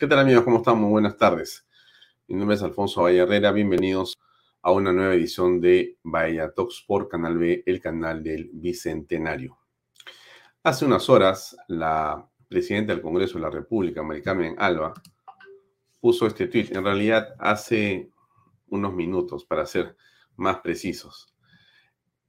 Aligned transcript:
¿Qué 0.00 0.06
tal 0.06 0.20
amigos? 0.20 0.44
¿Cómo 0.44 0.56
están? 0.56 0.78
Muy 0.80 0.88
buenas 0.88 1.18
tardes. 1.18 1.68
Mi 2.26 2.34
nombre 2.34 2.56
es 2.56 2.62
Alfonso 2.62 3.02
Valle 3.02 3.18
Herrera. 3.18 3.52
Bienvenidos 3.52 4.18
a 4.62 4.72
una 4.72 4.94
nueva 4.94 5.12
edición 5.12 5.60
de 5.60 5.98
Bahía 6.02 6.54
Talks 6.54 6.84
por 6.86 7.06
Canal 7.06 7.36
B, 7.36 7.62
el 7.66 7.82
canal 7.82 8.22
del 8.22 8.48
Bicentenario. 8.50 9.58
Hace 10.62 10.86
unas 10.86 11.10
horas, 11.10 11.54
la 11.68 12.26
presidenta 12.48 12.94
del 12.94 13.02
Congreso 13.02 13.34
de 13.34 13.42
la 13.42 13.50
República, 13.50 14.02
Mari 14.02 14.22
Carmen 14.22 14.54
Alba, 14.56 14.94
puso 16.00 16.26
este 16.26 16.46
tweet. 16.46 16.68
En 16.70 16.82
realidad, 16.82 17.34
hace 17.38 18.10
unos 18.68 18.94
minutos, 18.94 19.44
para 19.44 19.66
ser 19.66 19.96
más 20.34 20.60
precisos. 20.60 21.34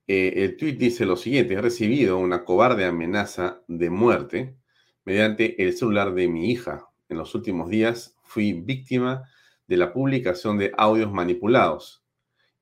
Eh, 0.07 0.33
el 0.43 0.57
tweet 0.57 0.73
dice 0.73 1.05
lo 1.05 1.15
siguiente: 1.15 1.53
he 1.53 1.61
recibido 1.61 2.17
una 2.17 2.43
cobarde 2.43 2.83
amenaza 2.83 3.61
de 3.69 3.89
muerte 3.89 4.57
mediante 5.05 5.63
el 5.63 5.71
celular 5.71 6.13
de 6.13 6.27
mi 6.27 6.51
hija, 6.51 6.90
en 7.11 7.17
los 7.17 7.35
últimos 7.35 7.69
días 7.69 8.17
fui 8.23 8.53
víctima 8.53 9.29
de 9.67 9.77
la 9.77 9.93
publicación 9.93 10.57
de 10.57 10.71
audios 10.77 11.11
manipulados 11.11 12.03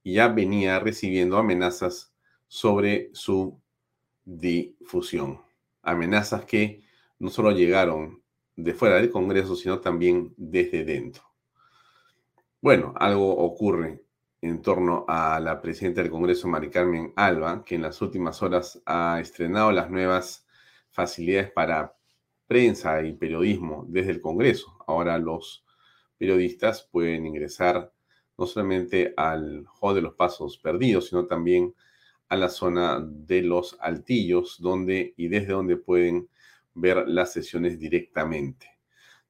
y 0.03 0.14
ya 0.14 0.28
venía 0.28 0.80
recibiendo 0.80 1.38
amenazas 1.38 2.14
sobre 2.47 3.09
su 3.14 3.61
difusión. 4.25 5.42
Amenazas 5.83 6.45
que 6.45 6.83
no 7.20 7.30
solo 7.30 7.52
llegaron 7.52 8.23
de 8.55 8.73
fuera 8.73 8.95
del 8.95 9.11
Congreso, 9.11 9.55
sino 9.55 9.80
también 9.80 10.33
desde 10.36 10.83
dentro. 10.83 11.23
Bueno, 12.59 12.93
algo 12.98 13.38
ocurre 13.38 14.04
en 14.42 14.61
torno 14.61 15.05
a 15.08 15.39
la 15.39 15.61
presidenta 15.61 16.02
del 16.02 16.11
Congreso, 16.11 16.48
Mari 16.48 16.70
Carmen 16.70 17.14
Alba, 17.15 17.64
que 17.64 17.76
en 17.76 17.83
las 17.83 18.02
últimas 18.02 18.42
horas 18.42 18.82
ha 18.86 19.20
estrenado 19.21 19.71
las 19.71 19.89
nuevas 19.89 20.45
facilidades 20.89 21.52
para 21.52 21.98
prensa 22.49 23.04
y 23.04 23.14
periodismo 23.14 23.86
desde 23.87 24.10
el 24.10 24.21
Congreso. 24.21 24.76
Ahora 24.87 25.20
los 25.20 25.64
periodistas 26.17 26.82
pueden 26.92 27.27
ingresar 27.27 27.93
no 28.39 28.48
solamente 28.48 29.14
al 29.17 29.67
Hall 29.80 29.93
de 29.93 30.02
los 30.02 30.15
Pasos 30.15 30.58
Perdidos, 30.58 31.09
sino 31.09 31.27
también 31.27 31.76
a 32.27 32.36
la 32.36 32.49
zona 32.49 33.05
de 33.08 33.43
los 33.43 33.77
altillos, 33.80 34.58
donde 34.59 35.14
y 35.15 35.27
desde 35.27 35.54
donde 35.54 35.77
pueden 35.77 36.27
ver 36.73 37.08
las 37.08 37.33
sesiones 37.33 37.77
directamente. 37.77 38.80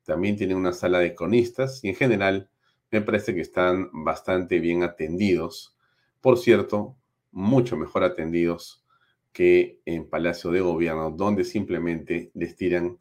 También 0.05 0.37
tienen 0.37 0.55
una 0.55 0.71
sala 0.71 0.99
de 0.99 1.13
cronistas 1.13 1.83
y 1.83 1.89
en 1.89 1.95
general 1.95 2.49
me 2.89 3.01
parece 3.01 3.35
que 3.35 3.41
están 3.41 3.89
bastante 3.91 4.59
bien 4.59 4.81
atendidos. 4.83 5.75
Por 6.21 6.37
cierto, 6.37 6.95
mucho 7.31 7.75
mejor 7.75 8.05
atendidos 8.05 8.85
que 9.33 9.81
en 9.83 10.09
Palacio 10.09 10.51
de 10.51 10.61
Gobierno, 10.61 11.11
donde 11.11 11.43
simplemente 11.43 12.31
les 12.33 12.55
tiran 12.55 12.97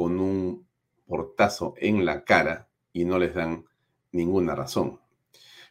con 0.00 0.18
un 0.18 0.66
portazo 1.04 1.74
en 1.76 2.06
la 2.06 2.24
cara 2.24 2.70
y 2.90 3.04
no 3.04 3.18
les 3.18 3.34
dan 3.34 3.66
ninguna 4.12 4.54
razón. 4.54 4.98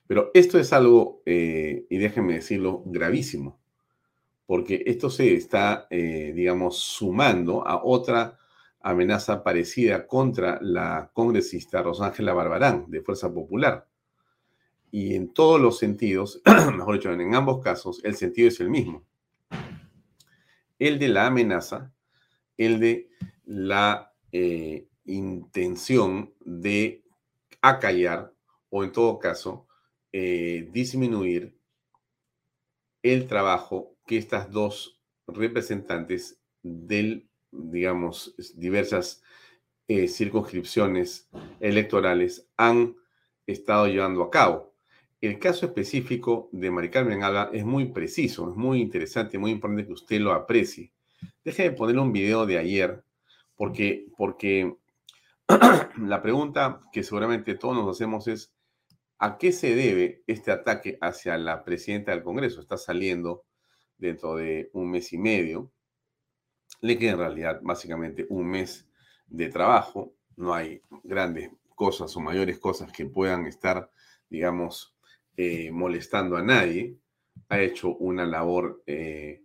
Pero 0.05 0.29
esto 0.35 0.59
es 0.59 0.71
algo, 0.71 1.23
eh, 1.25 1.87
y 1.89 1.97
déjenme 1.97 2.35
decirlo, 2.35 2.83
gravísimo, 2.85 3.59
porque 4.45 4.83
esto 4.85 5.09
se 5.09 5.33
está, 5.33 5.87
eh, 5.89 6.31
digamos, 6.35 6.77
sumando 6.77 7.67
a 7.67 7.83
otra 7.83 8.37
amenaza 8.81 9.43
parecida 9.43 10.05
contra 10.05 10.59
la 10.61 11.09
congresista 11.11 11.81
Rosángela 11.81 12.31
Barbarán, 12.31 12.85
de 12.87 13.01
Fuerza 13.01 13.33
Popular. 13.33 13.87
Y 14.91 15.15
en 15.15 15.33
todos 15.33 15.59
los 15.59 15.79
sentidos, 15.79 16.39
mejor 16.77 16.93
dicho, 16.93 17.11
en 17.11 17.33
ambos 17.33 17.63
casos, 17.63 17.99
el 18.03 18.13
sentido 18.13 18.49
es 18.49 18.59
el 18.59 18.69
mismo. 18.69 19.07
El 20.77 20.99
de 20.99 21.07
la 21.07 21.25
amenaza, 21.25 21.91
el 22.57 22.79
de 22.79 23.09
la 23.43 24.08
eh, 24.31 24.87
intención 25.05 26.33
de 26.39 27.03
acallar 27.61 28.33
o 28.69 28.83
en 28.83 28.91
todo 28.91 29.19
caso 29.19 29.67
eh, 30.11 30.67
disminuir 30.71 31.55
el 33.03 33.27
trabajo 33.27 33.95
que 34.05 34.17
estas 34.17 34.51
dos 34.51 34.99
representantes 35.27 36.39
del, 36.63 37.29
digamos, 37.51 38.35
diversas 38.55 39.21
eh, 39.87 40.07
circunscripciones 40.07 41.29
electorales 41.59 42.47
han 42.57 42.95
estado 43.47 43.87
llevando 43.87 44.23
a 44.23 44.29
cabo. 44.29 44.73
El 45.21 45.39
caso 45.39 45.65
específico 45.65 46.49
de 46.51 46.71
Mari 46.71 46.89
Carmen 46.89 47.23
Alba 47.23 47.49
es 47.51 47.65
muy 47.65 47.85
preciso, 47.85 48.49
es 48.49 48.55
muy 48.55 48.81
interesante, 48.81 49.37
muy 49.37 49.51
importante 49.51 49.85
que 49.85 49.93
usted 49.93 50.19
lo 50.19 50.33
aprecie. 50.33 50.91
Déjeme 51.43 51.75
poner 51.75 51.97
un 51.97 52.13
video 52.13 52.45
de 52.45 52.57
ayer 52.57 53.03
porque, 53.59 54.07
porque 54.15 54.77
la 55.97 56.21
pregunta 56.21 56.79
que 56.93 57.03
seguramente 57.03 57.55
todos 57.55 57.75
nos 57.75 57.93
hacemos 57.93 58.29
es, 58.29 58.53
¿a 59.17 59.37
qué 59.37 59.51
se 59.51 59.75
debe 59.75 60.23
este 60.27 60.51
ataque 60.53 60.97
hacia 61.01 61.37
la 61.37 61.65
presidenta 61.65 62.11
del 62.11 62.23
Congreso? 62.23 62.61
Está 62.61 62.77
saliendo 62.77 63.43
dentro 63.97 64.37
de 64.37 64.69
un 64.71 64.89
mes 64.89 65.11
y 65.11 65.17
medio. 65.17 65.73
Le 66.79 66.97
queda 66.97 67.11
en 67.11 67.17
realidad 67.17 67.59
básicamente 67.61 68.25
un 68.29 68.47
mes 68.47 68.87
de 69.27 69.49
trabajo. 69.49 70.15
No 70.37 70.53
hay 70.53 70.81
grandes 71.03 71.51
cosas 71.75 72.15
o 72.15 72.21
mayores 72.21 72.59
cosas 72.59 72.93
que 72.93 73.07
puedan 73.07 73.45
estar, 73.45 73.91
digamos, 74.29 74.95
eh, 75.35 75.69
molestando 75.69 76.37
a 76.37 76.43
nadie. 76.43 76.95
Ha 77.49 77.59
hecho 77.59 77.93
una 77.97 78.25
labor 78.25 78.83
eh, 78.85 79.43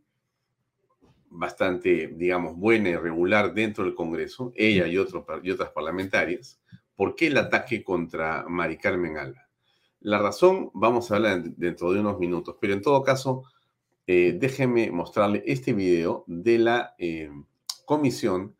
bastante, 1.34 2.08
digamos, 2.14 2.56
buena 2.56 2.90
y 2.90 2.96
regular 2.96 3.52
dentro 3.52 3.84
del 3.84 3.94
Congreso, 3.94 4.52
ella 4.54 4.86
y, 4.86 4.96
otro, 4.96 5.26
y 5.42 5.50
otras 5.50 5.70
parlamentarias, 5.70 6.60
¿por 6.94 7.14
qué 7.14 7.26
el 7.26 7.36
ataque 7.36 7.82
contra 7.82 8.44
Mari 8.48 8.78
Carmen 8.78 9.18
Alba? 9.18 9.48
La 10.00 10.18
razón 10.18 10.70
vamos 10.74 11.10
a 11.10 11.16
hablar 11.16 11.42
dentro 11.42 11.92
de 11.92 12.00
unos 12.00 12.18
minutos, 12.18 12.56
pero 12.60 12.74
en 12.74 12.82
todo 12.82 13.02
caso, 13.02 13.44
eh, 14.06 14.36
déjenme 14.38 14.90
mostrarle 14.90 15.42
este 15.46 15.72
video 15.72 16.24
de 16.26 16.58
la 16.58 16.94
eh, 16.98 17.30
comisión 17.84 18.54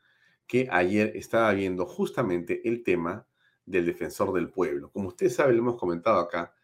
que 0.47 0.69
ayer 0.71 1.13
estaba 1.15 1.53
viendo 1.53 1.87
justamente 1.87 2.67
el 2.69 2.83
tema 2.83 3.27
del 3.67 3.87
defensor 3.87 4.33
del 4.33 4.51
pueblo. 4.51 4.91
Como 4.91 5.09
usted 5.09 5.31
sabe, 5.31 5.53
lo 5.53 5.61
hemos 5.61 5.77
comentado 5.77 6.19
acá, 6.19 6.55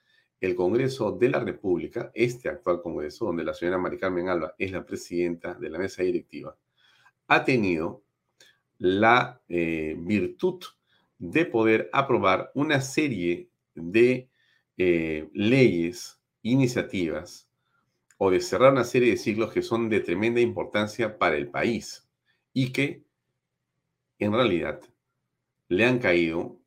el 0.40 0.54
Congreso 0.54 1.12
de 1.12 1.28
la 1.28 1.40
República, 1.40 2.10
este 2.14 2.48
actual 2.48 2.80
Congreso, 2.80 3.26
donde 3.26 3.44
la 3.44 3.54
señora 3.54 3.78
Mari 3.78 3.98
Carmen 3.98 4.28
Alba 4.28 4.54
es 4.58 4.72
la 4.72 4.84
presidenta 4.84 5.54
de 5.54 5.68
la 5.68 5.78
mesa 5.78 6.02
directiva, 6.02 6.56
ha 7.28 7.44
tenido 7.44 8.02
la 8.78 9.40
eh, 9.48 9.94
virtud 9.98 10.64
de 11.18 11.44
poder 11.44 11.90
aprobar 11.92 12.50
una 12.54 12.80
serie 12.80 13.50
de 13.74 14.30
eh, 14.78 15.28
leyes, 15.34 16.18
iniciativas 16.42 17.50
o 18.16 18.30
de 18.30 18.40
cerrar 18.40 18.72
una 18.72 18.84
serie 18.84 19.10
de 19.10 19.16
siglos 19.18 19.52
que 19.52 19.60
son 19.60 19.90
de 19.90 20.00
tremenda 20.00 20.40
importancia 20.40 21.18
para 21.18 21.36
el 21.36 21.48
país 21.50 22.08
y 22.54 22.72
que 22.72 23.04
en 24.18 24.32
realidad 24.32 24.80
le 25.68 25.84
han 25.84 25.98
caído 25.98 26.58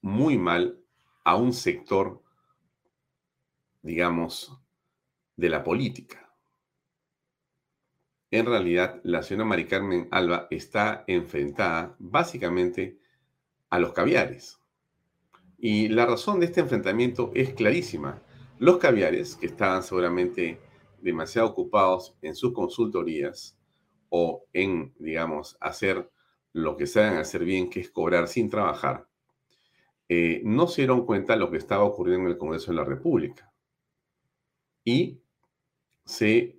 muy 0.00 0.38
mal 0.38 0.80
a 1.22 1.36
un 1.36 1.52
sector 1.52 2.23
digamos, 3.84 4.58
de 5.36 5.48
la 5.50 5.62
política. 5.62 6.20
en 8.30 8.46
realidad 8.46 9.00
la 9.04 9.22
señora 9.22 9.44
Mari 9.44 9.66
Carmen 9.66 10.08
Alba 10.10 10.48
está 10.50 11.04
enfrentada 11.06 11.94
básicamente 12.00 12.98
a 13.70 13.78
los 13.78 13.92
caviares. 13.92 14.58
Y 15.58 15.88
la 15.88 16.06
razón 16.06 16.40
de 16.40 16.46
este 16.46 16.60
enfrentamiento 16.60 17.30
es 17.34 17.54
clarísima. 17.54 18.20
Los 18.58 18.78
caviares, 18.78 19.36
que 19.36 19.46
estaban 19.46 19.84
seguramente 19.84 20.60
demasiado 21.00 21.48
ocupados 21.48 22.16
en 22.22 22.34
sus 22.34 22.52
consultorías 22.52 23.56
o 24.08 24.46
en, 24.52 24.94
digamos, 24.98 25.56
hacer 25.60 26.10
lo 26.52 26.76
que 26.76 26.86
saben 26.86 27.18
hacer 27.18 27.44
bien, 27.44 27.70
que 27.70 27.80
es 27.80 27.90
cobrar 27.90 28.26
sin 28.26 28.48
trabajar, 28.50 29.06
eh, 30.08 30.40
no 30.44 30.66
se 30.66 30.82
dieron 30.82 31.06
cuenta 31.06 31.34
de 31.34 31.38
lo 31.38 31.50
que 31.50 31.58
estaba 31.58 31.84
ocurriendo 31.84 32.26
en 32.26 32.32
el 32.32 32.38
Congreso 32.38 32.72
de 32.72 32.76
la 32.78 32.84
República. 32.84 33.53
Y 34.84 35.20
se 36.04 36.58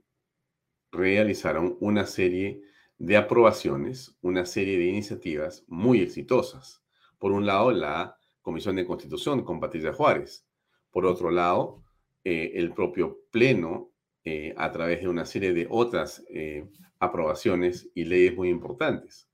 realizaron 0.92 1.78
una 1.80 2.06
serie 2.06 2.62
de 2.98 3.18
aprobaciones, 3.18 4.18
una 4.22 4.46
serie 4.46 4.78
de 4.78 4.86
iniciativas 4.86 5.64
muy 5.68 6.02
exitosas. 6.02 6.82
Por 7.20 7.32
un 7.32 7.46
lado, 7.46 7.72
la 7.72 8.18
Comisión 8.42 8.76
de 8.76 8.86
Constitución 8.86 9.44
con 9.44 9.60
Patricia 9.60 9.94
Juárez. 9.94 10.46
Por 10.92 11.06
otro 11.06 11.32
lado, 11.32 11.84
eh, 12.24 12.54
el 12.56 12.74
propio 12.74 13.20
Pleno, 13.32 13.92
eh, 14.24 14.54
a 14.58 14.72
través 14.72 15.02
de 15.02 15.08
una 15.08 15.26
serie 15.26 15.54
de 15.54 15.68
otras 15.70 16.24
eh, 16.30 16.68
aprobaciones 17.00 17.90
y 17.94 18.06
leyes 18.06 18.36
muy 18.36 18.50
importantes. 18.50 19.30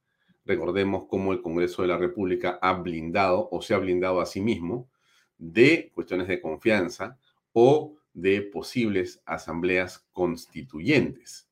Recordemos 0.45 1.05
cómo 1.07 1.33
el 1.33 1.41
Congreso 1.41 1.81
de 1.81 1.89
la 1.89 1.97
República 1.97 2.57
ha 2.61 2.73
blindado 2.73 3.47
o 3.51 3.61
se 3.61 3.73
ha 3.73 3.77
blindado 3.77 4.19
a 4.19 4.25
sí 4.25 4.41
mismo 4.41 4.89
de 5.37 5.91
cuestiones 5.93 6.27
de 6.27 6.41
confianza 6.41 7.17
o 7.53 7.95
de 8.13 8.41
posibles 8.41 9.21
asambleas 9.25 10.07
constituyentes. 10.11 11.49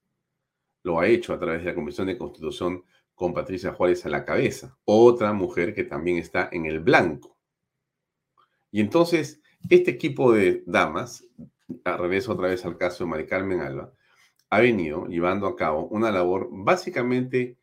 Lo 0.83 0.99
ha 0.99 1.07
hecho 1.07 1.33
a 1.33 1.39
través 1.39 1.61
de 1.61 1.69
la 1.69 1.75
Comisión 1.75 2.07
de 2.07 2.17
Constitución 2.17 2.83
con 3.15 3.33
Patricia 3.33 3.73
Juárez 3.73 4.05
a 4.05 4.09
la 4.09 4.23
cabeza, 4.23 4.77
otra 4.85 5.33
mujer 5.33 5.73
que 5.73 5.83
también 5.83 6.17
está 6.17 6.49
en 6.51 6.65
el 6.65 6.79
blanco. 6.79 7.37
Y 8.71 8.79
entonces, 8.79 9.41
este 9.69 9.91
equipo 9.91 10.31
de 10.31 10.63
damas, 10.65 11.25
regreso 11.83 12.31
otra 12.31 12.47
vez 12.47 12.63
al 12.65 12.77
caso 12.77 13.03
de 13.03 13.09
Mari 13.09 13.25
Carmen 13.25 13.61
Alba, 13.61 13.93
ha 14.49 14.59
venido 14.61 15.05
llevando 15.07 15.47
a 15.47 15.55
cabo 15.55 15.87
una 15.87 16.11
labor 16.11 16.49
básicamente 16.51 17.57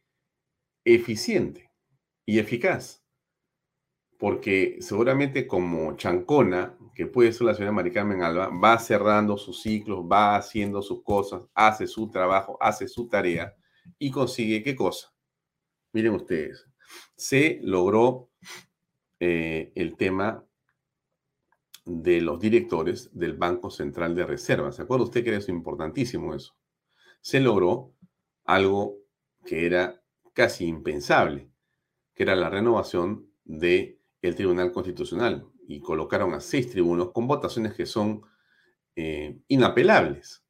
eficiente 0.85 1.71
y 2.25 2.39
eficaz. 2.39 3.06
Porque 4.19 4.79
seguramente 4.81 5.47
como 5.47 5.97
chancona, 5.97 6.77
que 6.95 7.07
puede 7.07 7.33
ser 7.33 7.47
la 7.47 7.55
señora 7.55 7.73
Mari 7.73 7.93
Carmen 7.93 8.23
Alba, 8.23 8.49
va 8.49 8.79
cerrando 8.79 9.37
sus 9.37 9.61
ciclos, 9.61 10.05
va 10.11 10.37
haciendo 10.37 10.81
sus 10.81 11.03
cosas, 11.03 11.43
hace 11.55 11.87
su 11.87 12.11
trabajo, 12.11 12.57
hace 12.61 12.89
su 12.89 13.09
tarea 13.09 13.55
y 13.99 14.11
consigue 14.11 14.63
qué 14.63 14.75
cosa. 14.75 15.13
Miren 15.93 16.15
ustedes, 16.15 16.67
se 17.15 17.61
logró 17.63 18.31
eh, 19.21 19.73
el 19.75 19.97
tema 19.97 20.45
de 21.85 22.21
los 22.21 22.41
directores 22.41 23.11
del 23.13 23.35
Banco 23.35 23.71
Central 23.71 24.15
de 24.15 24.27
Reservas. 24.27 24.77
¿Se 24.77 24.83
acuerda 24.83 25.05
usted 25.05 25.23
que 25.23 25.31
era 25.31 25.39
eso 25.39 25.53
importantísimo 25.53 26.35
eso? 26.35 26.57
Se 27.21 27.41
logró 27.41 27.95
algo 28.45 28.99
que 29.45 29.67
era 29.67 30.03
casi 30.33 30.67
impensable, 30.67 31.49
que 32.15 32.25
era 32.25 32.35
la 32.35 32.51
renovación 32.51 33.31
del 33.45 33.99
el 34.29 34.35
Tribunal 34.35 34.73
Constitucional 34.73 35.47
y 35.67 35.81
colocaron 35.81 36.35
a 36.35 36.41
seis 36.41 36.71
tribunos 36.71 37.13
con 37.13 37.27
votaciones 37.27 37.75
que 37.75 37.87
son 37.87 38.23
eh, 38.95 39.39
inapelables, 39.49 40.45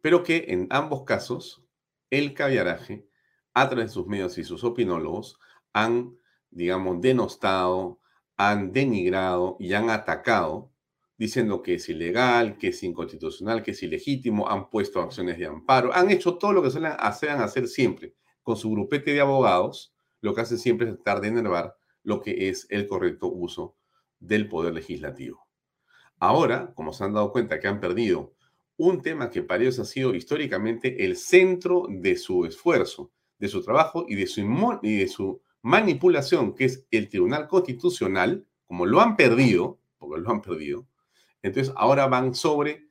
pero 0.00 0.22
que 0.22 0.46
en 0.48 0.66
ambos 0.70 1.04
casos 1.04 1.64
el 2.10 2.34
caviaraje, 2.34 3.06
a 3.52 3.68
través 3.68 3.86
de 3.86 3.94
sus 3.94 4.06
medios 4.06 4.38
y 4.38 4.44
sus 4.44 4.64
opinólogos, 4.64 5.38
han, 5.72 6.16
digamos, 6.50 7.00
denostado, 7.00 8.00
han 8.36 8.72
denigrado 8.72 9.56
y 9.60 9.74
han 9.74 9.90
atacado, 9.90 10.72
diciendo 11.18 11.62
que 11.62 11.74
es 11.74 11.88
ilegal, 11.88 12.56
que 12.56 12.68
es 12.68 12.82
inconstitucional, 12.82 13.62
que 13.62 13.72
es 13.72 13.82
ilegítimo, 13.82 14.48
han 14.48 14.70
puesto 14.70 15.00
acciones 15.00 15.38
de 15.38 15.46
amparo, 15.46 15.92
han 15.92 16.10
hecho 16.10 16.38
todo 16.38 16.52
lo 16.52 16.62
que 16.62 16.70
suelen 16.70 16.94
hacer, 16.98 17.30
hacer 17.30 17.68
siempre. 17.68 18.14
Con 18.42 18.56
su 18.56 18.70
grupete 18.70 19.12
de 19.12 19.20
abogados, 19.20 19.94
lo 20.22 20.34
que 20.34 20.40
hacen 20.40 20.58
siempre 20.58 20.88
es 20.88 20.94
tratar 20.96 21.20
de 21.20 21.28
enervar 21.28 21.76
lo 22.10 22.20
que 22.20 22.48
es 22.48 22.66
el 22.68 22.86
correcto 22.86 23.28
uso 23.28 23.76
del 24.18 24.48
poder 24.48 24.74
legislativo. 24.74 25.46
Ahora, 26.18 26.74
como 26.74 26.92
se 26.92 27.04
han 27.04 27.14
dado 27.14 27.32
cuenta 27.32 27.58
que 27.58 27.68
han 27.68 27.80
perdido 27.80 28.34
un 28.76 29.00
tema 29.00 29.30
que 29.30 29.42
para 29.42 29.62
ellos 29.62 29.78
ha 29.78 29.84
sido 29.84 30.14
históricamente 30.14 31.04
el 31.04 31.16
centro 31.16 31.86
de 31.88 32.16
su 32.16 32.44
esfuerzo, 32.44 33.10
de 33.38 33.48
su 33.48 33.62
trabajo 33.62 34.04
y 34.08 34.16
de 34.16 34.26
su, 34.26 34.40
y 34.82 34.98
de 34.98 35.08
su 35.08 35.40
manipulación, 35.62 36.54
que 36.54 36.64
es 36.66 36.86
el 36.90 37.08
Tribunal 37.08 37.46
Constitucional, 37.46 38.44
como 38.66 38.86
lo 38.86 39.00
han 39.00 39.16
perdido, 39.16 39.78
porque 39.98 40.20
lo 40.20 40.30
han 40.30 40.42
perdido, 40.42 40.86
entonces 41.42 41.72
ahora 41.76 42.06
van 42.06 42.34
sobre 42.34 42.88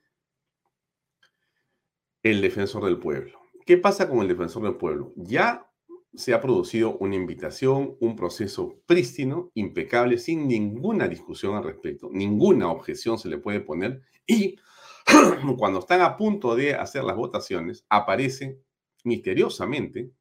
el 2.24 2.42
defensor 2.42 2.86
del 2.86 3.00
pueblo. 3.00 3.40
¿Qué 3.66 3.78
pasa 3.78 4.10
con 4.10 4.20
el 4.20 4.28
defensor 4.28 4.64
del 4.64 4.76
pueblo? 4.76 5.14
Ya 5.16 5.69
se 6.14 6.34
ha 6.34 6.42
producido 6.42 6.98
una 6.98 7.16
invitación, 7.16 7.96
un 8.00 8.16
proceso 8.16 8.82
prístino, 8.86 9.52
impecable, 9.54 10.18
sin 10.18 10.48
ninguna 10.48 11.08
discusión 11.08 11.56
al 11.56 11.64
respecto, 11.64 12.10
ninguna 12.12 12.72
objeción 12.72 13.20
se 13.20 13.30
le 13.30 13.38
puede 13.38 13.62
poner 13.62 14.02
y 14.26 14.58
cuando 15.58 15.80
están 15.80 16.02
a 16.02 16.18
punto 16.18 16.56
de 16.56 16.76
hacer 16.76 17.04
las 17.04 17.16
votaciones, 17.16 17.86
aparece 17.90 18.60
misteriosamente 19.04 20.12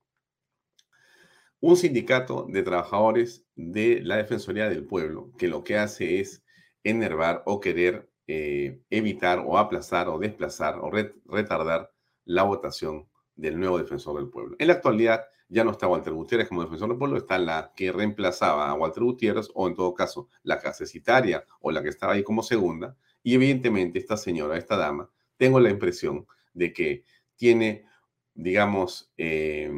un 1.60 1.76
sindicato 1.76 2.46
de 2.48 2.62
trabajadores 2.62 3.44
de 3.56 4.00
la 4.02 4.16
Defensoría 4.16 4.68
del 4.68 4.86
Pueblo 4.86 5.32
que 5.36 5.48
lo 5.48 5.64
que 5.64 5.76
hace 5.76 6.20
es 6.20 6.44
enervar 6.84 7.42
o 7.46 7.60
querer 7.60 8.08
eh, 8.28 8.80
evitar 8.90 9.42
o 9.44 9.58
aplazar 9.58 10.08
o 10.08 10.18
desplazar 10.18 10.78
o 10.78 10.90
retardar 10.90 11.92
la 12.24 12.44
votación 12.44 13.08
del 13.38 13.58
nuevo 13.58 13.78
defensor 13.78 14.16
del 14.16 14.28
pueblo. 14.28 14.56
En 14.58 14.66
la 14.66 14.74
actualidad, 14.74 15.24
ya 15.48 15.64
no 15.64 15.70
está 15.70 15.86
Walter 15.86 16.12
Gutiérrez 16.12 16.48
como 16.48 16.62
defensor 16.62 16.88
del 16.88 16.98
pueblo, 16.98 17.16
está 17.16 17.38
la 17.38 17.72
que 17.74 17.90
reemplazaba 17.90 18.68
a 18.68 18.74
Walter 18.74 19.04
Gutiérrez, 19.04 19.48
o 19.54 19.66
en 19.68 19.74
todo 19.74 19.94
caso, 19.94 20.28
la 20.42 20.58
casecitaria 20.58 21.44
o 21.60 21.70
la 21.70 21.82
que 21.82 21.88
estaba 21.88 22.12
ahí 22.12 22.22
como 22.22 22.42
segunda. 22.42 22.96
Y 23.22 23.34
evidentemente, 23.34 23.98
esta 23.98 24.16
señora, 24.16 24.58
esta 24.58 24.76
dama, 24.76 25.08
tengo 25.36 25.60
la 25.60 25.70
impresión 25.70 26.26
de 26.52 26.72
que 26.72 27.04
tiene, 27.36 27.86
digamos, 28.34 29.12
eh, 29.16 29.70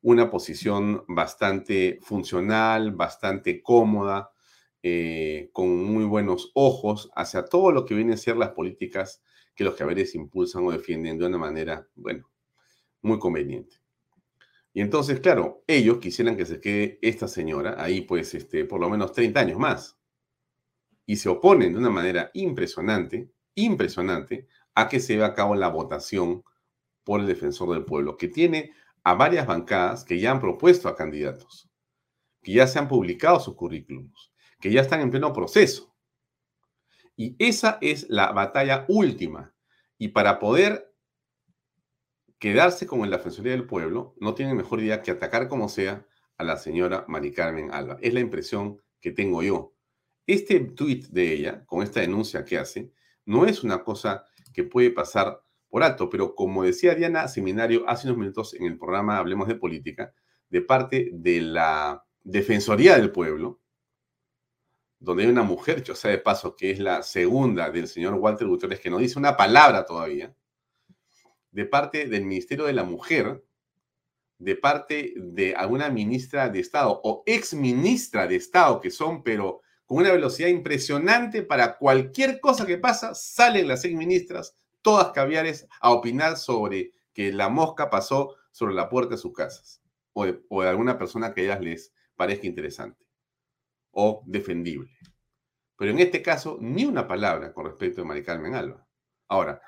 una 0.00 0.30
posición 0.30 1.04
bastante 1.08 1.98
funcional, 2.02 2.92
bastante 2.92 3.62
cómoda, 3.62 4.32
eh, 4.82 5.50
con 5.52 5.84
muy 5.84 6.04
buenos 6.04 6.52
ojos 6.54 7.10
hacia 7.14 7.44
todo 7.44 7.70
lo 7.72 7.84
que 7.84 7.94
vienen 7.94 8.14
a 8.14 8.16
ser 8.16 8.36
las 8.36 8.50
políticas 8.50 9.22
que 9.54 9.64
los 9.64 9.74
caberes 9.74 10.14
impulsan 10.14 10.64
o 10.64 10.70
defienden 10.70 11.18
de 11.18 11.26
una 11.26 11.36
manera, 11.36 11.86
bueno, 11.96 12.30
muy 13.02 13.18
conveniente. 13.18 13.76
Y 14.72 14.80
entonces, 14.80 15.20
claro, 15.20 15.64
ellos 15.66 15.98
quisieran 15.98 16.36
que 16.36 16.46
se 16.46 16.60
quede 16.60 16.98
esta 17.02 17.26
señora 17.26 17.82
ahí, 17.82 18.02
pues, 18.02 18.34
este, 18.34 18.64
por 18.64 18.80
lo 18.80 18.88
menos 18.88 19.12
30 19.12 19.40
años 19.40 19.58
más. 19.58 19.98
Y 21.06 21.16
se 21.16 21.28
oponen 21.28 21.72
de 21.72 21.78
una 21.78 21.90
manera 21.90 22.30
impresionante, 22.34 23.30
impresionante, 23.54 24.46
a 24.74 24.88
que 24.88 25.00
se 25.00 25.14
lleve 25.14 25.24
a 25.24 25.34
cabo 25.34 25.54
la 25.54 25.68
votación 25.68 26.44
por 27.02 27.20
el 27.20 27.26
defensor 27.26 27.70
del 27.72 27.84
pueblo, 27.84 28.16
que 28.16 28.28
tiene 28.28 28.72
a 29.02 29.14
varias 29.14 29.46
bancadas 29.46 30.04
que 30.04 30.20
ya 30.20 30.30
han 30.30 30.40
propuesto 30.40 30.88
a 30.88 30.94
candidatos, 30.94 31.68
que 32.42 32.52
ya 32.52 32.66
se 32.66 32.78
han 32.78 32.86
publicado 32.88 33.40
sus 33.40 33.54
currículums, 33.54 34.32
que 34.60 34.70
ya 34.70 34.82
están 34.82 35.00
en 35.00 35.10
pleno 35.10 35.32
proceso. 35.32 35.94
Y 37.16 37.34
esa 37.38 37.78
es 37.80 38.08
la 38.08 38.30
batalla 38.32 38.84
última. 38.88 39.54
Y 39.98 40.08
para 40.08 40.38
poder 40.38 40.87
quedarse 42.38 42.86
como 42.86 43.04
en 43.04 43.10
la 43.10 43.18
Defensoría 43.18 43.52
del 43.52 43.66
Pueblo, 43.66 44.14
no 44.20 44.34
tiene 44.34 44.54
mejor 44.54 44.80
idea 44.80 45.02
que 45.02 45.10
atacar 45.10 45.48
como 45.48 45.68
sea 45.68 46.06
a 46.36 46.44
la 46.44 46.56
señora 46.56 47.04
Mari 47.08 47.32
Carmen 47.32 47.70
Alba. 47.72 47.98
Es 48.00 48.14
la 48.14 48.20
impresión 48.20 48.80
que 49.00 49.10
tengo 49.10 49.42
yo. 49.42 49.74
Este 50.26 50.60
tuit 50.60 51.06
de 51.06 51.32
ella, 51.32 51.64
con 51.66 51.82
esta 51.82 52.00
denuncia 52.00 52.44
que 52.44 52.58
hace, 52.58 52.92
no 53.24 53.46
es 53.46 53.64
una 53.64 53.82
cosa 53.82 54.24
que 54.52 54.64
puede 54.64 54.90
pasar 54.90 55.42
por 55.68 55.82
alto, 55.82 56.08
pero 56.08 56.34
como 56.34 56.64
decía 56.64 56.94
Diana 56.94 57.28
Seminario 57.28 57.88
hace 57.88 58.06
unos 58.06 58.18
minutos 58.18 58.54
en 58.54 58.64
el 58.64 58.78
programa 58.78 59.18
Hablemos 59.18 59.48
de 59.48 59.54
Política, 59.54 60.14
de 60.48 60.62
parte 60.62 61.10
de 61.12 61.40
la 61.40 62.04
Defensoría 62.22 62.96
del 62.96 63.10
Pueblo, 63.10 63.60
donde 64.98 65.24
hay 65.24 65.28
una 65.28 65.42
mujer, 65.42 65.82
yo 65.82 65.94
sé 65.94 66.08
de 66.08 66.18
paso, 66.18 66.56
que 66.56 66.70
es 66.70 66.78
la 66.78 67.02
segunda 67.02 67.70
del 67.70 67.86
señor 67.86 68.14
Walter 68.14 68.48
Gutiérrez, 68.48 68.80
que 68.80 68.90
no 68.90 68.98
dice 68.98 69.18
una 69.18 69.36
palabra 69.36 69.84
todavía, 69.84 70.34
de 71.58 71.66
parte 71.66 72.06
del 72.06 72.24
Ministerio 72.24 72.66
de 72.66 72.72
la 72.72 72.84
Mujer, 72.84 73.44
de 74.38 74.54
parte 74.54 75.12
de 75.16 75.56
alguna 75.56 75.90
ministra 75.90 76.48
de 76.48 76.60
Estado 76.60 77.00
o 77.02 77.24
ex 77.26 77.52
ministra 77.52 78.28
de 78.28 78.36
Estado, 78.36 78.80
que 78.80 78.92
son, 78.92 79.24
pero 79.24 79.60
con 79.84 79.98
una 79.98 80.12
velocidad 80.12 80.50
impresionante 80.50 81.42
para 81.42 81.76
cualquier 81.76 82.38
cosa 82.38 82.64
que 82.64 82.78
pasa, 82.78 83.12
salen 83.12 83.66
las 83.66 83.84
ex 83.84 83.92
ministras, 83.96 84.56
todas 84.82 85.10
caviares, 85.10 85.66
a 85.80 85.90
opinar 85.90 86.36
sobre 86.36 86.92
que 87.12 87.32
la 87.32 87.48
mosca 87.48 87.90
pasó 87.90 88.36
sobre 88.52 88.76
la 88.76 88.88
puerta 88.88 89.16
de 89.16 89.20
sus 89.20 89.32
casas 89.32 89.82
o 90.12 90.26
de, 90.26 90.40
de 90.48 90.68
alguna 90.68 90.96
persona 90.96 91.34
que 91.34 91.40
a 91.40 91.44
ellas 91.44 91.60
les 91.60 91.92
parezca 92.14 92.46
interesante 92.46 93.04
o 93.90 94.22
defendible. 94.26 94.96
Pero 95.76 95.90
en 95.90 95.98
este 95.98 96.22
caso, 96.22 96.56
ni 96.60 96.84
una 96.84 97.08
palabra 97.08 97.52
con 97.52 97.66
respecto 97.66 98.02
a 98.02 98.04
Mari 98.04 98.22
Carmen 98.22 98.54
Alba. 98.54 98.86
Ahora, 99.26 99.60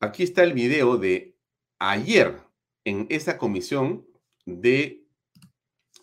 aquí 0.00 0.22
está 0.22 0.42
el 0.42 0.52
video 0.52 0.96
de 0.96 1.36
ayer 1.78 2.40
en 2.84 3.06
esa 3.10 3.38
comisión 3.38 4.06
de 4.46 5.04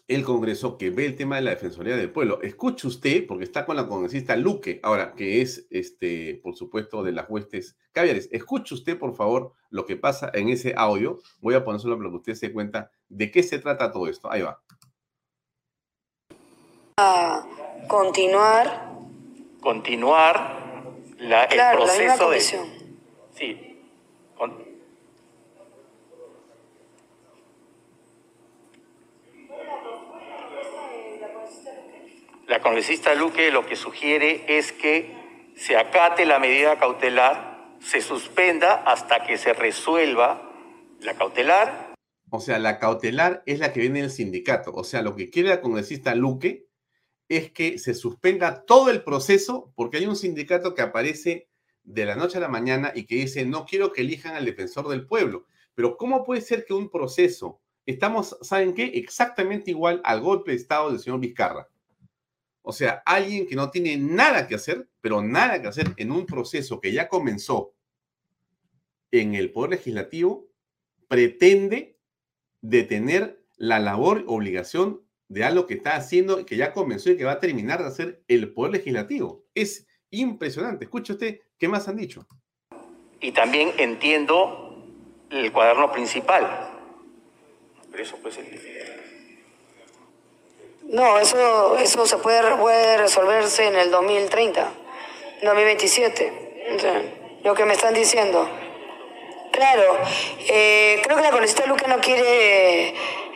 el 0.08 0.24
Congreso 0.24 0.78
que 0.78 0.92
ve 0.92 1.08
el 1.08 1.16
tema 1.16 1.38
de 1.38 1.42
la 1.42 1.50
Defensoría 1.52 1.98
del 1.98 2.12
Pueblo. 2.12 2.40
Escuche 2.44 2.88
usted, 2.88 3.26
porque 3.26 3.44
está 3.44 3.66
con 3.66 3.76
la 3.76 3.88
congresista 3.88 4.36
Luque, 4.36 4.80
ahora, 4.84 5.16
que 5.16 5.42
es, 5.42 5.66
este, 5.72 6.40
por 6.44 6.56
supuesto, 6.56 7.02
de 7.02 7.12
las 7.12 7.28
huestes 7.28 7.76
caviares. 7.92 8.30
Escuche 8.32 8.76
usted, 8.76 9.00
por 9.00 9.16
favor, 9.16 9.54
lo 9.72 9.86
que 9.88 9.96
pasa 9.96 10.30
en 10.34 10.50
ese 10.50 10.76
audio. 10.78 11.20
Voy 11.42 11.56
a 11.56 11.64
poner 11.64 11.82
solo 11.82 11.98
para 11.98 12.12
que 12.12 12.18
usted 12.18 12.36
se 12.36 12.48
dé 12.48 12.54
cuenta 12.54 12.92
de 13.10 13.32
qué 13.32 13.42
se 13.42 13.58
trata 13.58 13.92
todo 13.92 14.08
esto. 14.08 14.32
Ahí 14.32 14.44
va. 14.44 14.62
A 16.98 17.48
continuar. 17.88 18.94
Continuar 19.60 20.94
la, 21.18 21.48
Claro, 21.48 21.82
el 21.82 21.88
la 21.88 21.94
misma 21.94 22.16
proceso 22.16 22.30
de... 22.30 22.60
comisión. 22.60 22.68
Sí. 23.34 23.65
Con- 24.38 24.76
La 32.48 32.62
congresista 32.62 33.16
Luque 33.16 33.50
lo 33.52 33.66
que 33.66 33.76
sugiere 33.76 34.44
es 34.48 34.72
que 34.72 35.12
se 35.56 35.78
acate 35.78 36.26
la 36.26 36.40
medida 36.40 36.78
cautelar, 36.78 37.76
se 37.80 38.02
suspenda 38.02 38.84
hasta 38.84 39.26
que 39.26 39.38
se 39.38 39.54
resuelva 39.54 40.52
la 41.02 41.16
cautelar 41.16 41.94
O 42.30 42.40
sea, 42.40 42.60
la 42.60 42.80
cautelar 42.80 43.44
es 43.46 43.60
la 43.60 43.72
que 43.74 43.80
viene 43.80 44.02
del 44.02 44.12
sindicato. 44.12 44.72
O 44.74 44.84
sea, 44.84 45.02
lo 45.02 45.16
que 45.16 45.30
quiere 45.30 45.50
la 45.50 45.62
congresista 45.62 46.14
Luque 46.16 46.66
es 47.30 47.52
que 47.52 47.80
se 47.80 47.94
suspenda 47.94 48.64
todo 48.66 48.90
el 48.92 49.04
proceso 49.04 49.72
porque 49.76 49.98
hay 49.98 50.06
un 50.06 50.16
sindicato 50.16 50.74
que 50.76 50.82
aparece 50.82 51.50
de 51.86 52.06
la 52.06 52.16
noche 52.16 52.38
a 52.38 52.42
la 52.42 52.50
mañana 52.50 52.92
y 52.94 53.06
que 53.06 53.16
dice, 53.16 53.46
no 53.46 53.66
quiero 53.66 53.94
que 53.94 54.02
elijan 54.02 54.36
al 54.36 54.46
defensor 54.46 54.88
del 54.90 55.06
pueblo. 55.06 55.46
Pero 55.76 55.98
¿cómo 55.98 56.24
puede 56.24 56.42
ser 56.42 56.66
que 56.66 56.74
un 56.74 56.90
proceso, 56.90 57.62
estamos, 57.86 58.38
¿saben 58.42 58.74
qué? 58.74 58.86
Exactamente 58.96 59.72
igual 59.72 60.02
al 60.04 60.22
golpe 60.22 60.52
de 60.52 60.58
Estado 60.58 60.90
del 60.90 61.00
señor 61.00 61.20
Vizcarra. 61.20 61.70
O 62.62 62.74
sea, 62.74 63.04
alguien 63.06 63.46
que 63.46 63.56
no 63.56 63.70
tiene 63.70 63.96
nada 63.98 64.48
que 64.48 64.56
hacer, 64.56 64.90
pero 65.00 65.22
nada 65.22 65.62
que 65.62 65.68
hacer 65.68 65.94
en 65.98 66.12
un 66.12 66.26
proceso 66.26 66.82
que 66.82 66.92
ya 66.92 67.08
comenzó 67.08 67.76
en 69.12 69.36
el 69.36 69.52
Poder 69.52 69.72
Legislativo, 69.72 70.48
pretende 71.08 72.00
detener 72.62 73.44
la 73.58 73.80
labor, 73.80 74.24
obligación 74.28 75.02
de 75.28 75.44
algo 75.44 75.68
que 75.68 75.76
está 75.76 75.96
haciendo, 75.96 76.46
que 76.46 76.58
ya 76.58 76.74
comenzó 76.74 77.12
y 77.12 77.18
que 77.18 77.26
va 77.26 77.34
a 77.34 77.40
terminar 77.40 77.82
de 77.82 77.88
hacer 77.88 78.24
el 78.28 78.52
Poder 78.52 78.74
Legislativo. 78.74 79.46
Es 79.54 79.88
impresionante. 80.10 80.86
Escuche 80.86 81.14
usted, 81.14 81.42
¿qué 81.58 81.68
más 81.68 81.88
han 81.88 81.98
dicho? 81.98 82.26
y 83.26 83.32
también 83.32 83.74
entiendo 83.78 84.76
el 85.32 85.52
cuaderno 85.52 85.92
principal. 85.92 86.70
Pero 87.92 88.04
eso 88.04 88.18
pues 88.22 88.38
el... 88.38 88.46
No, 90.84 91.18
eso, 91.18 91.78
eso 91.80 92.06
se 92.06 92.18
puede, 92.18 92.56
puede 92.58 92.98
resolverse 92.98 93.66
en 93.66 93.76
el 93.78 93.90
2030, 93.90 94.72
2027. 95.42 96.68
O 96.76 96.80
sea, 96.80 97.02
lo 97.44 97.56
que 97.56 97.66
me 97.66 97.74
están 97.74 97.96
diciendo. 97.96 98.48
Claro, 99.52 99.98
eh, 100.48 101.02
creo 101.04 101.18
que 101.18 101.24
la 101.24 101.32
congresista 101.32 101.66
Luque 101.66 101.88
no 101.88 102.00
quiere 102.00 102.90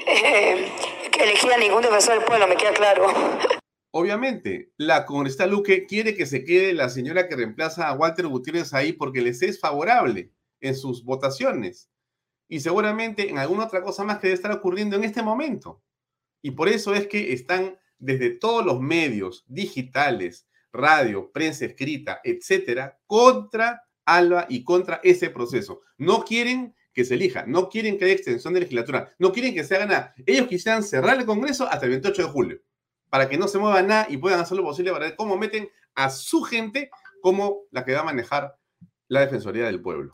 eh, 0.05 0.71
que 1.11 1.23
elegir 1.23 1.51
a 1.51 1.57
ningún 1.57 1.81
defensor 1.81 2.15
del 2.15 2.23
pueblo, 2.25 2.47
me 2.47 2.57
queda 2.57 2.73
claro. 2.73 3.07
Obviamente, 3.91 4.71
la 4.77 5.05
congresista 5.05 5.47
Luque 5.47 5.87
quiere 5.87 6.13
que 6.13 6.27
se 6.27 6.43
quede 6.43 6.73
la 6.73 6.89
señora 6.89 7.27
que 7.27 7.35
reemplaza 7.35 7.87
a 7.87 7.93
Walter 7.93 8.27
Gutiérrez 8.27 8.73
ahí 8.73 8.93
porque 8.93 9.21
les 9.21 9.41
es 9.41 9.59
favorable 9.59 10.31
en 10.61 10.75
sus 10.75 11.03
votaciones. 11.03 11.89
Y 12.47 12.59
seguramente 12.59 13.29
en 13.29 13.37
alguna 13.37 13.65
otra 13.65 13.81
cosa 13.81 14.03
más 14.03 14.19
que 14.19 14.27
debe 14.27 14.35
estar 14.35 14.51
ocurriendo 14.51 14.95
en 14.95 15.03
este 15.03 15.23
momento. 15.23 15.83
Y 16.41 16.51
por 16.51 16.69
eso 16.69 16.93
es 16.93 17.07
que 17.07 17.33
están 17.33 17.77
desde 17.97 18.29
todos 18.29 18.65
los 18.65 18.79
medios 18.79 19.43
digitales, 19.47 20.47
radio, 20.71 21.31
prensa 21.31 21.65
escrita, 21.65 22.21
etcétera, 22.23 22.99
contra 23.07 23.83
Alba 24.05 24.45
y 24.49 24.63
contra 24.63 24.99
ese 25.03 25.29
proceso. 25.29 25.81
No 25.97 26.23
quieren 26.23 26.75
que 26.93 27.05
se 27.05 27.15
elija, 27.15 27.45
no 27.45 27.69
quieren 27.69 27.97
que 27.97 28.05
haya 28.05 28.13
extensión 28.13 28.53
de 28.53 28.61
legislatura, 28.61 29.13
no 29.19 29.31
quieren 29.31 29.53
que 29.53 29.63
se 29.63 29.75
haga 29.75 29.85
nada. 29.85 30.13
Ellos 30.25 30.47
quisieran 30.47 30.83
cerrar 30.83 31.19
el 31.19 31.25
Congreso 31.25 31.67
hasta 31.67 31.85
el 31.85 31.91
28 31.91 32.23
de 32.23 32.29
julio, 32.29 32.61
para 33.09 33.29
que 33.29 33.37
no 33.37 33.47
se 33.47 33.57
mueva 33.57 33.81
nada 33.81 34.05
y 34.09 34.17
puedan 34.17 34.39
hacer 34.39 34.57
lo 34.57 34.63
posible 34.63 34.91
para 34.91 35.05
ver 35.05 35.15
cómo 35.15 35.37
meten 35.37 35.69
a 35.95 36.09
su 36.09 36.43
gente 36.43 36.89
como 37.21 37.63
la 37.71 37.85
que 37.85 37.93
va 37.93 38.01
a 38.01 38.05
manejar 38.05 38.55
la 39.07 39.21
Defensoría 39.21 39.65
del 39.65 39.81
Pueblo. 39.81 40.11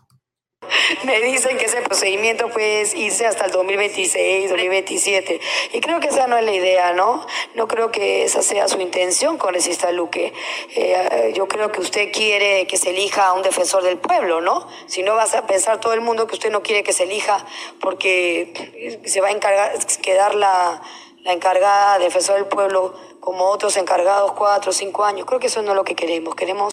Me 1.04 1.20
dicen 1.20 1.58
que 1.58 1.66
ese 1.66 1.82
procedimiento 1.82 2.50
puede 2.50 2.88
irse 2.98 3.26
hasta 3.26 3.46
el 3.46 3.52
2026, 3.52 4.50
2027. 4.50 5.40
Y 5.74 5.82
creo 5.82 6.00
que 6.00 6.08
esa 6.08 6.28
no 6.28 6.38
es 6.38 6.46
la 6.46 6.52
idea, 6.52 6.94
¿no? 6.94 7.26
No 7.56 7.68
creo 7.68 7.92
que 7.92 8.24
esa 8.24 8.42
sea 8.42 8.68
su 8.68 8.80
intención, 8.80 9.38
congresista 9.38 9.92
Luque. 9.92 10.34
Eh, 10.76 11.34
yo 11.36 11.48
creo 11.48 11.72
que 11.72 11.82
usted 11.82 12.12
quiere 12.12 12.68
que 12.68 12.78
se 12.78 12.92
elija 12.92 13.28
a 13.28 13.34
un 13.34 13.42
defensor 13.42 13.84
del 13.84 13.98
pueblo, 13.98 14.42
¿no? 14.42 14.68
Si 14.86 15.02
no 15.04 15.16
vas 15.16 15.34
a 15.34 15.48
pensar 15.48 15.80
todo 15.80 15.94
el 15.94 16.02
mundo 16.02 16.28
que 16.28 16.36
usted 16.36 16.52
no 16.52 16.62
quiere 16.62 16.84
que 16.84 16.94
se 16.94 17.04
elija 17.04 17.46
porque 17.82 19.02
se 19.06 19.22
va 19.22 19.30
a 19.30 19.32
encargar, 19.32 19.74
quedar 20.02 20.36
la, 20.36 20.82
la 21.26 21.34
encargada 21.34 21.98
defensor 21.98 22.36
del 22.36 22.46
pueblo 22.46 22.94
como 23.20 23.46
otros 23.46 23.76
encargados 23.78 24.34
cuatro 24.34 24.72
cinco 24.72 25.04
años. 25.04 25.26
Creo 25.26 25.40
que 25.40 25.48
eso 25.48 25.64
no 25.64 25.72
es 25.72 25.76
lo 25.76 25.84
que 25.84 25.96
queremos. 25.96 26.36
Queremos 26.36 26.72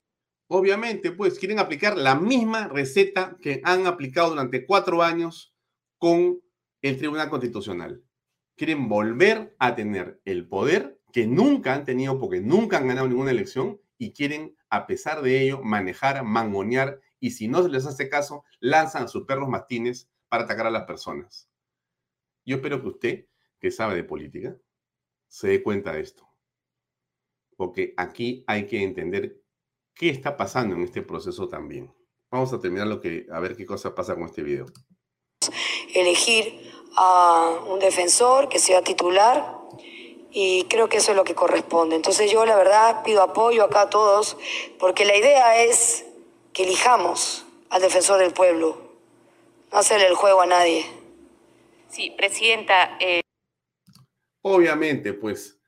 Obviamente, 0.49 1.11
pues 1.13 1.39
quieren 1.39 1.59
aplicar 1.59 1.97
la 1.97 2.15
misma 2.15 2.69
receta 2.69 3.39
que 3.41 3.63
han 3.65 3.87
aplicado 3.87 4.29
durante 4.29 4.67
cuatro 4.67 5.03
años 5.03 5.55
con 5.97 6.43
el 6.83 6.99
Tribunal 6.99 7.31
Constitucional. 7.31 8.05
Quieren 8.55 8.87
volver 8.91 9.57
a 9.59 9.75
tener 9.75 10.21
el 10.27 10.47
poder 10.47 11.01
que 11.11 11.27
nunca 11.27 11.73
han 11.73 11.87
tenido 11.87 12.21
porque 12.21 12.43
nunca 12.43 12.77
han 12.77 12.89
ganado 12.89 13.09
ninguna 13.09 13.31
elección 13.31 13.81
y 13.97 14.13
quieren, 14.13 14.55
a 14.69 14.87
pesar 14.87 15.23
de 15.23 15.41
ello, 15.41 15.63
manejar, 15.63 16.23
mangonear 16.25 17.01
y 17.19 17.31
si 17.31 17.49
no 17.49 17.63
se 17.63 17.71
les 17.71 17.87
hace 17.87 18.11
caso, 18.11 18.45
lanzan 18.61 19.09
sus 19.09 19.25
perros 19.25 19.49
mastines 19.49 20.11
para 20.29 20.45
atacar 20.45 20.67
a 20.67 20.71
las 20.71 20.85
personas. 20.85 21.49
Yo 22.45 22.57
espero 22.57 22.83
que 22.83 22.89
usted, 22.89 23.27
que 23.63 23.71
sabe 23.71 23.95
de 23.95 24.05
política, 24.05 24.57
se 25.29 25.49
dé 25.49 25.63
cuenta 25.63 25.93
de 25.93 26.01
esto. 26.01 26.29
Porque 27.57 27.95
aquí 27.97 28.45
hay 28.49 28.67
que 28.67 28.83
entender 28.83 29.41
qué 29.95 30.11
está 30.11 30.37
pasando 30.37 30.75
en 30.75 30.83
este 30.83 31.01
proceso 31.01 31.49
también. 31.49 31.95
Vamos 32.31 32.53
a 32.53 32.61
terminar 32.61 32.89
lo 32.89 33.01
que, 33.01 33.27
a 33.31 33.39
ver 33.39 33.57
qué 33.57 33.65
cosa 33.65 33.95
pasa 33.95 34.15
con 34.17 34.25
este 34.25 34.43
video. 34.43 34.67
elegir 35.95 36.73
a 36.97 37.61
un 37.69 37.79
defensor 37.79 38.49
que 38.49 38.59
sea 38.59 38.83
titular 38.83 39.59
y 40.31 40.65
creo 40.65 40.89
que 40.89 40.97
eso 40.97 41.13
es 41.13 41.17
lo 41.17 41.25
que 41.25 41.35
corresponde. 41.35 41.95
Entonces 41.95 42.33
yo 42.33 42.45
la 42.45 42.57
verdad 42.57 43.05
pido 43.05 43.23
apoyo 43.23 43.63
acá 43.65 43.83
a 43.83 43.91
todos 43.91 44.37
porque 44.81 45.05
la 45.05 45.17
idea 45.17 45.63
es 45.63 46.05
que 46.53 46.65
elijamos 46.65 47.47
al 47.71 47.81
defensor 47.81 48.19
del 48.19 48.33
pueblo, 48.33 48.77
no 49.71 49.79
hacerle 49.79 50.09
el 50.09 50.15
juego 50.15 50.41
a 50.41 50.47
nadie. 50.47 50.85
Sí, 51.89 52.11
Presidenta, 52.11 52.97
eh, 53.01 53.22
Obviamente, 54.43 55.15
pues, 55.15 55.61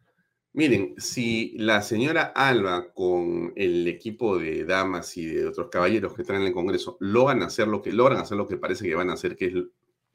miren, 0.52 0.94
si 0.98 1.56
la 1.58 1.80
señora 1.80 2.32
Alba 2.34 2.92
con 2.92 3.52
el 3.56 3.86
equipo 3.86 4.36
de 4.38 4.64
damas 4.64 5.16
y 5.16 5.26
de 5.26 5.46
otros 5.46 5.68
caballeros 5.70 6.14
que 6.14 6.22
están 6.22 6.40
en 6.40 6.48
el 6.48 6.52
Congreso 6.52 6.96
logran 7.00 7.42
hacer 7.42 7.68
lo 7.68 7.80
que 7.82 7.92
logran 7.92 8.18
hacer 8.18 8.36
lo 8.36 8.48
que 8.48 8.56
parece 8.56 8.86
que 8.86 8.94
van 8.94 9.10
a 9.10 9.14
hacer, 9.14 9.36
que 9.36 9.46
es 9.46 9.54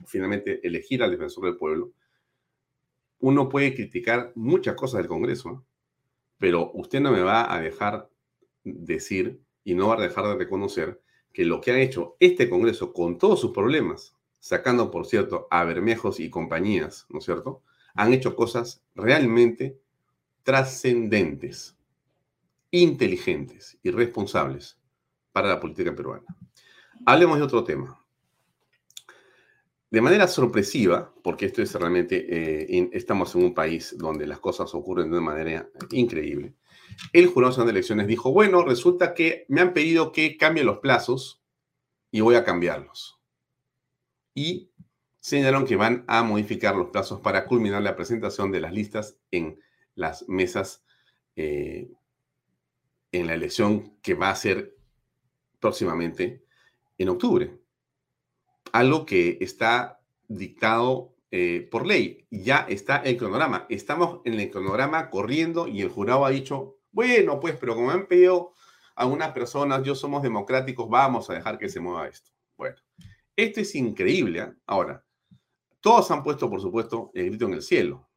finalmente 0.06 0.66
elegir 0.68 1.04
al 1.04 1.12
defensor 1.12 1.46
del 1.46 1.58
pueblo, 1.58 1.92
uno 3.20 3.50
puede 3.50 3.74
criticar 3.74 4.32
muchas 4.36 4.76
cosas 4.76 5.00
del 5.00 5.08
Congreso, 5.08 5.50
¿no? 5.52 5.66
pero 6.38 6.72
usted 6.74 7.02
no 7.02 7.12
me 7.12 7.22
va 7.22 7.54
a 7.54 7.62
dejar 7.62 8.10
decir 8.64 9.42
y 9.64 9.76
no 9.76 9.90
va 9.90 9.96
a 9.96 10.02
dejar 10.02 10.26
de 10.26 10.36
reconocer 10.36 11.02
que 11.34 11.46
lo 11.46 11.62
que 11.62 11.72
ha 11.72 11.80
hecho 11.80 12.16
este 12.20 12.50
Congreso 12.50 12.94
con 12.94 13.18
todos 13.18 13.40
sus 13.40 13.52
problemas, 13.52 14.16
sacando, 14.40 14.90
por 14.90 15.06
cierto, 15.06 15.48
a 15.52 15.64
Bermejos 15.66 16.20
y 16.20 16.30
compañías, 16.30 17.06
¿no 17.10 17.20
es 17.20 17.26
cierto?, 17.26 17.62
han 17.96 18.14
hecho 18.14 18.36
cosas 18.36 18.82
realmente 18.96 19.80
trascendentes, 20.44 21.78
inteligentes 22.72 23.78
y 23.84 23.92
responsables 23.92 24.80
para 25.32 25.50
la 25.50 25.60
política 25.60 25.96
peruana. 25.96 26.26
Hablemos 27.06 27.38
de 27.38 27.44
otro 27.44 27.64
tema. 27.64 28.04
De 29.92 30.02
manera 30.02 30.28
sorpresiva, 30.28 31.12
porque 31.24 31.48
esto 31.48 31.64
es 31.64 31.74
realmente, 31.74 32.26
eh, 32.30 32.90
estamos 32.94 33.34
en 33.36 33.44
un 33.44 33.54
país 33.56 33.96
donde 33.98 34.28
las 34.28 34.40
cosas 34.40 34.74
ocurren 34.76 35.10
de 35.10 35.18
una 35.18 35.26
manera 35.32 35.70
increíble, 35.92 36.54
el 37.14 37.28
Jurado 37.28 37.52
Nacional 37.52 37.68
de 37.68 37.80
Elecciones 37.80 38.08
dijo, 38.08 38.32
bueno, 38.32 38.64
resulta 38.64 39.14
que 39.14 39.46
me 39.48 39.62
han 39.62 39.74
pedido 39.74 40.12
que 40.12 40.38
cambie 40.38 40.64
los 40.64 40.80
plazos 40.80 41.42
y 42.12 42.22
voy 42.22 42.36
a 42.36 42.44
cambiarlos. 42.44 43.20
Y 44.34 44.69
señalaron 45.20 45.66
que 45.66 45.76
van 45.76 46.04
a 46.08 46.24
modificar 46.24 46.76
los 46.76 46.90
plazos 46.90 47.20
para 47.22 47.46
culminar 47.46 47.82
la 47.82 47.96
presentación 47.96 48.52
de 48.52 48.62
las 48.62 48.74
listas 48.74 49.18
en 49.32 49.60
las 49.96 50.28
mesas 50.28 50.84
eh, 51.36 51.92
en 53.12 53.28
la 53.28 53.34
elección 53.34 53.98
que 54.02 54.14
va 54.14 54.30
a 54.30 54.36
ser 54.36 54.76
próximamente 55.60 56.44
en 56.98 57.10
octubre. 57.10 57.60
Algo 58.72 59.06
que 59.06 59.38
está 59.42 60.00
dictado 60.28 61.16
eh, 61.32 61.68
por 61.70 61.86
ley. 61.86 62.28
Ya 62.32 62.66
está 62.70 62.98
el 62.98 63.18
cronograma. 63.18 63.66
Estamos 63.70 64.22
en 64.26 64.40
el 64.40 64.50
cronograma 64.50 65.10
corriendo 65.10 65.68
y 65.68 65.82
el 65.82 65.90
jurado 65.90 66.26
ha 66.26 66.30
dicho, 66.30 66.78
bueno, 66.92 67.40
pues, 67.40 67.56
pero 67.60 67.76
como 67.76 67.92
han 67.92 68.08
pedido 68.08 68.54
algunas 68.96 69.32
personas, 69.32 69.84
yo 69.84 69.96
somos 69.96 70.24
democráticos, 70.24 70.90
vamos 70.90 71.30
a 71.30 71.34
dejar 71.34 71.58
que 71.58 71.70
se 71.70 71.80
mueva 71.80 72.08
esto. 72.08 72.32
Bueno, 72.58 72.78
esto 73.36 73.62
es 73.62 73.76
increíble. 73.76 74.40
¿eh? 74.40 74.54
Ahora, 74.66 75.06
todos 75.82 76.12
han 76.12 76.24
puesto, 76.24 76.50
por 76.50 76.62
supuesto, 76.62 77.12
el 77.14 77.28
grito 77.28 77.46
en 77.46 77.54
el 77.54 77.62
cielo. 77.62 78.10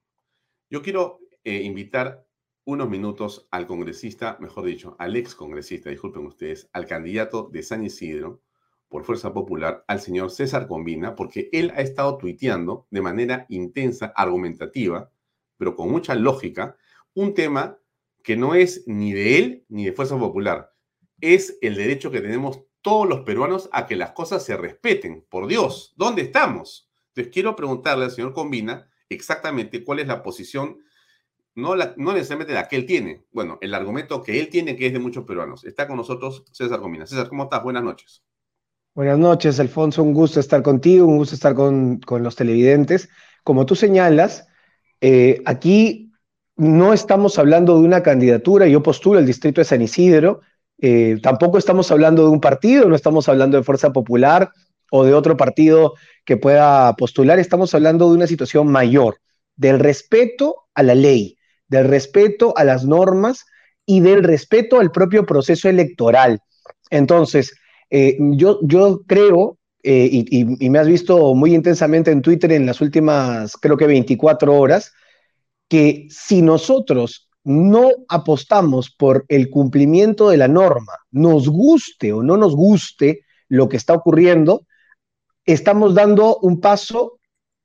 Yo 0.71 0.83
quiero 0.83 1.21
eh, 1.45 1.63
invitar 1.63 2.27
unos 2.65 2.89
minutos 2.89 3.49
al 3.51 3.67
congresista, 3.67 4.37
mejor 4.41 4.65
dicho, 4.65 4.97
al 4.99 5.17
ex 5.17 5.35
congresista, 5.35 5.91
disculpen 5.91 6.27
ustedes, 6.27 6.69
al 6.73 6.87
candidato 6.87 7.49
de 7.53 7.63
San 7.63 7.85
Isidro 7.85 8.43
por 8.89 9.05
Fuerza 9.05 9.33
Popular, 9.33 9.85
al 9.89 10.01
señor 10.01 10.31
César 10.31 10.69
Combina, 10.69 11.15
porque 11.15 11.49
él 11.53 11.73
ha 11.75 11.81
estado 11.81 12.19
tuiteando 12.19 12.87
de 12.91 13.01
manera 13.01 13.47
intensa, 13.49 14.13
argumentativa, 14.15 15.11
pero 15.57 15.75
con 15.75 15.91
mucha 15.91 16.15
lógica, 16.15 16.77
un 17.15 17.35
tema 17.35 17.79
que 18.23 18.37
no 18.37 18.55
es 18.55 18.85
ni 18.87 19.13
de 19.13 19.39
él 19.39 19.65
ni 19.69 19.87
de 19.87 19.93
Fuerza 19.93 20.19
Popular, 20.19 20.73
es 21.21 21.59
el 21.63 21.75
derecho 21.75 22.11
que 22.11 22.21
tenemos 22.21 22.61
todos 22.83 23.09
los 23.09 23.21
peruanos 23.21 23.69
a 23.73 23.87
que 23.87 23.97
las 23.97 24.13
cosas 24.13 24.45
se 24.45 24.57
respeten. 24.57 25.25
Por 25.29 25.47
Dios, 25.47 25.95
¿dónde 25.97 26.23
estamos? 26.23 26.92
Entonces 27.15 27.33
quiero 27.33 27.55
preguntarle 27.57 28.05
al 28.05 28.11
señor 28.11 28.33
Combina 28.33 28.89
exactamente 29.09 29.85
cuál 29.85 30.01
es 30.01 30.07
la 30.07 30.23
posición 30.23 30.79
no, 31.55 31.75
no 31.77 32.13
necesariamente 32.13 32.55
la 32.55 32.69
que 32.69 32.77
él 32.77 32.87
tiene, 32.87 33.25
bueno, 33.33 33.59
el 33.61 33.75
argumento 33.75 34.23
que 34.23 34.41
él 34.41 34.49
tiene 34.49 34.77
que 34.77 34.87
es 34.87 34.93
de 34.93 34.99
muchos 34.99 35.25
peruanos. 35.25 35.65
Está 35.65 35.87
con 35.87 35.97
nosotros 35.97 36.45
César 36.51 36.81
Comina. 36.81 37.07
César, 37.07 37.29
¿cómo 37.29 37.45
estás? 37.45 37.63
Buenas 37.63 37.83
noches. 37.83 38.23
Buenas 38.95 39.19
noches, 39.19 39.61
Alfonso. 39.61 40.03
Un 40.03 40.15
gusto 40.15 40.41
estar 40.41 40.63
contigo, 40.63 41.07
un 41.07 41.19
gusto 41.19 41.35
estar 41.35 41.55
con, 41.55 42.01
los 42.09 42.37
televidentes. 42.37 43.09
Como 43.45 43.67
tú 43.67 43.75
señalas, 43.75 44.49
eh, 45.01 45.43
aquí 45.45 46.13
no 46.57 46.93
estamos 46.93 47.39
hablando 47.39 47.79
de 47.79 47.85
una 47.85 48.03
candidatura, 48.03 48.67
yo 48.67 48.83
postulo 48.83 49.19
el 49.19 49.27
distrito 49.27 49.61
de 49.61 49.65
San 49.65 49.83
Isidro, 49.83 50.41
eh, 50.79 51.19
tampoco 51.23 51.59
estamos 51.59 51.91
hablando 51.91 52.25
de 52.25 52.31
un 52.31 52.41
partido, 52.41 52.89
no 52.89 52.95
estamos 52.95 53.29
hablando 53.29 53.57
de 53.57 53.63
Fuerza 53.63 53.93
Popular 53.93 54.51
o 54.91 55.05
de 55.05 55.15
otro 55.15 55.37
partido 55.37 55.95
que 56.25 56.37
pueda 56.37 56.95
postular, 56.95 57.39
estamos 57.39 57.75
hablando 57.75 58.09
de 58.09 58.17
una 58.17 58.27
situación 58.27 58.69
mayor, 58.69 59.19
del 59.57 59.79
respeto 59.79 60.57
a 60.75 60.83
la 60.83 60.95
ley, 60.95 61.37
del 61.69 61.89
respeto 61.89 62.55
a 62.57 62.65
las 62.65 62.85
normas 62.85 63.45
y 63.87 64.01
del 64.01 64.23
respeto 64.23 64.81
al 64.81 64.93
propio 64.93 65.27
proceso 65.27 65.69
electoral. 65.69 66.41
Entonces, 66.91 67.53
eh, 67.91 68.17
yo, 68.19 68.61
yo 68.63 69.03
creo, 69.07 69.59
eh, 69.83 70.09
y, 70.11 70.71
me 70.71 70.79
has 70.79 70.87
visto 70.87 71.35
muy 71.35 71.55
intensamente 71.55 72.11
en 72.11 72.23
Twitter 72.23 72.53
en 72.53 72.67
las 72.67 72.81
últimas, 72.81 73.57
creo 73.57 73.77
que 73.77 73.87
24 73.87 74.55
horas, 74.55 74.93
que 75.69 76.07
si 76.09 76.43
nosotros 76.43 77.29
no 77.45 77.91
apostamos 78.09 78.91
por 78.91 79.25
el 79.29 79.51
cumplimiento 79.51 80.31
de 80.31 80.37
la 80.37 80.49
norma, 80.49 80.93
nos 81.11 81.49
guste 81.49 82.13
o 82.13 82.23
no 82.23 82.37
nos 82.37 82.55
guste 82.55 83.25
lo 83.49 83.69
que 83.69 83.77
está 83.77 83.95
ocurriendo, 83.95 84.67
estamos 85.45 85.95
dando 85.95 86.39
un 86.39 86.61
paso 86.61 87.19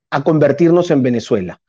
a 0.09 0.23
convertirnos 0.23 0.91
en 0.91 1.03
Venezuela. 1.03 1.61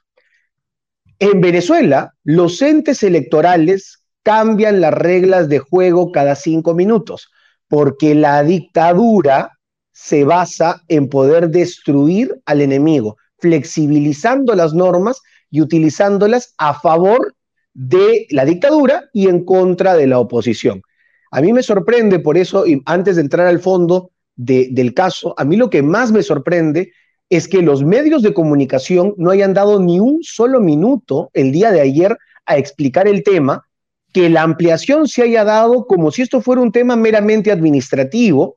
En 1.18 1.40
Venezuela, 1.40 2.14
los 2.22 2.62
entes 2.62 3.02
electorales 3.02 4.02
cambian 4.22 4.80
las 4.80 4.94
reglas 4.94 5.48
de 5.48 5.58
juego 5.58 6.12
cada 6.12 6.34
cinco 6.36 6.74
minutos, 6.74 7.28
porque 7.66 8.14
la 8.14 8.42
dictadura 8.42 9.58
se 9.92 10.24
basa 10.24 10.82
en 10.88 11.08
poder 11.08 11.50
destruir 11.50 12.40
al 12.46 12.60
enemigo, 12.60 13.16
flexibilizando 13.38 14.54
las 14.54 14.74
normas 14.74 15.20
y 15.50 15.60
utilizándolas 15.60 16.54
a 16.56 16.78
favor 16.78 17.34
de 17.74 18.26
la 18.30 18.44
dictadura 18.44 19.08
y 19.12 19.28
en 19.28 19.44
contra 19.44 19.94
de 19.94 20.06
la 20.06 20.20
oposición. 20.20 20.82
A 21.30 21.40
mí 21.40 21.52
me 21.52 21.62
sorprende, 21.62 22.20
por 22.20 22.38
eso, 22.38 22.66
y 22.66 22.80
antes 22.86 23.16
de 23.16 23.22
entrar 23.22 23.46
al 23.46 23.58
fondo 23.58 24.12
del 24.38 24.94
caso, 24.94 25.34
a 25.36 25.44
mí 25.44 25.56
lo 25.56 25.68
que 25.68 25.82
más 25.82 26.12
me 26.12 26.22
sorprende 26.22 26.92
es 27.28 27.48
que 27.48 27.60
los 27.60 27.84
medios 27.84 28.22
de 28.22 28.32
comunicación 28.32 29.14
no 29.18 29.30
hayan 29.30 29.52
dado 29.52 29.80
ni 29.80 29.98
un 29.98 30.20
solo 30.22 30.60
minuto 30.60 31.30
el 31.34 31.50
día 31.52 31.72
de 31.72 31.80
ayer 31.80 32.16
a 32.46 32.56
explicar 32.56 33.08
el 33.08 33.24
tema, 33.24 33.66
que 34.12 34.30
la 34.30 34.42
ampliación 34.42 35.08
se 35.08 35.22
haya 35.22 35.44
dado 35.44 35.86
como 35.86 36.10
si 36.10 36.22
esto 36.22 36.40
fuera 36.40 36.62
un 36.62 36.72
tema 36.72 36.96
meramente 36.96 37.50
administrativo 37.50 38.56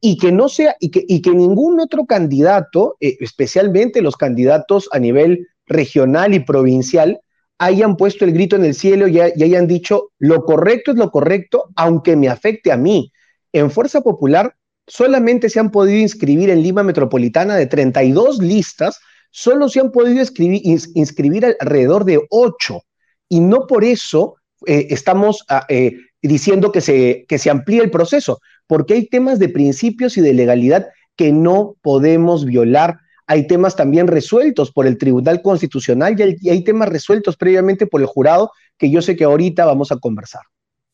y 0.00 0.18
que 0.18 0.32
no 0.32 0.48
sea 0.48 0.76
y 0.80 0.90
que, 0.90 1.04
y 1.08 1.22
que 1.22 1.30
ningún 1.30 1.80
otro 1.80 2.04
candidato, 2.04 2.96
eh, 3.00 3.16
especialmente 3.20 4.02
los 4.02 4.16
candidatos 4.16 4.88
a 4.92 4.98
nivel 4.98 5.46
regional 5.66 6.34
y 6.34 6.40
provincial, 6.40 7.20
hayan 7.58 7.96
puesto 7.96 8.24
el 8.24 8.32
grito 8.32 8.56
en 8.56 8.64
el 8.64 8.74
cielo 8.74 9.06
y, 9.06 9.18
y 9.18 9.42
hayan 9.42 9.66
dicho 9.66 10.10
lo 10.18 10.44
correcto 10.44 10.90
es 10.90 10.96
lo 10.98 11.10
correcto, 11.10 11.70
aunque 11.76 12.16
me 12.16 12.28
afecte 12.28 12.72
a 12.72 12.76
mí. 12.76 13.12
En 13.52 13.70
Fuerza 13.70 14.02
Popular 14.02 14.54
solamente 14.90 15.48
se 15.48 15.60
han 15.60 15.70
podido 15.70 15.98
inscribir 15.98 16.50
en 16.50 16.62
Lima 16.62 16.82
Metropolitana 16.82 17.56
de 17.56 17.66
32 17.66 18.40
listas, 18.40 18.98
solo 19.30 19.68
se 19.68 19.80
han 19.80 19.92
podido 19.92 20.20
inscribir, 20.20 21.56
alrededor 21.60 22.04
de 22.04 22.20
8. 22.28 22.82
Y 23.28 23.40
no 23.40 23.66
por 23.68 23.84
eso 23.84 24.36
eh, 24.66 24.88
estamos 24.90 25.44
ah, 25.48 25.64
eh, 25.68 25.96
diciendo 26.20 26.72
que 26.72 26.80
se, 26.80 27.24
que 27.28 27.38
se 27.38 27.50
amplíe 27.50 27.82
el 27.82 27.90
proceso, 27.90 28.40
porque 28.66 28.94
hay 28.94 29.06
temas 29.06 29.38
de 29.38 29.48
principios 29.48 30.16
y 30.16 30.22
de 30.22 30.34
legalidad 30.34 30.88
que 31.14 31.32
no 31.32 31.76
podemos 31.82 32.44
violar. 32.44 32.98
Hay 33.28 33.46
temas 33.46 33.76
también 33.76 34.08
resueltos 34.08 34.72
por 34.72 34.88
el 34.88 34.98
Tribunal 34.98 35.40
Constitucional 35.40 36.16
y 36.18 36.48
hay, 36.48 36.64
temas 36.64 36.88
resueltos 36.88 37.36
previamente 37.36 37.86
por 37.86 38.00
el 38.00 38.08
jurado 38.08 38.50
que 38.76 38.90
yo 38.90 39.02
sé 39.02 39.14
que 39.14 39.22
ahorita 39.22 39.64
vamos 39.66 39.92
a 39.92 39.98
conversar. 39.98 40.42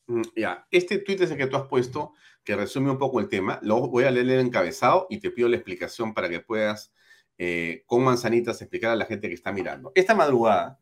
Mm, 0.05 0.21
ya, 0.35 0.67
este 0.69 0.99
tuit 0.99 1.19
es 1.21 1.31
el 1.31 1.37
que 1.37 1.47
tú 1.47 1.57
has 1.57 1.67
puesto 1.67 2.13
que 2.47 2.55
resume 2.55 2.89
un 2.89 2.97
poco 2.97 3.19
el 3.19 3.27
tema. 3.27 3.59
Luego 3.61 3.89
voy 3.89 4.05
a 4.05 4.09
leer 4.09 4.29
el 4.29 4.39
encabezado 4.39 5.05
y 5.09 5.19
te 5.19 5.31
pido 5.31 5.49
la 5.49 5.57
explicación 5.57 6.13
para 6.13 6.29
que 6.29 6.39
puedas 6.39 6.93
eh, 7.37 7.83
con 7.87 8.05
manzanitas 8.05 8.61
explicar 8.61 8.91
a 8.91 8.95
la 8.95 9.03
gente 9.03 9.27
que 9.27 9.33
está 9.33 9.51
mirando. 9.51 9.91
Esta 9.95 10.15
madrugada 10.15 10.79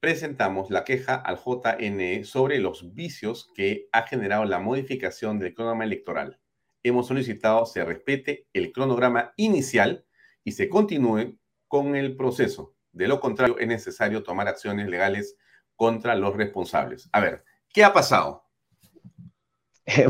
presentamos 0.00 0.70
la 0.70 0.84
queja 0.84 1.16
al 1.16 1.36
JNE 1.36 2.24
sobre 2.24 2.60
los 2.60 2.94
vicios 2.94 3.50
que 3.54 3.90
ha 3.92 4.06
generado 4.06 4.46
la 4.46 4.58
modificación 4.58 5.38
del 5.38 5.52
cronograma 5.52 5.84
electoral. 5.84 6.40
Hemos 6.82 7.08
solicitado 7.08 7.66
se 7.66 7.84
respete 7.84 8.48
el 8.54 8.72
cronograma 8.72 9.34
inicial 9.36 10.06
y 10.44 10.52
se 10.52 10.70
continúe 10.70 11.36
con 11.68 11.94
el 11.94 12.16
proceso. 12.16 12.74
De 12.92 13.06
lo 13.06 13.20
contrario, 13.20 13.58
es 13.58 13.68
necesario 13.68 14.22
tomar 14.22 14.48
acciones 14.48 14.88
legales 14.88 15.36
contra 15.76 16.14
los 16.14 16.34
responsables. 16.34 17.10
A 17.12 17.20
ver, 17.20 17.44
¿qué 17.68 17.84
ha 17.84 17.92
pasado? 17.92 18.49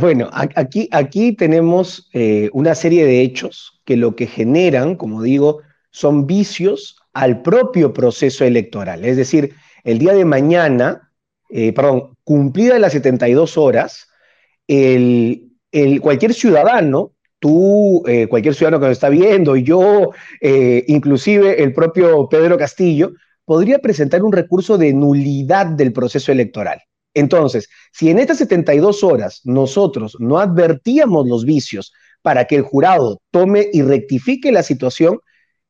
Bueno, 0.00 0.28
aquí, 0.33 0.88
aquí 0.92 1.33
tenemos 1.33 2.09
eh, 2.12 2.50
una 2.52 2.74
serie 2.74 3.04
de 3.04 3.22
hechos 3.22 3.80
que 3.85 3.96
lo 3.96 4.16
que 4.16 4.26
generan, 4.26 4.96
como 4.96 5.22
digo, 5.22 5.61
son 5.90 6.26
vicios 6.26 6.96
al 7.12 7.42
propio 7.42 7.92
proceso 7.92 8.44
electoral. 8.44 9.04
Es 9.04 9.16
decir, 9.16 9.54
el 9.85 9.98
día 9.98 10.12
de 10.12 10.24
mañana, 10.24 11.11
eh, 11.48 11.72
perdón, 11.72 12.16
cumplida 12.24 12.78
las 12.78 12.92
72 12.92 13.56
horas, 13.56 14.09
el, 14.68 15.50
cualquier 16.00 16.35
ciudadano, 16.35 17.12
tú, 17.38 18.04
eh, 18.06 18.26
cualquier 18.28 18.54
ciudadano 18.54 18.80
que 18.80 18.87
nos 18.87 18.92
está 18.92 19.09
viendo, 19.09 19.56
yo, 19.56 20.11
inclusive 20.40 21.62
el 21.62 21.72
propio 21.72 22.28
Pedro 22.28 22.56
Castillo, 22.56 23.12
podría 23.44 23.80
presentar 23.80 24.22
un 24.22 24.33
recurso 24.33 24.78
de 24.78 24.92
nulidad 24.92 25.66
del 25.66 25.92
proceso 25.92 26.30
electoral. 26.30 26.80
Entonces, 27.14 27.68
si 27.92 28.10
en 28.10 28.18
estas 28.18 28.38
72 28.38 29.02
horas 29.02 29.40
nosotros 29.44 30.16
no 30.20 30.38
advertíamos 30.38 31.26
los 31.26 31.44
vicios 31.44 31.92
para 32.22 32.44
que 32.44 32.56
el 32.56 32.62
jurado 32.62 33.20
tome 33.30 33.68
y 33.72 33.82
rectifique 33.82 34.52
la 34.52 34.62
situación, 34.62 35.18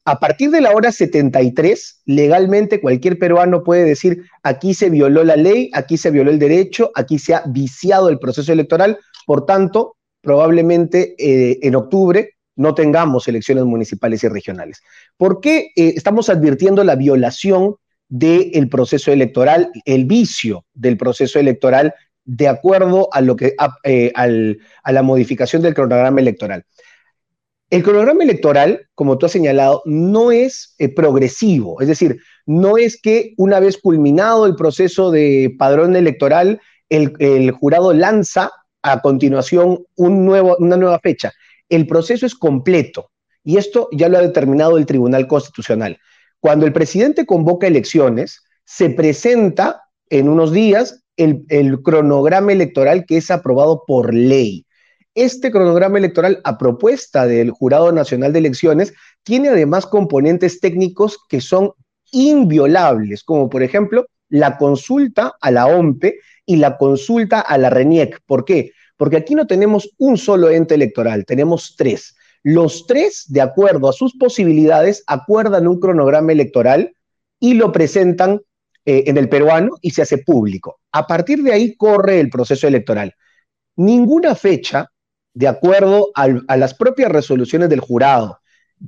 a 0.05 0.19
partir 0.19 0.51
de 0.51 0.61
la 0.61 0.73
hora 0.73 0.93
73, 0.93 2.03
legalmente 2.07 2.81
cualquier 2.81 3.19
peruano 3.19 3.63
puede 3.63 3.85
decir, 3.85 4.25
aquí 4.43 4.75
se 4.75 4.91
violó 4.91 5.25
la 5.25 5.37
ley, 5.37 5.71
aquí 5.73 5.97
se 5.97 6.11
violó 6.11 6.31
el 6.31 6.39
derecho, 6.39 6.91
aquí 6.95 7.19
se 7.19 7.35
ha 7.35 7.43
viciado 7.47 8.09
el 8.09 8.19
proceso 8.19 8.53
electoral, 8.53 8.99
por 9.27 9.47
tanto, 9.47 9.97
probablemente 10.23 11.15
eh, 11.19 11.59
en 11.63 11.77
octubre 11.77 12.35
no 12.57 12.75
tengamos 12.75 13.27
elecciones 13.29 13.65
municipales 13.65 14.23
y 14.25 14.29
regionales. 14.29 14.83
¿Por 15.17 15.41
qué 15.41 15.71
eh, 15.77 15.95
estamos 15.97 16.29
advirtiendo 16.29 16.85
la 16.85 16.95
violación 16.95 17.77
del 18.11 18.69
proceso 18.69 19.13
electoral, 19.13 19.71
el 19.87 20.05
vicio 20.05 20.67
del 20.75 20.99
proceso 20.99 21.39
electoral 21.39 21.95
de 22.25 22.49
acuerdo 22.49 23.09
a 23.13 23.23
lo 23.23 23.37
que 23.37 23.55
a, 23.59 23.75
eh, 23.85 24.13
a 24.15 24.93
la 24.93 25.03
modificación 25.03 25.63
del 25.63 25.75
cronograma 25.75 26.21
electoral. 26.21 26.65
El 27.71 27.85
cronograma 27.85 28.25
electoral, 28.25 28.89
como 28.97 29.17
tú 29.17 29.27
has 29.27 29.33
señalado, 29.33 29.83
no 29.87 30.33
es 30.33 30.75
eh, 30.79 30.89
progresivo, 30.93 31.81
es 31.81 31.87
decir, 31.87 32.21
no 32.45 32.77
es 32.77 33.01
que 33.01 33.33
una 33.37 33.61
vez 33.61 33.79
culminado 33.79 34.45
el 34.45 34.57
proceso 34.57 35.13
de 35.13 35.55
padrón 35.57 35.95
electoral, 35.95 36.61
el, 36.89 37.53
jurado 37.53 37.93
lanza 37.93 38.51
a 38.83 39.01
continuación 39.01 39.85
una 39.95 40.77
nueva 40.77 40.99
fecha. 40.99 41.33
El 41.69 41.87
proceso 41.87 42.27
es 42.27 42.35
completo 42.35 43.11
y 43.45 43.57
esto 43.57 43.89
ya 43.93 44.09
lo 44.09 44.19
ha 44.19 44.23
determinado 44.23 44.77
el 44.77 44.87
Tribunal 44.87 45.29
Constitucional. 45.29 45.99
Cuando 46.41 46.67
el 46.67 46.73
presidente 46.73 47.27
convoca 47.27 47.67
elecciones, 47.67 48.43
se 48.65 48.91
presenta 48.91 49.83
en 50.09 50.29
unos 50.29 50.53
días 50.53 51.03
el, 51.17 51.83
cronograma 51.83 52.53
electoral 52.53 53.05
que 53.07 53.19
es 53.19 53.31
aprobado 53.31 53.85
por 53.87 54.15
ley. 54.15 54.67
Este 55.15 55.51
cronograma 55.51 55.99
electoral, 55.99 56.41
a 56.45 56.57
propuesta 56.57 57.27
del 57.27 57.51
Jurado 57.51 57.93
Nacional 57.93 58.33
de 58.33 58.39
Elecciones, 58.39 58.95
tiene 59.23 59.49
además 59.49 59.87
componentes 59.87 60.61
técnicos 60.61 61.19
que 61.29 61.41
son 61.41 61.73
inviolables, 62.11 63.23
como 63.23 63.51
por 63.51 63.63
ejemplo 63.63 64.07
la 64.29 64.57
consulta 64.57 65.35
a 65.41 65.51
la 65.51 65.67
OMPE 65.67 66.21
y 66.47 66.57
la 66.57 66.79
consulta 66.79 67.41
a 67.41 67.59
la 67.59 67.71
RENIEC. 67.71 68.21
¿Por 68.25 68.45
qué? 68.45 68.73
Porque 68.97 69.17
aquí 69.17 69.35
no 69.35 69.47
tenemos 69.47 69.91
un 69.99 70.17
solo 70.17 70.49
ente 70.49 70.75
electoral, 70.75 71.27
tenemos 71.27 71.75
tres. 71.77 72.15
Los 72.43 72.87
tres, 72.87 73.25
de 73.29 73.41
acuerdo 73.41 73.89
a 73.89 73.93
sus 73.93 74.17
posibilidades, 74.17 75.05
acuerdan 75.07 75.69
un 75.69 75.79
cronograma 75.79 76.33
electoral 76.33 76.95
y 77.39 77.55
lo 77.55 77.73
presentan 77.73 78.41
eh, 78.85 79.05
en 79.07 79.19
el 79.19 79.29
peruano 79.29 79.73
y 79.83 79.91
se 79.91 80.03
hace 80.03 80.19
público. 80.19 80.81
A 80.93 81.07
partir 81.07 81.43
de 81.43 81.53
ahí 81.53 81.77
corre 81.77 82.21
el 82.21 82.31
proceso 82.31 82.67
electoral. 82.67 83.15
Ninguna 83.77 84.35
fecha 84.35 84.91
de 85.35 85.49
acuerdo 85.49 86.11
a 86.15 86.57
las 86.57 86.75
propias 86.75 87.11
resoluciones 87.11 87.69
del 87.69 87.81
jurado, 87.81 88.41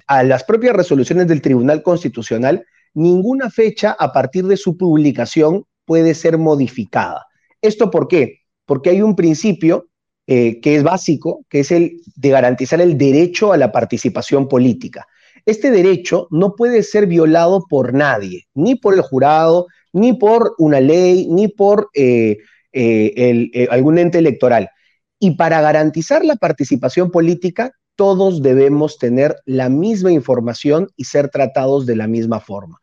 a 0.06 0.22
las 0.22 0.44
propias 0.44 0.74
resoluciones 0.74 1.28
del 1.28 1.42
Tribunal 1.42 1.82
Constitucional, 1.82 2.66
ninguna 2.94 3.50
fecha 3.50 3.94
a 3.98 4.12
partir 4.12 4.46
de 4.46 4.56
su 4.56 4.76
publicación 4.76 5.64
puede 5.84 6.14
ser 6.14 6.38
modificada. 6.38 7.26
¿Esto 7.60 7.90
por 7.90 8.08
qué? 8.08 8.40
Porque 8.66 8.90
hay 8.90 9.02
un 9.02 9.14
principio 9.14 9.88
eh, 10.26 10.61
que 10.61 10.76
es 10.76 10.82
básico, 10.82 11.44
que 11.48 11.61
es 11.61 11.72
el 11.72 12.00
de 12.16 12.30
garantizar 12.30 12.80
el 12.80 12.96
derecho 12.96 13.52
a 13.52 13.56
la 13.56 13.72
participación 13.72 14.48
política. 14.48 15.06
Este 15.46 15.70
derecho 15.70 16.28
no 16.30 16.54
puede 16.54 16.82
ser 16.82 17.06
violado 17.06 17.66
por 17.68 17.92
nadie, 17.92 18.46
ni 18.54 18.76
por 18.76 18.94
el 18.94 19.00
jurado, 19.00 19.66
ni 19.92 20.12
por 20.12 20.54
una 20.58 20.80
ley, 20.80 21.26
ni 21.28 21.48
por 21.48 21.90
eh, 21.94 22.38
eh, 22.72 23.68
algún 23.70 23.98
ente 23.98 24.18
electoral. 24.18 24.70
Y 25.18 25.32
para 25.32 25.61
garantizar 25.61 26.24
la 26.24 26.37
participación 26.37 27.11
política, 27.11 27.72
todos 27.96 28.42
debemos 28.42 28.98
tener 28.98 29.37
la 29.44 29.68
misma 29.68 30.12
información 30.12 30.88
y 30.96 31.04
ser 31.04 31.28
tratados 31.28 31.87
de 31.87 31.96
la 31.96 32.06
misma 32.06 32.40
forma. 32.40 32.78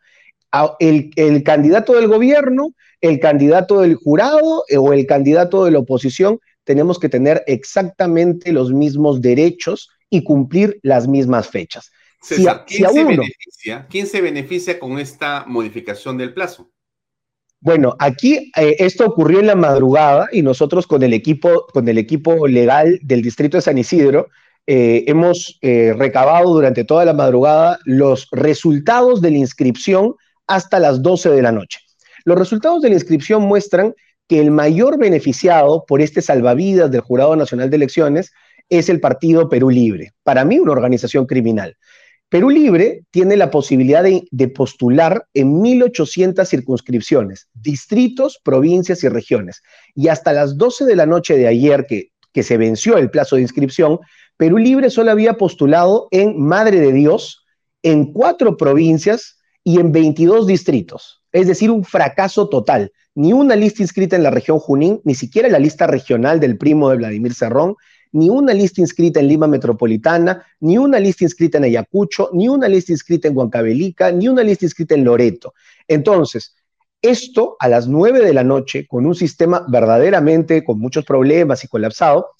El, 0.79 1.43
candidato 1.43 1.93
del 1.93 2.07
gobierno, 2.07 2.73
el 3.01 3.19
candidato 3.19 3.81
del 3.81 3.95
jurado 3.95 4.63
o 4.77 4.93
el 4.93 5.05
candidato 5.05 5.65
de 5.65 5.71
la 5.71 5.79
oposición, 5.79 6.39
tenemos 6.69 6.99
que 6.99 7.09
tener 7.09 7.43
exactamente 7.47 8.51
los 8.51 8.71
mismos 8.71 9.21
derechos 9.21 9.89
y 10.07 10.23
cumplir 10.23 10.79
las 10.83 11.07
mismas 11.07 11.49
fechas. 11.49 11.91
¿quién 13.89 14.05
se 14.05 14.21
beneficia 14.21 14.77
con 14.77 14.99
esta 14.99 15.45
modificación 15.47 16.15
del 16.19 16.31
plazo? 16.31 16.69
Bueno, 17.59 17.95
aquí 17.97 18.51
eh, 18.55 18.75
esto 18.77 19.07
ocurrió 19.07 19.39
en 19.39 19.47
la 19.47 19.55
madrugada 19.55 20.27
y 20.31 20.43
nosotros 20.43 20.85
con 20.85 21.01
el 21.01 21.13
equipo, 21.13 21.65
con 21.73 21.89
el 21.89 21.97
equipo 21.97 22.45
legal 22.45 22.99
del 23.01 23.23
distrito 23.23 23.57
de 23.57 23.61
San 23.61 23.79
Isidro 23.79 24.27
eh, 24.67 25.05
hemos 25.07 25.57
eh, 25.63 25.95
recabado 25.97 26.53
durante 26.53 26.83
toda 26.83 27.03
la 27.03 27.13
madrugada 27.13 27.79
los 27.85 28.27
resultados 28.31 29.21
de 29.21 29.31
la 29.31 29.37
inscripción 29.37 30.13
hasta 30.45 30.79
las 30.79 31.01
12 31.01 31.31
de 31.31 31.41
la 31.41 31.51
noche. 31.51 31.79
Los 32.25 32.37
resultados 32.37 32.83
de 32.83 32.89
la 32.89 32.95
inscripción 32.95 33.41
muestran 33.41 33.95
que 34.29 34.39
el 34.39 34.51
mayor 34.51 34.99
beneficiado 34.99 35.83
por 35.87 36.01
este 36.01 36.21
salvavidas 36.21 36.91
del 36.91 37.01
Jurado 37.01 37.35
Nacional 37.35 37.71
de 37.71 37.77
Elecciones 37.77 38.31
es 38.69 38.87
el 38.87 39.01
Partido 39.01 39.49
Perú 39.49 39.71
Libre, 39.71 40.13
para 40.23 40.45
mí 40.45 40.59
una 40.59 40.71
organización 40.71 41.25
criminal. 41.25 41.75
Perú 42.29 42.51
Libre 42.51 43.05
tiene 43.09 43.35
la 43.35 43.49
posibilidad 43.49 44.03
de, 44.03 44.47
postular 44.49 45.25
en 45.33 45.55
1.800 45.55 46.45
circunscripciones, 46.45 47.49
distritos, 47.55 48.39
provincias 48.43 49.03
y 49.03 49.09
regiones. 49.09 49.63
Y 49.95 50.09
hasta 50.09 50.31
las 50.31 50.55
12 50.55 50.85
de 50.85 50.95
la 50.95 51.07
noche 51.07 51.35
de 51.35 51.47
ayer, 51.47 51.87
que, 51.87 52.11
que 52.31 52.43
se 52.43 52.57
venció 52.57 52.99
el 52.99 53.09
plazo 53.09 53.35
de 53.35 53.41
inscripción, 53.41 53.97
Perú 54.37 54.59
Libre 54.59 54.91
solo 54.91 55.09
había 55.09 55.33
postulado 55.33 56.07
en 56.11 56.39
Madre 56.39 56.79
de 56.79 56.93
Dios, 56.93 57.47
en 57.81 58.13
cuatro 58.13 58.57
provincias 58.57 59.38
y 59.63 59.79
en 59.79 59.91
22 59.91 60.47
distritos. 60.47 61.21
Es 61.31 61.47
decir, 61.47 61.71
un 61.71 61.83
fracaso 61.83 62.49
total. 62.49 62.91
Ni 63.15 63.33
una 63.33 63.55
lista 63.55 63.83
inscrita 63.83 64.15
en 64.15 64.23
la 64.23 64.31
región 64.31 64.59
Junín, 64.59 65.01
ni 65.03 65.15
siquiera 65.15 65.49
la 65.49 65.59
lista 65.59 65.87
regional 65.87 66.39
del 66.39 66.57
primo 66.57 66.89
de 66.89 66.97
Vladimir 66.97 67.33
Cerrón, 67.33 67.75
ni 68.11 68.29
una 68.29 68.53
lista 68.53 68.81
inscrita 68.81 69.19
en 69.19 69.27
Lima 69.27 69.47
Metropolitana, 69.47 70.43
ni 70.59 70.77
una 70.77 70.99
lista 70.99 71.23
inscrita 71.23 71.57
en 71.57 71.65
Ayacucho, 71.65 72.29
ni 72.33 72.47
una 72.47 72.67
lista 72.67 72.91
inscrita 72.91 73.27
en 73.27 73.37
Huancavelica, 73.37 74.11
ni 74.11 74.27
una 74.27 74.41
lista 74.41 74.65
inscrita 74.65 74.95
en 74.95 75.03
Loreto. 75.03 75.53
Entonces, 75.87 76.55
esto 77.01 77.55
a 77.59 77.69
las 77.69 77.87
nueve 77.87 78.19
de 78.19 78.33
la 78.33 78.43
noche, 78.43 78.87
con 78.87 79.05
un 79.05 79.15
sistema 79.15 79.65
verdaderamente 79.67 80.63
con 80.63 80.79
muchos 80.79 81.05
problemas 81.05 81.63
y 81.63 81.67
colapsado, 81.67 82.31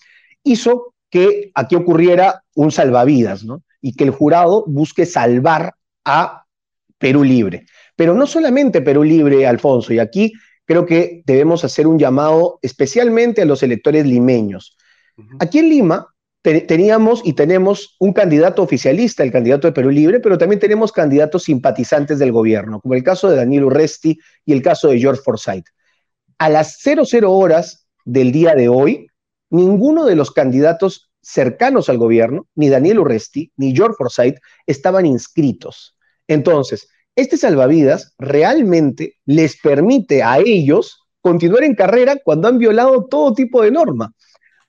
hizo 0.43 0.93
que 1.09 1.51
aquí 1.53 1.75
ocurriera 1.75 2.43
un 2.55 2.71
salvavidas, 2.71 3.43
¿no? 3.43 3.63
Y 3.81 3.93
que 3.93 4.03
el 4.03 4.11
jurado 4.11 4.65
busque 4.67 5.05
salvar 5.05 5.75
a 6.03 6.45
Perú 6.99 7.23
Libre. 7.23 7.65
Pero 7.95 8.13
no 8.13 8.27
solamente 8.27 8.81
Perú 8.81 9.03
Libre, 9.03 9.47
Alfonso, 9.47 9.91
y 9.93 9.99
aquí 9.99 10.33
creo 10.65 10.85
que 10.85 11.23
debemos 11.25 11.63
hacer 11.65 11.87
un 11.87 11.97
llamado 11.97 12.59
especialmente 12.61 13.41
a 13.41 13.45
los 13.45 13.63
electores 13.63 14.05
limeños. 14.05 14.77
Aquí 15.39 15.59
en 15.59 15.69
Lima 15.69 16.07
teníamos 16.41 17.21
y 17.25 17.33
tenemos 17.33 17.95
un 17.99 18.13
candidato 18.13 18.61
oficialista, 18.61 19.23
el 19.23 19.31
candidato 19.31 19.67
de 19.67 19.73
Perú 19.73 19.89
Libre, 19.89 20.19
pero 20.19 20.37
también 20.37 20.59
tenemos 20.59 20.91
candidatos 20.91 21.43
simpatizantes 21.43 22.19
del 22.19 22.31
gobierno, 22.31 22.79
como 22.79 22.93
el 22.93 23.03
caso 23.03 23.29
de 23.29 23.35
Daniel 23.35 23.65
Urresti 23.65 24.19
y 24.45 24.53
el 24.53 24.61
caso 24.61 24.89
de 24.89 24.99
George 24.99 25.21
Forsyth. 25.23 25.65
A 26.37 26.49
las 26.49 26.79
00 26.81 27.31
horas 27.31 27.87
del 28.05 28.31
día 28.31 28.55
de 28.55 28.69
hoy, 28.69 29.07
ninguno 29.49 30.05
de 30.05 30.15
los 30.15 30.31
candidatos 30.31 31.11
cercanos 31.21 31.89
al 31.89 31.97
gobierno, 31.97 32.47
ni 32.55 32.69
Daniel 32.69 32.99
Urresti, 32.99 33.51
ni 33.57 33.75
George 33.75 33.95
Forsyth, 33.97 34.37
estaban 34.65 35.05
inscritos. 35.05 35.97
Entonces, 36.29 36.89
este 37.15 37.35
salvavidas 37.37 38.13
realmente 38.17 39.17
les 39.25 39.59
permite 39.59 40.23
a 40.23 40.37
ellos 40.37 41.05
continuar 41.19 41.63
en 41.63 41.75
carrera 41.75 42.17
cuando 42.23 42.47
han 42.47 42.59
violado 42.59 43.05
todo 43.07 43.33
tipo 43.33 43.61
de 43.61 43.71
norma. 43.71 44.13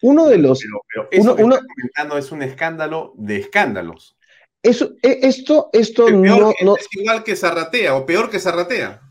Uno 0.02 0.26
de 0.26 0.38
los. 0.38 0.60
Pero, 0.88 1.08
eso 1.10 1.36
que 1.36 1.42
comentando 1.42 2.18
es 2.18 2.32
un 2.32 2.42
escándalo 2.42 3.12
de 3.16 3.36
escándalos. 3.36 4.16
Eso, 4.62 4.92
e, 5.02 5.20
esto, 5.22 5.68
esto 5.72 6.10
no, 6.10 6.50
Es 6.50 6.88
igual 6.92 7.22
que 7.22 7.36
Zarratea 7.36 7.94
o 7.94 8.06
peor 8.06 8.30
que 8.30 8.40
Zarratea. 8.40 9.02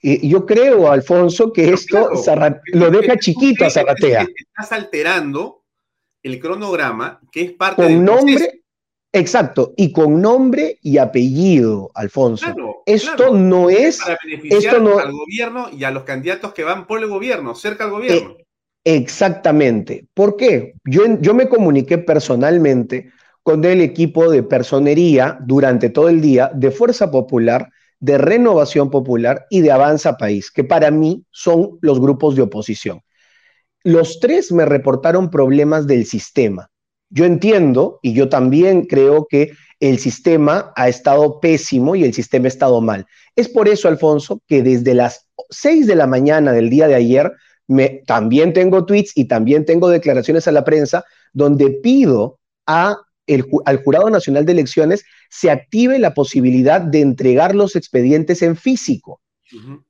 Y 0.00 0.28
yo 0.28 0.44
creo, 0.44 0.90
Alfonso, 0.90 1.52
que 1.52 1.72
esto 1.72 2.10
lo 2.72 2.90
deja 2.90 3.16
chiquito 3.16 3.64
a 3.64 3.70
Zarratea. 3.70 4.26
Estás 4.36 4.72
alterando 4.72 5.64
el 6.22 6.38
cronograma, 6.38 7.20
que 7.32 7.42
es 7.42 7.52
parte 7.52 7.82
con 7.82 8.04
nombre, 8.04 8.64
Exacto, 9.18 9.72
y 9.76 9.92
con 9.92 10.20
nombre 10.20 10.78
y 10.82 10.98
apellido, 10.98 11.90
Alfonso. 11.94 12.46
esto 12.84 13.34
no 13.34 13.70
es. 13.70 13.98
Para 13.98 14.18
beneficiar 14.24 14.76
al 14.76 15.12
gobierno 15.12 15.68
y 15.72 15.84
a 15.84 15.90
los 15.90 16.04
candidatos 16.04 16.52
que 16.52 16.64
van 16.64 16.86
por 16.86 16.98
el 17.00 17.08
gobierno, 17.08 17.54
cerca 17.54 17.84
al 17.84 17.90
gobierno. 17.90 18.36
Eh, 18.38 18.46
Exactamente. 18.86 20.06
¿Por 20.14 20.36
qué? 20.36 20.74
Yo, 20.84 21.02
yo 21.20 21.34
me 21.34 21.48
comuniqué 21.48 21.98
personalmente 21.98 23.10
con 23.42 23.64
el 23.64 23.80
equipo 23.80 24.30
de 24.30 24.44
personería 24.44 25.38
durante 25.40 25.90
todo 25.90 26.08
el 26.08 26.20
día 26.20 26.52
de 26.54 26.70
Fuerza 26.70 27.10
Popular, 27.10 27.68
de 27.98 28.16
Renovación 28.16 28.88
Popular 28.88 29.46
y 29.50 29.60
de 29.60 29.72
Avanza 29.72 30.16
País, 30.16 30.52
que 30.52 30.62
para 30.62 30.92
mí 30.92 31.24
son 31.32 31.78
los 31.80 32.00
grupos 32.00 32.36
de 32.36 32.42
oposición. 32.42 33.00
Los 33.82 34.20
tres 34.20 34.52
me 34.52 34.64
reportaron 34.64 35.30
problemas 35.30 35.88
del 35.88 36.06
sistema. 36.06 36.70
Yo 37.10 37.24
entiendo 37.24 37.98
y 38.02 38.12
yo 38.12 38.28
también 38.28 38.84
creo 38.84 39.26
que 39.28 39.52
el 39.80 39.98
sistema 39.98 40.72
ha 40.76 40.88
estado 40.88 41.40
pésimo 41.40 41.96
y 41.96 42.04
el 42.04 42.14
sistema 42.14 42.46
ha 42.46 42.48
estado 42.48 42.80
mal. 42.80 43.06
Es 43.34 43.48
por 43.48 43.68
eso, 43.68 43.88
Alfonso, 43.88 44.40
que 44.46 44.62
desde 44.62 44.94
las 44.94 45.28
6 45.50 45.86
de 45.86 45.94
la 45.94 46.06
mañana 46.06 46.52
del 46.52 46.70
día 46.70 46.88
de 46.88 46.94
ayer 46.94 47.32
también 48.06 48.52
tengo 48.52 48.86
tweets 48.86 49.12
y 49.16 49.26
también 49.26 49.64
tengo 49.64 49.88
declaraciones 49.88 50.46
a 50.46 50.52
la 50.52 50.64
prensa 50.64 51.04
donde 51.32 51.70
pido 51.70 52.38
a 52.66 52.96
al 53.64 53.82
Jurado 53.82 54.08
Nacional 54.08 54.46
de 54.46 54.52
Elecciones 54.52 55.04
se 55.30 55.50
active 55.50 55.98
la 55.98 56.14
posibilidad 56.14 56.80
de 56.80 57.00
entregar 57.00 57.56
los 57.56 57.74
expedientes 57.74 58.40
en 58.40 58.56
físico. 58.56 59.20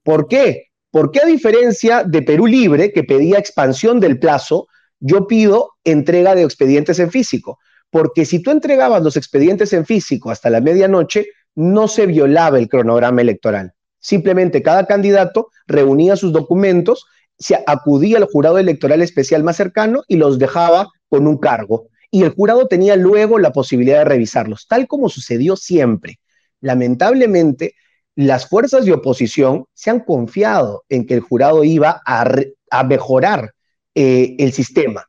¿Por 0.02 0.26
qué? 0.26 0.68
Porque 0.90 1.20
a 1.20 1.26
diferencia 1.26 2.02
de 2.02 2.22
Perú 2.22 2.46
Libre, 2.46 2.92
que 2.92 3.04
pedía 3.04 3.38
expansión 3.38 4.00
del 4.00 4.18
plazo, 4.18 4.68
yo 5.00 5.26
pido 5.26 5.72
entrega 5.84 6.34
de 6.34 6.42
expedientes 6.42 6.98
en 6.98 7.10
físico. 7.10 7.58
porque 7.88 8.24
si 8.26 8.40
tú 8.42 8.50
entregabas 8.50 9.00
los 9.02 9.16
expedientes 9.16 9.72
en 9.72 9.86
físico 9.86 10.30
hasta 10.30 10.50
la 10.50 10.60
medianoche, 10.60 11.28
no 11.54 11.86
se 11.88 12.06
violaba 12.06 12.58
el 12.58 12.68
cronograma 12.68 13.22
electoral. 13.22 13.72
Simplemente 14.00 14.62
cada 14.62 14.86
candidato 14.86 15.48
reunía 15.66 16.16
sus 16.16 16.32
documentos, 16.32 17.06
se 17.38 17.62
acudía 17.66 18.18
al 18.18 18.24
jurado 18.24 18.58
electoral 18.58 19.02
especial 19.02 19.44
más 19.44 19.56
cercano 19.56 20.02
y 20.08 20.16
los 20.16 20.38
dejaba 20.38 20.88
con 21.08 21.26
un 21.26 21.38
cargo. 21.38 21.88
Y 22.10 22.24
el 22.24 22.30
jurado 22.30 22.68
tenía 22.68 22.96
luego 22.96 23.38
la 23.38 23.52
posibilidad 23.52 23.98
de 23.98 24.04
revisarlos, 24.04 24.66
tal 24.68 24.86
como 24.86 25.08
sucedió 25.08 25.56
siempre. 25.56 26.18
Lamentablemente, 26.60 27.74
las 28.14 28.48
fuerzas 28.48 28.84
de 28.84 28.92
oposición 28.92 29.66
se 29.74 29.90
han 29.90 30.00
confiado 30.00 30.84
en 30.88 31.06
que 31.06 31.14
el 31.14 31.20
jurado 31.20 31.64
iba 31.64 32.00
a, 32.06 32.84
mejorar 32.84 33.52
eh, 33.96 34.36
el 34.38 34.52
sistema. 34.52 35.08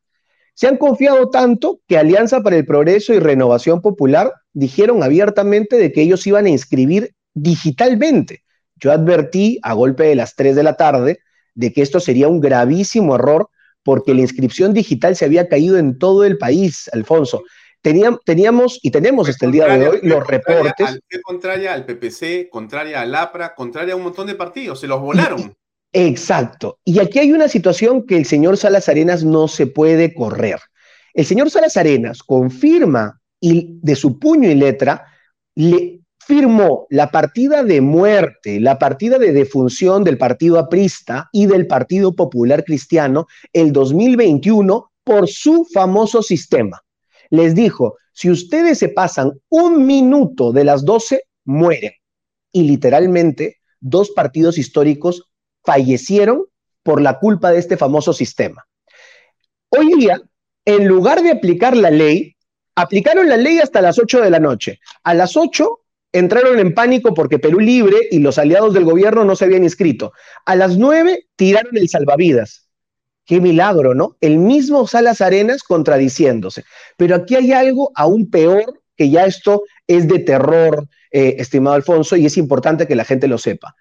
Se 0.54 0.65
han 0.65 0.78
confiado 0.78 1.30
tanto 1.30 1.82
que 1.88 1.97
Alianza 1.97 2.41
para 2.41 2.56
el 2.56 2.65
Progreso 2.65 3.13
y 3.13 3.19
Renovación 3.19 3.82
Popular 3.82 4.32
dijeron 4.54 5.04
abiertamente 5.04 5.76
de 5.76 5.91
que 5.91 6.02
ellos 6.02 6.26
iban 6.26 6.45
a 6.45 6.50
inscribir 6.50 7.13
digitalmente. 7.34 8.43
Yo 8.78 8.93
advertí 8.93 9.60
a 9.62 9.73
golpe 9.73 10.06
de 10.06 10.15
las 10.15 10.36
3 10.36 10.56
de 10.56 10.63
la 10.63 10.78
tarde 10.78 11.19
de 11.54 11.73
que 11.73 11.82
esto 11.82 12.00
sería 12.00 12.30
un 12.30 12.39
gravísimo 12.39 13.15
error 13.15 13.50
porque 13.84 14.13
la 14.13 14.21
inscripción 14.21 14.73
digital 14.73 15.17
se 15.17 15.26
había 15.26 15.50
caído 15.50 15.78
en 15.78 16.00
todo 16.00 16.23
el 16.23 16.38
país, 16.38 16.89
Alfonso. 16.93 17.43
Teníamos, 17.82 18.80
y 18.82 18.91
tenemos 18.91 19.30
hasta 19.30 19.45
el 19.45 19.52
día 19.52 19.67
de 19.67 19.88
hoy 19.88 20.00
los 20.02 20.26
reportes. 20.26 20.88
Al, 20.88 21.02
contraria 21.23 21.73
al 21.73 21.86
PPC, 21.86 22.50
contraria 22.50 23.02
al 23.02 23.13
APRA, 23.13 23.54
contraria 23.54 23.93
a 23.93 23.97
un 23.97 24.04
montón 24.04 24.28
de 24.28 24.36
partidos, 24.36 24.80
se 24.80 24.88
los 24.88 25.02
volaron. 25.02 25.56
Exacto. 25.93 26.80
Y 26.84 27.00
aquí 27.00 27.19
hay 27.19 27.32
una 27.32 27.47
situación 27.47 28.06
que 28.06 28.17
el 28.17 28.26
señor 28.26 28.58
Salas 28.58 28.89
Arenas 28.89 29.23
no 29.23 29.47
se 29.47 29.67
puede 29.67 30.13
correr. 30.13 30.60
El 31.13 31.26
señor 31.26 31.50
Salas 31.50 31.78
Arenas 31.78 32.21
confirma 32.21 33.19
y 33.39 33.80
de 33.82 33.95
su 33.95 34.19
puño 34.19 34.50
y 34.50 34.56
letra 34.56 35.06
le 35.56 36.02
firmó 36.19 36.88
la 36.89 37.10
partida 37.10 37.63
de 37.63 37.82
muerte, 37.82 38.60
la 38.60 38.78
partida 38.78 39.17
de 39.17 39.32
defunción 39.32 40.04
del 40.04 40.17
Partido 40.17 40.60
Aprista 40.60 41.30
y 41.32 41.45
del 41.45 41.67
Partido 41.67 42.15
Popular 42.15 42.63
Cristiano 42.65 43.28
el 43.54 43.71
2021 43.71 44.91
por 45.04 45.28
su 45.28 45.65
famoso 45.73 46.21
sistema 46.21 46.84
les 47.30 47.56
dijo, 47.56 47.97
si 48.13 48.30
ustedes 48.30 48.80
se 48.80 48.89
pasan 48.89 49.32
un 49.50 49.86
minuto 49.86 50.52
de 50.52 50.63
las 50.63 50.86
12, 50.86 51.23
mueren. 51.45 51.93
Y 52.52 52.63
literalmente, 52.63 53.58
dos 53.80 54.12
partidos 54.12 54.58
históricos 54.58 55.30
fallecieron 55.67 56.45
por 56.82 57.01
la 57.01 57.19
culpa 57.19 57.51
de 57.51 57.60
este 57.60 57.75
famoso 57.75 58.13
sistema. 58.13 58.65
Hoy 59.67 59.93
día, 59.99 60.21
en 60.63 60.88
lugar 60.88 61.21
de 61.21 61.32
aplicar 61.32 61.75
la 61.75 61.91
ley, 61.91 62.38
aplicaron 62.75 63.27
la 63.27 63.36
ley 63.36 63.60
hasta 63.60 63.82
las 63.82 63.99
8 63.99 64.21
de 64.21 64.30
la 64.30 64.39
noche. 64.39 64.80
A 65.03 65.13
las 65.13 65.36
8 65.36 65.80
entraron 66.13 66.58
en 66.60 66.73
pánico 66.73 67.13
porque 67.13 67.38
Perú 67.38 67.60
Libre 67.60 67.97
y 68.10 68.19
los 68.19 68.38
aliados 68.38 68.73
del 68.73 68.86
gobierno 68.86 69.25
no 69.25 69.36
se 69.36 69.43
habían 69.43 69.65
inscrito. 69.65 70.13
A 70.45 70.56
las 70.56 70.77
9 70.77 71.27
tiraron 71.36 71.75
el 71.75 71.89
salvavidas. 71.89 72.69
Qué 73.25 73.41
milagro, 73.41 73.93
¿no? 73.93 74.15
El 74.21 74.38
mismo 74.38 74.88
Salas 74.88 75.19
Arenas 75.19 75.63
contradiciéndose. 75.63 76.63
Pero 76.95 77.15
aquí 77.15 77.36
hay 77.36 77.51
algo 77.51 77.91
aún 77.93 78.30
peor, 78.30 78.82
que 78.95 79.10
ya 79.10 79.25
esto 79.25 79.63
es 79.86 80.08
de 80.08 80.19
terror, 80.19 80.88
eh, 81.12 81.36
estimado 81.39 81.75
Alfonso, 81.75 82.15
y 82.15 82.25
es 82.25 82.38
importante 82.38 82.88
que 82.88 82.95
la 82.95 83.03
gente 83.03 83.27
lo 83.27 83.38
sepa. 83.38 83.75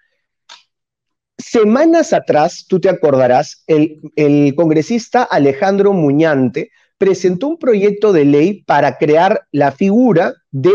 Semanas 1.37 2.13
atrás, 2.13 2.65
tú 2.67 2.79
te 2.79 2.89
acordarás, 2.89 3.63
el, 3.67 4.55
congresista 4.55 5.23
Alejandro 5.23 5.93
Muñante 5.93 6.71
presentó 6.97 7.47
un 7.47 7.59
proyecto 7.59 8.11
de 8.11 8.25
ley 8.25 8.63
para 8.63 8.97
crear 8.97 9.47
la 9.51 9.71
figura 9.71 10.33
de 10.51 10.73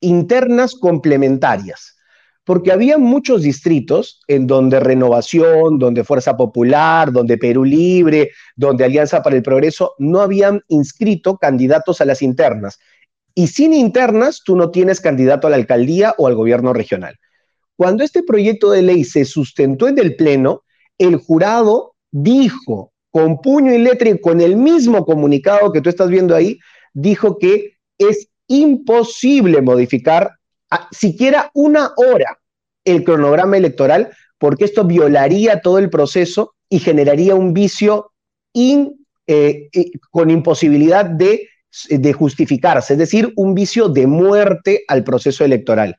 internas 0.00 0.74
complementarias 0.74 1.96
porque 2.44 2.72
había 2.72 2.98
muchos 2.98 3.42
distritos 3.42 4.20
en 4.26 4.46
donde 4.46 4.80
Renovación, 4.80 5.78
donde 5.78 6.02
Fuerza 6.04 6.36
Popular, 6.36 7.12
donde 7.12 7.38
Perú 7.38 7.64
Libre, 7.64 8.30
donde 8.56 8.84
Alianza 8.84 9.22
para 9.22 9.36
el 9.36 9.42
Progreso 9.42 9.94
no 9.98 10.20
habían 10.20 10.60
inscrito 10.68 11.36
candidatos 11.36 12.00
a 12.00 12.04
las 12.04 12.20
internas. 12.20 12.80
Y 13.34 13.46
sin 13.46 13.72
internas, 13.72 14.42
tú 14.44 14.56
no 14.56 14.70
tienes 14.70 15.00
candidato 15.00 15.46
a 15.46 15.50
la 15.50 15.56
alcaldía 15.56 16.14
o 16.18 16.26
al 16.26 16.34
gobierno 16.34 16.72
regional. 16.72 17.16
Cuando 17.76 18.04
este 18.04 18.22
proyecto 18.22 18.70
de 18.70 18.82
ley 18.82 19.04
se 19.04 19.24
sustentó 19.24 19.88
en 19.88 19.98
el 19.98 20.16
Pleno, 20.16 20.62
el 20.98 21.16
jurado 21.16 21.94
dijo 22.10 22.92
con 23.10 23.40
puño 23.40 23.72
y 23.72 23.78
letra 23.78 24.08
y 24.08 24.20
con 24.20 24.40
el 24.40 24.56
mismo 24.56 25.04
comunicado 25.04 25.72
que 25.72 25.80
tú 25.80 25.88
estás 25.90 26.08
viendo 26.08 26.34
ahí, 26.34 26.58
dijo 26.94 27.38
que 27.38 27.76
es 27.98 28.28
imposible 28.46 29.60
modificar 29.60 30.32
siquiera 30.90 31.50
una 31.54 31.92
hora 31.96 32.38
el 32.84 33.04
cronograma 33.04 33.56
electoral, 33.56 34.10
porque 34.38 34.64
esto 34.64 34.84
violaría 34.84 35.60
todo 35.60 35.78
el 35.78 35.90
proceso 35.90 36.54
y 36.68 36.80
generaría 36.80 37.34
un 37.34 37.52
vicio 37.52 38.12
eh, 38.54 39.68
con 40.10 40.30
imposibilidad 40.30 41.04
de, 41.04 41.48
justificarse, 42.12 42.94
es 42.94 42.98
decir, 42.98 43.32
un 43.36 43.54
vicio 43.54 43.88
de 43.88 44.06
muerte 44.06 44.84
al 44.88 45.04
proceso 45.04 45.44
electoral. 45.44 45.96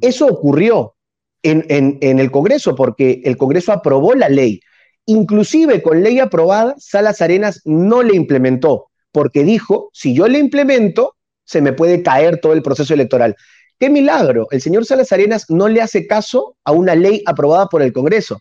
Eso 0.00 0.26
ocurrió 0.26 0.94
en, 1.42 1.98
el 2.00 2.30
Congreso, 2.30 2.74
porque 2.74 3.22
el 3.24 3.36
Congreso 3.36 3.72
aprobó 3.72 4.14
la 4.14 4.28
ley. 4.28 4.60
Inclusive 5.06 5.82
con 5.82 6.02
ley 6.02 6.18
aprobada, 6.18 6.74
Salas 6.78 7.22
Arenas 7.22 7.62
no 7.64 8.02
le 8.02 8.14
implementó, 8.14 8.90
porque 9.12 9.44
dijo, 9.44 9.90
si 9.92 10.14
yo 10.14 10.28
le 10.28 10.38
implemento, 10.38 11.16
se 11.44 11.60
me 11.60 11.72
puede 11.72 12.02
caer 12.02 12.40
todo 12.40 12.52
el 12.52 12.62
proceso 12.62 12.94
electoral. 12.94 13.36
¡Qué 13.78 13.90
milagro! 13.90 14.46
El 14.50 14.60
señor 14.60 14.84
Salas 14.84 15.12
Arenas 15.12 15.46
no 15.48 15.68
le 15.68 15.80
hace 15.80 16.06
caso 16.06 16.56
a 16.64 16.72
una 16.72 16.94
ley 16.94 17.22
aprobada 17.26 17.66
por 17.66 17.82
el 17.82 17.92
Congreso, 17.92 18.40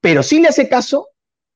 pero 0.00 0.22
sí 0.22 0.40
le 0.40 0.48
hace 0.48 0.68
caso 0.68 1.08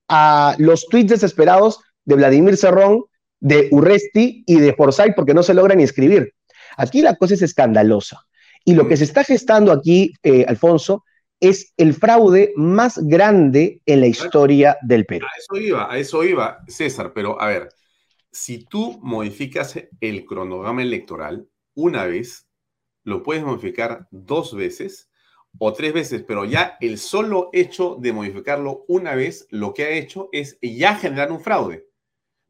a 0.09 0.55
los 0.59 0.87
tweets 0.87 1.11
desesperados 1.11 1.81
de 2.05 2.15
Vladimir 2.15 2.57
Cerrón, 2.57 3.05
de 3.41 3.69
Urresti 3.71 4.45
y 4.47 4.61
de 4.61 4.75
Forsyth 4.75 5.15
porque 5.15 5.35
no 5.35 5.43
se 5.43 5.55
logran 5.55 5.81
inscribir. 5.81 6.33
Aquí 6.77 7.03
la 7.03 7.17
cosa 7.17 7.35
es 7.35 7.43
escandalosa. 7.43 8.27
Y 8.69 8.75
lo 8.75 8.89
que 8.89 8.97
se 8.97 9.05
está 9.05 9.23
gestando 9.23 9.71
aquí, 9.71 10.13
eh, 10.25 10.45
Alfonso, 10.49 11.05
es 11.39 11.73
el 11.77 11.95
fraude 11.95 12.53
más 12.57 12.99
grande 12.99 13.81
en 13.87 14.01
la 14.01 14.09
historia 14.09 14.77
del 14.83 15.07
Perú. 15.07 15.25
A 15.25 15.39
eso 15.39 15.57
iba, 15.57 15.93
a 15.93 15.99
eso 15.99 16.25
iba, 16.25 16.59
César, 16.67 17.13
pero 17.15 17.41
a 17.41 17.47
ver, 17.47 17.69
si 18.33 18.65
tú 18.65 18.99
modificas 19.03 19.79
el 20.01 20.25
cronograma 20.25 20.83
electoral 20.83 21.49
una 21.75 22.07
vez, 22.07 22.49
lo 23.05 23.23
puedes 23.23 23.45
modificar 23.45 24.09
dos 24.11 24.53
veces 24.57 25.11
o 25.59 25.73
tres 25.73 25.93
veces, 25.93 26.25
pero 26.27 26.45
ya 26.45 26.77
el 26.81 26.99
solo 26.99 27.51
hecho 27.53 27.97
de 28.01 28.13
modificarlo 28.13 28.85
una 28.89 29.15
vez, 29.15 29.47
lo 29.51 29.75
que 29.75 29.85
ha 29.85 29.91
hecho 29.91 30.29
es 30.33 30.59
ya 30.61 30.97
generar 30.97 31.31
un 31.31 31.41
fraude. 31.41 31.87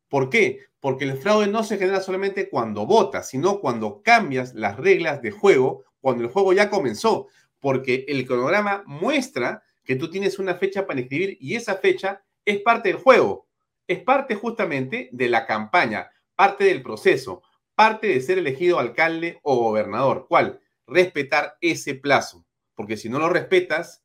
¿Por 0.08 0.30
qué? 0.30 0.60
Porque 0.86 1.02
el 1.02 1.16
fraude 1.18 1.48
no 1.48 1.64
se 1.64 1.78
genera 1.78 2.00
solamente 2.00 2.48
cuando 2.48 2.86
votas, 2.86 3.28
sino 3.28 3.58
cuando 3.58 4.02
cambias 4.04 4.54
las 4.54 4.76
reglas 4.76 5.20
de 5.20 5.32
juego, 5.32 5.82
cuando 6.00 6.22
el 6.22 6.30
juego 6.30 6.52
ya 6.52 6.70
comenzó, 6.70 7.26
porque 7.58 8.04
el 8.06 8.24
cronograma 8.24 8.84
muestra 8.86 9.64
que 9.82 9.96
tú 9.96 10.08
tienes 10.08 10.38
una 10.38 10.54
fecha 10.54 10.86
para 10.86 11.00
escribir 11.00 11.38
y 11.40 11.56
esa 11.56 11.74
fecha 11.74 12.22
es 12.44 12.60
parte 12.60 12.90
del 12.90 12.98
juego, 12.98 13.48
es 13.88 14.00
parte 14.04 14.36
justamente 14.36 15.08
de 15.10 15.28
la 15.28 15.44
campaña, 15.44 16.08
parte 16.36 16.62
del 16.62 16.84
proceso 16.84 17.42
parte 17.74 18.06
de 18.06 18.20
ser 18.20 18.38
elegido 18.38 18.78
alcalde 18.78 19.40
o 19.42 19.56
gobernador. 19.56 20.26
¿Cuál? 20.28 20.60
Respetar 20.86 21.56
ese 21.60 21.96
plazo, 21.96 22.46
porque 22.76 22.96
si 22.96 23.08
no 23.08 23.18
lo 23.18 23.28
respetas, 23.28 24.04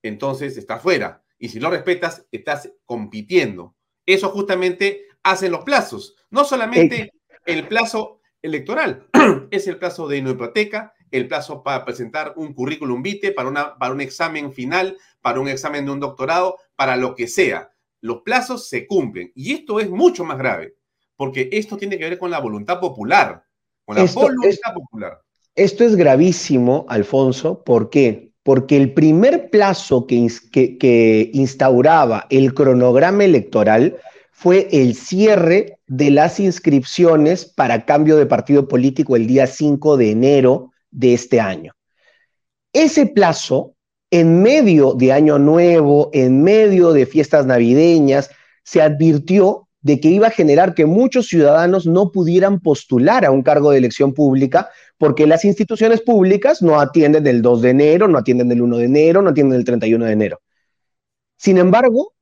entonces 0.00 0.56
estás 0.56 0.80
fuera. 0.80 1.24
Y 1.40 1.48
si 1.48 1.58
lo 1.58 1.70
respetas, 1.70 2.24
estás 2.30 2.72
compitiendo. 2.84 3.74
Eso 4.06 4.28
justamente 4.28 5.09
hacen 5.22 5.52
los 5.52 5.64
plazos. 5.64 6.16
No 6.30 6.44
solamente 6.44 7.12
el 7.46 7.66
plazo 7.68 8.20
electoral, 8.42 9.08
es 9.50 9.66
el 9.66 9.78
plazo 9.78 10.08
de 10.08 10.18
hipoteca, 10.18 10.94
el 11.10 11.26
plazo 11.26 11.62
para 11.62 11.84
presentar 11.84 12.34
un 12.36 12.54
currículum 12.54 13.02
vitae, 13.02 13.32
para, 13.32 13.48
una, 13.48 13.76
para 13.78 13.92
un 13.92 14.00
examen 14.00 14.52
final, 14.52 14.96
para 15.20 15.40
un 15.40 15.48
examen 15.48 15.84
de 15.84 15.90
un 15.90 16.00
doctorado, 16.00 16.56
para 16.76 16.96
lo 16.96 17.14
que 17.14 17.26
sea. 17.26 17.70
Los 18.00 18.22
plazos 18.22 18.68
se 18.68 18.86
cumplen. 18.86 19.32
Y 19.34 19.52
esto 19.52 19.80
es 19.80 19.90
mucho 19.90 20.24
más 20.24 20.38
grave 20.38 20.76
porque 21.20 21.50
esto 21.52 21.76
tiene 21.76 21.98
que 21.98 22.08
ver 22.08 22.18
con 22.18 22.30
la 22.30 22.40
voluntad 22.40 22.80
popular, 22.80 23.44
con 23.84 23.94
la 23.94 24.04
voluntad 24.04 24.72
popular. 24.72 25.20
Esto 25.54 25.84
es 25.84 25.94
gravísimo, 25.94 26.86
Alfonso, 26.88 27.62
¿por 27.62 27.90
qué? 27.90 28.32
Porque 28.42 28.78
el 28.78 28.94
primer 28.94 29.50
plazo 29.50 30.06
que, 30.06 30.26
que 30.50 31.30
instauraba 31.34 32.26
el 32.30 32.54
cronograma 32.54 33.22
electoral 33.22 33.98
fue 34.40 34.68
el 34.72 34.94
cierre 34.94 35.76
de 35.86 36.10
las 36.10 36.40
inscripciones 36.40 37.44
para 37.44 37.84
cambio 37.84 38.16
de 38.16 38.24
partido 38.24 38.68
político 38.68 39.14
el 39.14 39.26
día 39.26 39.46
5 39.46 39.98
de 39.98 40.12
enero 40.12 40.72
de 40.90 41.12
este 41.12 41.40
año. 41.40 41.74
Ese 42.72 43.04
plazo, 43.04 43.74
en 44.10 44.40
medio 44.40 44.94
de 44.94 45.12
Año 45.12 45.38
Nuevo, 45.38 46.08
en 46.14 46.42
medio 46.42 46.94
de 46.94 47.04
fiestas 47.04 47.44
navideñas, 47.44 48.30
se 48.64 48.80
advirtió 48.80 49.68
de 49.82 50.00
que 50.00 50.08
iba 50.08 50.28
a 50.28 50.30
generar 50.30 50.72
que 50.72 50.86
muchos 50.86 51.26
ciudadanos 51.26 51.84
no 51.86 52.10
pudieran 52.10 52.60
postular 52.60 53.26
a 53.26 53.30
un 53.30 53.42
cargo 53.42 53.72
de 53.72 53.76
elección 53.76 54.14
pública 54.14 54.70
porque 54.96 55.26
las 55.26 55.44
instituciones 55.44 56.00
públicas 56.00 56.62
no 56.62 56.80
atienden 56.80 57.26
el 57.26 57.42
2 57.42 57.60
de 57.60 57.70
enero, 57.70 58.08
no 58.08 58.16
atienden 58.16 58.50
el 58.50 58.62
1 58.62 58.78
de 58.78 58.84
enero, 58.86 59.20
no 59.20 59.28
atienden 59.28 59.58
el 59.58 59.66
31 59.66 60.06
de 60.06 60.12
enero. 60.12 60.40
Sin 61.36 61.58
embargo, 61.58 62.14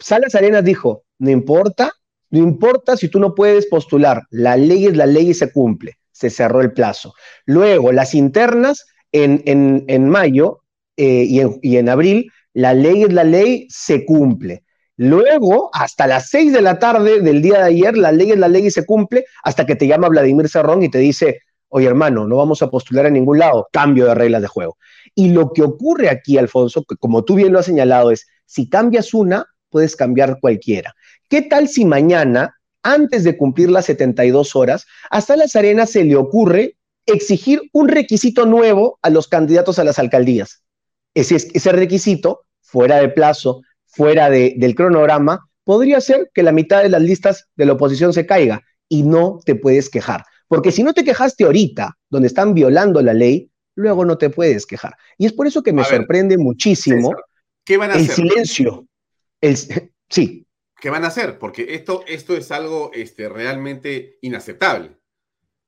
Salas 0.00 0.34
Arenas 0.34 0.64
dijo, 0.64 1.04
no 1.20 1.30
importa, 1.30 1.92
no 2.30 2.38
importa 2.38 2.96
si 2.96 3.08
tú 3.08 3.20
no 3.20 3.34
puedes 3.34 3.66
postular, 3.66 4.22
la 4.30 4.56
ley 4.56 4.86
es 4.86 4.96
la 4.96 5.06
ley 5.06 5.30
y 5.30 5.34
se 5.34 5.52
cumple. 5.52 5.98
Se 6.12 6.30
cerró 6.30 6.60
el 6.60 6.72
plazo. 6.72 7.14
Luego, 7.46 7.92
las 7.92 8.14
internas 8.14 8.86
en, 9.12 9.42
en, 9.46 10.08
mayo 10.08 10.62
eh, 10.96 11.24
y, 11.26 11.40
en, 11.40 11.58
y 11.62 11.76
en 11.76 11.88
abril, 11.88 12.30
la 12.52 12.74
ley 12.74 13.04
es 13.04 13.12
la 13.12 13.24
ley, 13.24 13.66
se 13.70 14.04
cumple. 14.04 14.64
Luego, 14.96 15.70
hasta 15.72 16.06
las 16.06 16.28
seis 16.28 16.52
de 16.52 16.62
la 16.62 16.78
tarde 16.78 17.20
del 17.20 17.42
día 17.42 17.58
de 17.58 17.64
ayer, 17.64 17.96
la 17.96 18.12
ley 18.12 18.32
es 18.32 18.38
la 18.38 18.48
ley 18.48 18.66
y 18.66 18.70
se 18.70 18.84
cumple, 18.84 19.24
hasta 19.42 19.64
que 19.66 19.76
te 19.76 19.86
llama 19.86 20.08
Vladimir 20.08 20.48
Serrón 20.48 20.82
y 20.82 20.90
te 20.90 20.98
dice, 20.98 21.40
oye 21.68 21.86
hermano, 21.86 22.26
no 22.26 22.36
vamos 22.36 22.62
a 22.62 22.70
postular 22.70 23.06
a 23.06 23.10
ningún 23.10 23.38
lado, 23.38 23.68
cambio 23.72 24.06
de 24.06 24.14
reglas 24.14 24.42
de 24.42 24.48
juego. 24.48 24.76
Y 25.14 25.30
lo 25.30 25.52
que 25.52 25.62
ocurre 25.62 26.10
aquí, 26.10 26.38
Alfonso, 26.38 26.84
que 26.84 26.96
como 26.96 27.24
tú 27.24 27.34
bien 27.34 27.52
lo 27.52 27.58
has 27.58 27.66
señalado, 27.66 28.10
es, 28.10 28.26
si 28.44 28.68
cambias 28.68 29.14
una, 29.14 29.46
puedes 29.70 29.96
cambiar 29.96 30.38
cualquiera. 30.40 30.94
¿Qué 31.28 31.42
tal 31.42 31.68
si 31.68 31.84
mañana, 31.84 32.56
antes 32.82 33.24
de 33.24 33.36
cumplir 33.36 33.70
las 33.70 33.86
72 33.86 34.56
horas, 34.56 34.86
hasta 35.10 35.36
las 35.36 35.56
arenas 35.56 35.90
se 35.90 36.04
le 36.04 36.16
ocurre 36.16 36.76
exigir 37.06 37.62
un 37.72 37.88
requisito 37.88 38.46
nuevo 38.46 38.98
a 39.02 39.10
los 39.10 39.28
candidatos 39.28 39.78
a 39.78 39.84
las 39.84 39.98
alcaldías? 39.98 40.62
Ese, 41.14 41.36
ese 41.36 41.72
requisito, 41.72 42.42
fuera 42.60 42.96
de 42.96 43.08
plazo, 43.08 43.62
fuera 43.86 44.30
del 44.30 44.74
cronograma, 44.74 45.48
podría 45.64 46.00
ser 46.00 46.30
que 46.34 46.42
la 46.42 46.52
mitad 46.52 46.82
de 46.82 46.88
las 46.88 47.02
listas 47.02 47.48
de 47.56 47.66
la 47.66 47.72
oposición 47.72 48.12
se 48.12 48.26
caiga 48.26 48.62
y 48.88 49.02
no 49.02 49.40
te 49.44 49.54
puedes 49.54 49.88
quejar. 49.88 50.24
Porque 50.48 50.72
si 50.72 50.82
no 50.82 50.92
te 50.92 51.04
quejaste 51.04 51.44
ahorita, 51.44 51.96
donde 52.08 52.28
están 52.28 52.54
violando 52.54 53.00
la 53.02 53.14
ley, 53.14 53.50
luego 53.76 54.04
no 54.04 54.18
te 54.18 54.30
puedes 54.30 54.66
quejar. 54.66 54.96
Y 55.16 55.26
es 55.26 55.32
por 55.32 55.46
eso 55.46 55.62
que 55.62 55.72
me 55.72 55.84
sorprende 55.84 56.36
muchísimo 56.38 57.14
¿qué 57.64 57.76
van 57.76 57.92
a 57.92 57.94
el 57.94 58.08
silencio. 58.08 58.86
El, 59.40 59.56
sí. 60.08 60.46
¿Qué 60.80 60.90
van 60.90 61.04
a 61.04 61.08
hacer? 61.08 61.38
Porque 61.38 61.74
esto, 61.74 62.04
esto 62.06 62.36
es 62.36 62.50
algo 62.50 62.90
este, 62.94 63.28
realmente 63.28 64.18
inaceptable. 64.22 64.96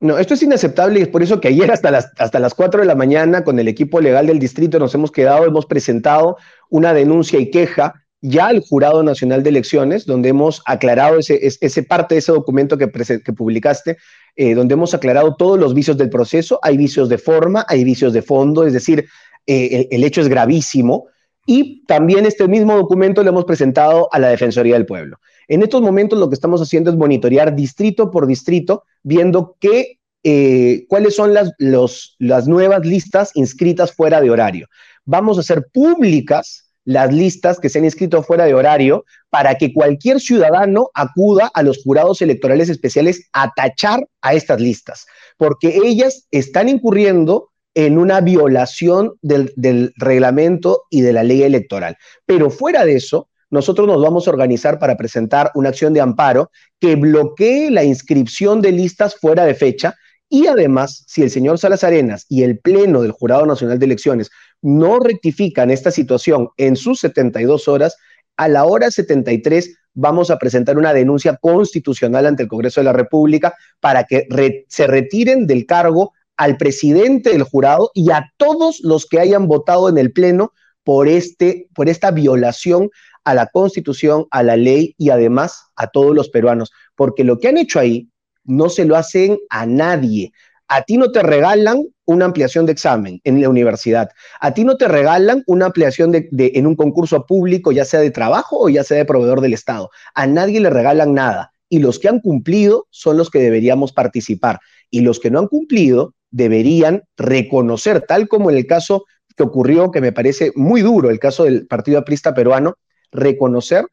No, 0.00 0.18
esto 0.18 0.34
es 0.34 0.42
inaceptable 0.42 0.98
y 0.98 1.02
es 1.02 1.08
por 1.08 1.22
eso 1.22 1.40
que 1.40 1.48
ayer 1.48 1.70
hasta 1.70 1.90
las, 1.90 2.10
hasta 2.18 2.40
las 2.40 2.54
4 2.54 2.80
de 2.80 2.86
la 2.86 2.96
mañana 2.96 3.44
con 3.44 3.58
el 3.60 3.68
equipo 3.68 4.00
legal 4.00 4.26
del 4.26 4.40
distrito 4.40 4.80
nos 4.80 4.94
hemos 4.94 5.12
quedado, 5.12 5.46
hemos 5.46 5.66
presentado 5.66 6.38
una 6.70 6.92
denuncia 6.92 7.38
y 7.38 7.50
queja 7.50 8.02
ya 8.22 8.46
al 8.46 8.60
Jurado 8.60 9.02
Nacional 9.02 9.42
de 9.42 9.50
Elecciones, 9.50 10.06
donde 10.06 10.30
hemos 10.30 10.62
aclarado 10.64 11.18
ese, 11.18 11.38
ese 11.42 11.82
parte 11.82 12.14
de 12.14 12.20
ese 12.20 12.32
documento 12.32 12.78
que, 12.78 12.88
que 12.90 13.32
publicaste, 13.32 13.98
eh, 14.36 14.54
donde 14.54 14.74
hemos 14.74 14.94
aclarado 14.94 15.34
todos 15.36 15.58
los 15.58 15.74
vicios 15.74 15.98
del 15.98 16.08
proceso. 16.08 16.60
Hay 16.62 16.76
vicios 16.76 17.08
de 17.08 17.18
forma, 17.18 17.66
hay 17.68 17.84
vicios 17.84 18.12
de 18.12 18.22
fondo, 18.22 18.64
es 18.64 18.72
decir, 18.72 19.06
eh, 19.46 19.88
el, 19.90 20.04
hecho 20.04 20.20
es 20.20 20.28
gravísimo. 20.28 21.08
Y 21.46 21.84
también 21.86 22.24
este 22.24 22.46
mismo 22.46 22.76
documento 22.76 23.22
lo 23.22 23.30
hemos 23.30 23.44
presentado 23.44 24.08
a 24.12 24.18
la 24.18 24.28
Defensoría 24.28 24.74
del 24.74 24.86
Pueblo. 24.86 25.18
En 25.48 25.62
estos 25.62 25.82
momentos 25.82 26.18
lo 26.18 26.28
que 26.28 26.34
estamos 26.34 26.60
haciendo 26.60 26.90
es 26.90 26.96
monitorear 26.96 27.54
distrito 27.54 28.10
por 28.10 28.26
distrito, 28.26 28.84
viendo 29.02 29.56
qué, 29.58 29.98
eh, 30.22 30.84
cuáles 30.88 31.16
son 31.16 31.34
las, 31.34 31.52
las 31.58 32.46
nuevas 32.46 32.86
listas 32.86 33.32
inscritas 33.34 33.92
fuera 33.92 34.20
de 34.20 34.30
horario. 34.30 34.68
Vamos 35.04 35.36
a 35.36 35.40
hacer 35.40 35.66
públicas 35.72 36.72
las 36.84 37.12
listas 37.12 37.60
que 37.60 37.68
se 37.68 37.78
han 37.78 37.84
inscrito 37.84 38.22
fuera 38.22 38.44
de 38.44 38.54
horario 38.54 39.04
para 39.30 39.56
que 39.56 39.72
cualquier 39.72 40.20
ciudadano 40.20 40.90
acuda 40.94 41.50
a 41.54 41.62
los 41.62 41.82
jurados 41.82 42.22
electorales 42.22 42.68
especiales 42.68 43.28
a 43.32 43.52
tachar 43.54 44.06
a 44.20 44.34
estas 44.34 44.60
listas, 44.60 45.06
porque 45.36 45.80
ellas 45.84 46.26
están 46.30 46.68
incurriendo 46.68 47.51
en 47.74 47.98
una 47.98 48.20
violación 48.20 49.14
del, 49.22 49.92
reglamento 49.96 50.84
y 50.90 51.00
de 51.00 51.12
la 51.12 51.22
ley 51.22 51.42
electoral. 51.42 51.96
Pero 52.26 52.50
fuera 52.50 52.84
de 52.84 52.96
eso, 52.96 53.28
nosotros 53.50 53.86
nos 53.86 54.02
vamos 54.02 54.26
a 54.26 54.30
organizar 54.30 54.78
para 54.78 54.96
presentar 54.96 55.50
una 55.54 55.70
acción 55.70 55.92
de 55.92 56.00
amparo 56.00 56.50
que 56.80 56.96
bloquee 56.96 57.70
la 57.70 57.84
inscripción 57.84 58.60
de 58.62 58.72
listas 58.72 59.16
fuera 59.16 59.44
de 59.44 59.54
fecha 59.54 59.94
y 60.28 60.46
además, 60.46 61.04
si 61.06 61.20
el 61.20 61.30
señor 61.30 61.58
Salas 61.58 61.84
Arenas 61.84 62.24
y 62.26 62.42
el 62.42 62.58
Pleno 62.58 63.02
del 63.02 63.12
Jurado 63.12 63.44
Nacional 63.44 63.78
de 63.78 63.84
Elecciones 63.84 64.30
no 64.62 64.98
rectifican 64.98 65.70
esta 65.70 65.90
situación 65.90 66.48
en 66.56 66.74
sus 66.74 67.00
72 67.00 67.68
horas, 67.68 67.98
a 68.38 68.48
la 68.48 68.64
hora 68.64 68.90
73 68.90 69.76
vamos 69.92 70.30
a 70.30 70.38
presentar 70.38 70.78
una 70.78 70.94
denuncia 70.94 71.36
constitucional 71.36 72.24
ante 72.24 72.44
el 72.44 72.48
Congreso 72.48 72.80
de 72.80 72.86
la 72.86 72.94
República 72.94 73.54
para 73.78 74.04
que 74.04 74.26
se 74.68 74.86
retiren 74.86 75.46
del 75.46 75.66
cargo 75.66 76.14
al 76.36 76.56
presidente 76.56 77.30
del 77.30 77.42
jurado 77.42 77.90
y 77.94 78.10
a 78.10 78.32
todos 78.36 78.80
los 78.82 79.06
que 79.06 79.20
hayan 79.20 79.46
votado 79.46 79.88
en 79.88 79.98
el 79.98 80.12
Pleno 80.12 80.52
por, 80.84 81.08
este, 81.08 81.68
por 81.74 81.88
esta 81.88 82.10
violación 82.10 82.90
a 83.24 83.34
la 83.34 83.46
Constitución, 83.46 84.26
a 84.30 84.42
la 84.42 84.56
ley 84.56 84.94
y 84.98 85.10
además 85.10 85.66
a 85.76 85.88
todos 85.88 86.14
los 86.14 86.28
peruanos. 86.28 86.72
Porque 86.96 87.24
lo 87.24 87.38
que 87.38 87.48
han 87.48 87.58
hecho 87.58 87.78
ahí 87.78 88.08
no 88.44 88.68
se 88.68 88.84
lo 88.84 88.96
hacen 88.96 89.38
a 89.50 89.66
nadie. 89.66 90.32
A 90.68 90.82
ti 90.82 90.96
no 90.96 91.12
te 91.12 91.22
regalan 91.22 91.84
una 92.04 92.24
ampliación 92.24 92.66
de 92.66 92.72
examen 92.72 93.20
en 93.24 93.40
la 93.40 93.48
universidad. 93.48 94.08
A 94.40 94.54
ti 94.54 94.64
no 94.64 94.76
te 94.76 94.88
regalan 94.88 95.42
una 95.46 95.66
ampliación 95.66 96.10
de, 96.10 96.28
en 96.32 96.66
un 96.66 96.76
concurso 96.76 97.26
público, 97.26 97.72
ya 97.72 97.84
sea 97.84 98.00
de 98.00 98.10
trabajo 98.10 98.58
o 98.58 98.68
ya 98.68 98.82
sea 98.82 98.96
de 98.96 99.04
proveedor 99.04 99.40
del 99.40 99.54
Estado. 99.54 99.90
A 100.14 100.26
nadie 100.26 100.60
le 100.60 100.70
regalan 100.70 101.14
nada. 101.14 101.52
Y 101.68 101.78
los 101.78 101.98
que 101.98 102.08
han 102.08 102.20
cumplido 102.20 102.86
son 102.90 103.16
los 103.16 103.30
que 103.30 103.38
deberíamos 103.38 103.92
participar. 103.92 104.60
Y 104.90 105.00
los 105.00 105.20
que 105.20 105.30
no 105.30 105.38
han 105.38 105.46
cumplido 105.46 106.14
deberían 106.32 107.04
reconocer, 107.16 108.00
tal 108.00 108.26
como 108.26 108.50
en 108.50 108.56
el 108.56 108.66
caso 108.66 109.04
que 109.36 109.44
ocurrió, 109.44 109.90
que 109.90 110.00
me 110.00 110.12
parece 110.12 110.52
muy 110.56 110.82
duro, 110.82 111.10
el 111.10 111.20
caso 111.20 111.44
del 111.44 111.66
Partido 111.66 111.98
Aprista 111.98 112.34
Peruano, 112.34 112.76
reconocer 113.12 113.86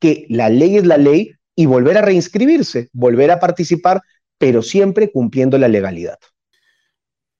que 0.00 0.26
la 0.28 0.48
ley 0.48 0.76
es 0.76 0.86
la 0.86 0.96
ley 0.96 1.32
y 1.54 1.66
volver 1.66 1.96
a 1.98 2.02
reinscribirse, 2.02 2.88
volver 2.92 3.30
a 3.30 3.40
participar, 3.40 4.02
pero 4.38 4.62
siempre 4.62 5.10
cumpliendo 5.10 5.56
la 5.56 5.68
legalidad. 5.68 6.18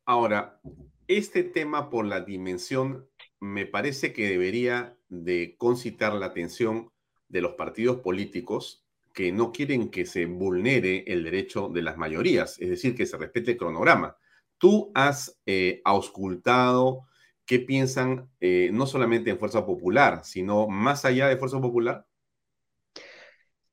Ahora, 0.04 0.60
este 1.08 1.42
tema 1.42 1.90
por 1.90 2.06
la 2.06 2.20
dimensión 2.20 3.08
me 3.40 3.66
parece 3.66 4.12
que 4.12 4.28
debería 4.28 4.96
de 5.08 5.56
concitar 5.58 6.14
la 6.14 6.26
atención 6.26 6.90
de 7.28 7.40
los 7.40 7.52
partidos 7.52 7.98
políticos 7.98 8.86
que 9.12 9.32
no 9.32 9.50
quieren 9.50 9.90
que 9.90 10.04
se 10.04 10.26
vulnere 10.26 11.04
el 11.06 11.24
derecho 11.24 11.68
de 11.68 11.82
las 11.82 11.96
mayorías, 11.96 12.60
es 12.60 12.68
decir, 12.68 12.94
que 12.94 13.06
se 13.06 13.16
respete 13.16 13.52
el 13.52 13.56
cronograma. 13.56 14.16
Tú 14.58 14.90
has 14.94 15.38
eh, 15.46 15.80
auscultado 15.84 17.06
qué 17.44 17.60
piensan 17.60 18.28
eh, 18.40 18.70
no 18.72 18.86
solamente 18.86 19.30
en 19.30 19.38
Fuerza 19.38 19.64
Popular, 19.66 20.22
sino 20.24 20.66
más 20.66 21.04
allá 21.04 21.28
de 21.28 21.36
Fuerza 21.36 21.60
Popular. 21.60 22.06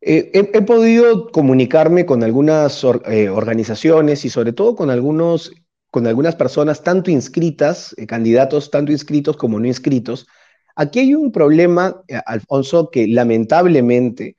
Eh, 0.01 0.31
he, 0.33 0.61
podido 0.61 1.31
comunicarme 1.31 2.05
con 2.05 2.23
algunas 2.23 2.83
organizaciones 2.83 4.25
y 4.25 4.29
sobre 4.29 4.51
todo 4.51 4.75
con, 4.75 4.89
algunos, 4.89 5.53
con 5.89 6.05
algunas 6.07 6.35
personas, 6.35 6.83
tanto 6.83 7.09
inscritas, 7.09 7.95
candidatos 8.05 8.69
tanto 8.69 8.91
inscritos 8.91 9.37
como 9.37 9.59
no 9.59 9.67
inscritos. 9.67 10.27
Aquí 10.75 10.99
hay 10.99 11.15
un 11.15 11.31
problema, 11.31 12.03
Alfonso, 12.25 12.89
que 12.91 13.07
lamentablemente 13.07 14.35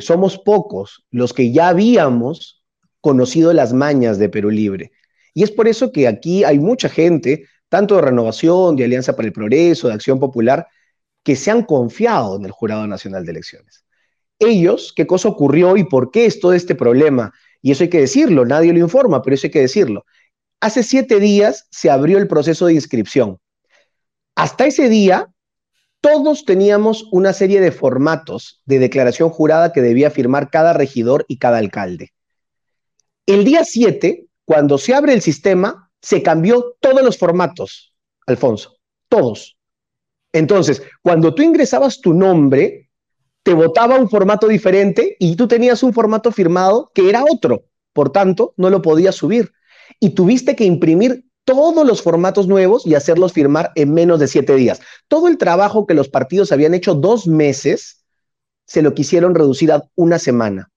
somos 0.00 0.36
pocos 0.36 1.06
los 1.10 1.32
que 1.32 1.50
ya 1.50 1.68
habíamos 1.68 2.62
conocido 3.00 3.54
las 3.54 3.72
mañas 3.72 4.18
de 4.18 4.28
Perú 4.28 4.50
Libre. 4.50 4.92
Y 5.34 5.42
es 5.42 5.50
por 5.50 5.68
eso 5.68 5.92
que 5.92 6.08
aquí 6.08 6.44
hay 6.44 6.58
mucha 6.58 6.88
gente, 6.88 7.46
tanto 7.68 7.96
de 7.96 8.02
Renovación, 8.02 8.76
de 8.76 8.84
Alianza 8.84 9.14
para 9.16 9.26
el 9.26 9.32
Progreso, 9.32 9.88
de 9.88 9.94
Acción 9.94 10.18
Popular, 10.18 10.66
que 11.22 11.36
se 11.36 11.50
han 11.50 11.64
confiado 11.64 12.36
en 12.36 12.44
el 12.44 12.50
Jurado 12.50 12.86
Nacional 12.86 13.24
de 13.24 13.32
Elecciones 13.32 13.84
ellos 14.40 14.92
qué 14.96 15.06
cosa 15.06 15.28
ocurrió 15.28 15.76
y 15.76 15.84
por 15.84 16.10
qué 16.10 16.26
es 16.26 16.40
todo 16.40 16.54
este 16.54 16.74
problema. 16.74 17.32
Y 17.62 17.70
eso 17.70 17.84
hay 17.84 17.90
que 17.90 18.00
decirlo, 18.00 18.44
nadie 18.44 18.72
lo 18.72 18.80
informa, 18.80 19.22
pero 19.22 19.34
eso 19.34 19.46
hay 19.46 19.52
que 19.52 19.60
decirlo. 19.60 20.04
Hace 20.60 20.82
siete 20.82 21.20
días 21.20 21.68
se 21.70 21.90
abrió 21.90 22.18
el 22.18 22.26
proceso 22.26 22.66
de 22.66 22.74
inscripción. 22.74 23.38
Hasta 24.34 24.66
ese 24.66 24.88
día, 24.88 25.28
todos 26.00 26.46
teníamos 26.46 27.06
una 27.12 27.34
serie 27.34 27.60
de 27.60 27.72
formatos 27.72 28.62
de 28.64 28.78
declaración 28.78 29.28
jurada 29.28 29.72
que 29.72 29.82
debía 29.82 30.10
firmar 30.10 30.50
cada 30.50 30.72
regidor 30.72 31.26
y 31.28 31.38
cada 31.38 31.58
alcalde. 31.58 32.12
El 33.26 33.44
día 33.44 33.64
7, 33.64 34.26
cuando 34.50 34.78
se 34.78 34.92
abre 34.92 35.12
el 35.12 35.22
sistema, 35.22 35.92
se 36.02 36.24
cambió 36.24 36.74
todos 36.80 37.04
los 37.04 37.16
formatos, 37.16 37.94
Alfonso, 38.26 38.78
todos. 39.08 39.56
Entonces, 40.32 40.82
cuando 41.02 41.32
tú 41.32 41.42
ingresabas 41.42 42.00
tu 42.00 42.14
nombre, 42.14 42.90
te 43.44 43.54
votaba 43.54 43.94
un 43.94 44.10
formato 44.10 44.48
diferente 44.48 45.14
y 45.20 45.36
tú 45.36 45.46
tenías 45.46 45.84
un 45.84 45.92
formato 45.92 46.32
firmado 46.32 46.90
que 46.92 47.08
era 47.08 47.22
otro. 47.30 47.66
Por 47.92 48.10
tanto, 48.10 48.52
no 48.56 48.70
lo 48.70 48.82
podías 48.82 49.14
subir. 49.14 49.52
Y 50.00 50.16
tuviste 50.16 50.56
que 50.56 50.64
imprimir 50.64 51.26
todos 51.44 51.86
los 51.86 52.02
formatos 52.02 52.48
nuevos 52.48 52.84
y 52.84 52.96
hacerlos 52.96 53.32
firmar 53.32 53.70
en 53.76 53.94
menos 53.94 54.18
de 54.18 54.26
siete 54.26 54.56
días. 54.56 54.80
Todo 55.06 55.28
el 55.28 55.38
trabajo 55.38 55.86
que 55.86 55.94
los 55.94 56.08
partidos 56.08 56.50
habían 56.50 56.74
hecho 56.74 56.96
dos 56.96 57.28
meses 57.28 58.04
se 58.66 58.82
lo 58.82 58.94
quisieron 58.94 59.36
reducir 59.36 59.70
a 59.70 59.84
una 59.94 60.18
semana 60.18 60.72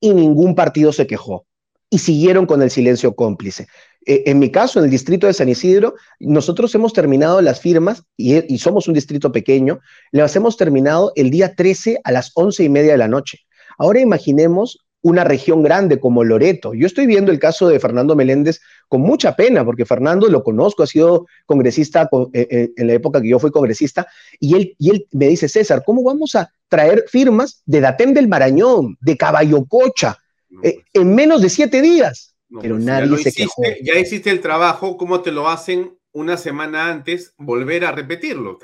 y 0.00 0.14
ningún 0.14 0.54
partido 0.54 0.90
se 0.94 1.06
quejó 1.06 1.44
y 1.90 1.98
siguieron 1.98 2.46
con 2.46 2.62
el 2.62 2.70
silencio 2.70 3.14
cómplice. 3.14 3.66
Eh, 4.06 4.22
en 4.26 4.38
mi 4.38 4.50
caso, 4.50 4.78
en 4.78 4.86
el 4.86 4.90
distrito 4.90 5.26
de 5.26 5.34
San 5.34 5.48
Isidro, 5.48 5.94
nosotros 6.20 6.74
hemos 6.74 6.92
terminado 6.92 7.42
las 7.42 7.60
firmas 7.60 8.04
y, 8.16 8.58
somos 8.58 8.88
un 8.88 8.94
distrito 8.94 9.30
pequeño, 9.32 9.80
las 10.12 10.34
hemos 10.36 10.56
terminado 10.56 11.12
el 11.16 11.30
día 11.30 11.54
13 11.54 12.00
a 12.04 12.12
las 12.12 12.30
11 12.34 12.64
y 12.64 12.68
media 12.68 12.92
de 12.92 12.98
la 12.98 13.08
noche. 13.08 13.40
Ahora 13.76 14.00
imaginemos 14.00 14.78
una 15.02 15.24
región 15.24 15.62
grande 15.62 15.98
como 15.98 16.24
Loreto. 16.24 16.74
Yo 16.74 16.86
estoy 16.86 17.06
viendo 17.06 17.32
el 17.32 17.38
caso 17.38 17.68
de 17.68 17.80
Fernando 17.80 18.14
Meléndez 18.14 18.60
con 18.86 19.00
mucha 19.00 19.34
pena, 19.34 19.64
porque 19.64 19.86
Fernando 19.86 20.28
lo 20.28 20.44
conozco, 20.44 20.82
ha 20.82 20.86
sido 20.86 21.26
congresista 21.46 22.08
eh, 22.34 22.46
eh, 22.50 22.70
en 22.76 22.86
la 22.86 22.92
época 22.92 23.20
que 23.20 23.28
yo 23.28 23.38
fui 23.38 23.50
congresista, 23.50 24.06
y 24.38 24.54
él, 24.54 24.74
y 24.78 24.90
él 24.90 25.06
me 25.12 25.28
dice, 25.28 25.48
César, 25.48 25.82
¿cómo 25.86 26.02
vamos 26.02 26.34
a 26.34 26.50
traer 26.68 27.04
firmas 27.08 27.62
de 27.64 27.80
Datén 27.80 28.12
del 28.12 28.28
Marañón, 28.28 28.98
de 29.00 29.16
Caballo 29.16 29.64
Cocha, 29.64 30.18
eh, 30.62 30.74
pues. 30.74 30.76
en 30.94 31.14
menos 31.14 31.42
de 31.42 31.50
siete 31.50 31.82
días? 31.82 32.34
Pero 32.60 32.74
pues, 32.76 32.84
nadie 32.84 33.18
se 33.18 33.32
quejó. 33.32 33.62
Ya 33.82 33.94
existe 33.94 34.30
el 34.30 34.40
trabajo, 34.40 34.96
¿cómo 34.96 35.20
te 35.20 35.30
lo 35.30 35.48
hacen 35.48 35.92
una 36.12 36.36
semana 36.36 36.88
antes 36.88 37.34
volver 37.38 37.84
a 37.84 37.92
repetirlo. 37.92 38.58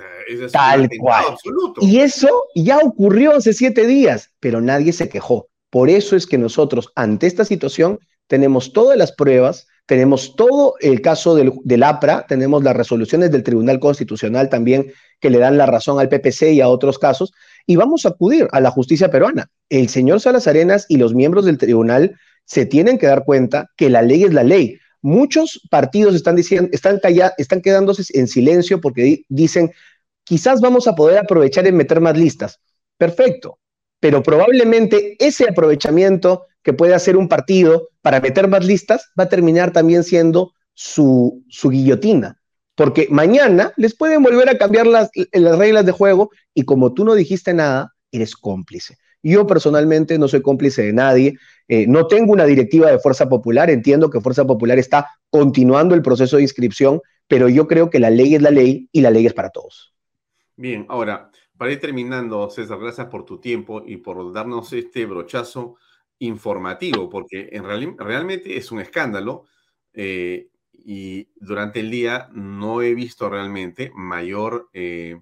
Tal 0.53 0.89
cual. 0.99 1.24
Absoluto. 1.28 1.80
Y 1.82 2.01
eso 2.01 2.45
ya 2.55 2.78
ocurrió 2.78 3.37
hace 3.37 3.53
siete 3.53 3.87
días, 3.87 4.30
pero 4.41 4.61
nadie 4.61 4.93
se 4.93 5.09
quejó. 5.09 5.49
Por 5.70 5.91
eso 5.91 6.16
es 6.16 6.26
que 6.26 6.39
nosotros, 6.39 6.93
ante 6.95 7.26
esta 7.26 7.45
situación, 7.45 8.01
tenemos 8.26 8.72
todas 8.72 8.99
las 8.99 9.12
pruebas, 9.12 9.68
tenemos 9.87 10.34
todo 10.34 10.74
el 10.80 11.01
caso 11.01 11.37
del, 11.37 11.82
APRA, 11.82 12.26
tenemos 12.26 12.62
las 12.64 12.76
resoluciones 12.76 13.30
del 13.30 13.45
Tribunal 13.45 13.78
Constitucional 13.78 14.49
también 14.49 14.93
que 15.20 15.30
le 15.30 15.39
dan 15.39 15.57
la 15.57 15.66
razón 15.66 15.99
al 16.01 16.09
PPC 16.09 16.53
y 16.53 16.61
a 16.61 16.68
otros 16.68 16.99
casos, 16.99 17.32
y 17.66 17.76
vamos 17.76 18.05
a 18.05 18.11
acudir 18.11 18.49
a 18.53 18.61
la 18.61 18.70
justicia 18.70 19.11
peruana. 19.11 19.49
El 19.68 19.89
señor 19.89 20.20
Salas 20.20 20.47
Arenas 20.47 20.87
y 20.89 20.99
los 20.99 21.14
miembros 21.14 21.45
del 21.45 21.59
tribunal 21.59 22.16
se 22.45 22.66
tienen 22.66 22.99
que 22.99 23.07
dar 23.07 23.24
cuenta 23.24 23.70
que 23.76 23.89
la 23.89 24.03
ley 24.03 24.24
es 24.24 24.34
la 24.34 24.45
ley. 24.45 24.78
Muchos 25.03 25.61
partidos 25.70 26.14
están, 26.14 26.37
diciendo, 26.37 26.68
están, 26.72 27.01
están 27.39 27.62
quedándose 27.62 28.03
en 28.18 28.26
silencio 28.28 28.80
porque 28.80 29.22
dicen, 29.28 29.72
quizás 30.24 30.61
vamos 30.61 30.89
a 30.89 30.95
poder 30.95 31.18
aprovechar 31.18 31.66
en 31.66 31.76
meter 31.76 32.01
más 32.01 32.16
listas. 32.18 32.61
Perfecto, 32.99 33.59
pero 34.01 34.22
probablemente 34.22 35.16
ese 35.18 35.49
aprovechamiento 35.49 36.47
que 36.62 36.72
puede 36.72 36.95
hacer 36.95 37.16
un 37.16 37.28
partido 37.28 37.91
para 38.07 38.20
meter 38.20 38.46
más 38.46 38.64
listas 38.64 39.11
va 39.18 39.24
a 39.24 39.28
terminar 39.28 39.72
también 39.72 40.04
siendo 40.04 40.52
su, 40.74 41.42
guillotina, 41.64 42.40
porque 42.76 43.09
mañana 43.11 43.72
les 43.76 43.96
pueden 43.96 44.22
volver 44.22 44.48
a 44.48 44.57
cambiar 44.57 44.86
las, 44.86 45.11
las 45.32 45.59
reglas 45.59 45.84
de 45.84 45.90
juego 45.90 46.30
y 46.54 46.62
como 46.62 46.94
tú 46.94 47.04
no 47.04 47.16
dijiste 47.16 47.52
nada, 47.52 47.94
eres 48.12 48.36
cómplice. 48.36 48.96
Yo 49.24 49.44
personalmente 49.44 50.20
no 50.20 50.28
soy 50.28 50.40
cómplice 50.40 50.84
de 50.84 50.92
nadie, 50.92 51.36
eh, 51.66 51.88
no 51.88 52.07
tengo 52.07 52.32
una 52.32 52.44
directiva 52.44 52.92
de 52.92 53.00
Fuerza 53.00 53.28
Popular, 53.28 53.70
entiendo 53.70 54.09
que 54.09 54.20
Fuerza 54.20 54.46
Popular 54.46 54.78
está 54.78 55.09
continuando 55.28 55.96
el 55.96 56.02
proceso 56.02 56.36
de 56.36 56.42
inscripción, 56.42 57.00
pero 57.26 57.48
yo 57.48 57.66
creo 57.66 57.90
que 57.90 57.98
la 57.98 58.11
ley 58.11 58.36
es 58.36 58.42
la 58.42 58.52
ley 58.52 58.88
y 58.92 59.00
la 59.00 59.11
ley 59.11 59.26
es 59.26 59.34
para 59.34 59.50
todos. 59.50 59.96
Bien, 60.54 60.86
ahora, 60.88 61.32
para 61.59 61.72
ir 61.72 61.80
terminando, 61.80 62.48
César, 62.50 62.78
gracias 62.78 63.09
por 63.09 63.24
tu 63.24 63.40
tiempo 63.40 63.82
y 63.84 63.96
por 63.96 64.32
darnos 64.32 64.72
este 64.72 65.07
brochazo 65.07 65.74
informativo, 66.19 67.09
porque 67.09 67.49
en 67.53 67.64
realmente 67.99 68.57
es 68.57 68.73
un 68.73 68.81
escándalo 68.81 69.45
eh, 69.93 70.49
y 70.73 71.29
durante 71.37 71.81
el 71.81 71.91
día 71.91 72.29
no 72.33 72.83
he 72.83 72.95
visto 72.95 73.29
realmente 73.29 73.91
mayor 73.95 74.69
eh, 74.73 75.21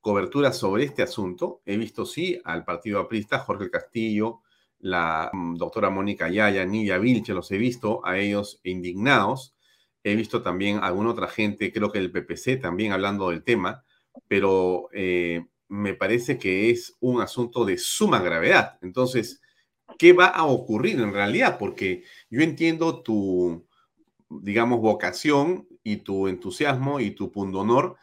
cobertura 0.00 0.52
sobre 0.52 0.84
este 0.84 1.02
asunto. 1.02 1.62
He 1.64 1.76
visto, 1.76 2.04
sí, 2.04 2.40
al 2.44 2.64
partido 2.64 3.00
aprista, 3.00 3.38
Jorge 3.38 3.70
Castillo, 3.70 4.40
la 4.80 5.30
mm, 5.32 5.56
doctora 5.56 5.90
Mónica 5.90 6.28
Yaya, 6.28 6.64
Nidia 6.64 6.98
Vilche, 6.98 7.34
los 7.34 7.50
he 7.50 7.58
visto 7.58 8.04
a 8.06 8.18
ellos 8.18 8.60
indignados. 8.62 9.54
He 10.04 10.14
visto 10.14 10.42
también 10.42 10.78
a 10.78 10.86
alguna 10.86 11.10
otra 11.10 11.28
gente, 11.28 11.72
creo 11.72 11.90
que 11.90 11.98
el 11.98 12.12
PPC 12.12 12.60
también 12.60 12.92
hablando 12.92 13.30
del 13.30 13.42
tema, 13.42 13.84
pero 14.28 14.88
eh, 14.92 15.44
me 15.68 15.94
parece 15.94 16.38
que 16.38 16.70
es 16.70 16.96
un 17.00 17.20
asunto 17.20 17.64
de 17.64 17.78
suma 17.78 18.20
gravedad. 18.20 18.78
Entonces, 18.82 19.40
¿qué 19.98 20.12
va 20.12 20.26
a 20.26 20.44
ocurrir 20.46 21.00
en 21.00 21.12
realidad? 21.12 21.58
Porque 21.58 22.04
yo 22.30 22.40
entiendo 22.40 23.02
tu, 23.02 23.66
digamos, 24.30 24.80
vocación 24.80 25.68
y 25.82 25.98
tu 25.98 26.28
entusiasmo 26.28 27.00
y 27.00 27.10
tu 27.10 27.32
pundonor, 27.32 27.96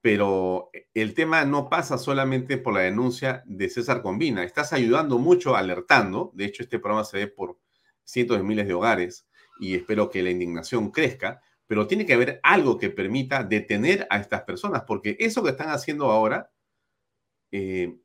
pero 0.00 0.70
el 0.94 1.14
tema 1.14 1.44
no 1.44 1.68
pasa 1.68 1.98
solamente 1.98 2.58
por 2.58 2.74
la 2.74 2.80
denuncia 2.80 3.42
de 3.46 3.68
César 3.68 4.02
Combina. 4.02 4.44
Estás 4.44 4.72
ayudando 4.72 5.18
mucho, 5.18 5.56
alertando. 5.56 6.30
De 6.34 6.44
hecho, 6.44 6.62
este 6.62 6.78
programa 6.78 7.04
se 7.04 7.18
ve 7.18 7.26
por 7.28 7.58
cientos 8.04 8.36
de 8.36 8.44
miles 8.44 8.66
de 8.66 8.74
hogares 8.74 9.26
y 9.58 9.74
espero 9.74 10.10
que 10.10 10.22
la 10.22 10.30
indignación 10.30 10.90
crezca, 10.90 11.40
pero 11.66 11.86
tiene 11.86 12.06
que 12.06 12.14
haber 12.14 12.40
algo 12.42 12.78
que 12.78 12.90
permita 12.90 13.42
detener 13.42 14.06
a 14.10 14.18
estas 14.18 14.42
personas, 14.42 14.82
porque 14.86 15.16
eso 15.18 15.42
que 15.42 15.50
están 15.50 15.70
haciendo 15.70 16.10
ahora 16.10 16.50
eh, 17.50 17.96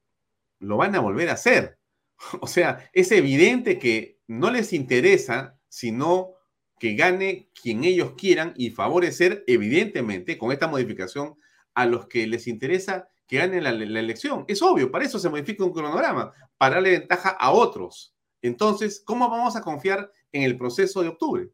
lo 0.59 0.77
van 0.77 0.95
a 0.95 0.99
volver 0.99 1.29
a 1.29 1.33
hacer. 1.33 1.80
O 2.41 2.47
sea, 2.47 2.89
es 2.93 3.11
evidente 3.11 3.79
que 3.79 4.19
no 4.27 4.51
les 4.51 4.73
interesa, 4.73 5.57
sino 5.67 6.33
que 6.79 6.95
gane 6.95 7.49
quien 7.59 7.83
ellos 7.83 8.13
quieran 8.17 8.53
y 8.55 8.71
favorecer, 8.71 9.43
evidentemente, 9.47 10.37
con 10.37 10.51
esta 10.51 10.67
modificación, 10.67 11.35
a 11.73 11.85
los 11.85 12.07
que 12.07 12.27
les 12.27 12.47
interesa 12.47 13.07
que 13.27 13.37
ganen 13.37 13.63
la, 13.63 13.71
la 13.71 13.99
elección. 13.99 14.43
Es 14.47 14.61
obvio, 14.61 14.91
para 14.91 15.05
eso 15.05 15.19
se 15.19 15.29
modifica 15.29 15.63
un 15.63 15.71
cronograma, 15.71 16.33
para 16.57 16.75
darle 16.75 16.99
ventaja 16.99 17.29
a 17.29 17.51
otros. 17.51 18.13
Entonces, 18.41 19.01
¿cómo 19.05 19.29
vamos 19.29 19.55
a 19.55 19.61
confiar 19.61 20.11
en 20.31 20.43
el 20.43 20.57
proceso 20.57 21.01
de 21.01 21.09
octubre? 21.09 21.49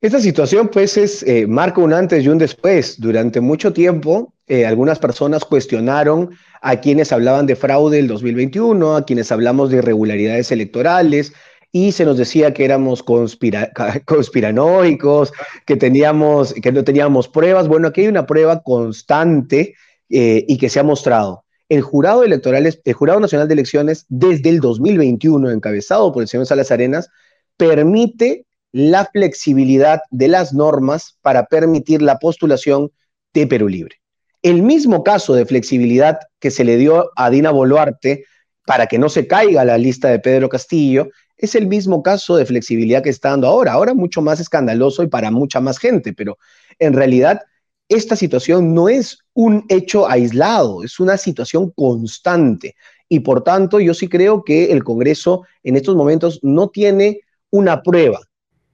Esta 0.00 0.20
situación, 0.20 0.68
pues, 0.68 0.96
es, 0.96 1.22
eh, 1.22 1.46
marca 1.46 1.80
un 1.80 1.92
antes 1.92 2.24
y 2.24 2.28
un 2.28 2.38
después. 2.38 3.00
Durante 3.00 3.40
mucho 3.40 3.72
tiempo, 3.72 4.34
eh, 4.46 4.66
algunas 4.66 4.98
personas 4.98 5.44
cuestionaron 5.44 6.30
a 6.62 6.80
quienes 6.80 7.12
hablaban 7.12 7.46
de 7.46 7.56
fraude 7.56 7.98
el 7.98 8.06
2021, 8.06 8.96
a 8.96 9.04
quienes 9.04 9.32
hablamos 9.32 9.70
de 9.70 9.78
irregularidades 9.78 10.52
electorales, 10.52 11.32
y 11.72 11.92
se 11.92 12.04
nos 12.04 12.16
decía 12.16 12.54
que 12.54 12.64
éramos 12.64 13.02
conspiranoicos, 14.04 15.32
que, 15.66 15.76
teníamos, 15.76 16.54
que 16.54 16.70
no 16.70 16.84
teníamos 16.84 17.28
pruebas. 17.28 17.66
Bueno, 17.66 17.88
aquí 17.88 18.02
hay 18.02 18.08
una 18.08 18.26
prueba 18.26 18.62
constante 18.62 19.74
eh, 20.08 20.44
y 20.46 20.56
que 20.56 20.68
se 20.68 20.78
ha 20.78 20.84
mostrado. 20.84 21.44
El 21.68 21.82
jurado, 21.82 22.22
electoral, 22.22 22.66
el 22.66 22.92
jurado 22.92 23.18
Nacional 23.18 23.48
de 23.48 23.54
Elecciones, 23.54 24.06
desde 24.08 24.50
el 24.50 24.60
2021, 24.60 25.50
encabezado 25.50 26.12
por 26.12 26.22
el 26.22 26.28
señor 26.28 26.46
Salas 26.46 26.70
Arenas, 26.70 27.08
permite 27.56 28.46
la 28.70 29.06
flexibilidad 29.06 30.02
de 30.10 30.28
las 30.28 30.52
normas 30.52 31.18
para 31.22 31.46
permitir 31.46 32.02
la 32.02 32.18
postulación 32.18 32.92
de 33.32 33.46
Perú 33.46 33.68
Libre. 33.68 34.01
El 34.42 34.62
mismo 34.62 35.04
caso 35.04 35.34
de 35.34 35.46
flexibilidad 35.46 36.18
que 36.40 36.50
se 36.50 36.64
le 36.64 36.76
dio 36.76 37.10
a 37.14 37.30
Dina 37.30 37.50
Boluarte 37.50 38.24
para 38.66 38.86
que 38.86 38.98
no 38.98 39.08
se 39.08 39.26
caiga 39.26 39.64
la 39.64 39.78
lista 39.78 40.08
de 40.08 40.18
Pedro 40.18 40.48
Castillo, 40.48 41.08
es 41.36 41.54
el 41.54 41.66
mismo 41.66 42.02
caso 42.02 42.36
de 42.36 42.46
flexibilidad 42.46 43.02
que 43.02 43.10
está 43.10 43.30
dando 43.30 43.46
ahora, 43.48 43.72
ahora 43.72 43.94
mucho 43.94 44.22
más 44.22 44.40
escandaloso 44.40 45.02
y 45.02 45.08
para 45.08 45.30
mucha 45.30 45.60
más 45.60 45.78
gente, 45.78 46.12
pero 46.12 46.38
en 46.78 46.92
realidad 46.92 47.40
esta 47.88 48.16
situación 48.16 48.74
no 48.74 48.88
es 48.88 49.18
un 49.34 49.64
hecho 49.68 50.08
aislado, 50.08 50.82
es 50.82 50.98
una 50.98 51.16
situación 51.16 51.70
constante. 51.76 52.74
Y 53.08 53.20
por 53.20 53.44
tanto 53.44 53.80
yo 53.80 53.92
sí 53.92 54.08
creo 54.08 54.44
que 54.44 54.72
el 54.72 54.82
Congreso 54.82 55.42
en 55.62 55.76
estos 55.76 55.96
momentos 55.96 56.40
no 56.42 56.68
tiene 56.68 57.20
una 57.50 57.82
prueba, 57.82 58.20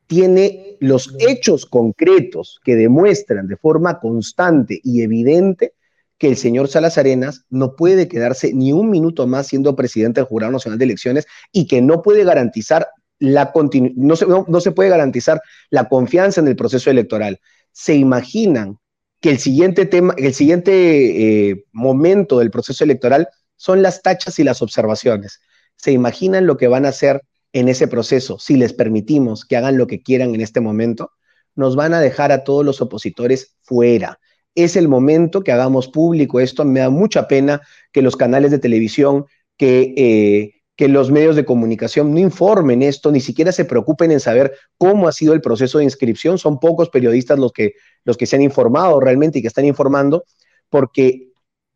tiene 0.09 0.77
los 0.81 1.15
hechos 1.21 1.67
concretos 1.67 2.61
que 2.65 2.75
demuestran 2.75 3.47
de 3.47 3.57
forma 3.57 4.01
constante 4.01 4.81
y 4.83 5.03
evidente 5.03 5.75
que 6.17 6.29
el 6.29 6.37
señor 6.37 6.69
Salas 6.69 6.99
Arenas 6.99 7.45
no 7.51 7.77
puede 7.77 8.09
quedarse 8.09 8.53
ni 8.53 8.73
un 8.73 8.91
minuto 8.91 9.27
más 9.27 9.47
siendo 9.47 9.77
presidente 9.77 10.21
del 10.21 10.27
Jurado 10.27 10.53
Nacional 10.53 10.79
de 10.79 10.87
Elecciones 10.87 11.27
y 11.53 11.67
que 11.69 11.81
no 11.81 12.03
puede 12.03 12.25
garantizar 12.25 12.89
la 13.21 13.53
no 13.97 14.17
se, 14.17 14.27
no, 14.27 14.61
se 14.61 14.73
puede 14.73 14.89
garantizar 14.89 15.41
la 15.71 15.89
confianza 15.89 16.41
en 16.41 16.49
el 16.49 16.57
proceso 16.57 16.91
electoral. 16.91 17.41
¿Se 17.73 17.95
imaginan 17.95 18.79
que 19.21 19.31
el 19.31 19.39
siguiente 19.39 19.87
tema, 19.87 20.15
el 20.17 20.35
siguiente 20.35 21.51
eh, 21.51 21.65
momento 21.73 22.39
del 22.39 22.51
proceso 22.51 22.83
electoral 22.83 23.29
son 23.57 23.83
las 23.83 24.03
tachas 24.03 24.39
y 24.39 24.45
las 24.45 24.63
observaciones? 24.63 25.41
¿Se 25.77 25.93
imaginan 25.93 26.47
lo 26.47 26.57
que 26.57 26.69
van 26.69 26.87
a 26.87 26.91
hacer 26.91 27.23
en 27.53 27.69
ese 27.69 27.89
proceso, 27.89 28.39
si 28.39 28.57
les 28.57 28.73
permitimos 28.73 29.45
que 29.45 29.57
hagan 29.57 29.79
lo 29.79 29.87
que 29.87 30.03
quieran 30.03 30.35
en 30.35 30.41
este 30.41 30.61
momento, 30.61 31.13
nos 31.55 31.77
van 31.77 31.95
a 31.95 32.01
dejar 32.01 32.31
a 32.33 32.45
todos 32.45 32.65
los 32.65 32.81
opositores 32.81 33.57
fuera. 33.63 34.21
Es 34.55 34.77
el 34.77 34.89
momento 34.89 35.43
que 35.43 35.53
hagamos 35.53 35.89
público 35.89 36.41
esto. 36.41 36.65
Me 36.65 36.81
da 36.81 36.91
mucha 36.91 37.27
pena 37.29 37.61
que 37.93 38.03
los 38.03 38.17
canales 38.17 38.51
de 38.51 38.59
televisión, 38.59 39.27
que, 39.57 39.95
eh, 39.97 40.63
que 40.77 40.89
los 40.89 41.11
medios 41.11 41.37
de 41.37 41.45
comunicación 41.45 42.13
no 42.13 42.21
informen 42.21 42.83
esto, 42.83 43.11
ni 43.11 43.21
siquiera 43.21 43.51
se 43.53 43.65
preocupen 43.65 44.13
en 44.13 44.21
saber 44.21 44.53
cómo 44.77 45.09
ha 45.09 45.13
sido 45.13 45.33
el 45.33 45.41
proceso 45.41 45.79
de 45.79 45.85
inscripción. 45.85 46.39
Son 46.39 46.61
pocos 46.61 46.91
periodistas 46.91 47.39
los 47.39 47.53
que, 47.53 47.73
los 48.05 48.17
que 48.17 48.27
se 48.27 48.37
han 48.37 48.43
informado 48.43 49.01
realmente 49.01 49.39
y 49.39 49.43
que 49.43 49.49
están 49.49 49.65
informando, 49.65 50.25
porque 50.69 51.29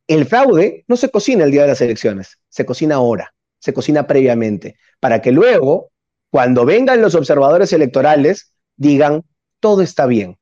El 0.06 0.26
fraude 0.26 0.84
no 0.88 0.96
se 0.96 1.10
cocina 1.10 1.44
el 1.44 1.50
día 1.50 1.62
de 1.62 1.68
las 1.68 1.80
elecciones, 1.80 2.38
se 2.48 2.66
cocina 2.66 2.96
ahora, 2.96 3.34
se 3.62 3.72
cocina 3.72 4.08
previamente, 4.08 4.76
para 4.98 5.22
que 5.22 5.30
luego, 5.30 5.92
cuando 6.30 6.64
vengan 6.64 7.00
los 7.00 7.14
observadores 7.14 7.72
electorales, 7.72 8.52
digan, 8.76 9.24
todo 9.60 9.82
está 9.82 10.06
bien. 10.06 10.36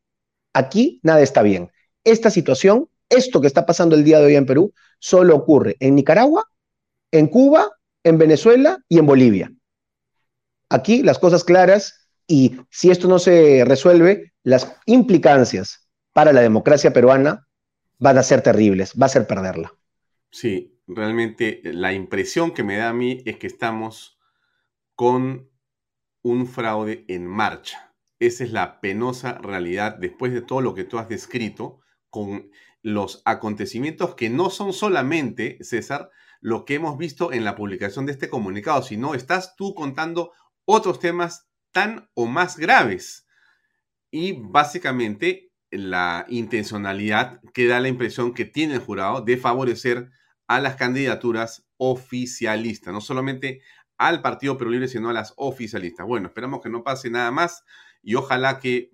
Aquí 0.54 1.00
nada 1.02 1.20
está 1.20 1.42
bien. 1.42 1.70
Esta 2.02 2.30
situación, 2.30 2.88
esto 3.10 3.42
que 3.42 3.46
está 3.46 3.66
pasando 3.66 3.94
el 3.94 4.04
día 4.04 4.18
de 4.18 4.26
hoy 4.26 4.36
en 4.36 4.46
Perú, 4.46 4.72
solo 4.98 5.36
ocurre 5.36 5.76
en 5.80 5.96
Nicaragua, 5.96 6.44
en 7.10 7.26
Cuba, 7.26 7.68
en 8.04 8.16
Venezuela 8.16 8.78
y 8.88 8.98
en 8.98 9.06
Bolivia. 9.06 9.52
Aquí 10.70 11.02
las 11.02 11.18
cosas 11.18 11.44
claras 11.44 12.08
y 12.26 12.56
si 12.70 12.90
esto 12.90 13.06
no 13.06 13.18
se 13.18 13.64
resuelve, 13.66 14.32
las 14.44 14.76
implicancias 14.86 15.90
para 16.14 16.32
la 16.32 16.40
democracia 16.40 16.92
peruana 16.92 17.46
van 17.98 18.16
a 18.16 18.22
ser 18.22 18.40
terribles, 18.40 18.94
va 19.00 19.06
a 19.06 19.10
ser 19.10 19.26
perderla. 19.26 19.74
Sí, 20.30 20.79
realmente 20.94 21.60
la 21.64 21.92
impresión 21.92 22.52
que 22.52 22.64
me 22.64 22.76
da 22.76 22.90
a 22.90 22.94
mí 22.94 23.22
es 23.26 23.36
que 23.36 23.46
estamos 23.46 24.18
con 24.94 25.50
un 26.22 26.46
fraude 26.46 27.04
en 27.08 27.26
marcha. 27.26 27.94
Esa 28.18 28.44
es 28.44 28.52
la 28.52 28.80
penosa 28.80 29.38
realidad 29.38 29.96
después 29.96 30.32
de 30.32 30.42
todo 30.42 30.60
lo 30.60 30.74
que 30.74 30.84
tú 30.84 30.98
has 30.98 31.08
descrito 31.08 31.80
con 32.10 32.50
los 32.82 33.22
acontecimientos 33.24 34.14
que 34.14 34.30
no 34.30 34.50
son 34.50 34.72
solamente, 34.72 35.58
César, 35.62 36.10
lo 36.40 36.64
que 36.64 36.74
hemos 36.74 36.98
visto 36.98 37.32
en 37.32 37.44
la 37.44 37.54
publicación 37.54 38.06
de 38.06 38.12
este 38.12 38.28
comunicado, 38.28 38.82
sino 38.82 39.14
estás 39.14 39.56
tú 39.56 39.74
contando 39.74 40.32
otros 40.64 40.98
temas 40.98 41.48
tan 41.72 42.10
o 42.14 42.26
más 42.26 42.56
graves. 42.56 43.26
Y 44.10 44.32
básicamente 44.32 45.52
la 45.70 46.26
intencionalidad 46.28 47.40
que 47.54 47.66
da 47.66 47.80
la 47.80 47.88
impresión 47.88 48.34
que 48.34 48.44
tiene 48.44 48.74
el 48.74 48.80
jurado 48.80 49.20
de 49.20 49.36
favorecer 49.36 50.10
a 50.50 50.58
las 50.58 50.74
candidaturas 50.74 51.64
oficialistas, 51.76 52.92
no 52.92 53.00
solamente 53.00 53.60
al 53.96 54.20
Partido 54.20 54.58
Perú 54.58 54.72
Libre, 54.72 54.88
sino 54.88 55.08
a 55.08 55.12
las 55.12 55.32
oficialistas. 55.36 56.04
Bueno, 56.04 56.26
esperamos 56.26 56.60
que 56.60 56.68
no 56.68 56.82
pase 56.82 57.08
nada 57.08 57.30
más 57.30 57.62
y 58.02 58.16
ojalá 58.16 58.58
que 58.58 58.90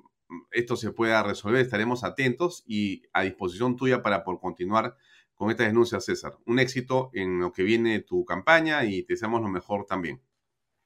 esto 0.51 0.77
se 0.77 0.91
pueda 0.91 1.23
resolver. 1.23 1.63
Estaremos 1.63 2.05
atentos 2.05 2.63
y 2.67 3.05
a 3.15 3.23
disposición 3.23 3.75
tuya 3.75 4.03
para 4.03 4.23
por 4.23 4.39
continuar 4.39 4.99
con 5.35 5.51
esta 5.51 5.63
denuncia, 5.63 5.99
César. 5.99 6.37
Un 6.45 6.59
éxito 6.59 7.09
en 7.15 7.41
lo 7.41 7.53
que 7.53 7.63
viene 7.63 8.01
tu 8.01 8.27
campaña 8.27 8.85
y 8.85 9.05
te 9.05 9.15
deseamos 9.15 9.41
lo 9.41 9.49
mejor 9.49 9.87
también. 9.87 10.21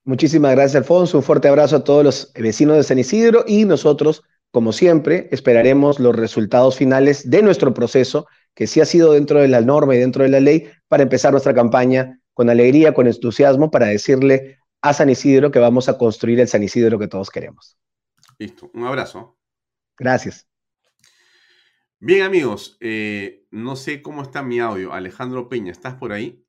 Muchísimas 0.04 0.52
gracias, 0.52 0.76
Alfonso. 0.76 1.18
Un 1.18 1.24
fuerte 1.24 1.48
abrazo 1.48 1.74
a 1.74 1.84
todos 1.84 2.04
los 2.04 2.32
vecinos 2.34 2.76
de 2.76 2.84
San 2.84 3.00
Isidro 3.00 3.42
y 3.44 3.64
nosotros 3.64 4.22
como 4.50 4.72
siempre, 4.72 5.28
esperaremos 5.30 6.00
los 6.00 6.16
resultados 6.16 6.76
finales 6.76 7.30
de 7.30 7.42
nuestro 7.42 7.72
proceso, 7.72 8.26
que 8.54 8.66
sí 8.66 8.80
ha 8.80 8.84
sido 8.84 9.12
dentro 9.12 9.40
de 9.40 9.48
la 9.48 9.60
norma 9.60 9.94
y 9.94 9.98
dentro 9.98 10.22
de 10.22 10.30
la 10.30 10.40
ley, 10.40 10.70
para 10.88 11.02
empezar 11.02 11.32
nuestra 11.32 11.54
campaña 11.54 12.20
con 12.34 12.50
alegría, 12.50 12.94
con 12.94 13.06
entusiasmo, 13.06 13.70
para 13.70 13.86
decirle 13.86 14.58
a 14.82 14.92
San 14.92 15.10
Isidro 15.10 15.50
que 15.50 15.58
vamos 15.58 15.88
a 15.88 15.98
construir 15.98 16.40
el 16.40 16.48
San 16.48 16.62
Isidro 16.62 16.98
que 16.98 17.08
todos 17.08 17.30
queremos. 17.30 17.76
Listo, 18.38 18.70
un 18.74 18.84
abrazo. 18.84 19.38
Gracias. 19.98 20.46
Bien 21.98 22.22
amigos, 22.22 22.78
eh, 22.80 23.46
no 23.50 23.76
sé 23.76 24.00
cómo 24.00 24.22
está 24.22 24.42
mi 24.42 24.58
audio. 24.58 24.94
Alejandro 24.94 25.50
Peña, 25.50 25.70
¿estás 25.70 25.96
por 25.96 26.12
ahí? 26.12 26.42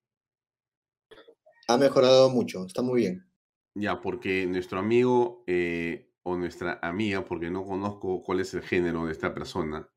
Ha 1.68 1.78
mejorado 1.78 2.30
mucho, 2.30 2.66
está 2.66 2.82
muy 2.82 3.02
bien. 3.02 3.30
Ya, 3.74 4.00
porque 4.00 4.46
nuestro 4.48 4.80
amigo 4.80 5.44
eh, 5.48 6.10
o 6.24 6.38
nuestra 6.38 6.80
amiga, 6.82 7.26
porque 7.26 7.50
no 7.50 7.66
conozco 7.66 8.24
cuál 8.24 8.40
es 8.40 8.54
el 8.54 8.62
género 8.62 9.06
de 9.06 9.12
esta 9.12 9.34
persona, 9.34 9.90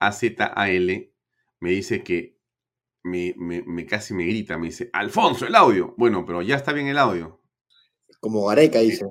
AZAL, 0.00 1.12
me 1.60 1.70
dice 1.70 2.02
que 2.02 2.38
me, 3.02 3.34
me, 3.36 3.86
casi 3.86 4.14
me 4.14 4.24
grita, 4.24 4.58
me 4.58 4.66
dice, 4.66 4.90
Alfonso, 4.92 5.46
el 5.46 5.54
audio. 5.54 5.94
Bueno, 5.96 6.24
pero 6.26 6.42
ya 6.42 6.56
está 6.56 6.72
bien 6.72 6.88
el 6.88 6.98
audio. 6.98 7.40
Como 8.20 8.50
Areca 8.50 8.80
dice. 8.80 9.06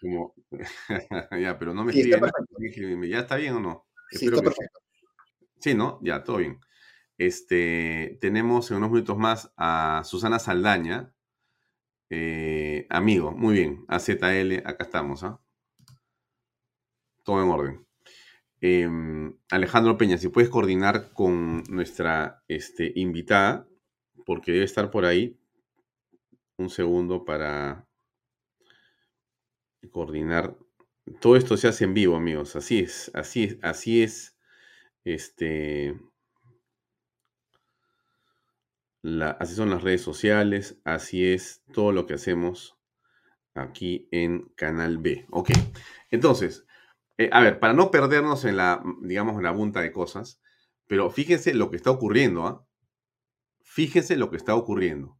Como, 0.00 0.34
ya, 1.40 1.58
pero 1.58 1.74
no 1.74 1.84
me 1.84 1.92
escribe 1.92 3.08
¿Ya 3.08 3.20
está 3.20 3.36
bien 3.36 3.54
o 3.54 3.60
no? 3.60 3.86
Sí, 4.10 4.26
está 4.26 4.42
perfecto. 4.42 4.80
Sí, 5.58 5.74
¿no? 5.74 5.98
Ya, 6.02 6.22
todo 6.22 6.38
bien. 6.38 6.60
Este, 7.16 8.18
tenemos 8.20 8.70
en 8.70 8.78
unos 8.78 8.90
minutos 8.90 9.16
más 9.16 9.52
a 9.56 10.02
Susana 10.04 10.38
Saldaña, 10.38 11.14
eh, 12.10 12.86
amigo, 12.90 13.32
muy 13.32 13.54
bien, 13.54 13.84
AZL, 13.88 14.58
acá 14.64 14.84
estamos, 14.84 15.22
¿ah? 15.22 15.40
todo 17.22 17.42
en 17.42 17.48
orden. 17.48 17.86
Em, 18.66 19.36
Alejandro 19.50 19.98
Peña, 19.98 20.16
si 20.16 20.30
puedes 20.30 20.48
coordinar 20.48 21.12
con 21.12 21.64
nuestra 21.64 22.42
este, 22.48 22.94
invitada, 22.96 23.68
porque 24.24 24.52
debe 24.52 24.64
estar 24.64 24.90
por 24.90 25.04
ahí. 25.04 25.38
Un 26.56 26.70
segundo 26.70 27.26
para 27.26 27.86
coordinar. 29.90 30.56
Todo 31.20 31.36
esto 31.36 31.58
se 31.58 31.68
hace 31.68 31.84
en 31.84 31.92
vivo, 31.92 32.16
amigos. 32.16 32.56
Así 32.56 32.78
es, 32.78 33.10
así 33.12 33.44
es, 33.44 33.58
así 33.60 34.02
es. 34.02 34.38
Este. 35.04 36.00
así 39.40 39.54
son 39.54 39.68
las 39.68 39.82
redes 39.82 40.00
sociales, 40.00 40.80
así 40.84 41.26
es 41.26 41.62
todo 41.74 41.92
lo 41.92 42.06
que 42.06 42.14
hacemos 42.14 42.78
aquí 43.52 44.08
en 44.10 44.48
Canal 44.56 44.96
B. 44.96 45.26
Ok, 45.28 45.50
entonces, 46.10 46.64
eh, 47.18 47.30
a 47.32 47.40
ver, 47.40 47.60
para 47.60 47.72
no 47.72 47.90
perdernos 47.90 48.44
en 48.44 48.56
la, 48.56 48.82
digamos, 49.02 49.36
en 49.36 49.44
la 49.44 49.52
bunta 49.52 49.80
de 49.80 49.92
cosas, 49.92 50.40
pero 50.86 51.10
fíjense 51.10 51.54
lo 51.54 51.70
que 51.70 51.76
está 51.76 51.90
ocurriendo, 51.90 52.46
¿ah? 52.46 52.66
Fíjense 53.62 54.16
lo 54.16 54.30
que 54.30 54.36
está 54.36 54.54
ocurriendo. 54.54 55.18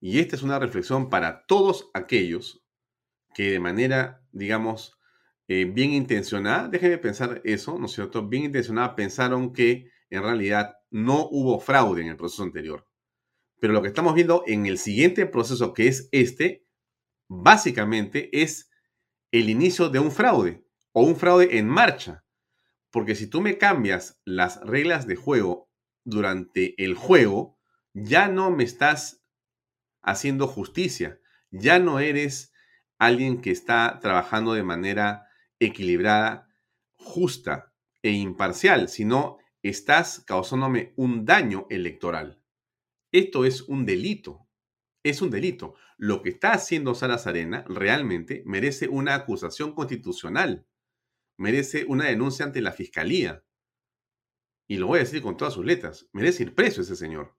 Y 0.00 0.20
esta 0.20 0.36
es 0.36 0.42
una 0.42 0.58
reflexión 0.58 1.10
para 1.10 1.44
todos 1.46 1.90
aquellos 1.92 2.64
que 3.34 3.50
de 3.50 3.60
manera, 3.60 4.22
digamos, 4.32 4.98
eh, 5.48 5.64
bien 5.64 5.92
intencionada, 5.92 6.68
déjenme 6.68 6.98
pensar 6.98 7.42
eso, 7.44 7.78
¿no 7.78 7.86
es 7.86 7.92
cierto? 7.92 8.26
Bien 8.26 8.44
intencionada 8.44 8.94
pensaron 8.96 9.52
que 9.52 9.90
en 10.08 10.22
realidad 10.22 10.76
no 10.90 11.28
hubo 11.30 11.60
fraude 11.60 12.02
en 12.02 12.08
el 12.08 12.16
proceso 12.16 12.42
anterior. 12.42 12.86
Pero 13.60 13.72
lo 13.72 13.82
que 13.82 13.88
estamos 13.88 14.14
viendo 14.14 14.44
en 14.46 14.66
el 14.66 14.78
siguiente 14.78 15.26
proceso, 15.26 15.74
que 15.74 15.88
es 15.88 16.08
este, 16.12 16.66
básicamente 17.28 18.30
es 18.32 18.70
el 19.30 19.50
inicio 19.50 19.88
de 19.88 19.98
un 19.98 20.10
fraude 20.10 20.64
o 20.92 21.02
un 21.02 21.16
fraude 21.16 21.58
en 21.58 21.68
marcha. 21.68 22.24
Porque 22.90 23.14
si 23.14 23.28
tú 23.28 23.40
me 23.40 23.58
cambias 23.58 24.20
las 24.24 24.60
reglas 24.62 25.06
de 25.06 25.16
juego 25.16 25.70
durante 26.04 26.74
el 26.82 26.94
juego, 26.94 27.58
ya 27.92 28.28
no 28.28 28.50
me 28.50 28.64
estás 28.64 29.22
haciendo 30.02 30.46
justicia, 30.46 31.20
ya 31.50 31.78
no 31.78 32.00
eres 32.00 32.52
alguien 32.98 33.40
que 33.40 33.50
está 33.50 33.98
trabajando 34.00 34.54
de 34.54 34.62
manera 34.62 35.26
equilibrada, 35.58 36.48
justa 36.94 37.72
e 38.02 38.10
imparcial, 38.10 38.88
sino 38.88 39.38
estás 39.62 40.24
causándome 40.26 40.92
un 40.96 41.24
daño 41.24 41.66
electoral. 41.70 42.42
Esto 43.12 43.44
es 43.44 43.62
un 43.62 43.84
delito, 43.86 44.48
es 45.02 45.22
un 45.22 45.30
delito. 45.30 45.74
Lo 45.96 46.22
que 46.22 46.30
está 46.30 46.52
haciendo 46.52 46.94
Salas 46.94 47.26
Arena 47.26 47.64
realmente 47.68 48.42
merece 48.46 48.88
una 48.88 49.14
acusación 49.14 49.74
constitucional 49.74 50.66
merece 51.40 51.86
una 51.88 52.04
denuncia 52.04 52.44
ante 52.44 52.60
la 52.60 52.70
fiscalía. 52.70 53.42
Y 54.68 54.76
lo 54.76 54.88
voy 54.88 54.98
a 54.98 55.04
decir 55.04 55.22
con 55.22 55.38
todas 55.38 55.54
sus 55.54 55.64
letras, 55.64 56.06
merece 56.12 56.42
ir 56.42 56.54
preso 56.54 56.82
ese 56.82 56.96
señor. 56.96 57.34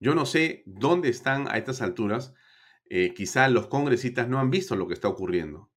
Yo 0.00 0.16
no 0.16 0.26
sé 0.26 0.64
dónde 0.66 1.08
están 1.08 1.46
a 1.48 1.56
estas 1.56 1.82
alturas. 1.82 2.34
Eh, 2.86 3.14
quizá 3.14 3.48
los 3.48 3.68
congresistas 3.68 4.28
no 4.28 4.40
han 4.40 4.50
visto 4.50 4.74
lo 4.74 4.88
que 4.88 4.94
está 4.94 5.06
ocurriendo, 5.06 5.70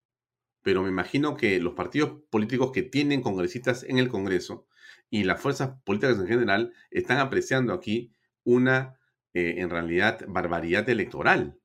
pero 0.64 0.82
me 0.82 0.90
imagino 0.90 1.38
que 1.38 1.60
los 1.60 1.76
partidos 1.76 2.24
políticos 2.32 2.72
que 2.72 2.82
tienen 2.82 3.22
congresistas 3.22 3.84
en 3.84 4.00
el 4.00 4.10
Congreso 4.10 4.66
y 5.12 5.24
las 5.24 5.40
fuerzas 5.40 5.80
políticas 5.84 6.18
en 6.18 6.28
general 6.28 6.74
están 6.90 7.20
apreciando 7.20 7.74
aquí 7.74 8.12
una, 8.44 9.00
eh, 9.36 9.56
en 9.58 9.70
realidad, 9.70 10.26
barbaridad 10.28 10.90
electoral. 10.90 11.60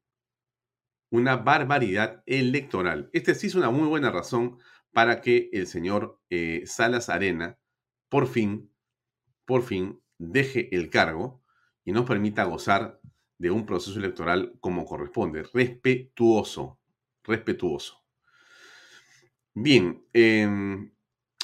Una 1.10 1.36
barbaridad 1.36 2.22
electoral. 2.26 3.08
Esta 3.14 3.34
sí 3.34 3.46
es 3.46 3.54
una 3.54 3.70
muy 3.70 3.88
buena 3.88 4.10
razón 4.10 4.58
para 4.92 5.20
que 5.20 5.50
el 5.52 5.66
señor 5.66 6.20
eh, 6.30 6.62
Salas 6.66 7.08
Arena 7.08 7.58
por 8.08 8.26
fin, 8.26 8.70
por 9.44 9.62
fin, 9.62 10.00
deje 10.18 10.74
el 10.74 10.90
cargo 10.90 11.42
y 11.84 11.92
nos 11.92 12.06
permita 12.06 12.44
gozar 12.44 13.00
de 13.38 13.50
un 13.50 13.66
proceso 13.66 13.98
electoral 13.98 14.54
como 14.60 14.84
corresponde, 14.84 15.44
respetuoso, 15.54 16.78
respetuoso. 17.22 18.02
Bien, 19.54 20.04
em, 20.12 20.92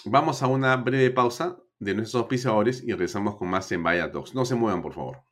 vamos 0.05 0.43
a 0.43 0.47
una 0.47 0.77
breve 0.77 1.11
pausa 1.11 1.59
de 1.79 1.95
nuestros 1.95 2.21
auspiciadores 2.23 2.83
y 2.83 2.93
regresamos 2.93 3.37
con 3.37 3.49
más 3.49 3.71
en 3.73 3.83
Vaya 3.83 4.11
Talks. 4.11 4.35
No 4.35 4.45
se 4.45 4.55
muevan, 4.55 4.83
por 4.83 4.95
favor. 4.95 5.23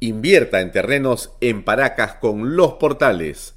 Invierta 0.00 0.60
en 0.60 0.72
terrenos 0.72 1.36
en 1.40 1.64
Paracas 1.64 2.14
con 2.16 2.56
los 2.56 2.74
portales 2.74 3.56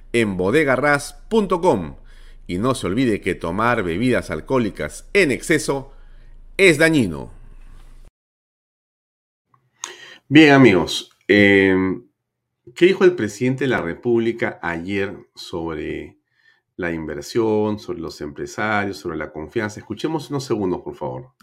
en 0.13 0.37
bodegarras.com. 0.37 1.95
Y 2.47 2.57
no 2.57 2.75
se 2.75 2.87
olvide 2.87 3.21
que 3.21 3.35
tomar 3.35 3.83
bebidas 3.83 4.29
alcohólicas 4.29 5.09
en 5.13 5.31
exceso 5.31 5.93
es 6.57 6.77
dañino. 6.77 7.31
Bien 10.27 10.51
amigos, 10.51 11.11
eh, 11.27 11.75
¿qué 12.75 12.85
dijo 12.85 13.03
el 13.03 13.15
presidente 13.15 13.65
de 13.65 13.69
la 13.69 13.81
República 13.81 14.59
ayer 14.61 15.17
sobre 15.35 16.17
la 16.77 16.91
inversión, 16.91 17.79
sobre 17.79 17.99
los 17.99 18.21
empresarios, 18.21 18.97
sobre 18.97 19.17
la 19.17 19.31
confianza? 19.31 19.79
Escuchemos 19.79 20.29
unos 20.29 20.45
segundos, 20.45 20.81
por 20.81 20.95
favor. 20.95 21.33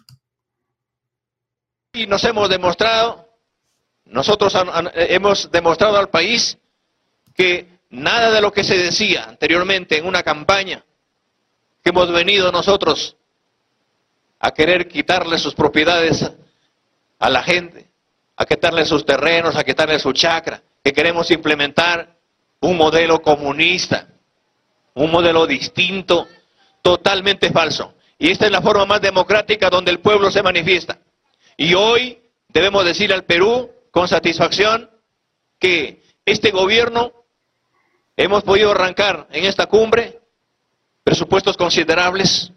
Y 1.93 2.07
nos 2.07 2.23
hemos 2.25 2.49
demostrado, 2.49 3.29
nosotros 4.05 4.55
hemos 4.95 5.51
demostrado 5.51 5.99
al 5.99 6.09
país 6.11 6.59
que 7.35 7.78
Nada 7.91 8.31
de 8.31 8.41
lo 8.41 8.53
que 8.53 8.65
se 8.65 8.77
decía 8.77 9.25
anteriormente 9.25 9.99
en 9.99 10.07
una 10.07 10.23
campaña 10.23 10.85
que 11.83 11.91
hemos 11.91 12.11
venido 12.13 12.53
nosotros 12.53 13.17
a 14.39 14.51
querer 14.53 14.89
quitarle 14.89 15.39
sus 15.39 15.55
propiedades 15.55 16.31
a 17.19 17.31
la 17.31 17.43
gente, 17.43 17.91
a 18.37 18.45
quitarle 18.45 18.85
sus 18.85 19.05
terrenos, 19.05 19.57
a 19.57 19.65
quitarle 19.65 19.99
su 19.99 20.13
chacra, 20.13 20.63
que 20.85 20.93
queremos 20.93 21.31
implementar 21.31 22.17
un 22.61 22.77
modelo 22.77 23.21
comunista, 23.21 24.09
un 24.95 25.11
modelo 25.11 25.47
distinto, 25.47 26.29
totalmente 26.83 27.51
falso. 27.51 27.95
Y 28.19 28.31
esta 28.31 28.47
es 28.47 28.53
la 28.53 28.63
forma 28.63 28.85
más 28.85 29.01
democrática 29.01 29.71
donde 29.71 29.91
el 29.91 30.01
pueblo 30.01 30.31
se 30.31 30.43
manifiesta. 30.43 30.99
Y 31.57 31.75
hoy 31.75 32.21
debemos 32.49 32.85
decir 32.85 33.13
al 33.13 33.25
Perú 33.25 33.71
con 33.91 34.09
satisfacción 34.09 34.91
que 35.59 36.03
este 36.25 36.51
gobierno 36.51 37.13
Hemos 38.21 38.43
podido 38.43 38.73
arrancar 38.73 39.29
en 39.31 39.45
esta 39.45 39.67
cumbre 39.67 40.19
presupuestos 41.05 41.57
considerables 41.57 42.51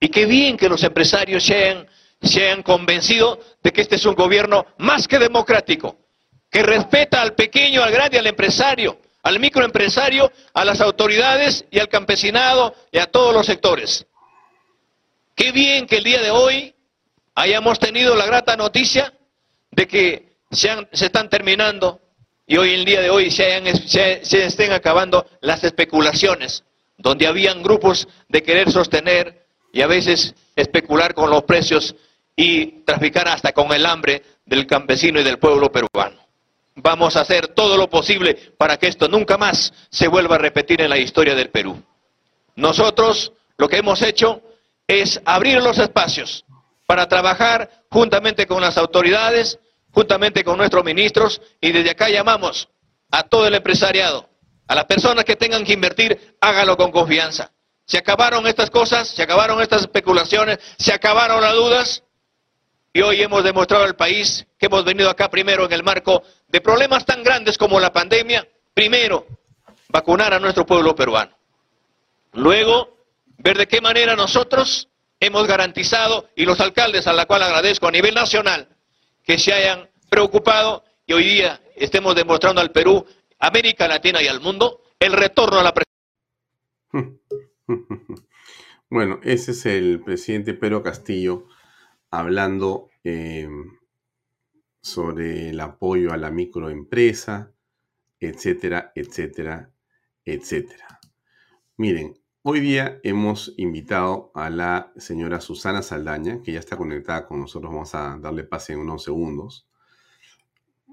y 0.00 0.08
qué 0.08 0.26
bien 0.26 0.56
que 0.56 0.68
los 0.68 0.82
empresarios 0.82 1.44
se 1.44 1.54
hayan, 2.40 2.62
convencido 2.64 3.38
de 3.62 3.72
que 3.72 3.82
este 3.82 3.94
es 3.94 4.04
un 4.06 4.16
gobierno 4.16 4.66
más 4.78 5.06
que 5.06 5.20
democrático, 5.20 5.98
que 6.50 6.64
respeta 6.64 7.22
al 7.22 7.34
pequeño, 7.34 7.84
al 7.84 7.92
grande, 7.92 8.18
al 8.18 8.26
empresario, 8.26 8.98
al 9.22 9.38
microempresario, 9.38 10.32
a 10.52 10.64
las 10.64 10.80
autoridades 10.80 11.64
y 11.70 11.78
al 11.78 11.88
campesinado 11.88 12.74
y 12.90 12.98
a 12.98 13.06
todos 13.06 13.32
los 13.32 13.46
sectores. 13.46 14.04
Qué 15.36 15.52
bien 15.52 15.86
que 15.86 15.98
el 15.98 16.04
día 16.04 16.22
de 16.22 16.32
hoy 16.32 16.74
hayamos 17.36 17.78
tenido 17.78 18.16
la 18.16 18.26
grata 18.26 18.56
noticia 18.56 19.14
de 19.70 19.86
que 19.86 20.38
se 20.50 20.76
están 20.90 21.30
terminando 21.30 22.00
y 22.46 22.56
hoy 22.56 22.74
el 22.74 22.84
día 22.84 23.00
de 23.00 23.10
hoy 23.10 23.30
se, 23.30 24.20
estén 24.22 24.72
acabando 24.72 25.26
las 25.40 25.64
especulaciones, 25.64 26.64
donde 26.98 27.26
habían 27.26 27.62
grupos 27.62 28.06
de 28.28 28.42
querer 28.42 28.70
sostener 28.70 29.46
y 29.72 29.80
a 29.80 29.86
veces 29.86 30.34
especular 30.54 31.14
con 31.14 31.30
los 31.30 31.44
precios 31.44 31.94
y 32.36 32.82
traficar 32.84 33.28
hasta 33.28 33.52
con 33.52 33.72
el 33.72 33.86
hambre 33.86 34.22
del 34.44 34.66
campesino 34.66 35.20
y 35.20 35.24
del 35.24 35.38
pueblo 35.38 35.72
peruano. 35.72 36.20
Vamos 36.76 37.16
a 37.16 37.20
hacer 37.20 37.48
todo 37.48 37.76
lo 37.76 37.88
posible 37.88 38.34
para 38.58 38.76
que 38.76 38.88
esto 38.88 39.08
nunca 39.08 39.38
más 39.38 39.72
se 39.90 40.08
vuelva 40.08 40.34
a 40.34 40.38
repetir 40.38 40.80
en 40.82 40.90
la 40.90 40.98
historia 40.98 41.34
del 41.34 41.50
Perú. 41.50 41.80
Nosotros 42.56 43.32
lo 43.56 43.68
que 43.68 43.78
hemos 43.78 44.02
hecho 44.02 44.42
es 44.86 45.20
abrir 45.24 45.62
los 45.62 45.78
espacios 45.78 46.44
para 46.86 47.08
trabajar 47.08 47.84
juntamente 47.90 48.46
con 48.46 48.60
las 48.60 48.76
autoridades 48.76 49.58
juntamente 49.94 50.42
con 50.42 50.58
nuestros 50.58 50.84
ministros, 50.84 51.40
y 51.60 51.70
desde 51.70 51.90
acá 51.90 52.08
llamamos 52.08 52.68
a 53.10 53.22
todo 53.22 53.46
el 53.46 53.54
empresariado, 53.54 54.28
a 54.66 54.74
las 54.74 54.86
personas 54.86 55.24
que 55.24 55.36
tengan 55.36 55.64
que 55.64 55.72
invertir, 55.72 56.36
hágalo 56.40 56.76
con 56.76 56.90
confianza. 56.90 57.52
Se 57.86 57.98
acabaron 57.98 58.46
estas 58.46 58.70
cosas, 58.70 59.08
se 59.08 59.22
acabaron 59.22 59.62
estas 59.62 59.82
especulaciones, 59.82 60.58
se 60.78 60.92
acabaron 60.92 61.40
las 61.40 61.52
dudas, 61.52 62.02
y 62.92 63.02
hoy 63.02 63.22
hemos 63.22 63.44
demostrado 63.44 63.84
al 63.84 63.94
país 63.94 64.46
que 64.58 64.66
hemos 64.66 64.84
venido 64.84 65.08
acá 65.08 65.30
primero 65.30 65.64
en 65.64 65.72
el 65.72 65.84
marco 65.84 66.22
de 66.48 66.60
problemas 66.60 67.04
tan 67.04 67.22
grandes 67.22 67.56
como 67.56 67.78
la 67.78 67.92
pandemia, 67.92 68.48
primero, 68.72 69.26
vacunar 69.88 70.34
a 70.34 70.40
nuestro 70.40 70.66
pueblo 70.66 70.94
peruano. 70.96 71.36
Luego, 72.32 72.96
ver 73.38 73.58
de 73.58 73.68
qué 73.68 73.80
manera 73.80 74.16
nosotros 74.16 74.88
hemos 75.20 75.46
garantizado, 75.46 76.30
y 76.34 76.44
los 76.44 76.58
alcaldes 76.58 77.06
a 77.06 77.12
la 77.12 77.26
cual 77.26 77.44
agradezco 77.44 77.86
a 77.86 77.92
nivel 77.92 78.14
nacional, 78.14 78.73
que 79.24 79.38
se 79.38 79.52
hayan 79.52 79.88
preocupado 80.08 80.84
y 81.06 81.14
hoy 81.14 81.24
día 81.24 81.60
estemos 81.74 82.14
demostrando 82.14 82.60
al 82.60 82.70
Perú, 82.70 83.04
América 83.38 83.88
Latina 83.88 84.22
y 84.22 84.28
al 84.28 84.40
mundo 84.40 84.82
el 84.98 85.12
retorno 85.12 85.58
a 85.58 85.62
la 85.62 85.74
Bueno, 88.90 89.18
ese 89.24 89.50
es 89.52 89.66
el 89.66 90.00
presidente 90.04 90.54
Pedro 90.54 90.82
Castillo 90.82 91.46
hablando 92.10 92.90
eh, 93.02 93.48
sobre 94.80 95.50
el 95.50 95.58
apoyo 95.60 96.12
a 96.12 96.16
la 96.16 96.30
microempresa, 96.30 97.52
etcétera, 98.20 98.92
etcétera, 98.94 99.72
etcétera. 100.24 101.00
Miren, 101.76 102.14
Hoy 102.46 102.60
día 102.60 103.00
hemos 103.04 103.54
invitado 103.56 104.30
a 104.34 104.50
la 104.50 104.92
señora 104.98 105.40
Susana 105.40 105.80
Saldaña, 105.80 106.42
que 106.42 106.52
ya 106.52 106.58
está 106.58 106.76
conectada 106.76 107.26
con 107.26 107.40
nosotros, 107.40 107.72
vamos 107.72 107.94
a 107.94 108.18
darle 108.18 108.44
pase 108.44 108.74
en 108.74 108.80
unos 108.80 109.02
segundos, 109.02 109.66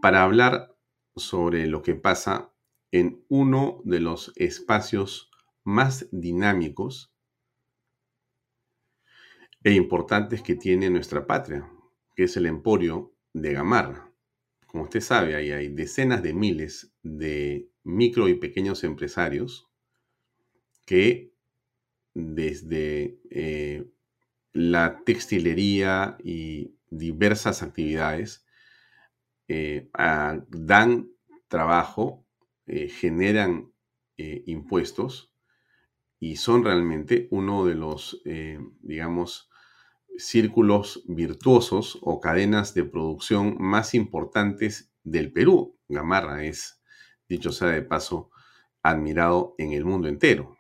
para 0.01 0.23
hablar 0.23 0.73
sobre 1.13 1.67
lo 1.67 1.81
que 1.81 1.95
pasa 1.95 2.53
en 2.93 3.25
uno 3.27 3.81
de 3.83 3.99
los 3.99 4.31
espacios 4.37 5.29
más 5.65 6.07
dinámicos 6.13 7.13
e 9.61 9.73
importantes 9.73 10.41
que 10.43 10.55
tiene 10.55 10.89
nuestra 10.89 11.27
patria, 11.27 11.69
que 12.15 12.23
es 12.23 12.37
el 12.37 12.45
emporio 12.45 13.13
de 13.33 13.51
Gamarra. 13.51 14.09
Como 14.67 14.83
usted 14.83 15.01
sabe, 15.01 15.35
ahí 15.35 15.51
hay 15.51 15.67
decenas 15.67 16.23
de 16.23 16.33
miles 16.33 16.93
de 17.03 17.69
micro 17.83 18.29
y 18.29 18.35
pequeños 18.35 18.85
empresarios 18.85 19.67
que 20.85 21.30
desde 22.13 23.19
eh, 23.29 23.89
la 24.53 25.03
textilería 25.05 26.17
y 26.23 26.75
diversas 26.89 27.63
actividades, 27.63 28.45
eh, 29.47 29.89
dan 30.49 31.11
trabajo, 31.47 32.25
eh, 32.67 32.89
generan 32.89 33.71
impuestos 34.17 35.33
y 36.19 36.35
son 36.35 36.63
realmente 36.63 37.27
uno 37.31 37.65
de 37.65 37.73
los, 37.73 38.21
digamos, 38.83 39.49
círculos 40.15 41.03
virtuosos 41.07 41.97
o 42.03 42.19
cadenas 42.19 42.75
de 42.75 42.83
producción 42.83 43.57
más 43.59 43.95
importantes 43.95 44.93
del 45.03 45.33
Perú. 45.33 45.79
Gamarra 45.89 46.43
es, 46.43 46.83
dicho 47.27 47.51
sea 47.51 47.69
de 47.69 47.81
paso, 47.81 48.29
admirado 48.83 49.55
en 49.57 49.71
el 49.71 49.83
mundo 49.83 50.07
entero. 50.07 50.55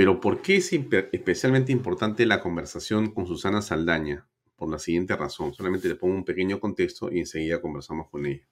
Pero 0.00 0.18
¿por 0.18 0.40
qué 0.40 0.56
es 0.56 0.72
especialmente 0.72 1.72
importante 1.72 2.24
la 2.24 2.40
conversación 2.40 3.12
con 3.12 3.26
Susana 3.26 3.60
Saldaña? 3.60 4.26
Por 4.56 4.70
la 4.70 4.78
siguiente 4.78 5.14
razón. 5.14 5.52
Solamente 5.52 5.88
le 5.88 5.94
pongo 5.94 6.14
un 6.14 6.24
pequeño 6.24 6.58
contexto 6.58 7.12
y 7.12 7.18
enseguida 7.18 7.60
conversamos 7.60 8.08
con 8.08 8.24
ella. 8.24 8.48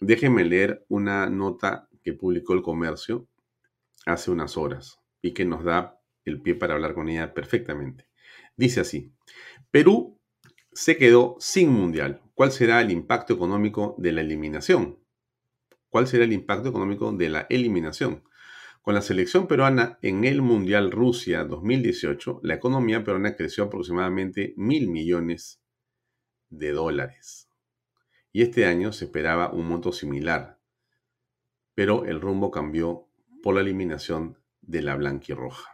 Déjenme 0.00 0.44
leer 0.44 0.84
una 0.88 1.30
nota 1.30 1.88
que 2.02 2.12
publicó 2.12 2.54
el 2.54 2.62
comercio 2.62 3.28
hace 4.04 4.32
unas 4.32 4.56
horas 4.56 4.98
y 5.20 5.32
que 5.32 5.44
nos 5.44 5.62
da 5.62 6.00
el 6.24 6.42
pie 6.42 6.56
para 6.56 6.74
hablar 6.74 6.94
con 6.94 7.08
ella 7.08 7.34
perfectamente. 7.34 8.08
Dice 8.56 8.80
así, 8.80 9.12
Perú 9.70 10.18
se 10.72 10.96
quedó 10.96 11.36
sin 11.38 11.70
mundial. 11.70 12.20
¿Cuál 12.34 12.50
será 12.50 12.80
el 12.80 12.90
impacto 12.90 13.32
económico 13.32 13.94
de 13.96 14.10
la 14.10 14.22
eliminación? 14.22 14.98
¿Cuál 15.88 16.08
será 16.08 16.24
el 16.24 16.32
impacto 16.32 16.68
económico 16.68 17.12
de 17.12 17.28
la 17.28 17.46
eliminación? 17.48 18.24
Con 18.82 18.94
la 18.94 19.02
selección 19.02 19.46
peruana 19.46 20.00
en 20.02 20.24
el 20.24 20.42
Mundial 20.42 20.90
Rusia 20.90 21.44
2018, 21.44 22.40
la 22.42 22.54
economía 22.54 23.04
peruana 23.04 23.36
creció 23.36 23.62
aproximadamente 23.62 24.54
mil 24.56 24.88
millones 24.88 25.62
de 26.48 26.72
dólares. 26.72 27.48
Y 28.32 28.42
este 28.42 28.66
año 28.66 28.92
se 28.92 29.04
esperaba 29.04 29.52
un 29.52 29.68
monto 29.68 29.92
similar, 29.92 30.58
pero 31.76 32.06
el 32.06 32.20
rumbo 32.20 32.50
cambió 32.50 33.06
por 33.40 33.54
la 33.54 33.60
eliminación 33.60 34.36
de 34.62 34.82
la 34.82 34.96
blanquirroja. 34.96 35.70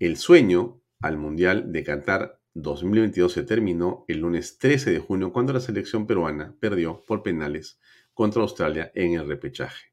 El 0.00 0.16
sueño 0.16 0.82
al 1.00 1.18
Mundial 1.18 1.70
de 1.70 1.84
Qatar 1.84 2.40
2022 2.54 3.32
se 3.32 3.44
terminó 3.44 4.04
el 4.08 4.18
lunes 4.18 4.58
13 4.58 4.90
de 4.90 4.98
junio 4.98 5.32
cuando 5.32 5.52
la 5.52 5.60
selección 5.60 6.08
peruana 6.08 6.56
perdió 6.58 7.04
por 7.04 7.22
penales 7.22 7.78
contra 8.12 8.42
Australia 8.42 8.90
en 8.96 9.12
el 9.12 9.28
repechaje. 9.28 9.92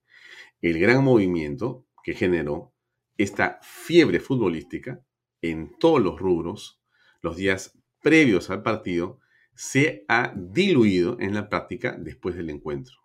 El 0.60 0.80
gran 0.80 1.03
movimiento 1.03 1.86
que 2.04 2.14
generó 2.14 2.74
esta 3.18 3.60
fiebre 3.62 4.20
futbolística 4.20 5.04
en 5.41 5.78
todos 5.78 6.02
los 6.02 6.20
rubros 6.20 6.82
los 7.22 7.36
días 7.36 7.78
previos 8.02 8.50
al 8.50 8.64
partido 8.64 9.20
se 9.56 10.06
ha 10.08 10.34
diluido 10.36 11.18
en 11.20 11.34
la 11.34 11.50
práctica 11.50 11.97
después 12.00 12.36
del 12.36 12.50
encuentro. 12.50 12.95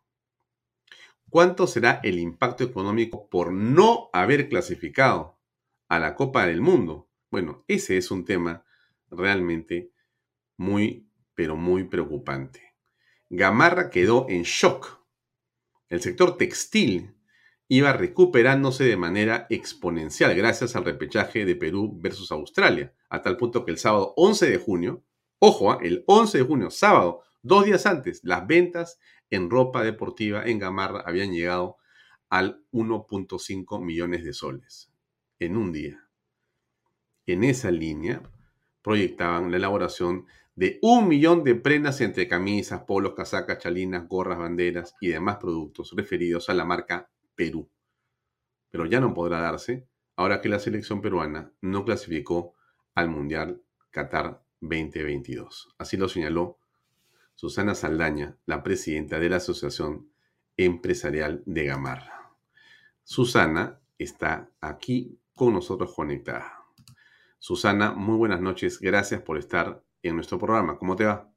¿Cuánto 1.29 1.67
será 1.67 2.01
el 2.05 2.21
impacto 2.21 2.63
económico 2.63 3.29
por 3.29 3.53
no 3.53 4.09
haber 4.13 4.49
clasificado 4.49 5.41
a 5.89 5.99
la 5.99 6.15
Copa 6.15 6.47
del 6.47 6.61
Mundo? 6.61 7.09
Bueno, 7.29 7.65
ese 7.67 7.97
es 7.97 8.13
un 8.13 8.25
tema 8.25 8.65
realmente 9.11 9.91
muy, 10.57 11.09
pero 11.35 11.57
muy 11.57 11.85
preocupante. 11.85 12.75
Gamarra 13.31 13.91
quedó 13.91 14.27
en 14.29 14.43
shock. 14.43 15.05
El 15.89 16.01
sector 16.01 16.37
textil 16.37 17.17
iba 17.69 17.93
recuperándose 17.93 18.85
de 18.85 18.97
manera 18.97 19.47
exponencial 19.51 20.35
gracias 20.35 20.77
al 20.77 20.85
repechaje 20.85 21.45
de 21.45 21.57
Perú 21.57 21.99
versus 22.01 22.31
Australia, 22.33 22.93
a 23.09 23.23
tal 23.23 23.37
punto 23.37 23.65
que 23.65 23.71
el 23.71 23.79
sábado 23.79 24.13
11 24.17 24.51
de 24.51 24.59
junio, 24.59 25.05
ojo, 25.39 25.73
¿ah? 25.73 25.79
el 25.83 26.05
11 26.07 26.39
de 26.39 26.45
junio, 26.45 26.71
sábado, 26.71 27.23
dos 27.43 27.65
días 27.65 27.87
antes, 27.87 28.21
las 28.23 28.47
ventas 28.47 28.99
en 29.31 29.51
ropa 29.51 29.83
deportiva 29.83 30.45
en 30.45 30.59
Gamarra 30.59 31.03
habían 31.07 31.33
llegado 31.33 31.77
al 32.29 32.65
1.5 32.73 33.83
millones 33.83 34.25
de 34.25 34.33
soles 34.33 34.91
en 35.39 35.57
un 35.57 35.73
día. 35.73 36.09
En 37.27 37.45
esa 37.45 37.71
línea 37.71 38.23
proyectaban 38.83 39.51
la 39.51 39.57
elaboración 39.57 40.27
de 40.55 40.79
un 40.83 41.09
millón 41.09 41.43
de 41.43 41.55
prendas 41.55 42.01
entre 42.01 42.29
camisas, 42.29 42.83
polos, 42.83 43.15
casacas, 43.15 43.59
chalinas, 43.59 44.07
gorras, 44.07 44.39
banderas 44.39 44.95
y 45.01 45.09
demás 45.09 45.39
productos 45.39 45.93
referidos 45.97 46.49
a 46.49 46.55
la 46.55 46.65
marca 46.65 47.11
Perú. 47.35 47.71
Pero 48.71 48.87
ya 48.87 49.01
no 49.01 49.15
podrá 49.15 49.41
darse 49.41 49.87
ahora 50.17 50.41
que 50.41 50.49
la 50.49 50.59
selección 50.59 51.01
peruana 51.01 51.53
no 51.61 51.85
clasificó 51.85 52.55
al 52.95 53.09
Mundial 53.09 53.63
Qatar 53.91 54.43
2022. 54.61 55.75
Así 55.79 55.97
lo 55.97 56.09
señaló 56.09 56.59
Susana 57.35 57.75
Saldaña, 57.75 58.37
la 58.47 58.63
presidenta 58.63 59.19
de 59.19 59.29
la 59.29 59.37
Asociación 59.37 60.11
Empresarial 60.57 61.43
de 61.47 61.65
Gamarra. 61.65 62.31
Susana 63.03 63.81
está 63.99 64.51
aquí 64.61 65.19
con 65.35 65.53
nosotros 65.53 65.93
conectada. 65.95 66.65
Susana, 67.39 67.93
muy 67.93 68.17
buenas 68.17 68.41
noches. 68.41 68.81
Gracias 68.81 69.21
por 69.21 69.37
estar 69.37 69.83
en 70.03 70.15
nuestro 70.15 70.39
programa. 70.39 70.79
¿Cómo 70.79 70.97
te 70.97 71.05
va? 71.05 71.34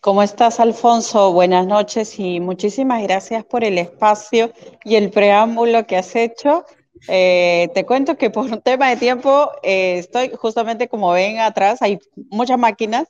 ¿Cómo 0.00 0.22
estás, 0.22 0.60
Alfonso? 0.60 1.30
Buenas 1.34 1.66
noches 1.66 2.18
y 2.18 2.40
muchísimas 2.40 3.02
gracias 3.02 3.44
por 3.44 3.64
el 3.64 3.76
espacio 3.76 4.50
y 4.82 4.94
el 4.94 5.10
preámbulo 5.10 5.86
que 5.86 5.98
has 5.98 6.16
hecho. 6.16 6.64
Eh, 7.06 7.68
te 7.74 7.84
cuento 7.84 8.16
que 8.16 8.30
por 8.30 8.46
un 8.46 8.62
tema 8.62 8.88
de 8.88 8.96
tiempo 8.96 9.50
eh, 9.62 9.98
estoy 9.98 10.30
justamente 10.34 10.88
como 10.88 11.12
ven 11.12 11.40
atrás, 11.40 11.82
hay 11.82 11.98
muchas 12.30 12.58
máquinas. 12.58 13.08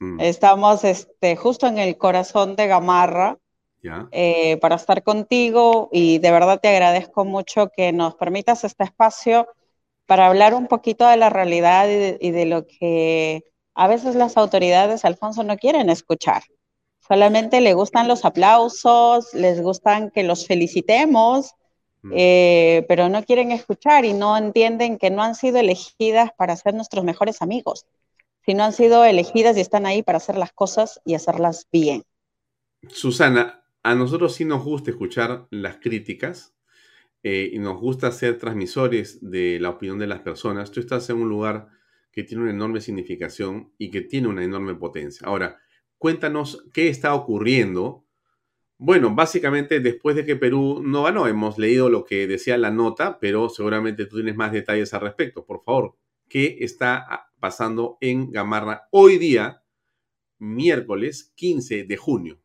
Mm. 0.00 0.18
Estamos 0.18 0.82
este, 0.82 1.36
justo 1.36 1.68
en 1.68 1.78
el 1.78 1.96
corazón 1.98 2.56
de 2.56 2.66
Gamarra 2.66 3.38
eh, 4.10 4.56
para 4.60 4.74
estar 4.74 5.04
contigo 5.04 5.88
y 5.92 6.18
de 6.18 6.32
verdad 6.32 6.58
te 6.60 6.66
agradezco 6.66 7.24
mucho 7.24 7.70
que 7.76 7.92
nos 7.92 8.16
permitas 8.16 8.64
este 8.64 8.82
espacio 8.82 9.46
para 10.06 10.26
hablar 10.26 10.54
un 10.54 10.66
poquito 10.66 11.06
de 11.06 11.16
la 11.16 11.30
realidad 11.30 11.88
y 11.88 12.30
de 12.32 12.44
lo 12.44 12.66
que 12.66 13.44
a 13.74 13.88
veces 13.88 14.14
las 14.14 14.36
autoridades, 14.36 15.04
Alfonso, 15.04 15.42
no 15.42 15.56
quieren 15.56 15.90
escuchar. 15.90 16.42
Solamente 17.06 17.60
le 17.60 17.74
gustan 17.74 18.08
los 18.08 18.24
aplausos, 18.24 19.34
les 19.34 19.60
gustan 19.60 20.10
que 20.10 20.22
los 20.22 20.46
felicitemos, 20.46 21.52
mm. 22.02 22.12
eh, 22.16 22.86
pero 22.88 23.08
no 23.08 23.22
quieren 23.24 23.52
escuchar 23.52 24.04
y 24.04 24.14
no 24.14 24.36
entienden 24.36 24.96
que 24.98 25.10
no 25.10 25.22
han 25.22 25.34
sido 25.34 25.58
elegidas 25.58 26.30
para 26.36 26.56
ser 26.56 26.74
nuestros 26.74 27.04
mejores 27.04 27.42
amigos, 27.42 27.86
sino 28.46 28.64
han 28.64 28.72
sido 28.72 29.04
elegidas 29.04 29.56
y 29.56 29.60
están 29.60 29.86
ahí 29.86 30.02
para 30.02 30.18
hacer 30.18 30.36
las 30.36 30.52
cosas 30.52 31.00
y 31.04 31.14
hacerlas 31.14 31.66
bien. 31.70 32.04
Susana, 32.88 33.64
a 33.82 33.94
nosotros 33.94 34.34
sí 34.34 34.44
nos 34.44 34.64
gusta 34.64 34.90
escuchar 34.90 35.46
las 35.50 35.76
críticas 35.76 36.54
eh, 37.22 37.50
y 37.52 37.58
nos 37.58 37.78
gusta 37.78 38.12
ser 38.12 38.38
transmisores 38.38 39.18
de 39.20 39.58
la 39.60 39.70
opinión 39.70 39.98
de 39.98 40.06
las 40.06 40.20
personas. 40.20 40.70
Tú 40.70 40.80
estás 40.80 41.08
en 41.10 41.16
un 41.16 41.28
lugar 41.28 41.68
que 42.14 42.22
tiene 42.22 42.44
una 42.44 42.52
enorme 42.52 42.80
significación 42.80 43.72
y 43.76 43.90
que 43.90 44.02
tiene 44.02 44.28
una 44.28 44.44
enorme 44.44 44.76
potencia. 44.76 45.26
Ahora, 45.26 45.58
cuéntanos 45.98 46.64
qué 46.72 46.88
está 46.88 47.12
ocurriendo. 47.12 48.06
Bueno, 48.78 49.12
básicamente 49.14 49.80
después 49.80 50.14
de 50.14 50.24
que 50.24 50.36
Perú 50.36 50.80
no 50.84 51.02
ganó, 51.02 51.26
hemos 51.26 51.58
leído 51.58 51.90
lo 51.90 52.04
que 52.04 52.28
decía 52.28 52.56
la 52.56 52.70
nota, 52.70 53.18
pero 53.18 53.48
seguramente 53.48 54.06
tú 54.06 54.16
tienes 54.16 54.36
más 54.36 54.52
detalles 54.52 54.94
al 54.94 55.00
respecto. 55.00 55.44
Por 55.44 55.64
favor, 55.64 55.96
¿qué 56.28 56.58
está 56.60 57.28
pasando 57.40 57.98
en 58.00 58.30
Gamarra 58.30 58.86
hoy 58.92 59.18
día, 59.18 59.64
miércoles 60.38 61.32
15 61.34 61.82
de 61.82 61.96
junio? 61.96 62.38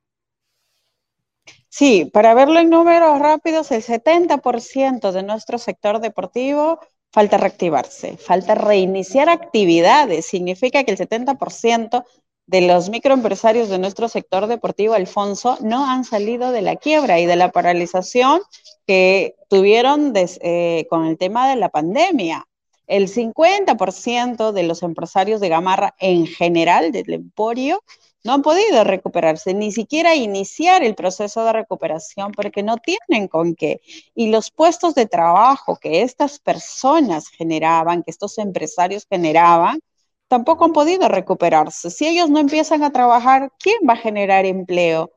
Sí, 1.67 2.09
para 2.11 2.33
verlo 2.33 2.59
en 2.59 2.71
números 2.71 3.19
rápidos, 3.19 3.71
el 3.71 3.83
70% 3.83 5.11
de 5.11 5.21
nuestro 5.21 5.59
sector 5.59 5.99
deportivo 5.99 6.79
falta 7.11 7.37
reactivarse, 7.37 8.17
falta 8.17 8.55
reiniciar 8.55 9.29
actividades. 9.29 10.25
Significa 10.25 10.83
que 10.83 10.91
el 10.91 10.97
70% 10.97 12.03
de 12.49 12.61
los 12.61 12.89
microempresarios 12.89 13.69
de 13.69 13.77
nuestro 13.77 14.09
sector 14.09 14.47
deportivo, 14.47 14.95
Alfonso, 14.95 15.57
no 15.61 15.85
han 15.85 16.03
salido 16.03 16.51
de 16.51 16.63
la 16.63 16.75
quiebra 16.75 17.19
y 17.19 17.27
de 17.27 17.35
la 17.35 17.51
paralización 17.51 18.41
que 18.87 19.35
tuvieron 19.49 20.13
eh, 20.15 20.87
con 20.89 21.05
el 21.05 21.17
tema 21.17 21.47
de 21.47 21.57
la 21.57 21.69
pandemia. 21.69 22.47
El 22.87 23.07
50% 23.07 24.51
de 24.51 24.63
los 24.63 24.81
empresarios 24.81 25.41
de 25.41 25.49
Gamarra 25.49 25.93
en 25.99 26.25
general 26.25 26.91
del 26.91 27.13
Emporio 27.13 27.83
no 28.23 28.33
han 28.33 28.41
podido 28.41 28.83
recuperarse, 28.83 29.53
ni 29.53 29.71
siquiera 29.71 30.15
iniciar 30.15 30.83
el 30.83 30.95
proceso 30.95 31.43
de 31.45 31.53
recuperación 31.53 32.31
porque 32.31 32.63
no 32.63 32.77
tienen 32.77 33.27
con 33.27 33.55
qué. 33.55 33.81
Y 34.15 34.29
los 34.29 34.51
puestos 34.51 34.95
de 34.95 35.05
trabajo 35.05 35.77
que 35.77 36.01
estas 36.01 36.39
personas 36.39 37.29
generaban, 37.29 38.03
que 38.03 38.11
estos 38.11 38.37
empresarios 38.37 39.05
generaban, 39.09 39.79
tampoco 40.27 40.65
han 40.65 40.73
podido 40.73 41.07
recuperarse. 41.09 41.89
Si 41.89 42.07
ellos 42.07 42.29
no 42.29 42.39
empiezan 42.39 42.83
a 42.83 42.91
trabajar, 42.91 43.51
¿quién 43.59 43.77
va 43.87 43.93
a 43.93 43.97
generar 43.97 44.45
empleo? 44.45 45.11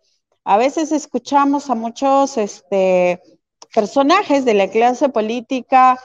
A 0.45 0.57
veces 0.57 0.93
escuchamos 0.93 1.71
a 1.71 1.75
muchos 1.75 2.37
este, 2.39 3.21
personajes 3.75 4.45
de 4.45 4.55
la 4.55 4.69
clase 4.69 5.09
política 5.09 5.99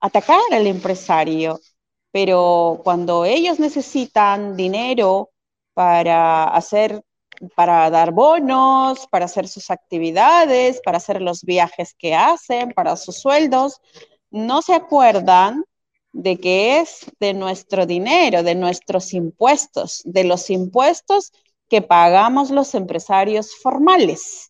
atacar 0.00 0.40
al 0.52 0.66
empresario, 0.66 1.60
pero 2.12 2.80
cuando 2.84 3.24
ellos 3.24 3.58
necesitan 3.58 4.56
dinero, 4.56 5.30
para 5.74 6.44
hacer, 6.44 7.02
para 7.56 7.88
dar 7.90 8.12
bonos, 8.12 9.06
para 9.08 9.24
hacer 9.26 9.48
sus 9.48 9.70
actividades, 9.70 10.80
para 10.84 10.98
hacer 10.98 11.22
los 11.22 11.42
viajes 11.42 11.94
que 11.98 12.14
hacen, 12.14 12.72
para 12.72 12.96
sus 12.96 13.16
sueldos, 13.16 13.80
no 14.30 14.62
se 14.62 14.74
acuerdan 14.74 15.64
de 16.12 16.38
que 16.38 16.80
es 16.80 17.06
de 17.20 17.34
nuestro 17.34 17.86
dinero, 17.86 18.42
de 18.42 18.54
nuestros 18.54 19.14
impuestos, 19.14 20.02
de 20.04 20.24
los 20.24 20.50
impuestos 20.50 21.32
que 21.68 21.82
pagamos 21.82 22.50
los 22.50 22.74
empresarios 22.74 23.54
formales. 23.54 24.49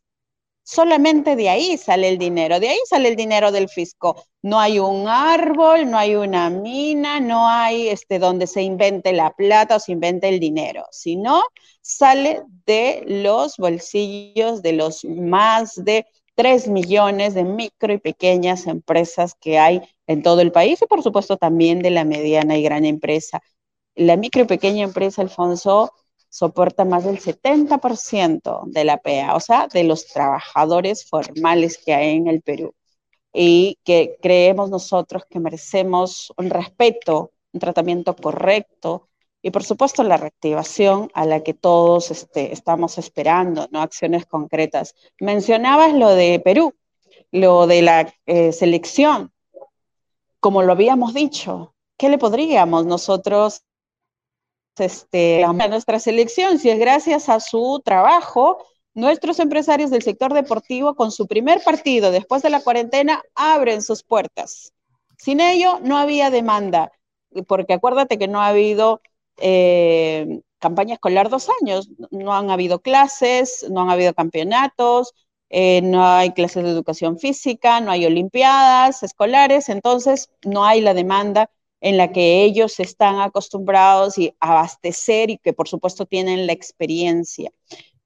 Solamente 0.72 1.34
de 1.34 1.48
ahí 1.48 1.76
sale 1.76 2.08
el 2.08 2.16
dinero, 2.16 2.60
de 2.60 2.68
ahí 2.68 2.78
sale 2.88 3.08
el 3.08 3.16
dinero 3.16 3.50
del 3.50 3.68
fisco. 3.68 4.22
No 4.40 4.60
hay 4.60 4.78
un 4.78 5.08
árbol, 5.08 5.90
no 5.90 5.98
hay 5.98 6.14
una 6.14 6.48
mina, 6.48 7.18
no 7.18 7.48
hay 7.48 7.88
este, 7.88 8.20
donde 8.20 8.46
se 8.46 8.62
invente 8.62 9.12
la 9.12 9.32
plata 9.32 9.74
o 9.76 9.80
se 9.80 9.90
invente 9.90 10.28
el 10.28 10.38
dinero, 10.38 10.84
sino 10.92 11.42
sale 11.82 12.44
de 12.66 13.02
los 13.04 13.56
bolsillos 13.56 14.62
de 14.62 14.74
los 14.74 15.04
más 15.04 15.74
de 15.74 16.06
3 16.36 16.68
millones 16.68 17.34
de 17.34 17.42
micro 17.42 17.92
y 17.92 17.98
pequeñas 17.98 18.68
empresas 18.68 19.34
que 19.40 19.58
hay 19.58 19.82
en 20.06 20.22
todo 20.22 20.40
el 20.40 20.52
país 20.52 20.80
y 20.80 20.86
por 20.86 21.02
supuesto 21.02 21.36
también 21.36 21.80
de 21.82 21.90
la 21.90 22.04
mediana 22.04 22.56
y 22.56 22.62
gran 22.62 22.84
empresa. 22.84 23.40
La 23.96 24.16
micro 24.16 24.42
y 24.42 24.46
pequeña 24.46 24.84
empresa, 24.84 25.20
Alfonso, 25.22 25.92
soporta 26.30 26.84
más 26.86 27.04
del 27.04 27.20
70% 27.20 28.62
de 28.66 28.84
la 28.84 28.96
PEA, 28.98 29.34
o 29.36 29.40
sea, 29.40 29.66
de 29.66 29.84
los 29.84 30.06
trabajadores 30.06 31.04
formales 31.04 31.76
que 31.76 31.92
hay 31.92 32.16
en 32.16 32.28
el 32.28 32.40
Perú. 32.40 32.74
Y 33.32 33.78
que 33.84 34.16
creemos 34.22 34.70
nosotros 34.70 35.24
que 35.28 35.40
merecemos 35.40 36.32
un 36.36 36.50
respeto, 36.50 37.32
un 37.52 37.60
tratamiento 37.60 38.16
correcto 38.16 39.08
y 39.42 39.50
por 39.50 39.64
supuesto 39.64 40.02
la 40.02 40.16
reactivación 40.16 41.10
a 41.14 41.26
la 41.26 41.42
que 41.42 41.54
todos 41.54 42.10
este, 42.10 42.52
estamos 42.52 42.98
esperando, 42.98 43.68
¿no? 43.70 43.80
Acciones 43.80 44.26
concretas. 44.26 44.94
Mencionabas 45.20 45.94
lo 45.94 46.10
de 46.10 46.40
Perú, 46.44 46.74
lo 47.32 47.66
de 47.66 47.82
la 47.82 48.14
eh, 48.26 48.52
selección, 48.52 49.32
como 50.40 50.62
lo 50.62 50.72
habíamos 50.72 51.14
dicho, 51.14 51.74
¿qué 51.96 52.08
le 52.08 52.18
podríamos 52.18 52.86
nosotros 52.86 53.62
este, 54.80 55.44
a 55.44 55.52
nuestra 55.52 55.98
selección 55.98 56.58
si 56.58 56.70
es 56.70 56.78
gracias 56.78 57.28
a 57.28 57.40
su 57.40 57.80
trabajo? 57.84 58.64
Nuestros 58.94 59.38
empresarios 59.38 59.90
del 59.90 60.02
sector 60.02 60.34
deportivo 60.34 60.94
con 60.96 61.12
su 61.12 61.26
primer 61.26 61.62
partido 61.62 62.10
después 62.10 62.42
de 62.42 62.50
la 62.50 62.60
cuarentena 62.60 63.22
abren 63.34 63.82
sus 63.82 64.02
puertas. 64.02 64.72
Sin 65.16 65.40
ello 65.40 65.78
no 65.82 65.96
había 65.96 66.30
demanda, 66.30 66.90
porque 67.46 67.74
acuérdate 67.74 68.18
que 68.18 68.26
no 68.26 68.40
ha 68.40 68.48
habido 68.48 69.00
eh, 69.36 70.40
campaña 70.58 70.94
escolar 70.94 71.28
dos 71.28 71.48
años, 71.60 71.90
no 72.10 72.34
han 72.34 72.50
habido 72.50 72.80
clases, 72.80 73.66
no 73.70 73.82
han 73.82 73.90
habido 73.90 74.14
campeonatos, 74.14 75.14
eh, 75.50 75.82
no 75.82 76.06
hay 76.06 76.32
clases 76.32 76.64
de 76.64 76.70
educación 76.70 77.18
física, 77.18 77.80
no 77.80 77.90
hay 77.90 78.06
olimpiadas 78.06 79.02
escolares, 79.02 79.68
entonces 79.68 80.30
no 80.44 80.64
hay 80.64 80.80
la 80.80 80.94
demanda 80.94 81.50
en 81.80 81.96
la 81.96 82.12
que 82.12 82.44
ellos 82.44 82.78
están 82.80 83.20
acostumbrados 83.20 84.18
y 84.18 84.34
abastecer 84.40 85.30
y 85.30 85.38
que 85.38 85.52
por 85.52 85.68
supuesto 85.68 86.06
tienen 86.06 86.46
la 86.46 86.52
experiencia. 86.52 87.50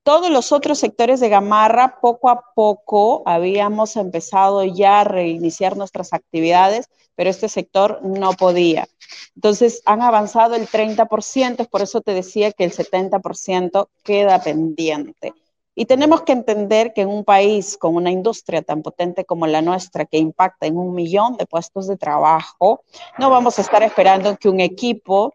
Todos 0.04 0.30
los 0.30 0.52
otros 0.52 0.78
sectores 0.78 1.18
de 1.20 1.30
Gamarra, 1.30 1.98
poco 2.00 2.28
a 2.28 2.52
poco 2.54 3.22
habíamos 3.24 3.96
empezado 3.96 4.62
ya 4.62 5.00
a 5.00 5.04
reiniciar 5.04 5.78
nuestras 5.78 6.12
actividades, 6.12 6.90
pero 7.16 7.30
este 7.30 7.48
sector 7.48 8.00
no 8.02 8.32
podía. 8.34 8.86
Entonces 9.34 9.82
han 9.86 10.02
avanzado 10.02 10.56
el 10.56 10.68
30%, 10.68 11.68
por 11.68 11.80
eso 11.80 12.02
te 12.02 12.12
decía 12.12 12.52
que 12.52 12.64
el 12.64 12.72
70% 12.72 13.88
queda 14.02 14.42
pendiente. 14.42 15.32
Y 15.74 15.86
tenemos 15.86 16.22
que 16.22 16.32
entender 16.32 16.92
que 16.94 17.02
en 17.02 17.08
un 17.08 17.24
país 17.24 17.76
con 17.76 17.96
una 17.96 18.10
industria 18.10 18.62
tan 18.62 18.82
potente 18.82 19.24
como 19.24 19.46
la 19.46 19.60
nuestra, 19.60 20.04
que 20.04 20.18
impacta 20.18 20.66
en 20.66 20.78
un 20.78 20.94
millón 20.94 21.36
de 21.36 21.46
puestos 21.46 21.88
de 21.88 21.96
trabajo, 21.96 22.84
no 23.18 23.28
vamos 23.28 23.58
a 23.58 23.62
estar 23.62 23.82
esperando 23.82 24.36
que 24.36 24.48
un 24.48 24.60
equipo, 24.60 25.34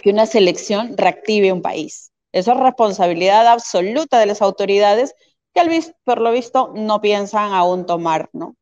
que 0.00 0.10
una 0.10 0.26
selección 0.26 0.96
reactive 0.96 1.52
un 1.52 1.62
país. 1.62 2.12
Eso 2.30 2.52
es 2.52 2.60
responsabilidad 2.60 3.48
absoluta 3.48 4.20
de 4.20 4.26
las 4.26 4.42
autoridades 4.42 5.14
que 5.52 5.82
por 6.04 6.20
lo 6.20 6.30
visto 6.30 6.72
no 6.76 7.00
piensan 7.00 7.52
aún 7.52 7.84
tomar, 7.84 8.30
¿no? 8.32 8.56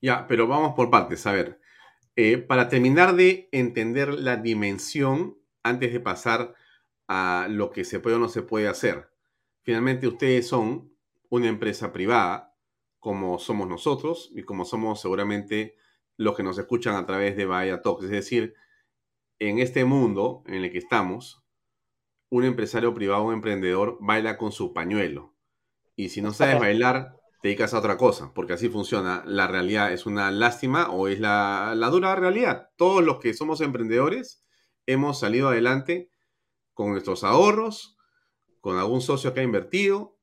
Ya, 0.00 0.26
pero 0.28 0.46
vamos 0.46 0.74
por 0.74 0.88
partes. 0.88 1.26
A 1.26 1.32
ver, 1.32 1.58
eh, 2.14 2.38
para 2.38 2.68
terminar 2.68 3.16
de 3.16 3.48
entender 3.50 4.14
la 4.14 4.36
dimensión, 4.36 5.36
antes 5.64 5.92
de 5.92 5.98
pasar 5.98 6.54
a 7.08 7.46
lo 7.50 7.70
que 7.70 7.84
se 7.84 7.98
puede 7.98 8.16
o 8.16 8.18
no 8.20 8.28
se 8.28 8.42
puede 8.42 8.68
hacer 8.68 9.15
Finalmente 9.66 10.06
ustedes 10.06 10.46
son 10.46 10.92
una 11.28 11.48
empresa 11.48 11.92
privada, 11.92 12.54
como 13.00 13.40
somos 13.40 13.66
nosotros 13.66 14.30
y 14.32 14.44
como 14.44 14.64
somos 14.64 15.00
seguramente 15.00 15.74
los 16.16 16.36
que 16.36 16.44
nos 16.44 16.56
escuchan 16.56 16.94
a 16.94 17.04
través 17.04 17.36
de 17.36 17.46
Bahía 17.46 17.82
Talks. 17.82 18.04
Es 18.04 18.10
decir, 18.10 18.54
en 19.40 19.58
este 19.58 19.84
mundo 19.84 20.44
en 20.46 20.62
el 20.62 20.70
que 20.70 20.78
estamos, 20.78 21.42
un 22.30 22.44
empresario 22.44 22.94
privado, 22.94 23.24
un 23.24 23.34
emprendedor, 23.34 23.98
baila 24.00 24.38
con 24.38 24.52
su 24.52 24.72
pañuelo. 24.72 25.34
Y 25.96 26.10
si 26.10 26.22
no 26.22 26.32
sabes 26.32 26.60
bailar, 26.60 27.16
te 27.42 27.48
dedicas 27.48 27.74
a 27.74 27.80
otra 27.80 27.96
cosa, 27.96 28.32
porque 28.34 28.52
así 28.52 28.68
funciona. 28.68 29.24
La 29.26 29.48
realidad 29.48 29.92
es 29.92 30.06
una 30.06 30.30
lástima 30.30 30.90
o 30.90 31.08
es 31.08 31.18
la, 31.18 31.72
la 31.74 31.88
dura 31.88 32.14
realidad. 32.14 32.70
Todos 32.76 33.02
los 33.02 33.18
que 33.18 33.34
somos 33.34 33.60
emprendedores 33.60 34.44
hemos 34.86 35.18
salido 35.18 35.48
adelante 35.48 36.12
con 36.72 36.92
nuestros 36.92 37.24
ahorros, 37.24 37.95
con 38.66 38.78
algún 38.78 39.00
socio 39.00 39.32
que 39.32 39.38
ha 39.38 39.44
invertido 39.44 40.18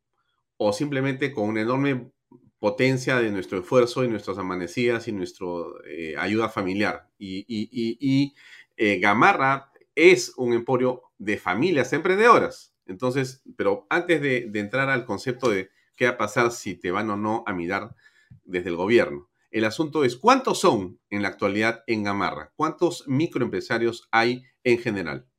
o 0.58 0.74
simplemente 0.74 1.32
con 1.32 1.48
una 1.48 1.62
enorme 1.62 2.12
potencia 2.60 3.18
de 3.18 3.32
nuestro 3.32 3.60
esfuerzo 3.60 4.04
y 4.04 4.10
nuestras 4.10 4.38
amanecidas 4.38 5.08
y 5.08 5.14
nuestra 5.14 5.48
eh, 5.88 6.16
ayuda 6.18 6.50
familiar. 6.50 7.10
Y, 7.18 8.34
eh, 8.76 9.00
Gamarra 9.00 9.72
es 9.96 10.34
un 10.36 10.52
emporio 10.52 11.04
de 11.18 11.38
familias 11.38 11.94
emprendedoras. 11.94 12.76
Entonces, 12.86 13.44
pero 13.56 13.88
antes 13.90 14.22
de, 14.22 14.50
de, 14.50 14.60
entrar 14.60 14.90
al 14.90 15.06
concepto 15.06 15.50
de 15.50 15.70
qué 15.96 16.04
va 16.04 16.12
a 16.12 16.18
pasar 16.18 16.52
si 16.52 16.76
te 16.76 16.92
van 16.92 17.10
o 17.12 17.16
no 17.16 17.46
a 17.48 17.54
mirar 17.54 17.96
desde 18.44 18.72
el 18.72 18.76
gobierno, 18.76 19.30
el 19.52 19.64
asunto 19.64 20.04
es 20.04 20.18
cuántos 20.18 20.60
son 20.60 21.00
en 21.10 21.22
la 21.22 21.30
actualidad 21.30 21.86
en 21.88 22.04
Gamarra, 22.04 22.52
cuántos 22.58 23.08
microempresarios 23.08 24.10
hay 24.12 24.44
en 24.66 24.80
general. 24.80 25.30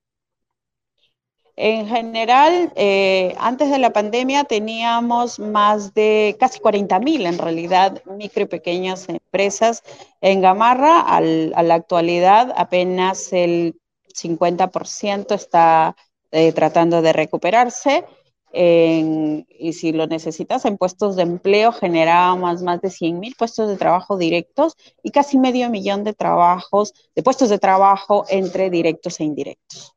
En 1.56 1.86
general, 1.86 2.72
eh, 2.74 3.36
antes 3.38 3.70
de 3.70 3.78
la 3.78 3.92
pandemia 3.92 4.42
teníamos 4.42 5.38
más 5.38 5.94
de 5.94 6.36
casi 6.40 6.58
40 6.58 6.98
mil, 6.98 7.26
en 7.26 7.38
realidad, 7.38 8.02
micro 8.06 8.42
y 8.42 8.46
pequeñas 8.46 9.08
empresas 9.08 9.84
en 10.20 10.40
Gamarra. 10.40 11.00
a 11.00 11.20
la 11.20 11.74
actualidad, 11.74 12.52
apenas 12.56 13.32
el 13.32 13.78
50% 14.12 15.34
está 15.34 15.96
eh, 16.32 16.52
tratando 16.52 17.02
de 17.02 17.12
recuperarse. 17.12 18.04
y 18.52 19.72
si 19.72 19.92
lo 19.92 20.06
necesitas, 20.06 20.64
en 20.64 20.76
puestos 20.76 21.16
de 21.16 21.22
empleo 21.22 21.72
generábamos 21.72 22.62
más 22.62 22.80
de 22.80 22.90
100 22.90 23.18
mil 23.18 23.34
puestos 23.36 23.68
de 23.68 23.76
trabajo 23.76 24.16
directos 24.16 24.76
y 25.02 25.10
casi 25.10 25.38
medio 25.38 25.70
millón 25.70 26.04
de 26.04 26.14
trabajos, 26.14 26.94
de 27.16 27.22
puestos 27.22 27.48
de 27.50 27.58
trabajo 27.58 28.24
entre 28.28 28.70
directos 28.70 29.18
e 29.18 29.24
indirectos. 29.24 29.94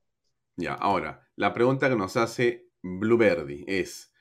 Ya, 0.55 0.73
ahora, 0.73 1.26
la 1.37 1.53
pregunta 1.53 1.87
que 1.87 1.95
nos 1.95 2.17
hace 2.17 2.67
Blueberry 2.81 3.63
es, 3.67 4.11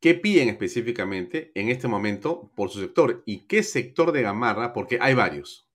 ¿qué 0.00 0.14
piden 0.14 0.48
específicamente 0.48 1.52
en 1.54 1.68
este 1.68 1.86
momento 1.86 2.50
por 2.56 2.70
su 2.70 2.80
sector? 2.80 3.22
¿Y 3.26 3.46
qué 3.46 3.62
sector 3.62 4.10
de 4.10 4.22
Gamarra? 4.22 4.72
Porque 4.72 4.98
hay 5.00 5.14
varios. 5.14 5.68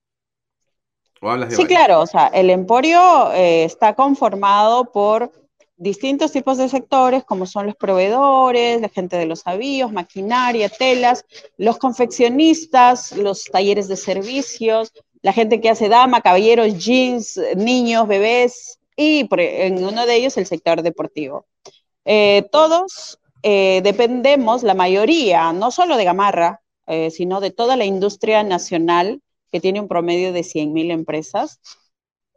¿O 1.20 1.30
hablas 1.30 1.50
de 1.50 1.56
sí, 1.56 1.64
claro, 1.66 2.00
o 2.00 2.06
sea, 2.06 2.26
el 2.28 2.50
emporio 2.50 3.32
eh, 3.32 3.64
está 3.64 3.94
conformado 3.94 4.92
por 4.92 5.32
distintos 5.76 6.32
tipos 6.32 6.58
de 6.58 6.68
sectores, 6.68 7.24
como 7.24 7.46
son 7.46 7.66
los 7.66 7.76
proveedores, 7.76 8.80
la 8.80 8.88
gente 8.88 9.16
de 9.16 9.26
los 9.26 9.46
avíos, 9.46 9.92
maquinaria, 9.92 10.68
telas, 10.68 11.24
los 11.56 11.78
confeccionistas, 11.78 13.16
los 13.16 13.44
talleres 13.44 13.86
de 13.86 13.96
servicios, 13.96 14.92
la 15.22 15.32
gente 15.32 15.60
que 15.60 15.70
hace 15.70 15.88
dama, 15.88 16.20
caballeros, 16.20 16.76
jeans, 16.84 17.40
niños, 17.56 18.08
bebés, 18.08 18.77
y 18.98 19.28
en 19.30 19.84
uno 19.84 20.06
de 20.06 20.16
ellos 20.16 20.36
el 20.36 20.46
sector 20.46 20.82
deportivo. 20.82 21.46
Eh, 22.04 22.48
todos 22.50 23.20
eh, 23.44 23.80
dependemos, 23.84 24.64
la 24.64 24.74
mayoría, 24.74 25.52
no 25.52 25.70
solo 25.70 25.96
de 25.96 26.02
Gamarra, 26.02 26.62
eh, 26.88 27.12
sino 27.12 27.40
de 27.40 27.52
toda 27.52 27.76
la 27.76 27.84
industria 27.84 28.42
nacional, 28.42 29.22
que 29.52 29.60
tiene 29.60 29.80
un 29.80 29.86
promedio 29.86 30.32
de 30.32 30.42
100.000 30.42 30.90
empresas. 30.90 31.60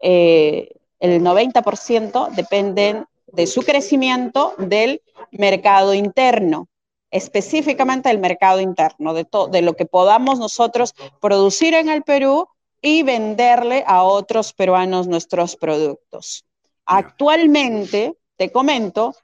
el 0.01 1.24
90% 1.24 2.30
dependen 2.36 3.05
de 3.26 3.47
su 3.47 3.64
crecimiento 3.64 4.53
del 4.59 5.01
mercado 5.32 5.95
interno, 5.95 6.68
específicamente 7.09 8.09
del 8.09 8.20
mercado 8.20 8.59
interno, 8.59 9.16
de, 9.16 9.26
de 9.51 9.62
lo 9.64 9.76
que 9.76 9.88
podamos 9.88 10.38
nosotros 10.38 10.93
producir 11.20 11.74
en 11.74 11.89
el 11.89 12.03
Perú 12.03 12.47
y 12.84 13.01
venderle 13.01 13.84
a 13.88 14.03
otros 14.03 14.53
peruanos 14.53 15.07
nuestros 15.07 15.55
productos. 15.55 16.45
Actualmente, 16.86 18.18
te 18.38 18.52
comento 18.52 19.16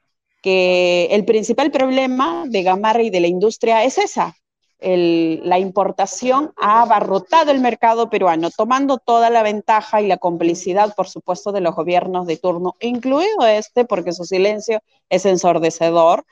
que 0.41 1.08
el 1.12 1.26
principal 1.26 1.72
problema 1.72 2.45
de 2.47 2.64
Gamarra 2.64 3.03
y 3.03 3.10
de 3.10 3.20
la 3.20 3.28
industria 3.28 3.84
es 3.84 3.97
esa. 3.97 4.36
la 4.80 5.58
importación 5.58 6.53
ha 6.55 6.84
abarrotado 6.84 7.51
el 7.51 7.60
mercado 7.60 8.10
peruano, 8.12 8.49
tomando 8.51 8.99
toda 8.99 9.32
la 9.32 9.41
ventaja 9.41 10.01
y 10.01 10.08
la 10.08 10.18
complicidad, 10.18 10.93
por 10.95 11.08
supuesto, 11.08 11.51
de 11.51 11.62
los 11.62 11.76
gobiernos 11.76 12.28
de 12.28 12.38
turno, 12.38 12.76
incluido 12.80 13.47
este, 13.47 13.86
porque 13.86 14.14
su 14.14 14.24
silencio 14.24 14.80
es 15.10 15.26
ensordecedor. 15.26 16.26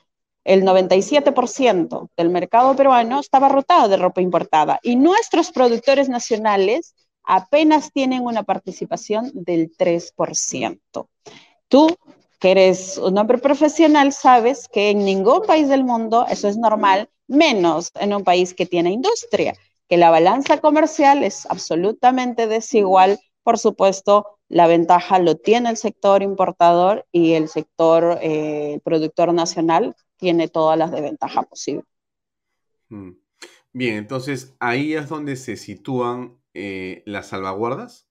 El 0.44 0.62
97% 0.64 2.08
del 2.16 2.30
mercado 2.30 2.76
peruano 2.76 3.18
está 3.18 3.38
abarrotado 3.38 3.88
de 3.88 3.96
ropa 3.96 4.20
importada 4.20 4.78
y 4.80 4.94
nuestros 4.94 5.50
productores 5.50 6.08
nacionales 6.08 6.94
apenas 7.26 7.92
tienen 7.92 8.22
una 8.22 8.42
participación 8.42 9.30
del 9.34 9.70
3%. 9.76 11.08
Tú, 11.68 11.88
que 12.38 12.50
eres 12.50 12.96
un 12.98 13.18
hombre 13.18 13.38
profesional, 13.38 14.12
sabes 14.12 14.68
que 14.68 14.90
en 14.90 15.04
ningún 15.04 15.42
país 15.42 15.68
del 15.68 15.84
mundo 15.84 16.26
eso 16.30 16.48
es 16.48 16.56
normal, 16.56 17.10
menos 17.26 17.90
en 17.96 18.14
un 18.14 18.24
país 18.24 18.54
que 18.54 18.66
tiene 18.66 18.90
industria, 18.90 19.54
que 19.88 19.96
la 19.96 20.10
balanza 20.10 20.58
comercial 20.58 21.24
es 21.24 21.46
absolutamente 21.46 22.46
desigual 22.46 23.18
por 23.46 23.58
supuesto, 23.58 24.40
la 24.48 24.66
ventaja 24.66 25.20
lo 25.20 25.36
tiene 25.36 25.70
el 25.70 25.76
sector 25.76 26.24
importador 26.24 27.06
y 27.12 27.34
el 27.34 27.46
sector 27.46 28.18
eh, 28.20 28.80
productor 28.82 29.32
nacional 29.32 29.94
tiene 30.16 30.48
todas 30.48 30.76
las 30.76 30.90
desventajas 30.90 31.46
posibles. 31.46 31.84
Mm. 32.88 33.10
Bien, 33.72 33.94
entonces 33.98 34.56
ahí 34.58 34.94
es 34.94 35.08
donde 35.08 35.36
se 35.36 35.56
sitúan 35.56 36.36
eh, 36.58 37.02
las 37.04 37.26
salvaguardas. 37.26 38.06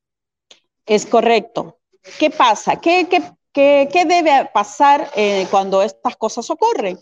Es 0.85 1.07
correcto. 1.07 1.79
¿Qué 2.19 2.29
pasa? 2.29 2.79
¿Qué, 2.79 3.07
debe 3.55 4.49
pasar 4.53 5.09
eh, 5.15 5.47
cuando 5.49 5.81
estas 5.81 6.15
cosas 6.15 6.47
ocurren? 6.51 6.99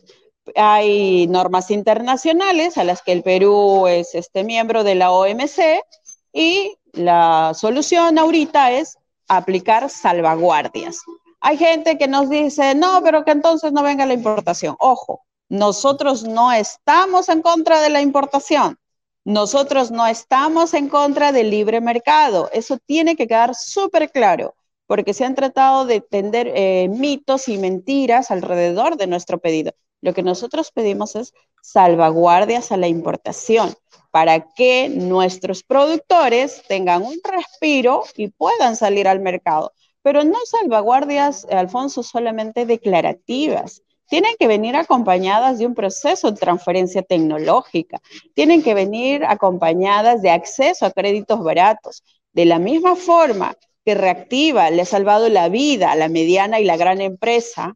Hay 0.56 1.28
normas 1.28 1.70
internacionales 1.70 2.78
a 2.78 2.86
las 2.86 3.02
que 3.02 3.12
el 3.12 3.24
Perú 3.24 3.88
es 3.88 4.16
este 4.16 4.46
miembro 4.46 4.86
de 4.86 4.96
la 4.96 5.12
OMC 5.12 5.84
y 6.32 6.78
la 6.94 7.54
solución 7.54 8.18
ahorita 8.18 8.72
es 8.72 8.98
aplicar 9.28 9.90
salvaguardias. 9.90 11.00
Hay 11.42 11.58
gente 11.58 11.98
que 11.98 12.08
nos 12.08 12.30
dice, 12.30 12.74
no, 12.74 13.02
pero 13.04 13.26
que 13.26 13.32
entonces 13.32 13.74
no 13.74 13.84
venga 13.84 14.06
la 14.06 14.14
importación. 14.14 14.78
Ojo, 14.80 15.26
nosotros 15.50 16.24
no 16.24 16.54
estamos 16.54 17.28
en 17.28 17.42
contra 17.42 17.82
de 17.82 17.90
la 17.90 18.00
importación. 18.00 18.80
Nosotros 19.26 19.90
no 19.90 20.06
estamos 20.06 20.74
en 20.74 20.90
contra 20.90 21.32
del 21.32 21.50
libre 21.50 21.80
mercado. 21.80 22.50
Eso 22.52 22.78
tiene 22.86 23.16
que 23.16 23.28
quedar 23.28 23.56
súper 23.56 24.12
claro, 24.12 24.56
porque 24.86 25.14
se 25.14 25.24
han 25.24 25.36
tratado 25.36 25.86
de 25.86 26.02
tender 26.02 26.52
eh, 26.54 26.90
mitos 26.90 27.48
y 27.48 27.58
mentiras 27.58 28.32
alrededor 28.32 28.98
de 28.98 29.08
nuestro 29.08 29.40
pedido. 29.40 29.72
Lo 30.02 30.14
que 30.14 30.24
nosotros 30.24 30.72
pedimos 30.72 31.16
es 31.16 31.34
salvaguardias 31.62 32.74
a 32.74 32.78
la 32.78 32.90
importación 32.90 33.74
para 34.12 34.54
que 34.54 34.90
nuestros 34.90 35.64
productores 35.64 36.62
tengan 36.68 37.04
un 37.04 37.16
respiro 37.24 38.04
y 38.18 38.28
puedan 38.28 38.76
salir 38.76 39.08
al 39.08 39.22
mercado. 39.22 39.72
Pero 40.02 40.26
no 40.26 40.38
salvaguardias, 40.46 41.46
Alfonso, 41.46 42.04
solamente 42.04 42.66
declarativas. 42.66 43.82
Tienen 44.08 44.36
que 44.38 44.48
venir 44.48 44.76
acompañadas 44.76 45.60
de 45.60 45.66
un 45.66 45.76
proceso 45.76 46.32
de 46.32 46.40
transferencia 46.40 47.02
tecnológica. 47.02 48.02
Tienen 48.34 48.62
que 48.62 48.74
venir 48.74 49.24
acompañadas 49.26 50.22
de 50.22 50.30
acceso 50.30 50.86
a 50.86 50.92
créditos 50.92 51.44
baratos. 51.44 52.04
De 52.32 52.46
la 52.46 52.60
misma 52.60 52.96
forma 52.96 53.56
que 53.86 53.96
Reactiva 53.96 54.70
le 54.70 54.84
ha 54.84 54.86
salvado 54.86 55.30
la 55.30 55.50
vida 55.50 55.92
a 55.92 55.96
la 55.96 56.10
mediana 56.10 56.60
y 56.60 56.66
la 56.66 56.78
gran 56.78 57.02
empresa, 57.02 57.76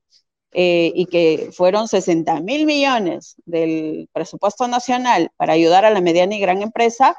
eh, 0.53 0.91
y 0.95 1.05
que 1.07 1.49
fueron 1.51 1.87
60 1.87 2.39
mil 2.39 2.65
millones 2.65 3.35
del 3.45 4.09
presupuesto 4.13 4.67
nacional 4.67 5.29
para 5.35 5.53
ayudar 5.53 5.85
a 5.85 5.91
la 5.91 6.01
mediana 6.01 6.35
y 6.35 6.39
gran 6.39 6.61
empresa, 6.61 7.17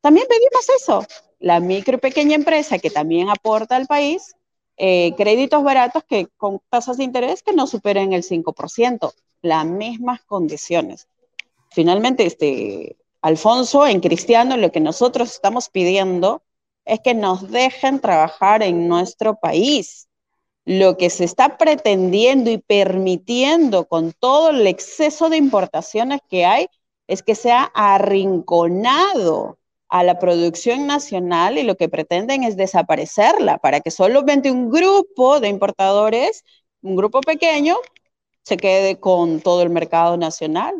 también 0.00 0.26
pedimos 0.28 0.68
eso. 0.80 1.06
La 1.38 1.60
micro 1.60 1.96
y 1.96 2.00
pequeña 2.00 2.34
empresa 2.34 2.78
que 2.78 2.90
también 2.90 3.28
aporta 3.28 3.76
al 3.76 3.86
país, 3.86 4.34
eh, 4.76 5.14
créditos 5.16 5.62
baratos 5.62 6.04
que 6.04 6.28
con 6.36 6.60
tasas 6.68 6.96
de 6.96 7.04
interés 7.04 7.42
que 7.42 7.52
no 7.52 7.66
superen 7.66 8.12
el 8.12 8.22
5%, 8.22 9.12
las 9.42 9.66
mismas 9.66 10.22
condiciones. 10.24 11.08
Finalmente, 11.70 12.26
este, 12.26 12.96
Alfonso, 13.20 13.86
en 13.86 14.00
Cristiano, 14.00 14.56
lo 14.56 14.72
que 14.72 14.80
nosotros 14.80 15.30
estamos 15.30 15.68
pidiendo 15.68 16.42
es 16.84 17.00
que 17.00 17.14
nos 17.14 17.50
dejen 17.50 18.00
trabajar 18.00 18.62
en 18.62 18.88
nuestro 18.88 19.36
país 19.36 20.08
lo 20.64 20.96
que 20.96 21.10
se 21.10 21.24
está 21.24 21.58
pretendiendo 21.58 22.50
y 22.50 22.58
permitiendo 22.58 23.86
con 23.86 24.12
todo 24.12 24.50
el 24.50 24.66
exceso 24.66 25.28
de 25.28 25.36
importaciones 25.36 26.20
que 26.28 26.44
hay 26.44 26.68
es 27.06 27.22
que 27.22 27.34
se 27.34 27.52
ha 27.52 27.64
arrinconado 27.74 29.58
a 29.94 30.02
la 30.02 30.18
producción 30.18 30.88
nacional 30.88 31.56
y 31.56 31.62
lo 31.62 31.76
que 31.76 31.88
pretenden 31.88 32.42
es 32.42 32.56
desaparecerla 32.56 33.58
para 33.58 33.78
que 33.78 33.92
solamente 33.92 34.50
un 34.50 34.68
grupo 34.68 35.38
de 35.38 35.46
importadores, 35.46 36.42
un 36.82 36.96
grupo 36.96 37.20
pequeño, 37.20 37.76
se 38.42 38.56
quede 38.56 38.98
con 38.98 39.40
todo 39.40 39.62
el 39.62 39.70
mercado 39.70 40.16
nacional. 40.16 40.74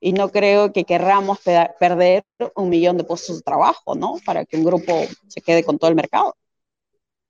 Y 0.00 0.12
no 0.12 0.28
creo 0.28 0.70
que 0.74 0.84
querramos 0.84 1.40
perder 1.80 2.24
un 2.54 2.68
millón 2.68 2.98
de 2.98 3.04
puestos 3.04 3.38
de 3.38 3.42
trabajo, 3.42 3.94
¿no? 3.94 4.16
Para 4.26 4.44
que 4.44 4.58
un 4.58 4.64
grupo 4.64 4.92
se 5.28 5.40
quede 5.40 5.64
con 5.64 5.78
todo 5.78 5.88
el 5.88 5.96
mercado. 5.96 6.36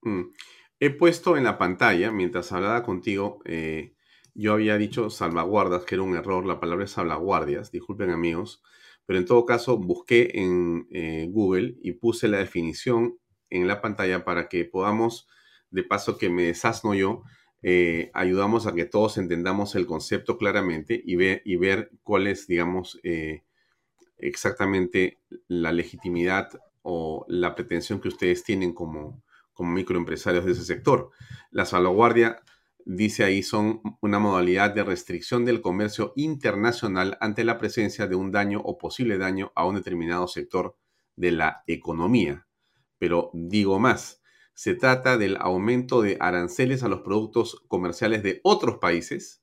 Mm. 0.03 0.32
He 0.80 0.91
puesto 0.91 1.36
en 1.36 1.45
la 1.45 1.57
pantalla, 1.57 2.11
mientras 2.11 2.51
hablaba 2.51 2.82
contigo, 2.82 3.39
eh, 3.45 3.95
yo 4.34 4.55
había 4.55 4.76
dicho 4.76 5.09
salvaguardas, 5.09 5.84
que 5.84 5.95
era 5.95 6.03
un 6.03 6.16
error, 6.16 6.45
la 6.45 6.59
palabra 6.59 6.84
es 6.84 6.91
salvaguardias, 6.91 7.70
disculpen 7.70 8.11
amigos, 8.11 8.61
pero 9.09 9.20
en 9.20 9.24
todo 9.24 9.46
caso 9.46 9.78
busqué 9.78 10.32
en 10.34 10.86
eh, 10.90 11.28
Google 11.30 11.78
y 11.82 11.92
puse 11.92 12.28
la 12.28 12.36
definición 12.36 13.18
en 13.48 13.66
la 13.66 13.80
pantalla 13.80 14.22
para 14.22 14.50
que 14.50 14.66
podamos, 14.66 15.26
de 15.70 15.82
paso 15.82 16.18
que 16.18 16.28
me 16.28 16.42
desasno 16.42 16.92
yo, 16.92 17.22
eh, 17.62 18.11
ayudamos 18.12 18.66
a 18.66 18.74
que 18.74 18.84
todos 18.84 19.16
entendamos 19.16 19.74
el 19.76 19.86
concepto 19.86 20.36
claramente 20.36 21.02
y, 21.02 21.16
y 21.16 21.56
ver 21.56 21.90
cuál 22.02 22.26
es, 22.26 22.46
digamos, 22.46 23.00
exactamente 24.18 25.16
la 25.46 25.72
legitimidad 25.72 26.50
o 26.82 27.24
la 27.28 27.54
pretensión 27.54 28.02
que 28.02 28.09
ustedes 28.09 28.44
tienen 28.44 28.74
como, 28.74 29.22
como 29.54 29.72
microempresarios 29.72 30.44
de 30.44 30.52
ese 30.52 30.64
sector. 30.66 31.12
La 31.50 31.64
salvaguardia, 31.64 32.42
dice 32.89 33.22
ahí, 33.22 33.43
son 33.43 33.82
una 34.01 34.18
modalidad 34.18 34.74
de 34.74 34.82
restricción 34.82 35.45
del 35.45 35.61
comercio 35.61 36.14
internacional 36.16 37.18
ante 37.20 37.45
la 37.45 37.59
presencia 37.59 38.07
de 38.07 38.16
un 38.16 38.32
daño 38.32 38.62
o 38.64 38.78
posible 38.78 39.18
daño 39.18 39.53
a 39.55 39.66
un 39.66 39.74
determinado 39.74 40.26
sector 40.26 40.74
de 41.14 41.32
la 41.32 41.62
economía. 41.66 42.47
Pero 42.99 43.30
digo 43.34 43.78
más, 43.78 44.22
se 44.55 44.74
trata 44.74 45.18
del 45.18 45.36
aumento 45.39 46.01
de 46.01 46.16
aranceles 46.18 46.82
a 46.82 46.89
los 46.89 47.03
productos 47.03 47.62
comerciales 47.68 48.22
de 48.22 48.41
otros 48.43 48.78
países 48.78 49.43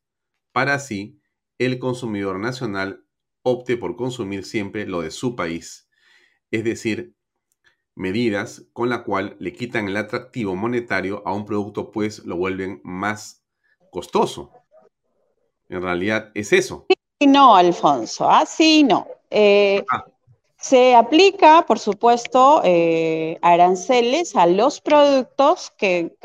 para 0.51 0.73
así 0.73 1.21
el 1.59 1.77
consumidor 1.77 2.39
nacional 2.39 3.05
opte 3.43 3.77
por 3.77 3.95
consumir 3.95 4.43
siempre 4.43 4.87
lo 4.87 5.01
de 5.01 5.11
su 5.11 5.35
país. 5.35 5.87
Es 6.49 6.63
decir, 6.63 7.14
medidas 7.95 8.63
con 8.73 8.89
la 8.89 9.03
cual 9.03 9.35
le 9.39 9.53
quitan 9.53 9.87
el 9.87 9.97
atractivo 9.97 10.55
monetario 10.55 11.23
a 11.25 11.33
un 11.33 11.45
producto, 11.45 11.91
pues 11.91 12.19
lo 12.25 12.35
vuelven 12.35 12.81
más 12.83 13.43
costoso. 13.89 14.51
En 15.69 15.81
realidad 15.81 16.31
es 16.35 16.53
eso. 16.53 16.85
Sí, 17.19 17.27
no, 17.27 17.55
Alfonso, 17.55 18.29
así 18.29 18.83
no. 18.83 19.07
Eh, 19.29 19.83
ah. 19.91 20.05
Se 20.57 20.95
aplica, 20.95 21.63
por 21.67 21.77
supuesto, 21.77 22.61
eh, 22.63 23.37
aranceles 23.43 24.35
a 24.35 24.47
los 24.47 24.81
productos 24.81 25.71
que, 25.77 26.15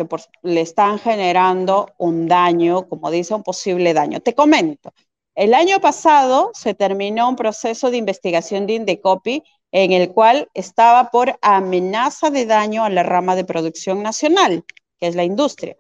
le 0.43 0.61
están 0.63 0.99
generando 0.99 1.91
un 1.99 2.27
daño, 2.27 2.89
como 2.89 3.11
dice, 3.11 3.35
un 3.35 3.43
posible 3.43 3.93
daño. 3.93 4.21
Te 4.21 4.35
comento, 4.35 4.95
el 5.35 5.53
año 5.53 5.79
pasado 5.81 6.51
se 6.55 6.75
terminó 6.75 7.29
un 7.29 7.37
proceso 7.37 7.91
de 7.91 7.99
investigación 7.99 8.67
de 8.67 8.75
Indecopi 8.75 9.43
en 9.73 9.93
el 9.93 10.13
cual 10.13 10.49
estaba 10.55 11.11
por 11.11 11.39
amenaza 11.43 12.31
de 12.31 12.47
daño 12.47 12.85
a 12.85 12.91
la 12.91 13.03
rama 13.03 13.37
de 13.37 13.45
producción 13.45 14.03
nacional, 14.03 14.65
que 14.99 15.07
es 15.07 15.15
la 15.15 15.25
industria. 15.25 15.77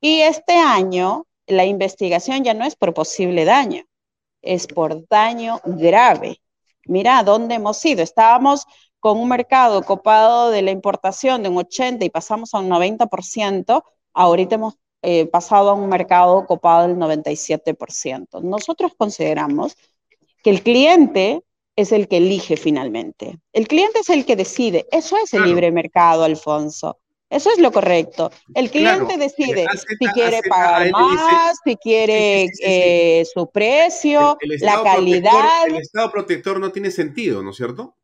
Y 0.00 0.22
este 0.22 0.54
año 0.54 1.26
la 1.46 1.64
investigación 1.64 2.44
ya 2.44 2.54
no 2.54 2.64
es 2.64 2.76
por 2.76 2.94
posible 2.94 3.44
daño, 3.44 3.84
es 4.42 4.66
por 4.66 5.06
daño 5.08 5.60
grave. 5.64 6.40
Mira 6.86 7.22
dónde 7.22 7.56
hemos 7.56 7.84
ido. 7.84 8.02
Estábamos 8.02 8.66
con 9.00 9.18
un 9.18 9.28
mercado 9.28 9.82
copado 9.82 10.50
de 10.50 10.62
la 10.62 10.70
importación 10.70 11.42
de 11.42 11.48
un 11.48 11.58
80 11.58 12.04
y 12.04 12.10
pasamos 12.10 12.54
a 12.54 12.60
un 12.60 12.68
90%, 12.68 13.82
ahorita 14.12 14.54
hemos 14.54 14.74
eh, 15.02 15.26
pasado 15.26 15.70
a 15.70 15.74
un 15.74 15.88
mercado 15.88 16.46
copado 16.46 16.86
del 16.86 16.96
97%. 16.96 18.40
Nosotros 18.42 18.92
consideramos 18.96 19.76
que 20.44 20.50
el 20.50 20.62
cliente 20.62 21.42
es 21.76 21.92
el 21.92 22.08
que 22.08 22.18
elige 22.18 22.56
finalmente. 22.56 23.38
El 23.52 23.66
cliente 23.68 24.00
es 24.00 24.10
el 24.10 24.24
que 24.24 24.36
decide. 24.36 24.86
Eso 24.90 25.16
es 25.16 25.32
el 25.34 25.44
libre 25.44 25.72
mercado, 25.72 26.24
Alfonso. 26.24 26.98
Eso 27.30 27.50
es 27.50 27.58
lo 27.58 27.72
correcto. 27.72 28.30
El 28.54 28.70
cliente 28.70 29.16
decide 29.16 29.66
si 29.98 30.06
quiere 30.08 30.40
pagar 30.46 30.90
más, 30.90 31.56
si 31.64 31.76
quiere 31.76 32.50
eh, 32.62 33.24
su 33.32 33.50
precio, 33.50 34.36
la 34.60 34.82
calidad. 34.82 35.66
El 35.66 35.76
Estado 35.76 36.12
protector 36.12 36.60
no 36.60 36.70
tiene 36.70 36.90
sentido, 36.90 37.42
¿no 37.42 37.50
es 37.50 37.56
cierto? 37.56 37.96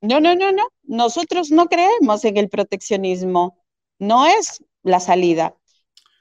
No, 0.00 0.20
no, 0.20 0.34
no, 0.34 0.52
no. 0.52 0.68
Nosotros 0.84 1.50
no 1.50 1.68
creemos 1.68 2.24
en 2.24 2.38
el 2.38 2.48
proteccionismo. 2.48 3.62
No 3.98 4.26
es 4.26 4.64
la 4.82 5.00
salida. 5.00 5.54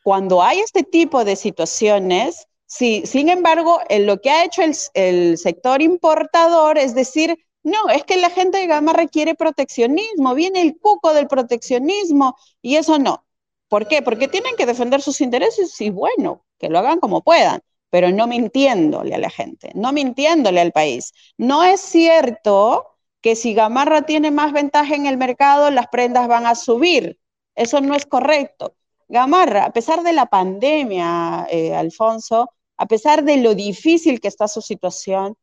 Cuando 0.03 0.43
hay 0.43 0.59
este 0.59 0.83
tipo 0.83 1.23
de 1.23 1.37
situaciones, 1.37 2.47
Sí, 2.73 3.03
sin 3.05 3.27
embargo, 3.27 3.81
lo 3.89 4.21
que 4.21 4.29
ha 4.31 4.45
hecho 4.45 4.61
el, 4.93 5.37
sector 5.37 5.81
importador 5.81 6.77
es 6.77 6.95
decir, 6.95 7.37
no, 7.63 7.89
es 7.89 8.05
que 8.05 8.15
la 8.15 8.29
gente 8.29 8.59
de 8.59 8.67
gama 8.67 8.93
requiere 8.93 9.35
proteccionismo, 9.35 10.33
viene 10.35 10.61
el 10.61 10.79
cuco 10.79 11.13
del 11.13 11.27
proteccionismo 11.27 12.37
y 12.61 12.77
eso 12.77 12.97
no. 12.97 13.25
¿Por 13.67 13.89
qué? 13.89 14.01
Porque 14.01 14.29
tienen 14.29 14.55
que 14.55 14.65
defender 14.65 15.01
sus 15.01 15.19
intereses 15.19 15.79
y 15.81 15.89
bueno, 15.89 16.45
que 16.57 16.69
lo 16.69 16.79
hagan 16.79 16.99
como 17.01 17.21
puedan, 17.23 17.59
pero 17.89 18.09
no 18.09 18.25
mintiéndole 18.25 19.15
a 19.15 19.19
la 19.19 19.29
gente, 19.29 19.71
no 19.75 19.91
mintiéndole 19.91 20.61
al 20.61 20.71
país. 20.71 21.13
No 21.37 21.63
es 21.65 21.81
cierto 21.81 22.87
que 23.21 23.35
si 23.35 23.53
Gamarra 23.53 24.03
tiene 24.03 24.31
más 24.31 24.53
ventaja 24.53 24.95
en 24.95 25.07
el 25.07 25.17
mercado, 25.17 25.71
las 25.71 25.87
prendas 25.87 26.27
van 26.29 26.45
a 26.45 26.55
subir. 26.55 27.19
Eso 27.55 27.81
no 27.81 27.95
es 27.95 28.05
correcto. 28.05 28.75
Gamarra, 29.09 29.65
a 29.65 29.73
pesar 29.73 30.03
de 30.03 30.13
la 30.13 30.27
pandemia, 30.27 31.47
eh, 31.51 31.75
Alfonso, 31.75 32.49
a 32.81 32.87
pesar 32.87 33.23
de 33.23 33.37
lo 33.37 33.53
difícil 33.53 34.19
que 34.19 34.27
está 34.27 34.47
su 34.47 34.59
situación, 34.59 35.35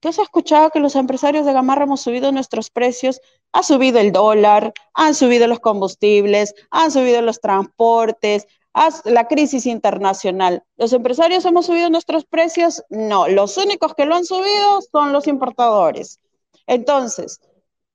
¿tú 0.00 0.08
has 0.08 0.18
escuchado 0.18 0.70
que 0.70 0.80
los 0.80 0.96
empresarios 0.96 1.46
de 1.46 1.52
Gamarra 1.52 1.84
hemos 1.84 2.00
subido 2.00 2.32
nuestros 2.32 2.68
precios? 2.68 3.20
Ha 3.52 3.62
subido 3.62 4.00
el 4.00 4.10
dólar, 4.10 4.72
han 4.94 5.14
subido 5.14 5.46
los 5.46 5.60
combustibles, 5.60 6.52
han 6.72 6.90
subido 6.90 7.22
los 7.22 7.40
transportes, 7.40 8.48
la 9.04 9.28
crisis 9.28 9.66
internacional. 9.66 10.64
¿Los 10.76 10.92
empresarios 10.92 11.44
hemos 11.44 11.66
subido 11.66 11.90
nuestros 11.90 12.24
precios? 12.24 12.82
No, 12.88 13.28
los 13.28 13.56
únicos 13.56 13.94
que 13.94 14.04
lo 14.04 14.16
han 14.16 14.24
subido 14.24 14.80
son 14.90 15.12
los 15.12 15.28
importadores. 15.28 16.18
Entonces, 16.66 17.40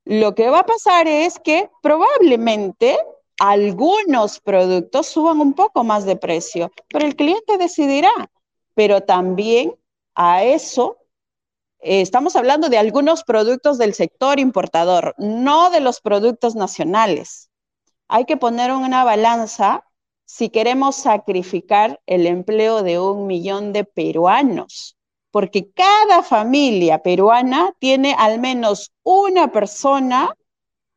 lo 0.06 0.36
que 0.36 0.50
va 0.50 0.60
a 0.60 0.66
pasar 0.66 1.10
es 1.10 1.38
que 1.40 1.70
probablemente 1.82 2.98
algunos 3.42 4.40
productos 4.40 5.08
suban 5.08 5.42
un 5.42 5.52
poco 5.52 5.84
más 5.84 6.06
de 6.06 6.16
precio, 6.16 6.72
pero 6.88 7.06
el 7.06 7.18
cliente 7.18 7.58
decidirá. 7.58 8.14
Pero 8.76 9.02
también 9.02 9.76
a 10.14 10.44
eso 10.44 10.98
eh, 11.80 12.02
estamos 12.02 12.36
hablando 12.36 12.70
de 12.70 12.78
algunos 12.78 13.24
productos 13.24 13.78
del 13.78 13.94
sector 13.94 14.40
importador, 14.40 15.16
no 15.18 15.70
de 15.70 15.80
los 15.82 16.02
productos 16.02 16.56
nacionales. 16.56 17.50
Hay 18.08 18.26
que 18.26 18.38
poner 18.38 18.72
una 18.72 19.04
balanza 19.04 19.84
si 20.26 20.50
queremos 20.50 20.96
sacrificar 20.96 22.02
el 22.08 22.26
empleo 22.26 22.82
de 22.82 23.00
un 23.00 23.28
millón 23.28 23.74
de 23.74 23.84
peruanos, 23.84 24.98
porque 25.32 25.72
cada 25.72 26.24
familia 26.24 27.04
peruana 27.04 27.76
tiene 27.80 28.16
al 28.18 28.40
menos 28.40 28.92
una 29.04 29.52
persona 29.52 30.34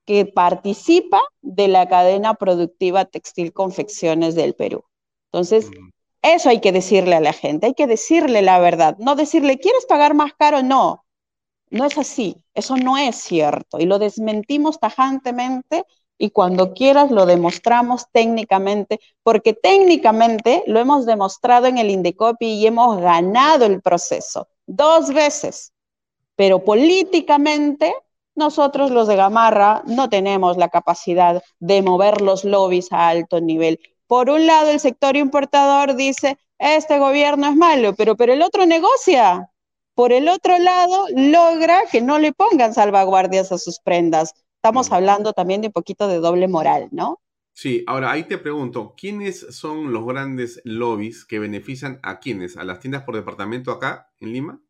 que 0.07 0.25
participa 0.25 1.21
de 1.43 1.69
la 1.69 1.87
cadena 1.87 2.33
productiva 2.35 3.05
textil 3.05 3.53
confecciones 3.53 4.35
del 4.35 4.55
Perú. 4.55 4.85
Entonces, 5.31 5.71
eso 6.23 6.49
hay 6.49 6.61
que 6.61 6.73
decirle 6.73 7.17
a 7.17 7.21
la 7.21 7.33
gente, 7.33 7.67
hay 7.67 7.75
que 7.75 7.87
decirle 7.87 8.43
la 8.43 8.59
verdad, 8.59 8.97
no 8.99 9.15
decirle, 9.17 9.59
¿quieres 9.59 9.87
pagar 9.87 10.15
más 10.15 10.33
caro? 10.35 10.63
No, 10.63 11.05
no 11.71 11.85
es 11.85 11.99
así, 11.99 12.45
eso 12.55 12.77
no 12.77 12.99
es 12.99 13.17
cierto 13.17 13.79
y 13.79 13.87
lo 13.87 13.99
desmentimos 13.99 14.81
tajantemente 14.81 15.85
y 16.19 16.31
cuando 16.31 16.75
quieras 16.75 17.11
lo 17.11 17.27
demostramos 17.27 18.07
técnicamente, 18.11 18.99
porque 19.23 19.53
técnicamente 19.55 20.65
lo 20.67 20.81
hemos 20.81 21.07
demostrado 21.07 21.67
en 21.67 21.79
el 21.79 21.91
Indecopi 21.91 22.47
y 22.47 22.67
hemos 22.67 23.01
ganado 23.01 23.67
el 23.67 23.81
proceso 23.81 24.49
dos 24.67 25.13
veces, 25.15 25.73
pero 26.37 26.65
políticamente 26.65 27.95
nosotros 28.35 28.91
los 28.91 29.09
de 29.09 29.17
Gamarra 29.17 29.83
no 29.87 30.09
tenemos 30.09 30.57
la 30.57 30.69
capacidad 30.69 31.43
de 31.59 31.83
mover 31.83 32.21
los 32.21 32.45
lobbies 32.45 32.93
a 32.93 33.09
alto 33.09 33.41
nivel. 33.41 33.81
Por 34.09 34.31
un 34.31 34.47
lado, 34.47 34.71
el 34.71 34.81
sector 34.81 35.17
importador 35.17 35.95
dice, 35.95 36.37
este 36.59 36.99
gobierno 36.99 37.47
es 37.47 37.55
malo, 37.55 37.95
pero, 37.95 38.17
pero 38.17 38.33
el 38.33 38.43
otro 38.43 38.67
negocia. 38.67 39.53
Por 39.95 40.13
el 40.13 40.29
otro 40.29 40.59
lado, 40.59 41.07
logra 41.15 41.83
que 41.93 42.01
no 42.01 42.19
le 42.19 42.33
pongan 42.33 42.75
salvaguardias 42.75 43.53
a 43.53 43.59
sus 43.59 43.79
prendas 43.79 44.35
estamos 44.59 44.91
hablando 44.91 45.33
también 45.33 45.61
de 45.61 45.69
un 45.69 45.73
poquito 45.73 46.09
de 46.09 46.19
doble 46.19 46.49
moral, 46.49 46.89
¿no? 46.91 47.21
Sí, 47.53 47.85
ahora 47.87 48.11
ahí 48.11 48.25
te 48.25 48.39
pregunto, 48.39 48.95
¿quiénes 48.97 49.47
son 49.57 49.93
los 49.93 50.05
grandes 50.05 50.61
lobbies 50.65 51.25
que 51.25 51.39
benefician 51.39 51.99
a 52.03 52.21
quiénes? 52.21 52.57
¿A 52.57 52.65
las 52.65 52.81
tiendas 52.81 53.03
por 53.03 53.15
departamento 53.17 53.71
acá 53.73 54.11
en 54.21 54.33
Lima? 54.33 54.61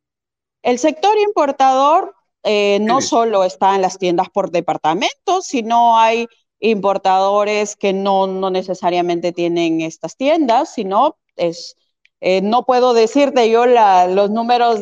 El 0.62 0.78
sector 0.78 1.16
importador 1.18 2.14
eh, 2.42 2.78
no 2.80 3.00
solo 3.00 3.44
está 3.44 3.74
en 3.74 3.82
las 3.82 3.98
tiendas 3.98 4.28
por 4.30 4.50
departamento, 4.50 5.42
sino 5.42 5.98
hay 5.98 6.26
importadores 6.60 7.76
que 7.76 7.92
no, 7.92 8.26
necesariamente 8.50 9.32
tienen 9.32 9.80
estas 9.80 10.16
tiendas, 10.16 10.74
sino 10.74 11.16
es, 11.36 11.76
eh, 12.20 12.40
no 12.42 12.64
puedo 12.64 12.94
decirte 12.94 13.50
yo 13.50 13.66
los 13.66 14.30
números, 14.30 14.80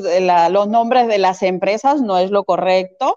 los 0.51 0.69
nombres 0.69 1.07
de 1.09 1.19
las 1.19 1.43
empresas, 1.43 2.01
no 2.01 2.19
es 2.19 2.31
lo 2.31 2.45
correcto, 2.45 3.15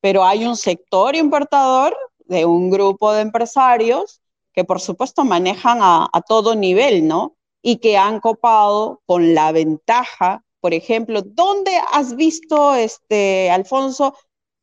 pero 0.00 0.24
hay 0.24 0.44
un 0.44 0.56
sector 0.56 1.16
importador 1.16 1.96
de 2.26 2.44
un 2.44 2.70
grupo 2.70 3.12
de 3.12 3.22
empresarios 3.22 4.20
que 4.52 4.64
por 4.64 4.80
supuesto 4.80 5.24
manejan 5.24 5.78
a, 5.80 6.08
todo 6.26 6.54
nivel, 6.54 7.06
¿no? 7.08 7.36
Y 7.62 7.78
que 7.78 7.96
han 7.96 8.20
copado 8.20 9.00
con 9.06 9.34
la 9.34 9.52
ventaja, 9.52 10.44
por 10.60 10.74
ejemplo, 10.74 11.22
¿dónde 11.22 11.72
has 11.92 12.16
visto, 12.16 12.74
este, 12.74 13.50
Alfonso, 13.50 14.14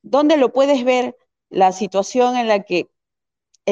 dónde 0.02 0.38
lo 0.38 0.54
puedes 0.54 0.84
ver 0.84 1.16
la 1.50 1.72
situación 1.72 2.38
en 2.38 2.48
la 2.48 2.64
que 2.64 2.90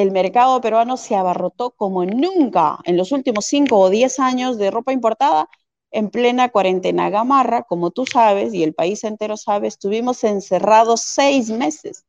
el 0.02 0.12
mercado 0.12 0.60
peruano 0.60 0.96
se 0.96 1.16
abarrotó 1.16 1.72
como 1.72 2.04
nunca 2.04 2.78
en 2.84 2.96
los 2.96 3.10
últimos 3.10 3.46
cinco 3.46 3.78
o 3.80 3.90
diez 3.90 4.20
años 4.20 4.56
de 4.56 4.70
ropa 4.70 4.92
importada 4.92 5.48
en 5.90 6.10
plena 6.10 6.50
cuarentena 6.50 7.10
gamarra, 7.10 7.64
como 7.64 7.90
tú 7.90 8.06
sabes 8.06 8.54
y 8.54 8.62
el 8.62 8.74
país 8.74 9.02
entero 9.02 9.36
sabe, 9.36 9.66
estuvimos 9.66 10.22
encerrados 10.22 11.00
seis 11.00 11.50
meses. 11.50 12.04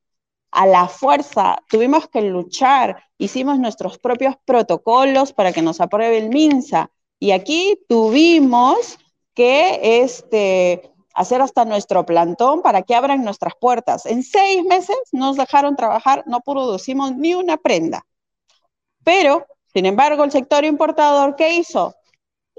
A 0.52 0.68
la 0.68 0.88
fuerza, 0.88 1.58
tuvimos 1.68 2.08
que 2.08 2.22
luchar, 2.22 3.04
hicimos 3.18 3.58
nuestros 3.58 3.98
propios 3.98 4.36
protocolos 4.46 5.34
para 5.34 5.52
que 5.52 5.64
nos 5.64 5.82
apruebe 5.82 6.20
el 6.20 6.30
MINSA. 6.30 6.92
Y 7.20 7.32
aquí 7.32 7.80
tuvimos 7.88 9.00
que 9.34 10.04
este, 10.04 10.92
hacer 11.14 11.42
hasta 11.42 11.66
nuestro 11.66 12.06
plantón 12.06 12.62
para 12.62 12.82
que 12.82 12.96
abran 12.96 13.24
nuestras 13.24 13.54
puertas. 13.60 14.06
En 14.06 14.24
seis 14.24 14.64
meses 14.66 14.98
nos 15.12 15.38
dejaron 15.38 15.76
trabajar, 15.76 16.24
no 16.28 16.42
producimos 16.42 17.16
ni 17.16 17.34
una 17.34 17.58
prenda. 17.58 18.06
Pero, 19.04 19.46
sin 19.74 19.86
embargo, 19.86 20.24
el 20.24 20.32
sector 20.32 20.66
importador, 20.66 21.36
¿qué 21.36 21.54
hizo? 21.54 21.96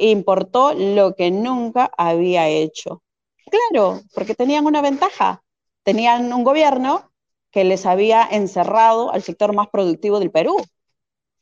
importó 0.00 0.72
lo 0.72 1.14
que 1.14 1.30
nunca 1.30 1.90
había 1.96 2.48
hecho. 2.48 3.02
Claro, 3.46 4.00
porque 4.14 4.34
tenían 4.34 4.66
una 4.66 4.80
ventaja. 4.80 5.42
Tenían 5.82 6.32
un 6.32 6.44
gobierno 6.44 7.10
que 7.50 7.64
les 7.64 7.86
había 7.86 8.26
encerrado 8.30 9.12
al 9.12 9.22
sector 9.22 9.54
más 9.54 9.68
productivo 9.68 10.20
del 10.20 10.30
Perú. 10.30 10.56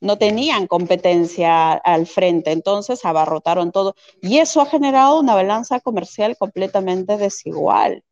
No 0.01 0.19
tenían 0.19 0.67
competencia 0.67 1.73
al 1.73 2.07
frente, 2.07 2.53
entonces 2.53 3.05
abarrotaron 3.05 3.73
todo. 3.73 3.95
Y 4.23 4.39
eso 4.39 4.61
ha 4.61 4.67
generado 4.67 5.21
una 5.21 5.35
balanza 5.35 5.81
comercial 5.81 6.37
completamente 6.37 7.17
desigual. 7.17 8.05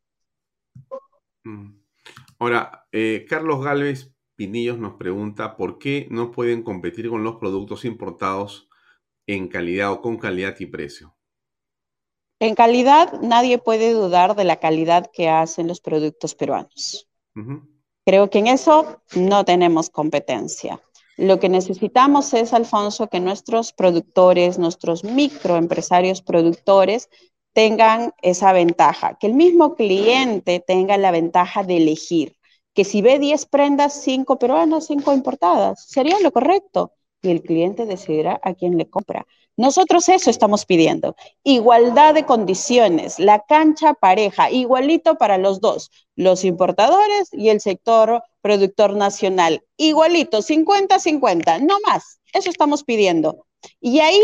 Mm. 1.44 1.78
Ahora, 2.38 2.86
eh, 2.92 3.24
Carlos 3.28 3.64
Galvez 3.64 4.12
Pinillos 4.36 4.78
nos 4.78 4.94
pregunta 4.94 5.56
por 5.56 5.78
qué 5.78 6.06
no 6.10 6.30
pueden 6.30 6.62
competir 6.62 7.08
con 7.08 7.24
los 7.24 7.36
productos 7.36 7.86
importados 7.86 8.68
en 9.26 9.48
calidad 9.48 9.92
o 9.92 10.02
con 10.02 10.18
calidad 10.18 10.54
y 10.60 10.66
precio? 10.66 11.16
En 12.38 12.54
calidad, 12.54 13.20
nadie 13.22 13.58
puede 13.58 13.92
dudar 13.92 14.36
de 14.36 14.44
la 14.44 14.56
calidad 14.56 15.10
que 15.12 15.28
hacen 15.28 15.66
los 15.66 15.80
productos 15.80 16.34
peruanos. 16.34 17.08
Creo 18.04 18.30
que 18.30 18.38
en 18.38 18.46
eso 18.48 19.00
no 19.16 19.44
tenemos 19.44 19.88
competencia. 19.88 20.80
Lo 21.16 21.40
que 21.40 21.48
necesitamos 21.48 22.34
es, 22.34 22.52
Alfonso, 22.52 23.08
que 23.08 23.20
nuestros 23.20 23.72
productores, 23.72 24.58
nuestros 24.58 25.02
microempresarios 25.02 26.22
productores, 26.22 27.08
tengan 27.54 28.12
esa 28.20 28.52
ventaja, 28.52 29.16
que 29.18 29.28
el 29.28 29.32
mismo 29.32 29.76
cliente 29.76 30.60
tenga 30.60 30.98
la 30.98 31.10
ventaja 31.10 31.62
de 31.62 31.78
elegir, 31.78 32.36
que 32.74 32.84
si 32.84 33.00
ve 33.00 33.18
10 33.18 33.46
prendas, 33.46 33.94
5 34.02 34.38
peruanas, 34.38 34.86
5 34.88 35.14
importadas, 35.14 35.86
sería 35.88 36.20
lo 36.20 36.32
correcto 36.32 36.92
y 37.22 37.30
el 37.30 37.42
cliente 37.42 37.86
decidirá 37.86 38.38
a 38.42 38.52
quién 38.52 38.76
le 38.76 38.90
compra. 38.90 39.26
Nosotros 39.56 40.06
eso 40.10 40.28
estamos 40.28 40.66
pidiendo. 40.66 41.16
Igualdad 41.42 42.12
de 42.12 42.26
condiciones, 42.26 43.18
la 43.18 43.40
cancha 43.40 43.94
pareja, 43.94 44.50
igualito 44.50 45.16
para 45.16 45.38
los 45.38 45.62
dos, 45.62 45.90
los 46.14 46.44
importadores 46.44 47.30
y 47.32 47.48
el 47.48 47.62
sector 47.62 48.22
productor 48.46 48.94
nacional. 48.94 49.64
Igualito, 49.76 50.38
50-50, 50.38 51.60
no 51.62 51.78
más. 51.84 52.20
Eso 52.32 52.48
estamos 52.48 52.84
pidiendo. 52.84 53.44
Y 53.80 53.98
ahí, 53.98 54.22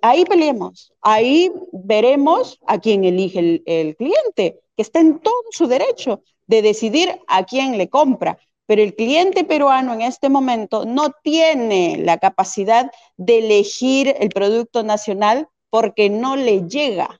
ahí 0.00 0.24
peleemos, 0.24 0.92
ahí 1.02 1.52
veremos 1.72 2.58
a 2.66 2.78
quién 2.78 3.04
elige 3.04 3.40
el, 3.40 3.62
el 3.66 3.94
cliente, 3.94 4.60
que 4.74 4.82
está 4.82 5.00
en 5.00 5.18
todo 5.18 5.34
su 5.50 5.66
derecho 5.66 6.22
de 6.46 6.62
decidir 6.62 7.20
a 7.26 7.44
quién 7.44 7.76
le 7.76 7.90
compra 7.90 8.38
pero 8.68 8.82
el 8.82 8.94
cliente 8.94 9.44
peruano 9.44 9.94
en 9.94 10.02
este 10.02 10.28
momento 10.28 10.84
no 10.84 11.12
tiene 11.22 11.96
la 11.96 12.18
capacidad 12.18 12.90
de 13.16 13.38
elegir 13.38 14.14
el 14.20 14.28
producto 14.28 14.82
nacional 14.82 15.48
porque 15.70 16.10
no 16.10 16.36
le 16.36 16.68
llega, 16.68 17.18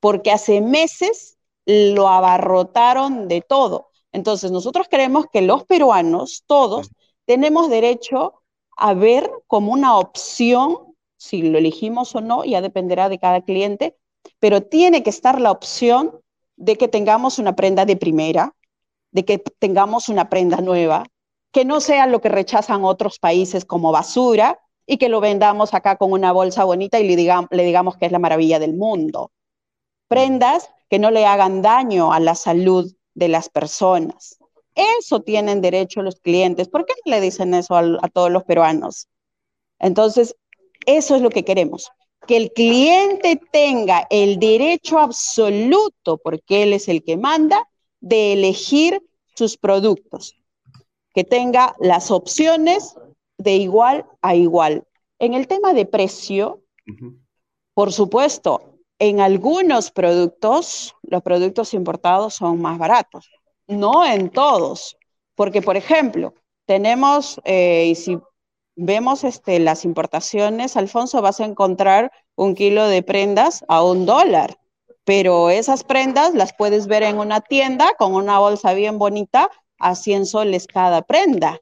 porque 0.00 0.30
hace 0.30 0.60
meses 0.60 1.38
lo 1.64 2.08
abarrotaron 2.08 3.26
de 3.26 3.40
todo. 3.40 3.88
Entonces, 4.16 4.50
nosotros 4.50 4.86
creemos 4.90 5.26
que 5.30 5.42
los 5.42 5.64
peruanos, 5.64 6.42
todos, 6.46 6.90
tenemos 7.26 7.68
derecho 7.68 8.42
a 8.74 8.94
ver 8.94 9.30
como 9.46 9.72
una 9.72 9.98
opción, 9.98 10.94
si 11.18 11.42
lo 11.42 11.58
elegimos 11.58 12.14
o 12.14 12.22
no, 12.22 12.42
ya 12.42 12.62
dependerá 12.62 13.10
de 13.10 13.18
cada 13.18 13.42
cliente, 13.42 13.94
pero 14.38 14.62
tiene 14.62 15.02
que 15.02 15.10
estar 15.10 15.38
la 15.38 15.50
opción 15.50 16.18
de 16.56 16.76
que 16.76 16.88
tengamos 16.88 17.38
una 17.38 17.54
prenda 17.56 17.84
de 17.84 17.96
primera, 17.96 18.54
de 19.10 19.26
que 19.26 19.36
tengamos 19.58 20.08
una 20.08 20.30
prenda 20.30 20.62
nueva, 20.62 21.04
que 21.52 21.66
no 21.66 21.80
sea 21.80 22.06
lo 22.06 22.22
que 22.22 22.30
rechazan 22.30 22.84
otros 22.84 23.18
países 23.18 23.66
como 23.66 23.92
basura 23.92 24.58
y 24.86 24.96
que 24.96 25.10
lo 25.10 25.20
vendamos 25.20 25.74
acá 25.74 25.96
con 25.96 26.10
una 26.12 26.32
bolsa 26.32 26.64
bonita 26.64 26.98
y 26.98 27.06
le, 27.06 27.16
le 27.50 27.64
digamos 27.64 27.98
que 27.98 28.06
es 28.06 28.12
la 28.12 28.18
maravilla 28.18 28.58
del 28.58 28.72
mundo. 28.72 29.30
Prendas 30.08 30.70
que 30.88 30.98
no 30.98 31.10
le 31.10 31.26
hagan 31.26 31.60
daño 31.60 32.14
a 32.14 32.20
la 32.20 32.34
salud 32.34 32.90
de 33.16 33.28
las 33.28 33.48
personas. 33.48 34.38
Eso 34.74 35.22
tienen 35.22 35.62
derecho 35.62 36.02
los 36.02 36.20
clientes. 36.20 36.68
¿Por 36.68 36.84
qué 36.84 36.92
no 37.04 37.10
le 37.10 37.20
dicen 37.20 37.54
eso 37.54 37.74
a, 37.74 37.80
a 37.80 38.08
todos 38.08 38.30
los 38.30 38.44
peruanos? 38.44 39.08
Entonces, 39.80 40.36
eso 40.84 41.16
es 41.16 41.22
lo 41.22 41.30
que 41.30 41.44
queremos, 41.44 41.90
que 42.26 42.36
el 42.36 42.52
cliente 42.52 43.40
tenga 43.50 44.06
el 44.10 44.38
derecho 44.38 44.98
absoluto, 44.98 46.18
porque 46.18 46.62
él 46.62 46.74
es 46.74 46.88
el 46.88 47.02
que 47.02 47.16
manda, 47.16 47.68
de 48.00 48.34
elegir 48.34 49.02
sus 49.34 49.56
productos, 49.56 50.36
que 51.14 51.24
tenga 51.24 51.74
las 51.80 52.10
opciones 52.10 52.94
de 53.38 53.56
igual 53.56 54.06
a 54.20 54.34
igual. 54.34 54.86
En 55.18 55.32
el 55.32 55.46
tema 55.48 55.72
de 55.72 55.86
precio, 55.86 56.62
por 57.72 57.92
supuesto, 57.92 58.75
en 58.98 59.20
algunos 59.20 59.90
productos, 59.90 60.94
los 61.02 61.22
productos 61.22 61.74
importados 61.74 62.34
son 62.34 62.60
más 62.60 62.78
baratos, 62.78 63.30
no 63.66 64.04
en 64.06 64.30
todos, 64.30 64.96
porque 65.34 65.60
por 65.62 65.76
ejemplo, 65.76 66.34
tenemos, 66.66 67.40
eh, 67.44 67.86
y 67.90 67.94
si 67.94 68.18
vemos 68.74 69.24
este, 69.24 69.58
las 69.58 69.84
importaciones, 69.84 70.76
Alfonso, 70.76 71.22
vas 71.22 71.40
a 71.40 71.44
encontrar 71.44 72.10
un 72.34 72.54
kilo 72.54 72.86
de 72.88 73.02
prendas 73.02 73.64
a 73.68 73.82
un 73.82 74.06
dólar, 74.06 74.58
pero 75.04 75.50
esas 75.50 75.84
prendas 75.84 76.34
las 76.34 76.52
puedes 76.54 76.86
ver 76.86 77.02
en 77.02 77.18
una 77.18 77.40
tienda 77.40 77.94
con 77.98 78.14
una 78.14 78.38
bolsa 78.38 78.74
bien 78.74 78.98
bonita 78.98 79.50
a 79.78 79.94
100 79.94 80.26
soles 80.26 80.66
cada 80.66 81.02
prenda. 81.02 81.60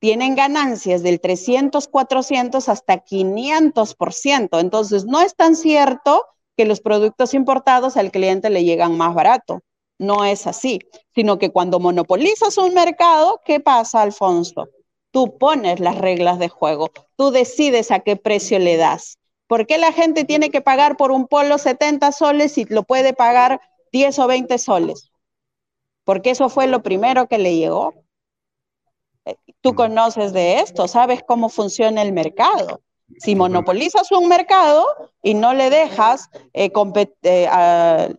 Tienen 0.00 0.36
ganancias 0.36 1.02
del 1.02 1.20
300, 1.20 1.88
400 1.88 2.68
hasta 2.68 3.04
500%. 3.04 4.60
Entonces, 4.60 5.06
no 5.06 5.20
es 5.20 5.34
tan 5.34 5.56
cierto 5.56 6.24
que 6.58 6.64
los 6.64 6.80
productos 6.80 7.34
importados 7.34 7.96
al 7.96 8.10
cliente 8.10 8.50
le 8.50 8.64
llegan 8.64 8.96
más 8.96 9.14
barato. 9.14 9.62
No 9.96 10.24
es 10.24 10.48
así, 10.48 10.80
sino 11.14 11.38
que 11.38 11.50
cuando 11.50 11.78
monopolizas 11.78 12.58
un 12.58 12.74
mercado, 12.74 13.40
¿qué 13.44 13.60
pasa, 13.60 14.02
Alfonso? 14.02 14.68
Tú 15.12 15.38
pones 15.38 15.78
las 15.78 15.96
reglas 15.96 16.40
de 16.40 16.48
juego, 16.48 16.90
tú 17.14 17.30
decides 17.30 17.92
a 17.92 18.00
qué 18.00 18.16
precio 18.16 18.58
le 18.58 18.76
das. 18.76 19.18
¿Por 19.46 19.68
qué 19.68 19.78
la 19.78 19.92
gente 19.92 20.24
tiene 20.24 20.50
que 20.50 20.60
pagar 20.60 20.96
por 20.96 21.12
un 21.12 21.28
polo 21.28 21.58
70 21.58 22.10
soles 22.10 22.54
si 22.54 22.64
lo 22.64 22.82
puede 22.82 23.12
pagar 23.12 23.60
10 23.92 24.18
o 24.18 24.26
20 24.26 24.58
soles? 24.58 25.12
Porque 26.02 26.30
eso 26.30 26.48
fue 26.48 26.66
lo 26.66 26.82
primero 26.82 27.28
que 27.28 27.38
le 27.38 27.54
llegó. 27.54 27.94
Eh, 29.26 29.36
tú 29.60 29.76
conoces 29.76 30.32
de 30.32 30.58
esto, 30.58 30.88
sabes 30.88 31.22
cómo 31.24 31.50
funciona 31.50 32.02
el 32.02 32.12
mercado. 32.12 32.82
Si 33.16 33.34
monopolizas 33.34 34.12
un 34.12 34.28
mercado 34.28 34.86
y 35.22 35.34
no 35.34 35.54
le 35.54 35.70
dejas 35.70 36.28
eh, 36.52 36.70
eh, 37.22 38.14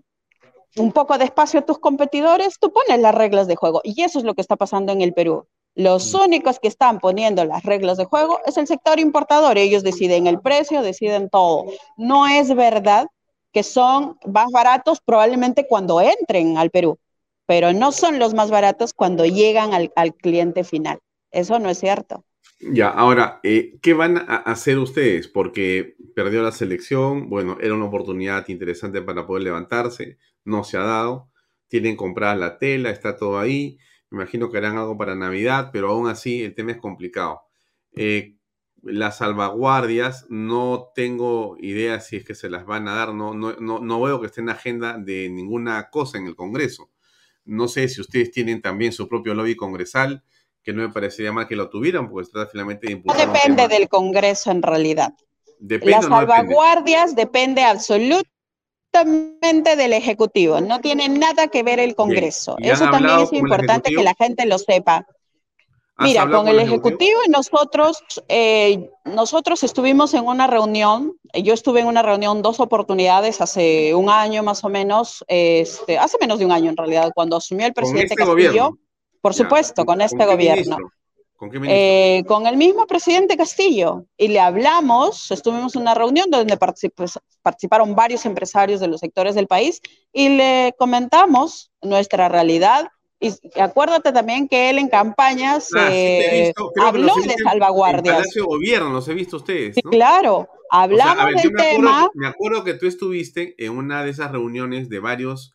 un 0.77 0.91
poco 0.91 1.17
de 1.17 1.25
espacio 1.25 1.59
a 1.59 1.65
tus 1.65 1.79
competidores, 1.79 2.57
tú 2.59 2.71
pones 2.73 2.99
las 2.99 3.13
reglas 3.13 3.47
de 3.47 3.55
juego. 3.55 3.81
Y 3.83 4.01
eso 4.01 4.19
es 4.19 4.25
lo 4.25 4.33
que 4.33 4.41
está 4.41 4.55
pasando 4.55 4.91
en 4.91 5.01
el 5.01 5.13
Perú. 5.13 5.47
Los 5.75 6.13
únicos 6.13 6.59
que 6.59 6.67
están 6.67 6.99
poniendo 6.99 7.45
las 7.45 7.63
reglas 7.63 7.97
de 7.97 8.05
juego 8.05 8.39
es 8.45 8.57
el 8.57 8.67
sector 8.67 8.99
importador. 8.99 9.57
Ellos 9.57 9.83
deciden 9.83 10.27
el 10.27 10.39
precio, 10.41 10.81
deciden 10.81 11.29
todo. 11.29 11.65
No 11.95 12.27
es 12.27 12.53
verdad 12.55 13.07
que 13.51 13.63
son 13.63 14.17
más 14.25 14.51
baratos 14.51 14.99
probablemente 15.01 15.67
cuando 15.67 16.01
entren 16.01 16.57
al 16.57 16.69
Perú, 16.69 16.99
pero 17.45 17.73
no 17.73 17.91
son 17.91 18.19
los 18.19 18.33
más 18.33 18.51
baratos 18.51 18.93
cuando 18.93 19.25
llegan 19.25 19.73
al, 19.73 20.13
cliente 20.15 20.63
final. 20.63 20.99
Eso 21.31 21.59
no 21.59 21.69
es 21.69 21.79
cierto. 21.79 22.23
Ya, 22.59 22.89
ahora, 22.89 23.39
eh, 23.43 23.77
¿qué 23.81 23.93
van 23.93 24.17
a 24.17 24.35
hacer 24.35 24.79
ustedes? 24.79 25.27
Porque 25.29 25.95
perdió 26.13 26.43
la 26.43 26.51
selección, 26.51 27.29
bueno, 27.29 27.57
era 27.61 27.73
una 27.73 27.85
oportunidad 27.85 28.47
interesante 28.49 29.01
para 29.01 29.25
poder 29.25 29.43
levantarse, 29.43 30.17
no 30.43 30.63
se 30.65 30.77
ha 30.77 30.83
dado, 30.83 31.31
tienen 31.69 31.95
comprada 31.95 32.35
la 32.35 32.57
tela, 32.57 32.89
está 32.89 33.15
todo 33.15 33.39
ahí 33.39 33.77
me 34.09 34.17
imagino 34.23 34.49
que 34.51 34.57
harán 34.57 34.77
algo 34.77 34.97
para 34.97 35.15
Navidad, 35.15 35.69
pero 35.71 35.89
aún 35.89 36.07
así 36.07 36.41
el 36.43 36.55
tema 36.55 36.71
es 36.71 36.77
complicado. 36.77 37.41
Eh, 37.93 38.35
las 38.81 39.17
salvaguardias, 39.17 40.25
no 40.29 40.91
tengo 40.95 41.57
idea 41.59 41.99
si 41.99 42.15
es 42.17 42.25
que 42.25 42.33
se 42.35 42.49
las 42.49 42.65
van 42.65 42.87
a 42.87 42.95
dar, 42.95 43.13
no, 43.13 43.33
no, 43.33 43.53
no, 43.59 44.01
veo 44.01 44.19
que 44.21 44.27
esté 44.27 44.41
en 44.41 44.49
agenda 44.49 44.97
de 44.97 45.29
ninguna 45.29 45.89
cosa 45.89 46.17
en 46.17 46.27
el 46.27 46.35
Congreso. 46.35 46.89
No 47.45 47.67
sé 47.67 47.87
si 47.89 48.01
ustedes 48.01 48.31
tienen 48.31 48.61
también 48.61 48.93
su 48.93 49.07
propio 49.09 49.33
lobby 49.33 49.55
congresal, 49.55 50.23
que 50.63 50.73
no 50.73 50.81
me 50.81 50.89
parecería 50.89 51.31
mal 51.31 51.47
que 51.47 51.55
lo 51.55 51.69
tuvieran, 51.69 52.09
porque 52.09 52.25
se 52.25 52.31
trata 52.31 52.51
finalmente 52.51 52.87
de 52.87 52.93
impulsar. 52.93 53.27
No 53.27 53.33
depende 53.33 53.67
del 53.67 53.87
Congreso 53.87 54.51
en 54.51 54.61
realidad. 54.61 55.13
las 55.59 56.05
salvaguardias 56.05 57.15
depende, 57.15 57.61
depende 57.61 57.63
absolutamente 57.63 59.75
del 59.75 59.93
Ejecutivo, 59.93 60.61
no 60.61 60.81
tiene 60.81 61.09
nada 61.09 61.47
que 61.47 61.63
ver 61.63 61.79
el 61.79 61.95
Congreso. 61.95 62.57
Eso 62.59 62.89
también 62.89 63.19
es 63.19 63.33
importante 63.33 63.91
que 63.91 64.03
la 64.03 64.15
gente 64.15 64.45
lo 64.45 64.57
sepa. 64.57 65.05
Mira, 66.01 66.29
con 66.29 66.47
el 66.47 66.59
Ejecutivo 66.59 67.19
y 67.25 67.29
nosotros, 67.29 67.97
eh, 68.29 68.89
nosotros 69.03 69.63
estuvimos 69.63 70.13
en 70.13 70.25
una 70.25 70.47
reunión, 70.47 71.17
yo 71.33 71.53
estuve 71.53 71.81
en 71.81 71.87
una 71.87 72.01
reunión 72.01 72.41
dos 72.41 72.61
oportunidades 72.61 73.41
hace 73.41 73.93
un 73.93 74.09
año 74.09 74.41
más 74.41 74.63
o 74.63 74.69
menos, 74.69 75.25
este, 75.27 75.97
hace 75.97 76.17
menos 76.21 76.39
de 76.39 76.45
un 76.45 76.53
año 76.53 76.69
en 76.69 76.77
realidad, 76.77 77.11
cuando 77.13 77.35
asumió 77.35 77.67
el 77.67 77.73
presidente 77.73 78.13
este 78.13 78.15
Castillo, 78.15 78.77
por 79.21 79.33
supuesto, 79.33 79.85
con 79.85 80.01
este 80.01 80.25
gobierno. 80.25 80.77
Eh, 81.63 82.23
¿Con 82.27 82.47
el 82.47 82.57
mismo 82.57 82.85
presidente 82.85 83.37
Castillo. 83.37 84.05
Y 84.17 84.27
le 84.27 84.39
hablamos, 84.39 85.31
estuvimos 85.31 85.75
en 85.75 85.83
una 85.83 85.93
reunión 85.93 86.29
donde 86.29 86.57
participaron 87.41 87.95
varios 87.95 88.25
empresarios 88.25 88.81
de 88.81 88.87
los 88.87 88.99
sectores 88.99 89.35
del 89.35 89.47
país 89.47 89.81
y 90.11 90.29
le 90.29 90.75
comentamos 90.77 91.71
nuestra 91.81 92.27
realidad. 92.27 92.89
Y 93.21 93.33
acuérdate 93.59 94.11
también 94.11 94.47
que 94.47 94.69
él 94.69 94.79
en 94.79 94.89
campañas 94.89 95.69
ah, 95.75 95.89
habló 96.81 97.15
de 97.15 97.35
salvaguardias. 97.43 98.35
En 98.35 98.43
Gobierno, 98.43 98.89
los 98.91 99.07
he 99.07 99.13
visto 99.13 99.37
ustedes. 99.37 99.75
Sí, 99.75 99.81
claro, 99.81 100.49
hablamos 100.69 101.41
del 101.41 101.51
tema. 101.53 102.09
me 102.13 102.27
acuerdo 102.27 102.63
que 102.63 102.73
tú 102.73 102.85
estuviste 102.85 103.55
en 103.57 103.77
una 103.77 104.03
de 104.03 104.11
esas 104.11 104.31
reuniones 104.31 104.89
de 104.89 104.99
varios, 104.99 105.53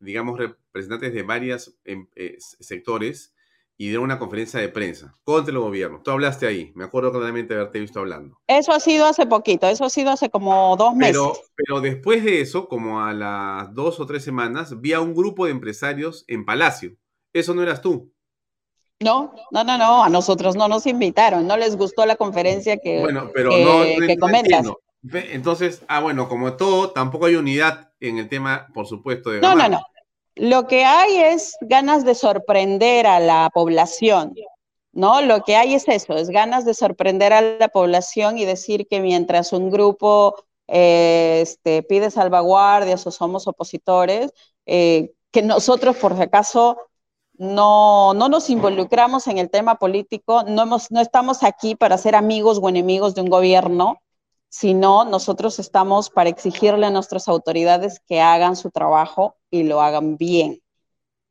digamos, 0.00 0.38
representantes 0.76 1.14
de 1.14 1.22
varios 1.22 1.74
em, 1.84 2.06
eh, 2.14 2.36
sectores 2.38 3.32
y 3.78 3.90
dio 3.90 4.02
una 4.02 4.18
conferencia 4.18 4.60
de 4.60 4.68
prensa 4.68 5.14
contra 5.24 5.52
el 5.52 5.58
gobierno. 5.58 6.00
Tú 6.02 6.10
hablaste 6.10 6.46
ahí, 6.46 6.72
me 6.74 6.84
acuerdo 6.84 7.12
claramente 7.12 7.54
de 7.54 7.60
haberte 7.60 7.80
visto 7.80 8.00
hablando. 8.00 8.38
Eso 8.46 8.72
ha 8.72 8.80
sido 8.80 9.06
hace 9.06 9.26
poquito, 9.26 9.68
eso 9.68 9.84
ha 9.84 9.90
sido 9.90 10.10
hace 10.10 10.30
como 10.30 10.76
dos 10.76 10.94
meses. 10.94 11.14
Pero, 11.14 11.32
pero 11.56 11.80
después 11.80 12.24
de 12.24 12.40
eso, 12.40 12.68
como 12.68 13.02
a 13.02 13.12
las 13.12 13.74
dos 13.74 14.00
o 14.00 14.06
tres 14.06 14.24
semanas, 14.24 14.80
vi 14.80 14.92
a 14.92 15.00
un 15.00 15.14
grupo 15.14 15.44
de 15.44 15.52
empresarios 15.52 16.24
en 16.26 16.44
Palacio. 16.44 16.96
¿Eso 17.32 17.54
no 17.54 17.62
eras 17.62 17.82
tú? 17.82 18.12
No, 19.00 19.34
no, 19.50 19.62
no, 19.62 19.76
no, 19.76 20.04
a 20.04 20.08
nosotros 20.08 20.56
no 20.56 20.68
nos 20.68 20.86
invitaron, 20.86 21.46
no 21.46 21.58
les 21.58 21.76
gustó 21.76 22.06
la 22.06 22.16
conferencia 22.16 22.78
que, 22.78 23.00
bueno, 23.00 23.30
pero 23.34 23.50
no, 23.50 23.84
comentas. 24.18 24.66
Entonces, 25.12 25.82
ah, 25.86 26.00
bueno, 26.00 26.30
como 26.30 26.54
todo, 26.54 26.92
tampoco 26.92 27.26
hay 27.26 27.36
unidad 27.36 27.92
en 28.00 28.16
el 28.16 28.30
tema, 28.30 28.68
por 28.72 28.86
supuesto, 28.86 29.30
de... 29.30 29.40
No, 29.42 29.54
no, 29.54 29.68
no. 29.68 29.82
Lo 30.36 30.66
que 30.66 30.84
hay 30.84 31.16
es 31.16 31.56
ganas 31.62 32.04
de 32.04 32.14
sorprender 32.14 33.06
a 33.06 33.20
la 33.20 33.50
población, 33.52 34.34
¿no? 34.92 35.22
Lo 35.22 35.42
que 35.42 35.56
hay 35.56 35.74
es 35.74 35.88
eso, 35.88 36.14
es 36.14 36.28
ganas 36.28 36.66
de 36.66 36.74
sorprender 36.74 37.32
a 37.32 37.40
la 37.40 37.68
población 37.68 38.36
y 38.38 38.44
decir 38.44 38.86
que 38.86 39.00
mientras 39.00 39.54
un 39.54 39.70
grupo 39.70 40.36
eh, 40.68 41.40
este, 41.42 41.82
pide 41.82 42.10
salvaguardias 42.10 43.06
o 43.06 43.10
somos 43.10 43.48
opositores, 43.48 44.32
eh, 44.66 45.12
que 45.30 45.42
nosotros, 45.42 45.96
por 45.96 46.14
si 46.16 46.22
acaso, 46.22 46.76
no, 47.38 48.14
no 48.14 48.28
nos 48.28 48.50
involucramos 48.50 49.28
en 49.28 49.38
el 49.38 49.50
tema 49.50 49.76
político, 49.76 50.42
no, 50.44 50.62
hemos, 50.62 50.90
no 50.90 51.00
estamos 51.00 51.42
aquí 51.44 51.74
para 51.76 51.98
ser 51.98 52.14
amigos 52.14 52.58
o 52.62 52.68
enemigos 52.68 53.14
de 53.14 53.22
un 53.22 53.30
gobierno, 53.30 54.02
sino 54.48 55.04
nosotros 55.04 55.58
estamos 55.58 56.10
para 56.10 56.30
exigirle 56.30 56.86
a 56.86 56.90
nuestras 56.90 57.28
autoridades 57.28 58.00
que 58.06 58.20
hagan 58.20 58.56
su 58.56 58.70
trabajo 58.70 59.36
y 59.50 59.64
lo 59.64 59.80
hagan 59.80 60.16
bien. 60.16 60.62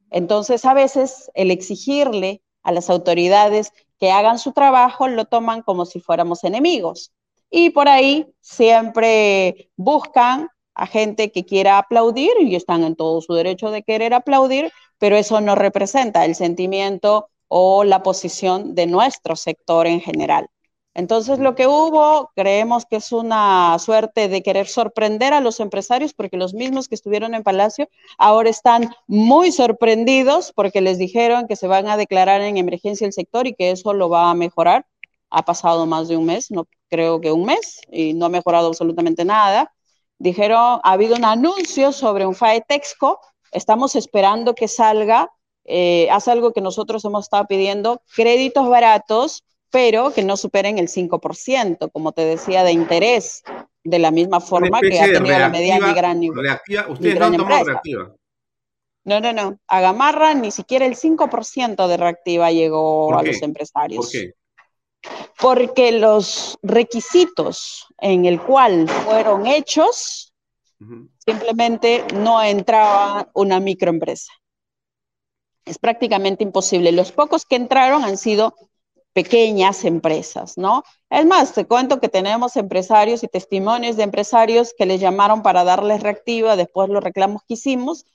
Entonces, 0.09 0.65
a 0.65 0.73
veces 0.73 1.31
el 1.33 1.51
exigirle 1.51 2.41
a 2.63 2.71
las 2.71 2.89
autoridades 2.89 3.71
que 3.99 4.11
hagan 4.11 4.39
su 4.39 4.51
trabajo 4.51 5.07
lo 5.07 5.25
toman 5.25 5.61
como 5.61 5.85
si 5.85 5.99
fuéramos 5.99 6.43
enemigos. 6.43 7.11
Y 7.49 7.69
por 7.69 7.87
ahí 7.87 8.27
siempre 8.41 9.69
buscan 9.75 10.49
a 10.73 10.87
gente 10.87 11.31
que 11.31 11.45
quiera 11.45 11.77
aplaudir 11.77 12.31
y 12.41 12.55
están 12.55 12.83
en 12.83 12.95
todo 12.95 13.21
su 13.21 13.33
derecho 13.33 13.71
de 13.71 13.83
querer 13.83 14.13
aplaudir, 14.13 14.71
pero 14.97 15.15
eso 15.15 15.39
no 15.41 15.55
representa 15.55 16.25
el 16.25 16.35
sentimiento 16.35 17.29
o 17.47 17.83
la 17.83 18.03
posición 18.03 18.75
de 18.75 18.87
nuestro 18.87 19.35
sector 19.35 19.87
en 19.87 20.01
general. 20.01 20.49
Entonces, 20.95 21.39
lo 21.39 21.55
que 21.55 21.67
hubo, 21.67 22.31
creemos 22.35 22.85
que 22.85 22.95
es 22.95 23.11
una 23.11 23.77
suerte 23.79 24.29
de 24.29 24.41
querer 24.41 24.65
sorprender 24.67 25.33
a 25.33 25.41
los 25.41 25.59
empresarios, 25.59 26.13
porque 26.13 26.37
los 26.37 26.53
mismos 26.53 26.87
que 26.87 26.95
estuvieron 26.95 27.35
en 27.35 27.43
Palacio 27.43 27.89
ahora 28.17 28.49
están 28.49 28.95
muy 29.05 29.51
sorprendidos 29.51 30.53
porque 30.55 30.79
les 30.79 30.97
dijeron 30.97 31.47
que 31.47 31.57
se 31.57 31.67
van 31.67 31.89
a 31.89 31.97
declarar 31.97 32.39
en 32.39 32.55
emergencia 32.55 33.05
el 33.05 33.11
sector 33.11 33.45
y 33.45 33.53
que 33.55 33.71
eso 33.71 33.93
lo 33.93 34.07
va 34.07 34.31
a 34.31 34.35
mejorar. 34.35 34.85
Ha 35.29 35.43
pasado 35.43 35.85
más 35.85 36.07
de 36.07 36.15
un 36.15 36.27
mes, 36.27 36.49
no 36.49 36.65
creo 36.89 37.19
que 37.19 37.33
un 37.33 37.43
mes, 37.45 37.81
y 37.91 38.13
no 38.13 38.27
ha 38.27 38.29
mejorado 38.29 38.69
absolutamente 38.69 39.25
nada. 39.25 39.73
Dijeron, 40.17 40.79
ha 40.81 40.91
habido 40.93 41.17
un 41.17 41.25
anuncio 41.25 41.91
sobre 41.91 42.25
un 42.25 42.35
FAE 42.35 42.61
Texco, 42.61 43.19
estamos 43.51 43.97
esperando 43.97 44.55
que 44.55 44.69
salga, 44.69 45.29
eh, 45.65 46.07
hace 46.09 46.31
algo 46.31 46.53
que 46.53 46.61
nosotros 46.61 47.03
hemos 47.03 47.25
estado 47.25 47.47
pidiendo, 47.47 48.01
créditos 48.15 48.69
baratos 48.69 49.43
pero 49.71 50.13
que 50.13 50.23
no 50.23 50.37
superen 50.37 50.77
el 50.77 50.87
5%, 50.87 51.91
como 51.91 52.11
te 52.11 52.23
decía, 52.23 52.63
de 52.63 52.71
interés, 52.71 53.43
de 53.83 53.99
la 53.99 54.11
misma 54.11 54.39
forma 54.39 54.81
que 54.81 54.99
ha 54.99 55.05
tenido 55.05 55.37
la 55.37 55.49
mediana 55.49 55.91
y 55.91 55.93
gran, 55.93 56.21
reactiva. 56.33 56.87
¿Ustedes 56.87 57.19
no 57.19 57.25
han 57.25 57.37
tomado 57.37 57.63
reactiva? 57.65 58.15
No, 59.03 59.19
no, 59.19 59.33
no. 59.33 59.59
A 59.67 59.81
Gamarra 59.81 60.33
ni 60.33 60.49
siquiera 60.51 60.85
el 60.85 60.95
5% 60.95 61.87
de 61.87 61.97
reactiva 61.97 62.51
llegó 62.51 63.15
a 63.15 63.23
los 63.23 63.41
empresarios. 63.41 64.05
¿Por 64.05 64.11
qué? 64.11 64.33
Porque 65.39 65.91
los 65.91 66.57
requisitos 66.63 67.85
en 67.99 68.25
el 68.25 68.41
cual 68.41 68.89
fueron 68.89 69.45
hechos 69.45 70.33
simplemente 71.19 72.05
no 72.15 72.41
entraba 72.41 73.29
una 73.33 73.59
microempresa. 73.59 74.31
Es 75.65 75.79
prácticamente 75.79 76.43
imposible. 76.43 76.91
Los 76.91 77.11
pocos 77.11 77.45
que 77.45 77.55
entraron 77.55 78.03
han 78.03 78.17
sido 78.17 78.55
pequeñas 79.15 79.85
empresas, 79.85 80.57
¿no? 80.57 80.83
Es 81.09 81.25
más, 81.25 81.53
te 81.53 81.65
cuento 81.65 82.01
que 82.01 82.09
tenemos 82.09 82.57
empresarios 82.57 83.23
y 83.23 83.29
testimonios 83.29 83.95
de 83.95 84.03
empresarios 84.03 84.73
que 84.77 84.85
les 84.85 84.99
llamaron 84.99 85.41
para 85.41 85.63
darles 85.63 86.03
reactiva, 86.03 86.57
después 86.57 86.89
los 86.89 87.01
reclamos 87.01 87.41
que 87.47 87.53
hicimos, 87.53 88.05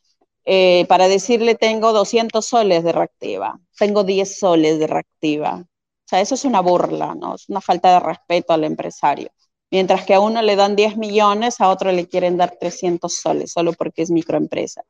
eh, 0.44 0.84
para 0.90 1.08
decirle 1.08 1.54
tengo 1.54 1.94
200 1.94 2.44
soles 2.44 2.84
de 2.84 2.92
reactiva, 2.92 3.58
tengo 3.78 4.04
10 4.04 4.38
soles 4.38 4.78
de 4.78 4.86
reactiva. 4.88 5.62
O 5.64 6.08
sea, 6.10 6.20
eso 6.20 6.34
es 6.34 6.44
una 6.44 6.60
burla, 6.60 7.14
¿no? 7.14 7.34
Es 7.34 7.48
una 7.48 7.62
falta 7.62 7.94
de 7.94 8.00
respeto 8.00 8.52
al 8.52 8.64
empresario. 8.64 9.30
Mientras 9.70 10.04
que 10.04 10.12
a 10.14 10.20
uno 10.20 10.42
le 10.42 10.54
dan 10.56 10.76
10 10.76 10.98
millones, 10.98 11.62
a 11.62 11.70
otro 11.70 11.92
le 11.92 12.08
quieren 12.08 12.36
dar 12.36 12.56
300 12.60 13.14
soles, 13.14 13.52
solo 13.52 13.72
porque 13.72 14.02
es 14.02 14.10
microempresa. 14.10 14.82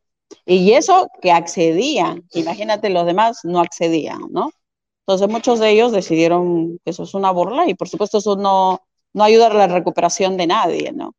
Y 0.45 0.73
eso 0.73 1.09
que 1.23 1.31
accedían, 1.31 2.24
imagínate 2.32 2.91
los 2.91 3.07
demás 3.07 3.41
no 3.45 3.61
accedían, 3.61 4.23
¿no? 4.31 4.51
Entonces 5.11 5.28
muchos 5.28 5.59
de 5.59 5.70
ellos 5.70 5.91
decidieron 5.91 6.78
que 6.85 6.93
eso 6.93 7.03
es 7.03 7.15
una 7.15 7.32
burla 7.32 7.69
y 7.69 7.74
por 7.74 7.89
supuesto 7.89 8.19
eso 8.19 8.37
no, 8.37 8.82
no 9.12 9.24
ayuda 9.24 9.49
a 9.49 9.55
la 9.55 9.66
recuperación 9.66 10.37
de 10.37 10.47
nadie, 10.47 10.93
¿no? 10.93 11.16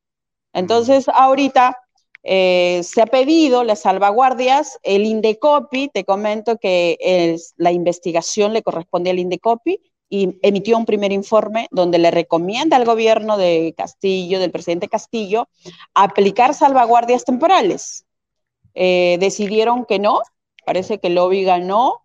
Entonces 0.54 1.10
ahorita 1.10 1.78
eh, 2.24 2.80
se 2.86 3.02
ha 3.02 3.06
pedido 3.06 3.66
las 3.66 3.82
salvaguardias, 3.82 4.80
el 4.84 5.06
Indecopi, 5.06 5.90
te 5.90 6.06
comento 6.06 6.56
que 6.56 6.98
es, 7.02 7.54
la 7.58 7.74
investigación 7.74 8.54
le 8.54 8.62
corresponde 8.64 9.10
al 9.10 9.20
Indecopi 9.20 9.82
y 10.08 10.40
emitió 10.42 10.78
un 10.78 10.86
primer 10.86 11.12
informe 11.12 11.68
donde 11.70 11.98
le 11.98 12.12
recomienda 12.12 12.78
al 12.78 12.86
gobierno 12.86 13.36
de 13.36 13.74
Castillo, 13.76 14.40
del 14.40 14.52
presidente 14.52 14.88
Castillo, 14.88 15.50
aplicar 15.94 16.54
salvaguardias 16.54 17.26
temporales. 17.26 18.06
Eh, 18.74 19.18
decidieron 19.20 19.84
que 19.84 20.00
no, 20.00 20.22
parece 20.66 21.00
que 21.00 21.08
el 21.08 21.16
lobby 21.16 21.44
ganó, 21.44 22.01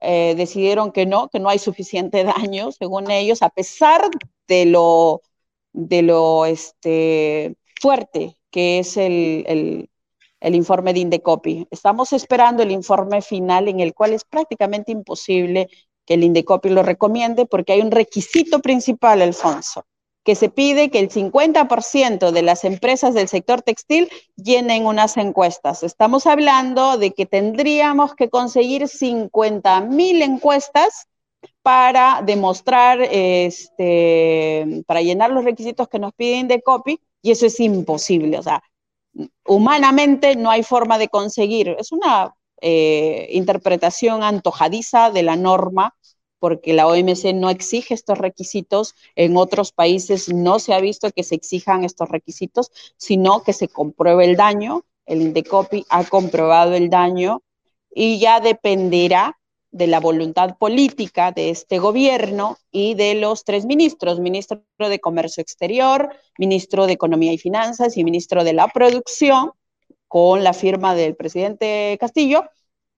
eh, 0.00 0.34
decidieron 0.36 0.92
que 0.92 1.06
no, 1.06 1.28
que 1.28 1.40
no 1.40 1.48
hay 1.48 1.58
suficiente 1.58 2.24
daño, 2.24 2.72
según 2.72 3.10
ellos, 3.10 3.42
a 3.42 3.50
pesar 3.50 4.02
de 4.48 4.66
lo, 4.66 5.22
de 5.72 6.02
lo 6.02 6.46
este, 6.46 7.56
fuerte 7.80 8.36
que 8.50 8.80
es 8.80 8.96
el, 8.96 9.44
el, 9.46 9.90
el 10.40 10.54
informe 10.54 10.92
de 10.92 11.00
Indecopi. 11.00 11.68
Estamos 11.70 12.12
esperando 12.12 12.62
el 12.62 12.70
informe 12.70 13.22
final 13.22 13.68
en 13.68 13.80
el 13.80 13.94
cual 13.94 14.12
es 14.12 14.24
prácticamente 14.24 14.92
imposible 14.92 15.68
que 16.04 16.14
el 16.14 16.24
Indecopi 16.24 16.70
lo 16.70 16.82
recomiende 16.82 17.46
porque 17.46 17.74
hay 17.74 17.80
un 17.80 17.90
requisito 17.90 18.60
principal, 18.60 19.22
Alfonso, 19.22 19.86
que 20.24 20.34
se 20.34 20.48
pide 20.48 20.90
que 20.90 20.98
el 20.98 21.08
50% 21.08 22.30
de 22.30 22.42
las 22.42 22.64
empresas 22.64 23.14
del 23.14 23.28
sector 23.28 23.62
textil 23.62 24.08
llenen 24.36 24.86
unas 24.86 25.16
encuestas. 25.16 25.82
Estamos 25.82 26.26
hablando 26.26 26.98
de 26.98 27.12
que 27.12 27.26
tendríamos 27.26 28.14
que 28.14 28.28
conseguir 28.28 28.88
50 28.88 29.80
mil 29.82 30.20
encuestas 30.22 31.06
para 31.62 32.22
demostrar, 32.22 33.00
este, 33.02 34.82
para 34.86 35.00
llenar 35.00 35.30
los 35.30 35.44
requisitos 35.44 35.88
que 35.88 35.98
nos 35.98 36.12
piden 36.12 36.48
de 36.48 36.60
copy, 36.62 37.00
y 37.22 37.30
eso 37.30 37.46
es 37.46 37.58
imposible. 37.60 38.38
O 38.38 38.42
sea, 38.42 38.62
humanamente 39.46 40.36
no 40.36 40.50
hay 40.50 40.62
forma 40.62 40.98
de 40.98 41.08
conseguir. 41.08 41.76
Es 41.78 41.92
una 41.92 42.34
eh, 42.60 43.28
interpretación 43.30 44.22
antojadiza 44.22 45.10
de 45.10 45.22
la 45.22 45.36
norma 45.36 45.94
porque 46.40 46.72
la 46.72 46.88
OMC 46.88 47.32
no 47.34 47.50
exige 47.50 47.94
estos 47.94 48.18
requisitos, 48.18 48.96
en 49.14 49.36
otros 49.36 49.70
países 49.70 50.32
no 50.32 50.58
se 50.58 50.74
ha 50.74 50.80
visto 50.80 51.12
que 51.12 51.22
se 51.22 51.36
exijan 51.36 51.84
estos 51.84 52.08
requisitos, 52.08 52.72
sino 52.96 53.44
que 53.44 53.52
se 53.52 53.68
compruebe 53.68 54.24
el 54.24 54.36
daño, 54.36 54.84
el 55.06 55.22
Indecopi 55.22 55.84
ha 55.88 56.04
comprobado 56.04 56.74
el 56.74 56.90
daño 56.90 57.42
y 57.94 58.18
ya 58.18 58.40
dependerá 58.40 59.38
de 59.72 59.86
la 59.86 60.00
voluntad 60.00 60.56
política 60.58 61.30
de 61.30 61.50
este 61.50 61.78
gobierno 61.78 62.58
y 62.72 62.94
de 62.94 63.14
los 63.14 63.44
tres 63.44 63.66
ministros, 63.66 64.18
ministro 64.18 64.64
de 64.78 64.98
Comercio 64.98 65.40
Exterior, 65.40 66.14
ministro 66.38 66.86
de 66.86 66.94
Economía 66.94 67.32
y 67.32 67.38
Finanzas 67.38 67.96
y 67.96 68.02
ministro 68.02 68.42
de 68.42 68.52
la 68.52 68.68
Producción, 68.68 69.52
con 70.08 70.42
la 70.42 70.54
firma 70.54 70.96
del 70.96 71.14
presidente 71.14 71.96
Castillo, 72.00 72.44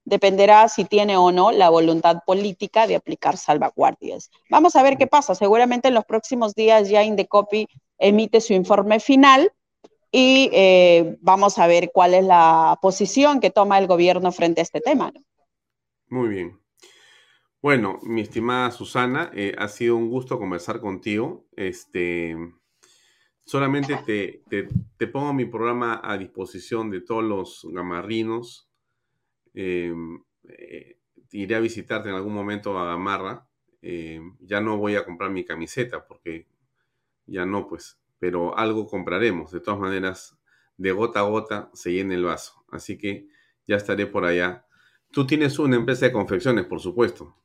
dependerá 0.04 0.68
si 0.68 0.84
tiene 0.84 1.16
o 1.16 1.30
no 1.30 1.52
la 1.52 1.70
voluntad 1.70 2.18
política 2.26 2.86
de 2.86 2.96
aplicar 2.96 3.36
salvaguardias. 3.36 4.30
Vamos 4.50 4.76
a 4.76 4.82
ver 4.82 4.96
qué 4.96 5.06
pasa. 5.06 5.34
Seguramente 5.34 5.88
en 5.88 5.94
los 5.94 6.04
próximos 6.04 6.54
días 6.54 6.88
ya 6.88 7.04
Indecopi 7.04 7.68
emite 7.98 8.40
su 8.40 8.52
informe 8.52 9.00
final 9.00 9.52
y 10.10 10.50
eh, 10.52 11.16
vamos 11.20 11.58
a 11.58 11.66
ver 11.66 11.90
cuál 11.92 12.14
es 12.14 12.24
la 12.24 12.78
posición 12.82 13.40
que 13.40 13.50
toma 13.50 13.78
el 13.78 13.86
gobierno 13.86 14.32
frente 14.32 14.60
a 14.60 14.64
este 14.64 14.80
tema. 14.80 15.12
Muy 16.08 16.28
bien. 16.28 16.60
Bueno, 17.62 18.00
mi 18.02 18.22
estimada 18.22 18.72
Susana, 18.72 19.30
eh, 19.34 19.54
ha 19.56 19.68
sido 19.68 19.96
un 19.96 20.10
gusto 20.10 20.38
conversar 20.38 20.80
contigo. 20.80 21.46
Este, 21.56 22.36
solamente 23.44 23.96
te, 24.04 24.68
te 24.96 25.06
pongo 25.06 25.32
mi 25.32 25.44
programa 25.44 26.00
a 26.02 26.18
disposición 26.18 26.90
de 26.90 27.02
todos 27.02 27.22
los 27.22 27.66
gamarrinos 27.70 28.71
Em, 29.54 30.22
eh, 30.48 30.98
iré 31.30 31.54
a 31.54 31.60
visitarte 31.60 32.08
en 32.08 32.14
algún 32.14 32.34
momento 32.34 32.78
a 32.78 32.86
Gamarra. 32.86 33.46
Em, 33.80 34.36
ya 34.40 34.60
no 34.60 34.76
voy 34.78 34.96
a 34.96 35.04
comprar 35.04 35.30
mi 35.30 35.44
camiseta 35.44 36.06
porque 36.06 36.46
ya 37.26 37.46
no, 37.46 37.68
pues, 37.68 37.98
pero 38.18 38.56
algo 38.56 38.86
compraremos. 38.86 39.52
De 39.52 39.60
todas 39.60 39.80
maneras, 39.80 40.38
de 40.76 40.92
gota 40.92 41.20
a 41.20 41.22
gota 41.22 41.70
se 41.74 41.92
llena 41.92 42.14
el 42.14 42.24
vaso. 42.24 42.64
Así 42.70 42.98
que 42.98 43.28
ya 43.66 43.76
estaré 43.76 44.06
por 44.06 44.24
allá. 44.24 44.66
Tú 45.10 45.26
tienes 45.26 45.58
una 45.58 45.76
empresa 45.76 46.06
de 46.06 46.12
confecciones, 46.12 46.66
por 46.66 46.80
supuesto. 46.80 47.36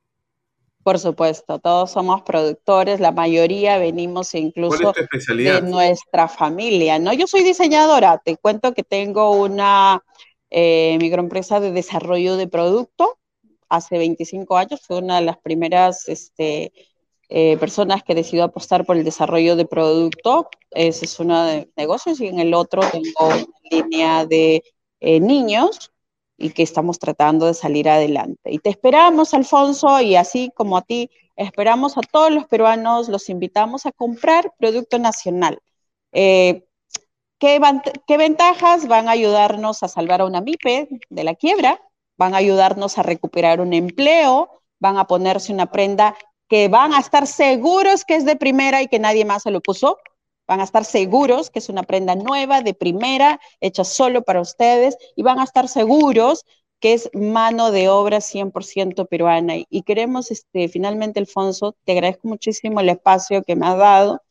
Por 0.84 0.99
supuesto, 0.99 1.59
todos 1.59 1.91
somos 1.91 2.21
productores, 2.21 3.01
la 3.01 3.11
mayoría 3.11 3.77
venimos 3.77 4.34
incluso 4.35 4.93
de 5.27 5.61
nuestra 5.61 6.29
familia, 6.29 6.97
¿no? 6.97 7.11
Yo 7.11 7.27
soy 7.27 7.43
diseñadora, 7.43 8.21
te 8.23 8.38
cuento 8.38 8.73
que 8.73 8.84
tengo 8.84 9.31
una 9.31 10.01
eh, 10.49 10.98
microempresa 10.99 11.60
de 11.60 11.72
desarrollo 11.72 12.38
de 12.38 12.48
producto. 12.48 13.18
Hace 13.69 13.98
25 13.98 14.57
años 14.57 14.82
fue 14.86 14.99
una 14.99 15.18
de 15.19 15.26
las 15.26 15.38
primeras 15.38 16.07
este, 16.07 16.72
eh, 17.30 17.57
personas 17.57 18.03
que 18.03 18.15
decidió 18.15 18.45
apostar 18.45 18.86
por 18.86 18.95
el 18.98 19.03
desarrollo 19.03 19.56
de 19.56 19.65
producto. 19.65 20.49
Ese 20.72 21.06
es 21.06 21.19
uno 21.19 21.44
de 21.44 21.69
negocios 21.76 22.22
y 22.22 22.28
en 22.28 22.40
el 22.40 22.53
otro 22.53 22.82
tengo 22.90 23.28
una 23.28 23.45
línea 23.69 24.26
de 24.26 24.64
eh, 25.02 25.19
niños 25.19 25.91
y 26.38 26.52
que 26.52 26.64
estamos 26.64 26.99
tratando 26.99 27.48
de 27.48 27.53
salir 27.53 27.90
adelante. 27.90 28.52
Y 28.52 28.60
te 28.60 28.69
esperamos, 28.69 29.34
Alfonso, 29.34 29.99
y 30.02 30.15
así 30.15 30.52
como 30.56 30.78
a 30.78 30.84
ti, 30.84 31.10
esperamos 31.36 31.98
a 31.98 32.02
todos 32.02 32.32
los 32.32 32.45
peruanos, 32.45 33.10
los 33.10 33.30
invitamos 33.30 33.86
a 33.86 33.91
comprar 33.91 34.53
producto 34.57 34.99
nacional. 34.99 35.60
Eh, 36.14 36.66
¿Qué, 37.39 37.59
ventajas 38.18 38.88
van 38.88 39.07
a 39.07 39.11
ayudarnos 39.11 39.84
a 39.84 39.88
salvar 39.88 40.22
a 40.22 40.26
una 40.26 40.41
MIPE 40.41 40.88
de 41.09 41.23
la 41.23 41.35
quiebra? 41.35 41.80
Van 42.18 42.34
a 42.34 42.38
ayudarnos 42.38 42.97
a 42.97 43.03
recuperar 43.03 43.61
un 43.61 43.73
empleo, 43.73 44.49
van 44.80 44.97
a 44.97 45.05
ponerse 45.05 45.53
una 45.53 45.72
prenda 45.72 46.15
que 46.49 46.68
van 46.68 46.93
a 46.93 46.99
estar 46.99 47.27
seguros 47.27 48.05
que 48.05 48.15
es 48.15 48.26
de 48.26 48.38
primera 48.38 48.81
y 48.81 48.88
que 48.88 48.97
nadie 48.97 49.23
más 49.23 49.43
se 49.43 49.51
lo 49.51 49.61
puso. 49.61 49.99
Van 50.47 50.61
a 50.61 50.64
estar 50.64 50.84
seguros 50.84 51.51
que 51.51 51.59
es 51.59 51.69
una 51.69 51.84
prenda 51.84 52.15
nueva, 52.15 52.61
de 52.61 52.73
primera, 52.73 53.39
hecha 53.59 53.84
solo 53.84 54.23
para 54.23 54.41
ustedes, 54.41 54.97
y 55.15 55.22
van 55.22 55.39
a 55.39 55.43
estar 55.43 55.68
seguros 55.68 56.43
que 56.80 56.93
es 56.93 57.09
mano 57.14 57.72
de 57.72 57.89
obra 57.89 58.19
100% 58.19 59.07
peruana. 59.07 59.55
Y 59.69 59.84
queremos, 59.84 60.31
este, 60.31 60.69
finalmente, 60.69 61.19
Alfonso, 61.19 61.76
te 61.84 61.91
agradezco 61.91 62.27
muchísimo 62.27 62.80
el 62.80 62.89
espacio 62.89 63.43
que 63.43 63.55
me 63.55 63.68
has 63.68 63.77
dado 63.77 64.22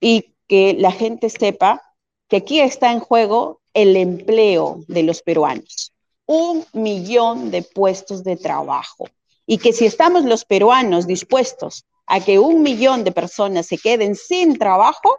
y 0.00 0.34
que 0.46 0.74
la 0.78 0.92
gente 0.92 1.28
sepa 1.30 1.82
que 2.28 2.36
aquí 2.36 2.60
está 2.60 2.92
en 2.92 3.00
juego 3.00 3.60
el 3.74 3.96
empleo 3.96 4.80
de 4.88 5.02
los 5.02 5.22
peruanos. 5.22 5.92
Un 6.26 6.64
millón 6.72 7.50
de 7.50 7.62
puestos 7.62 8.24
de 8.24 8.36
trabajo. 8.36 9.08
Y 9.46 9.58
que 9.58 9.72
si 9.72 9.86
estamos 9.86 10.24
los 10.24 10.44
peruanos 10.44 11.06
dispuestos 11.06 11.84
a 12.06 12.20
que 12.20 12.38
un 12.38 12.62
millón 12.62 13.04
de 13.04 13.12
personas 13.12 13.66
se 13.66 13.78
queden 13.78 14.16
sin 14.16 14.58
trabajo, 14.58 15.16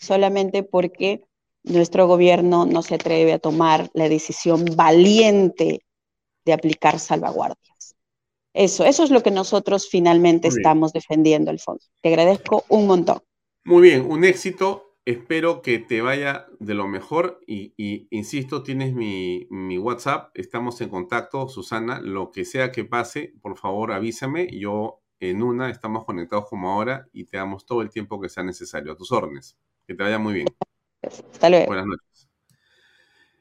solamente 0.00 0.62
porque 0.62 1.24
nuestro 1.62 2.06
gobierno 2.06 2.66
no 2.66 2.82
se 2.82 2.96
atreve 2.96 3.32
a 3.32 3.38
tomar 3.38 3.90
la 3.92 4.08
decisión 4.08 4.64
valiente 4.74 5.82
de 6.44 6.52
aplicar 6.52 6.98
salvaguardias. 6.98 7.94
Eso, 8.54 8.84
eso 8.84 9.04
es 9.04 9.10
lo 9.10 9.22
que 9.22 9.30
nosotros 9.30 9.88
finalmente 9.88 10.48
estamos 10.48 10.92
defendiendo, 10.92 11.50
Alfonso. 11.50 11.86
Te 12.00 12.08
agradezco 12.08 12.64
un 12.68 12.86
montón. 12.86 13.20
Muy 13.64 13.82
bien, 13.82 14.10
un 14.10 14.24
éxito. 14.24 14.87
Espero 15.08 15.62
que 15.62 15.78
te 15.78 16.02
vaya 16.02 16.48
de 16.58 16.74
lo 16.74 16.86
mejor 16.86 17.40
y, 17.46 17.72
insisto, 18.10 18.62
tienes 18.62 18.92
mi, 18.92 19.46
mi, 19.48 19.78
WhatsApp, 19.78 20.30
estamos 20.34 20.82
en 20.82 20.90
contacto, 20.90 21.48
Susana, 21.48 21.98
lo 21.98 22.30
que 22.30 22.44
sea 22.44 22.70
que 22.72 22.84
pase, 22.84 23.32
por 23.40 23.56
favor 23.56 23.92
avísame, 23.92 24.48
yo 24.52 25.00
en 25.18 25.42
una 25.42 25.70
estamos 25.70 26.04
conectados 26.04 26.44
como 26.50 26.70
ahora 26.70 27.08
y 27.14 27.24
te 27.24 27.38
damos 27.38 27.64
todo 27.64 27.80
el 27.80 27.88
tiempo 27.88 28.20
que 28.20 28.28
sea 28.28 28.42
necesario, 28.42 28.92
a 28.92 28.96
tus 28.98 29.10
órdenes. 29.10 29.56
Que 29.86 29.94
te 29.94 30.02
vaya 30.02 30.18
muy 30.18 30.34
bien. 30.34 30.46
Hasta 31.00 31.48
luego. 31.48 31.68
Buenas 31.68 31.86
noches. 31.86 32.28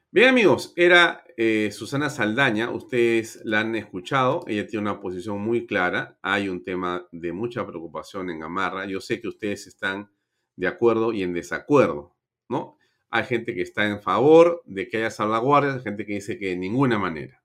Bien 0.10 0.30
amigos, 0.30 0.72
era 0.77 1.26
eh, 1.35 1.72
Susana 1.73 2.10
Saldaña, 2.10 2.69
ustedes 2.69 3.41
la 3.44 3.60
han 3.60 3.76
escuchado, 3.76 4.45
ella 4.48 4.65
tiene 4.68 4.89
una 4.89 5.02
posición 5.02 5.41
muy 5.41 5.68
clara, 5.68 6.18
hay 6.22 6.48
un 6.48 6.64
tema 6.64 7.10
de 7.11 7.34
mucha 7.34 7.68
preocupación 7.68 8.30
en 8.30 8.39
Gamarra, 8.39 8.85
yo 8.85 9.02
sé 9.02 9.19
que 9.19 9.27
ustedes 9.27 9.68
están 9.68 10.10
de 10.58 10.68
acuerdo 10.68 11.14
y 11.14 11.24
en 11.24 11.34
desacuerdo, 11.34 12.18
¿no? 12.50 12.78
Hay 13.10 13.24
gente 13.24 13.56
que 13.56 13.62
está 13.62 13.88
en 13.88 14.02
favor 14.02 14.62
de 14.66 14.90
que 14.90 14.98
haya 14.98 15.12
salvaguardias, 15.12 15.76
hay 15.76 15.84
gente 15.84 16.06
que 16.06 16.16
dice 16.16 16.38
que 16.38 16.48
de 16.48 16.58
ninguna 16.58 17.00
manera. 17.00 17.42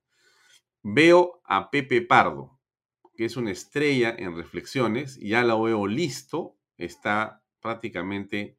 Veo 0.82 1.40
a 1.44 1.70
Pepe 1.70 2.02
Pardo, 2.02 2.58
que 3.14 3.26
es 3.26 3.36
una 3.36 3.52
estrella 3.52 4.12
en 4.18 4.34
reflexiones, 4.36 5.20
ya 5.20 5.44
la 5.44 5.54
veo 5.54 5.86
listo, 5.86 6.56
está 6.78 7.44
prácticamente 7.60 8.58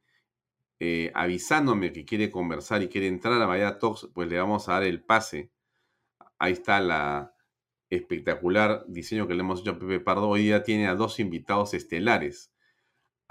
eh, 0.80 1.12
avisándome 1.14 1.92
que 1.92 2.06
quiere 2.06 2.32
conversar 2.32 2.82
y 2.84 2.88
quiere 2.88 3.08
entrar 3.08 3.42
a 3.42 3.46
Vaya 3.46 3.80
Talks, 3.80 4.10
pues 4.14 4.30
le 4.30 4.38
vamos 4.38 4.70
a 4.70 4.74
dar 4.74 4.84
el 4.84 5.04
pase. 5.04 5.52
Ahí 6.40 6.54
está 6.54 6.80
la 6.80 7.36
espectacular 7.90 8.86
diseño 8.88 9.28
que 9.28 9.34
le 9.34 9.42
hemos 9.42 9.62
hecho 9.62 9.72
a 9.72 9.80
Pepe 9.80 10.00
Pardo. 10.00 10.30
Hoy 10.30 10.44
día 10.44 10.64
tiene 10.64 10.88
a 10.88 10.96
dos 10.96 11.20
invitados 11.20 11.74
estelares, 11.74 12.53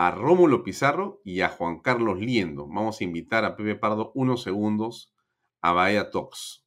a 0.04 0.10
Rómulo 0.10 0.64
Pizarro 0.64 1.20
y 1.24 1.42
a 1.42 1.48
Juan 1.48 1.78
Carlos 1.78 2.18
Liendo. 2.18 2.66
Vamos 2.66 3.00
a 3.00 3.04
invitar 3.04 3.44
a 3.44 3.54
Pepe 3.54 3.76
Pardo 3.76 4.10
unos 4.16 4.42
segundos 4.42 5.14
a 5.60 5.72
Bahía 5.72 6.10
Talks. 6.10 6.66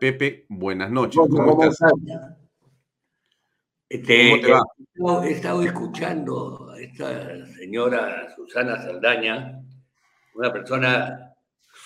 Pepe, 0.00 0.46
buenas 0.48 0.90
noches. 0.90 1.20
¿Cómo, 1.28 1.62
estás? 1.62 1.92
Este, 3.90 4.30
¿Cómo 4.30 4.42
te 4.42 5.12
va? 5.12 5.26
He 5.26 5.32
estado 5.32 5.62
escuchando 5.62 6.70
a 6.70 6.80
esta 6.80 7.46
señora 7.48 8.34
Susana 8.34 8.80
Saldaña, 8.80 9.60
una 10.34 10.50
persona 10.50 11.34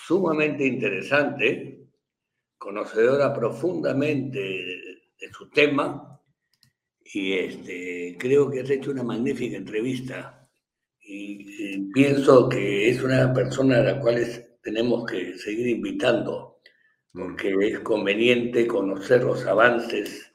sumamente 0.07 0.65
interesante, 0.65 1.89
conocedora 2.57 3.33
profundamente 3.33 4.39
de, 4.39 5.29
su 5.33 5.49
tema, 5.49 6.12
y 7.13 7.33
este, 7.33 8.17
creo 8.19 8.49
que 8.49 8.61
has 8.61 8.69
hecho 8.69 8.91
una 8.91 9.03
magnífica 9.03 9.55
entrevista. 9.55 10.49
Y, 10.99 11.91
pienso 11.93 12.49
que 12.49 12.89
es 12.89 13.03
una 13.03 13.31
persona 13.33 13.77
a 13.77 13.83
la 13.83 13.99
cual 13.99 14.25
tenemos 14.63 15.05
que 15.05 15.37
seguir 15.37 15.67
invitando, 15.67 16.59
porque 17.13 17.53
es 17.61 17.79
conveniente 17.81 18.65
conocer 18.65 19.23
los 19.23 19.45
avances 19.45 20.33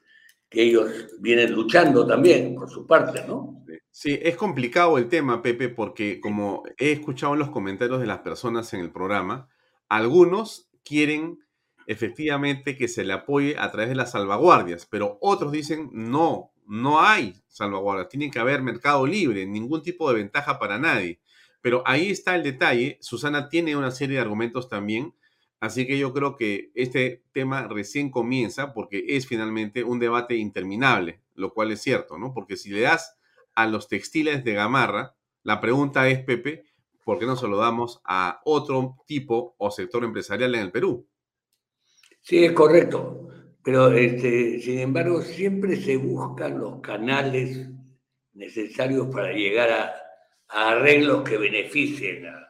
que 0.49 0.63
ellos 0.63 1.09
vienen 1.19 1.53
luchando 1.53 2.07
también 2.07 2.55
por 2.55 2.71
su 2.71 2.87
parte, 2.87 3.27
¿no? 3.27 3.65
Sí, 3.91 4.19
es 4.23 4.37
complicado 4.37 4.97
el 4.99 5.09
tema, 5.09 5.43
Pepe, 5.43 5.69
porque 5.69 6.21
como 6.21 6.63
he 6.79 6.93
escuchado 6.93 7.33
en 7.33 7.41
los 7.41 7.51
comentarios 7.51 8.01
de 8.01 8.07
las 8.07 8.19
personas 8.19 8.73
en 8.73 8.81
el 8.81 8.93
programa, 8.93 9.49
algunos 9.89 10.71
quieren 10.85 11.41
efectivamente 11.87 12.77
que 12.77 12.87
se 12.87 13.05
le 13.05 13.15
apoye 13.15 13.57
a 13.59 13.71
través 13.73 13.89
de 13.89 13.97
las 13.97 14.13
salvaguardias, 14.13 14.87
pero 14.87 15.19
otros 15.21 15.51
dicen 15.51 15.91
no, 15.93 16.53
no 16.69 17.01
hay 17.01 17.35
salvaguardias, 17.49 18.09
tiene 18.09 18.31
que 18.31 18.39
haber 18.39 18.63
mercado 18.63 19.07
libre, 19.07 19.47
ningún 19.47 19.83
tipo 19.83 20.09
de 20.09 20.19
ventaja 20.19 20.59
para 20.59 20.79
nadie. 20.79 21.21
Pero 21.61 21.83
ahí 21.87 22.11
está 22.11 22.37
el 22.37 22.45
detalle, 22.45 22.99
Susana 23.01 23.49
tiene 23.49 23.77
una 23.77 23.91
serie 23.91 24.17
de 24.17 24.23
argumentos 24.23 24.69
también 24.69 25.15
Así 25.61 25.87
que 25.87 25.99
yo 25.99 26.13
creo 26.13 26.37
que 26.37 26.71
este 26.75 27.25
tema 27.33 27.67
recién 27.67 28.11
comienza 28.11 28.73
porque 28.73 29.05
es 29.09 29.27
finalmente 29.27 29.83
un 29.83 29.99
debate 29.99 30.37
interminable, 30.37 31.21
lo 31.35 31.53
cual 31.53 31.73
es 31.73 31.83
cierto, 31.83 32.17
¿no? 32.17 32.33
Porque 32.33 32.57
si 32.57 32.71
le 32.71 32.83
das 32.83 33.17
a 33.55 33.67
los 33.67 33.89
textiles 33.89 34.45
de 34.45 34.53
gamarra, 34.53 35.17
la 35.43 35.61
pregunta 35.61 36.09
es, 36.09 36.23
Pepe, 36.23 36.65
¿por 37.05 37.19
qué 37.19 37.27
no 37.27 37.35
se 37.35 37.49
lo 37.49 37.57
damos 37.57 38.01
a 38.05 38.41
otro 38.45 38.99
tipo 39.07 39.57
o 39.59 39.71
sector 39.73 40.05
empresarial 40.05 40.55
en 40.55 40.61
el 40.61 40.71
Perú? 40.71 41.09
Sí, 42.21 42.45
es 42.45 42.53
correcto. 42.53 43.29
Pero, 43.69 43.93
este, 43.93 44.61
sin 44.61 44.79
embargo, 44.79 45.21
siempre 45.21 45.77
se 45.77 45.99
buscan 45.99 46.59
los 46.59 46.81
canales 46.81 47.69
necesarios 48.33 49.09
para 49.09 49.31
llegar 49.31 49.69
a, 49.71 49.95
arreglos 50.49 51.23
que 51.23 51.37
beneficien 51.37 52.25
a, 52.25 52.49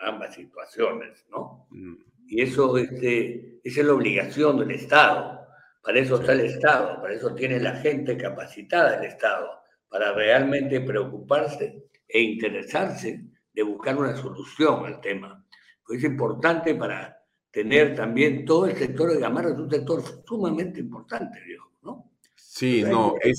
ambas 0.00 0.34
situaciones, 0.34 1.24
¿no? 1.30 1.68
Mm. 1.70 1.94
Y 2.26 2.42
eso 2.42 2.76
este, 2.76 3.60
esa 3.62 3.80
es 3.82 3.86
la 3.86 3.92
obligación 3.92 4.58
del 4.58 4.72
Estado. 4.72 5.46
Para 5.80 6.00
eso 6.00 6.16
está 6.16 6.32
el 6.32 6.40
Estado, 6.40 7.00
para 7.02 7.14
eso 7.14 7.32
tiene 7.36 7.60
la 7.60 7.76
gente 7.76 8.16
capacitada 8.16 8.98
el 8.98 9.04
Estado, 9.04 9.62
para 9.88 10.12
realmente 10.12 10.80
preocuparse 10.80 11.84
e 12.08 12.20
interesarse 12.20 13.20
de 13.52 13.62
buscar 13.62 13.96
una 13.96 14.16
solución 14.16 14.86
al 14.86 15.00
tema. 15.00 15.46
Pues 15.86 16.00
es 16.00 16.10
importante 16.10 16.74
para 16.74 17.17
tener 17.50 17.94
también 17.94 18.44
todo 18.44 18.66
el 18.66 18.76
sector 18.76 19.12
de 19.12 19.20
Gamarra, 19.20 19.50
es 19.50 19.58
un 19.58 19.70
sector 19.70 20.02
sumamente 20.26 20.80
importante, 20.80 21.38
viejo, 21.46 21.72
¿no? 21.82 22.12
Sí, 22.34 22.82
no, 22.82 23.14
es, 23.20 23.38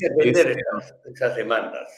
esas, 1.05 1.35
demandas. 1.35 1.91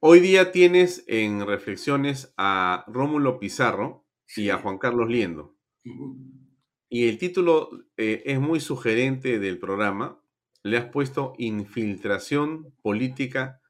Hoy 0.00 0.20
día 0.20 0.50
tienes 0.50 1.04
en 1.06 1.46
reflexiones 1.46 2.34
a 2.36 2.84
Rómulo 2.88 3.38
Pizarro 3.38 4.04
y 4.36 4.50
a 4.50 4.58
Juan 4.58 4.78
Carlos 4.78 5.08
Liendo. 5.08 5.56
Y 6.88 7.08
el 7.08 7.18
título 7.18 7.70
eh, 7.96 8.22
es 8.26 8.40
muy 8.40 8.60
sugerente 8.60 9.38
del 9.38 9.58
programa. 9.58 10.20
Le 10.62 10.78
has 10.78 10.86
puesto 10.86 11.34
infiltración 11.38 12.74
política 12.82 13.60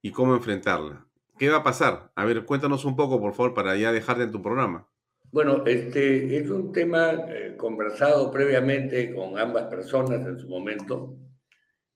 y 0.00 0.10
cómo 0.10 0.34
enfrentarla. 0.34 1.06
¿Qué 1.38 1.48
va 1.48 1.58
a 1.58 1.62
pasar? 1.62 2.12
A 2.14 2.24
ver, 2.24 2.44
cuéntanos 2.44 2.84
un 2.84 2.96
poco, 2.96 3.20
por 3.20 3.34
favor, 3.34 3.54
para 3.54 3.76
ya 3.76 3.92
dejarte 3.92 4.24
en 4.24 4.32
tu 4.32 4.42
programa. 4.42 4.88
Bueno, 5.32 5.62
este 5.64 6.36
es 6.36 6.50
un 6.50 6.72
tema 6.72 7.12
eh, 7.26 7.54
conversado 7.56 8.30
previamente 8.30 9.14
con 9.14 9.38
ambas 9.38 9.64
personas 9.64 10.26
en 10.26 10.38
su 10.38 10.46
momento. 10.46 11.16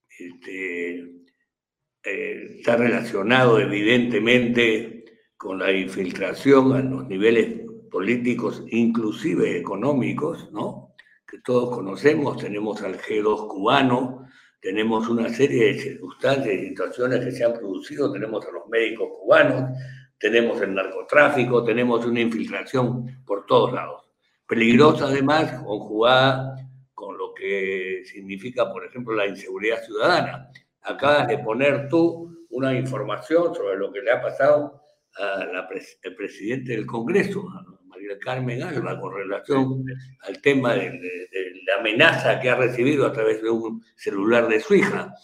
Este, 0.08 1.00
eh, 2.02 2.56
está 2.56 2.78
relacionado 2.78 3.60
evidentemente 3.60 5.04
con 5.36 5.58
la 5.58 5.70
infiltración 5.70 6.72
a 6.72 6.80
los 6.80 7.06
niveles 7.08 7.60
políticos, 7.90 8.64
inclusive 8.70 9.58
económicos, 9.58 10.50
¿no? 10.50 10.94
Que 11.28 11.38
todos 11.40 11.76
conocemos, 11.76 12.38
tenemos 12.38 12.80
al 12.80 12.96
G2 12.96 13.48
cubano, 13.48 14.26
tenemos 14.62 15.10
una 15.10 15.28
serie 15.28 15.74
de 15.74 15.78
circunstancias 15.78 16.54
y 16.54 16.68
situaciones 16.68 17.22
que 17.22 17.32
se 17.32 17.44
han 17.44 17.52
producido, 17.52 18.10
tenemos 18.10 18.46
a 18.46 18.52
los 18.52 18.66
médicos 18.68 19.10
cubanos, 19.20 19.78
tenemos 20.18 20.60
el 20.62 20.74
narcotráfico, 20.74 21.64
tenemos 21.64 22.04
una 22.06 22.20
infiltración 22.20 23.22
por 23.24 23.46
todos 23.46 23.72
lados. 23.72 24.02
Peligrosa 24.46 25.06
además, 25.06 25.62
conjugada 25.64 26.56
con 26.94 27.18
lo 27.18 27.34
que 27.34 28.02
significa, 28.04 28.72
por 28.72 28.84
ejemplo, 28.84 29.14
la 29.14 29.26
inseguridad 29.26 29.84
ciudadana. 29.84 30.50
Acabas 30.82 31.28
de 31.28 31.38
poner 31.38 31.88
tú 31.88 32.46
una 32.50 32.74
información 32.74 33.54
sobre 33.54 33.76
lo 33.76 33.92
que 33.92 34.02
le 34.02 34.12
ha 34.12 34.20
pasado 34.20 34.82
al 35.16 36.14
presidente 36.16 36.72
del 36.72 36.86
Congreso, 36.86 37.48
María 37.86 38.18
Carmen 38.18 38.62
Alba 38.62 39.00
con 39.00 39.14
relación 39.14 39.84
al 40.20 40.40
tema 40.42 40.74
de, 40.74 40.90
la 41.66 41.80
amenaza 41.80 42.38
que 42.38 42.50
ha 42.50 42.56
recibido 42.56 43.06
a 43.06 43.12
través 43.12 43.42
de 43.42 43.50
un 43.50 43.82
celular 43.96 44.48
de 44.48 44.60
su 44.60 44.74
hija. 44.74 45.14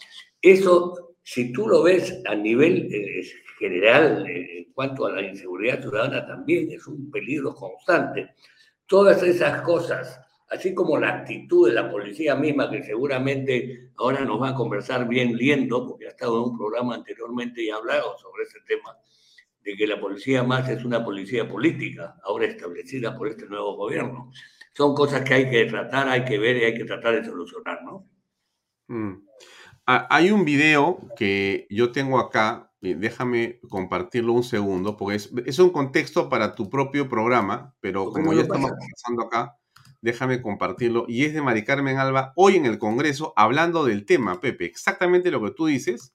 Eso, 0.41 1.12
si 1.23 1.53
tú 1.53 1.67
lo 1.67 1.83
ves 1.83 2.21
a 2.25 2.35
nivel 2.35 2.89
eh, 2.91 3.23
general 3.57 4.27
eh, 4.27 4.59
en 4.59 4.73
cuanto 4.73 5.05
a 5.05 5.11
la 5.13 5.21
inseguridad 5.21 5.81
ciudadana, 5.81 6.27
también 6.27 6.69
es 6.71 6.85
un 6.85 7.09
peligro 7.09 7.55
constante. 7.55 8.35
Todas 8.85 9.23
esas 9.23 9.61
cosas, 9.61 10.19
así 10.49 10.73
como 10.73 10.97
la 10.97 11.09
actitud 11.09 11.69
de 11.69 11.75
la 11.75 11.89
policía 11.89 12.35
misma, 12.35 12.69
que 12.69 12.83
seguramente 12.83 13.91
ahora 13.97 14.25
nos 14.25 14.41
va 14.41 14.49
a 14.49 14.55
conversar 14.55 15.07
bien 15.07 15.37
liendo, 15.37 15.87
porque 15.87 16.07
ha 16.07 16.09
estado 16.09 16.43
en 16.43 16.51
un 16.51 16.57
programa 16.57 16.95
anteriormente 16.95 17.63
y 17.63 17.69
ha 17.69 17.77
hablado 17.77 18.17
sobre 18.17 18.43
ese 18.43 18.59
tema, 18.67 18.97
de 19.63 19.77
que 19.77 19.87
la 19.87 19.99
policía 19.99 20.43
más 20.43 20.67
es 20.67 20.83
una 20.83 21.03
policía 21.05 21.47
política, 21.47 22.17
ahora 22.23 22.47
establecida 22.47 23.17
por 23.17 23.29
este 23.29 23.45
nuevo 23.45 23.77
gobierno. 23.77 24.29
Son 24.73 24.93
cosas 24.93 25.21
que 25.21 25.35
hay 25.35 25.49
que 25.49 25.65
tratar, 25.65 26.09
hay 26.09 26.25
que 26.25 26.37
ver 26.37 26.57
y 26.57 26.63
hay 26.65 26.73
que 26.73 26.83
tratar 26.83 27.15
de 27.15 27.23
solucionar, 27.23 27.81
¿no? 27.83 28.09
Mm. 28.87 29.25
Ah, 29.85 30.07
hay 30.09 30.31
un 30.31 30.45
video 30.45 30.99
que 31.17 31.67
yo 31.69 31.91
tengo 31.91 32.19
acá, 32.19 32.71
déjame 32.81 33.59
compartirlo 33.69 34.33
un 34.33 34.43
segundo, 34.43 34.97
porque 34.97 35.15
es, 35.45 35.59
un 35.59 35.69
contexto 35.71 36.29
para 36.29 36.55
tu 36.55 36.69
propio 36.69 37.09
programa, 37.09 37.75
pero 37.81 38.11
como 38.11 38.33
ya 38.33 38.41
estamos 38.43 38.71
pasando 38.71 39.23
acá, 39.23 39.57
déjame 40.01 40.41
compartirlo. 40.41 41.05
Y 41.07 41.25
es 41.25 41.33
de 41.33 41.41
Mari 41.41 41.63
Carmen 41.63 41.97
Alba 41.97 42.33
hoy 42.35 42.55
en 42.55 42.65
el 42.65 42.77
Congreso 42.77 43.33
hablando 43.35 43.85
del 43.85 44.05
tema, 44.05 44.39
Pepe, 44.39 44.65
exactamente 44.65 45.31
lo 45.31 45.43
que 45.43 45.51
tú 45.51 45.65
dices 45.65 46.13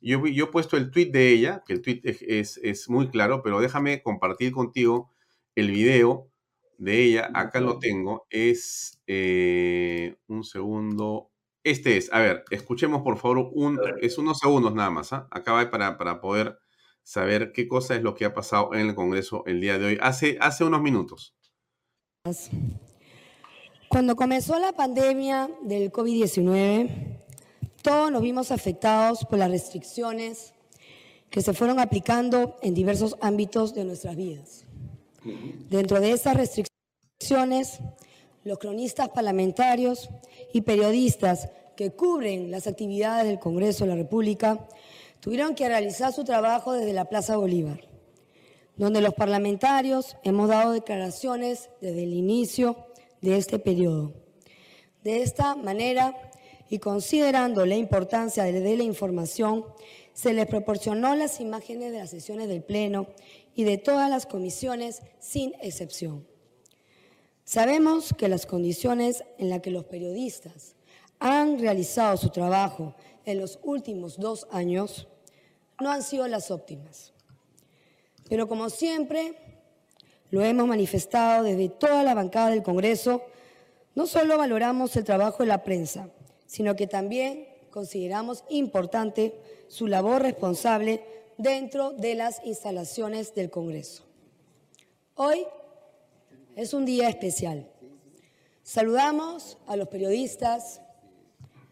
yo, 0.00 0.26
yo 0.26 0.44
he 0.44 0.48
puesto 0.48 0.76
el 0.76 0.90
tweet 0.90 1.10
de 1.10 1.30
ella, 1.30 1.62
que 1.66 1.72
el 1.72 1.82
tweet 1.82 2.00
es, 2.04 2.88
muy 2.88 3.08
claro, 3.08 3.42
pero 3.42 3.60
déjame 3.60 4.02
compartir 4.02 4.52
contigo 4.52 5.10
el 5.54 5.70
video 5.70 6.30
de 6.78 7.04
ella. 7.04 7.30
Acá 7.34 7.60
lo 7.60 7.78
tengo. 7.78 8.26
Es 8.30 9.00
eh, 9.06 10.16
un 10.28 10.44
segundo. 10.44 11.30
Este 11.64 11.96
es, 11.96 12.12
a 12.12 12.20
ver, 12.20 12.44
escuchemos 12.50 13.02
por 13.02 13.18
favor, 13.18 13.50
un, 13.52 13.80
es 14.00 14.18
unos 14.18 14.38
segundos 14.38 14.74
nada 14.74 14.90
más. 14.90 15.12
¿ah? 15.12 15.28
Acá 15.30 15.52
va 15.52 15.70
para, 15.70 15.98
para 15.98 16.20
poder 16.20 16.58
saber 17.02 17.52
qué 17.52 17.66
cosa 17.66 17.96
es 17.96 18.02
lo 18.02 18.14
que 18.14 18.26
ha 18.26 18.34
pasado 18.34 18.74
en 18.74 18.88
el 18.88 18.94
Congreso 18.94 19.42
el 19.46 19.60
día 19.60 19.78
de 19.78 19.86
hoy, 19.86 19.98
hace, 20.00 20.36
hace 20.40 20.64
unos 20.64 20.82
minutos. 20.82 21.34
Cuando 23.88 24.14
comenzó 24.14 24.58
la 24.58 24.72
pandemia 24.72 25.48
del 25.62 25.90
COVID-19, 25.90 27.22
todos 27.82 28.12
nos 28.12 28.20
vimos 28.20 28.50
afectados 28.50 29.24
por 29.24 29.38
las 29.38 29.50
restricciones 29.50 30.52
que 31.30 31.40
se 31.40 31.54
fueron 31.54 31.80
aplicando 31.80 32.56
en 32.60 32.74
diversos 32.74 33.16
ámbitos 33.22 33.74
de 33.74 33.84
nuestras 33.84 34.14
vidas. 34.16 34.66
Dentro 35.70 36.00
de 36.00 36.12
esas 36.12 36.36
restricciones, 36.36 37.80
los 38.48 38.58
cronistas 38.58 39.10
parlamentarios 39.10 40.08
y 40.54 40.62
periodistas 40.62 41.50
que 41.76 41.90
cubren 41.90 42.50
las 42.50 42.66
actividades 42.66 43.26
del 43.26 43.38
Congreso 43.38 43.84
de 43.84 43.90
la 43.90 43.96
República 43.96 44.66
tuvieron 45.20 45.54
que 45.54 45.68
realizar 45.68 46.14
su 46.14 46.24
trabajo 46.24 46.72
desde 46.72 46.94
la 46.94 47.04
Plaza 47.04 47.36
Bolívar, 47.36 47.86
donde 48.76 49.02
los 49.02 49.12
parlamentarios 49.12 50.16
hemos 50.24 50.48
dado 50.48 50.72
declaraciones 50.72 51.68
desde 51.82 52.04
el 52.04 52.14
inicio 52.14 52.86
de 53.20 53.36
este 53.36 53.58
periodo. 53.58 54.14
De 55.04 55.22
esta 55.22 55.54
manera, 55.54 56.16
y 56.70 56.78
considerando 56.78 57.66
la 57.66 57.76
importancia 57.76 58.44
de 58.44 58.76
la 58.76 58.82
información, 58.82 59.66
se 60.14 60.32
les 60.32 60.46
proporcionó 60.46 61.14
las 61.14 61.38
imágenes 61.38 61.92
de 61.92 61.98
las 61.98 62.10
sesiones 62.10 62.48
del 62.48 62.62
Pleno 62.62 63.08
y 63.54 63.64
de 63.64 63.76
todas 63.76 64.08
las 64.08 64.24
comisiones 64.24 65.02
sin 65.20 65.52
excepción. 65.60 66.37
Sabemos 67.48 68.12
que 68.12 68.28
las 68.28 68.44
condiciones 68.44 69.24
en 69.38 69.48
las 69.48 69.62
que 69.62 69.70
los 69.70 69.86
periodistas 69.86 70.74
han 71.18 71.58
realizado 71.58 72.18
su 72.18 72.28
trabajo 72.28 72.94
en 73.24 73.40
los 73.40 73.58
últimos 73.62 74.20
dos 74.20 74.46
años 74.50 75.08
no 75.80 75.90
han 75.90 76.02
sido 76.02 76.28
las 76.28 76.50
óptimas. 76.50 77.14
Pero 78.28 78.48
como 78.48 78.68
siempre 78.68 79.38
lo 80.28 80.44
hemos 80.44 80.66
manifestado 80.66 81.42
desde 81.42 81.70
toda 81.70 82.02
la 82.02 82.12
bancada 82.12 82.50
del 82.50 82.62
Congreso, 82.62 83.22
no 83.94 84.06
solo 84.06 84.36
valoramos 84.36 84.94
el 84.96 85.04
trabajo 85.04 85.42
de 85.42 85.48
la 85.48 85.64
prensa, 85.64 86.10
sino 86.44 86.76
que 86.76 86.86
también 86.86 87.48
consideramos 87.70 88.44
importante 88.50 89.40
su 89.68 89.86
labor 89.86 90.20
responsable 90.20 91.02
dentro 91.38 91.94
de 91.94 92.14
las 92.14 92.44
instalaciones 92.44 93.34
del 93.34 93.48
Congreso. 93.48 94.04
Hoy 95.14 95.46
es 96.58 96.74
un 96.74 96.84
día 96.84 97.08
especial. 97.08 97.70
Saludamos 98.64 99.58
a 99.68 99.76
los 99.76 99.86
periodistas 99.86 100.80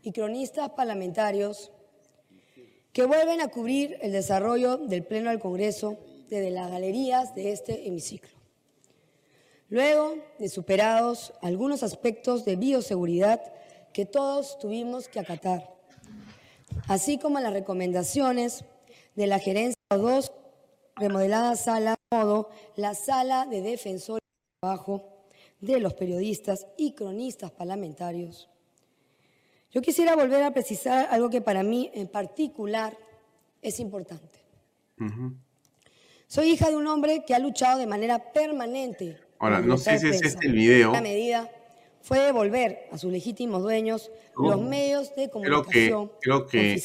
y 0.01 0.13
cronistas 0.13 0.71
parlamentarios 0.71 1.73
que 2.93 3.05
vuelven 3.05 3.41
a 3.41 3.49
cubrir 3.49 3.99
el 4.01 4.13
desarrollo 4.13 4.77
del 4.77 5.03
Pleno 5.03 5.31
del 5.31 5.41
Congreso 5.41 5.99
desde 6.29 6.53
las 6.53 6.71
galerías 6.71 7.35
de 7.35 7.51
este 7.51 7.89
hemiciclo. 7.89 8.31
Luego 9.71 10.19
de 10.39 10.49
superados 10.49 11.33
algunos 11.43 11.83
aspectos 11.83 12.45
de 12.45 12.55
bioseguridad 12.55 13.43
que 13.93 14.07
todos 14.07 14.57
tuvimos 14.61 15.09
que 15.09 15.19
acatar, 15.19 15.75
así 16.87 17.19
como 17.19 17.41
las 17.41 17.53
recomendaciones 17.53 18.65
de 19.17 19.27
la 19.27 19.41
gerencia 19.41 19.75
2, 19.91 20.31
remodelada 20.95 21.57
sala, 21.57 21.97
modo 22.13 22.51
la 22.77 22.95
sala 22.95 23.47
de 23.47 23.63
defensores 23.63 24.21
de 24.21 24.26
trabajo 24.67 25.09
de 25.61 25.79
los 25.79 25.95
periodistas 25.95 26.67
y 26.77 26.95
cronistas 26.95 27.53
parlamentarios. 27.53 28.49
Yo 29.71 29.81
quisiera 29.81 30.17
volver 30.17 30.43
a 30.43 30.53
precisar 30.53 31.07
algo 31.11 31.31
que 31.31 31.41
para 31.41 31.63
mí 31.63 31.91
en 31.95 32.09
particular 32.09 32.97
es 33.63 33.79
importante. 33.79 34.41
Soy 36.27 36.51
hija 36.51 36.71
de 36.71 36.77
un 36.77 36.87
hombre 36.87 37.25
que 37.27 37.35
ha 37.35 37.39
luchado 37.39 37.79
de 37.79 37.87
manera 37.87 38.33
permanente. 38.33 39.19
Ahora, 39.39 39.61
no 39.61 39.77
sé 39.77 39.99
si 39.99 40.09
es 40.09 40.23
este 40.23 40.47
el 40.47 40.55
video. 40.55 40.93
medida 41.01 41.51
fue 42.03 42.21
devolver 42.21 42.89
a 42.91 42.99
sus 42.99 43.13
legítimos 43.13 43.63
dueños 43.63 44.11
los 44.37 44.61
medios 44.61 45.15
de 45.15 45.29
comunicación 45.31 46.11
creo 46.21 46.47
que, 46.47 46.83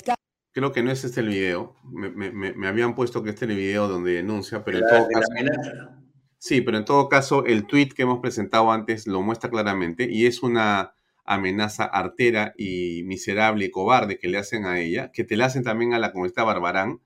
creo 0.52 0.72
que, 0.72 0.84
no 0.84 0.92
es 0.92 1.04
este 1.04 1.22
el 1.22 1.30
video. 1.30 1.76
Me, 1.84 2.68
habían 2.68 2.94
puesto 2.94 3.24
que 3.24 3.32
este 3.32 3.46
es 3.46 3.52
el 3.52 3.58
video 3.58 3.88
donde 3.88 4.14
denuncia, 4.14 4.64
pero 4.64 4.80
en 4.80 4.84
todo 4.88 5.08
caso. 5.08 6.01
Sí, 6.44 6.62
pero 6.62 6.80
en 6.80 6.86
todo 6.86 7.08
caso, 7.08 7.46
el 7.46 7.68
tweet 7.68 7.90
que 7.90 8.02
hemos 8.02 8.20
presentado 8.20 8.72
antes 8.72 9.06
lo 9.06 9.22
muestra 9.22 9.52
claramente 9.52 10.08
y 10.10 10.26
es 10.26 10.42
una 10.42 10.96
amenaza 11.24 11.84
artera 11.84 12.56
y 12.58 13.04
miserable 13.04 13.66
y 13.66 13.70
cobarde 13.70 14.18
que 14.18 14.28
le 14.28 14.40
hacen 14.40 14.66
a 14.66 14.80
ella, 14.80 15.12
que 15.12 15.24
te 15.24 15.38
la 15.38 15.46
hacen 15.46 15.64
también 15.64 15.94
a 15.94 16.00
la 16.00 16.12
comunidad 16.12 16.44
Barbarán, 16.44 17.00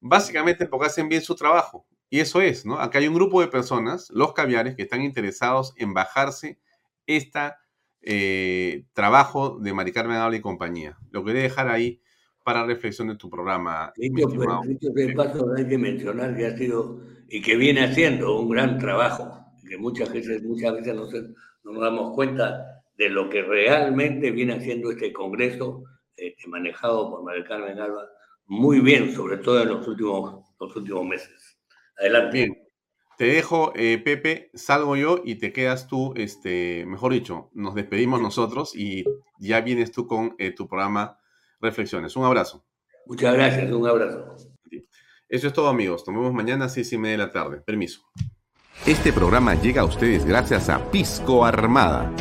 básicamente 0.00 0.66
porque 0.66 0.86
hacen 0.86 1.08
bien 1.08 1.22
su 1.22 1.36
trabajo. 1.36 1.86
Y 2.10 2.18
eso 2.18 2.40
es, 2.40 2.66
¿no? 2.66 2.80
Acá 2.80 2.98
hay 2.98 3.06
un 3.06 3.14
grupo 3.14 3.40
de 3.40 3.46
personas, 3.46 4.10
los 4.10 4.32
caviares, 4.32 4.74
que 4.74 4.82
están 4.82 5.02
interesados 5.02 5.74
en 5.76 5.94
bajarse 5.94 6.58
este 7.06 7.52
trabajo 8.94 9.60
de 9.60 9.72
Mari 9.72 9.92
Carmen 9.92 10.34
y 10.34 10.40
compañía. 10.40 10.98
Lo 11.12 11.24
quería 11.24 11.42
dejar 11.42 11.68
ahí 11.68 12.02
para 12.44 12.66
reflexión 12.66 13.06
de 13.06 13.14
tu 13.14 13.30
programa. 13.30 13.92
Paso, 15.16 15.52
hay 15.56 15.68
que 15.68 15.78
mencionar 15.78 16.36
que 16.36 16.46
ha 16.46 16.58
sido 16.58 17.00
y 17.32 17.40
que 17.40 17.56
viene 17.56 17.82
haciendo 17.82 18.38
un 18.38 18.50
gran 18.50 18.78
trabajo, 18.78 19.46
que 19.66 19.78
muchas 19.78 20.12
veces, 20.12 20.42
muchas 20.42 20.74
veces 20.74 20.94
no, 20.94 21.06
nos 21.64 21.80
damos 21.82 22.14
cuenta 22.14 22.84
de 22.98 23.08
lo 23.08 23.30
que 23.30 23.40
realmente 23.40 24.30
viene 24.30 24.52
haciendo 24.52 24.90
este 24.90 25.14
Congreso, 25.14 25.82
este, 26.14 26.46
manejado 26.46 27.08
por 27.08 27.24
María 27.24 27.44
Carmen 27.44 27.80
Alba, 27.80 28.06
muy 28.44 28.80
bien, 28.80 29.14
sobre 29.14 29.38
todo 29.38 29.62
en 29.62 29.70
los 29.70 29.88
últimos, 29.88 30.44
los 30.60 30.76
últimos 30.76 31.06
meses. 31.06 31.58
Adelante. 31.96 32.68
Te 33.16 33.24
dejo, 33.24 33.72
eh, 33.76 33.96
Pepe, 33.96 34.50
salgo 34.52 34.94
yo 34.96 35.22
y 35.24 35.36
te 35.36 35.54
quedas 35.54 35.86
tú, 35.86 36.12
este, 36.16 36.84
mejor 36.86 37.14
dicho, 37.14 37.48
nos 37.54 37.74
despedimos 37.74 38.20
nosotros 38.20 38.76
y 38.76 39.04
ya 39.38 39.62
vienes 39.62 39.90
tú 39.90 40.06
con 40.06 40.34
eh, 40.38 40.50
tu 40.50 40.68
programa 40.68 41.18
Reflexiones. 41.62 42.14
Un 42.14 42.24
abrazo. 42.24 42.62
Muchas 43.06 43.32
gracias, 43.32 43.72
un 43.72 43.88
abrazo. 43.88 44.51
Eso 45.32 45.48
es 45.48 45.52
todo, 45.52 45.68
amigos. 45.68 46.04
Nos 46.06 46.14
vemos 46.14 46.32
mañana 46.32 46.66
a 46.66 46.68
seis 46.68 46.92
y 46.92 46.98
media 46.98 47.12
de 47.12 47.24
la 47.24 47.32
tarde. 47.32 47.60
Permiso. 47.64 48.02
Este 48.86 49.12
programa 49.12 49.54
llega 49.54 49.82
a 49.82 49.84
ustedes 49.84 50.24
gracias 50.24 50.68
a 50.68 50.90
Pisco 50.90 51.44
Armada. 51.44 52.12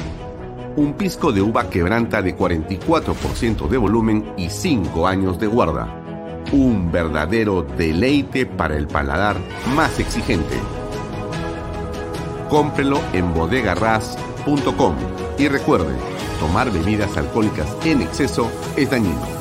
Un 0.78 0.94
pisco 0.94 1.32
de 1.32 1.42
uva 1.42 1.70
quebranta 1.70 2.22
de 2.24 2.36
44% 2.36 3.68
de 3.68 3.78
volumen 3.78 4.34
y 4.38 4.50
5 4.50 5.06
años 5.06 5.40
de 5.40 5.48
guarda. 5.48 6.42
Un 6.54 6.92
verdadero 6.92 7.62
deleite 7.62 8.48
para 8.48 8.78
el 8.78 8.88
paladar 8.88 9.38
más 9.76 10.00
exigente 10.00 10.58
cómprelo 12.52 13.02
en 13.14 13.34
bodegarras.com. 13.34 14.96
Y 15.38 15.48
recuerde, 15.48 15.96
tomar 16.42 16.70
bebidas 16.70 17.16
alcohólicas 17.16 17.78
en 17.86 18.02
exceso 18.02 18.52
es 18.76 18.92
dañino. 18.92 19.41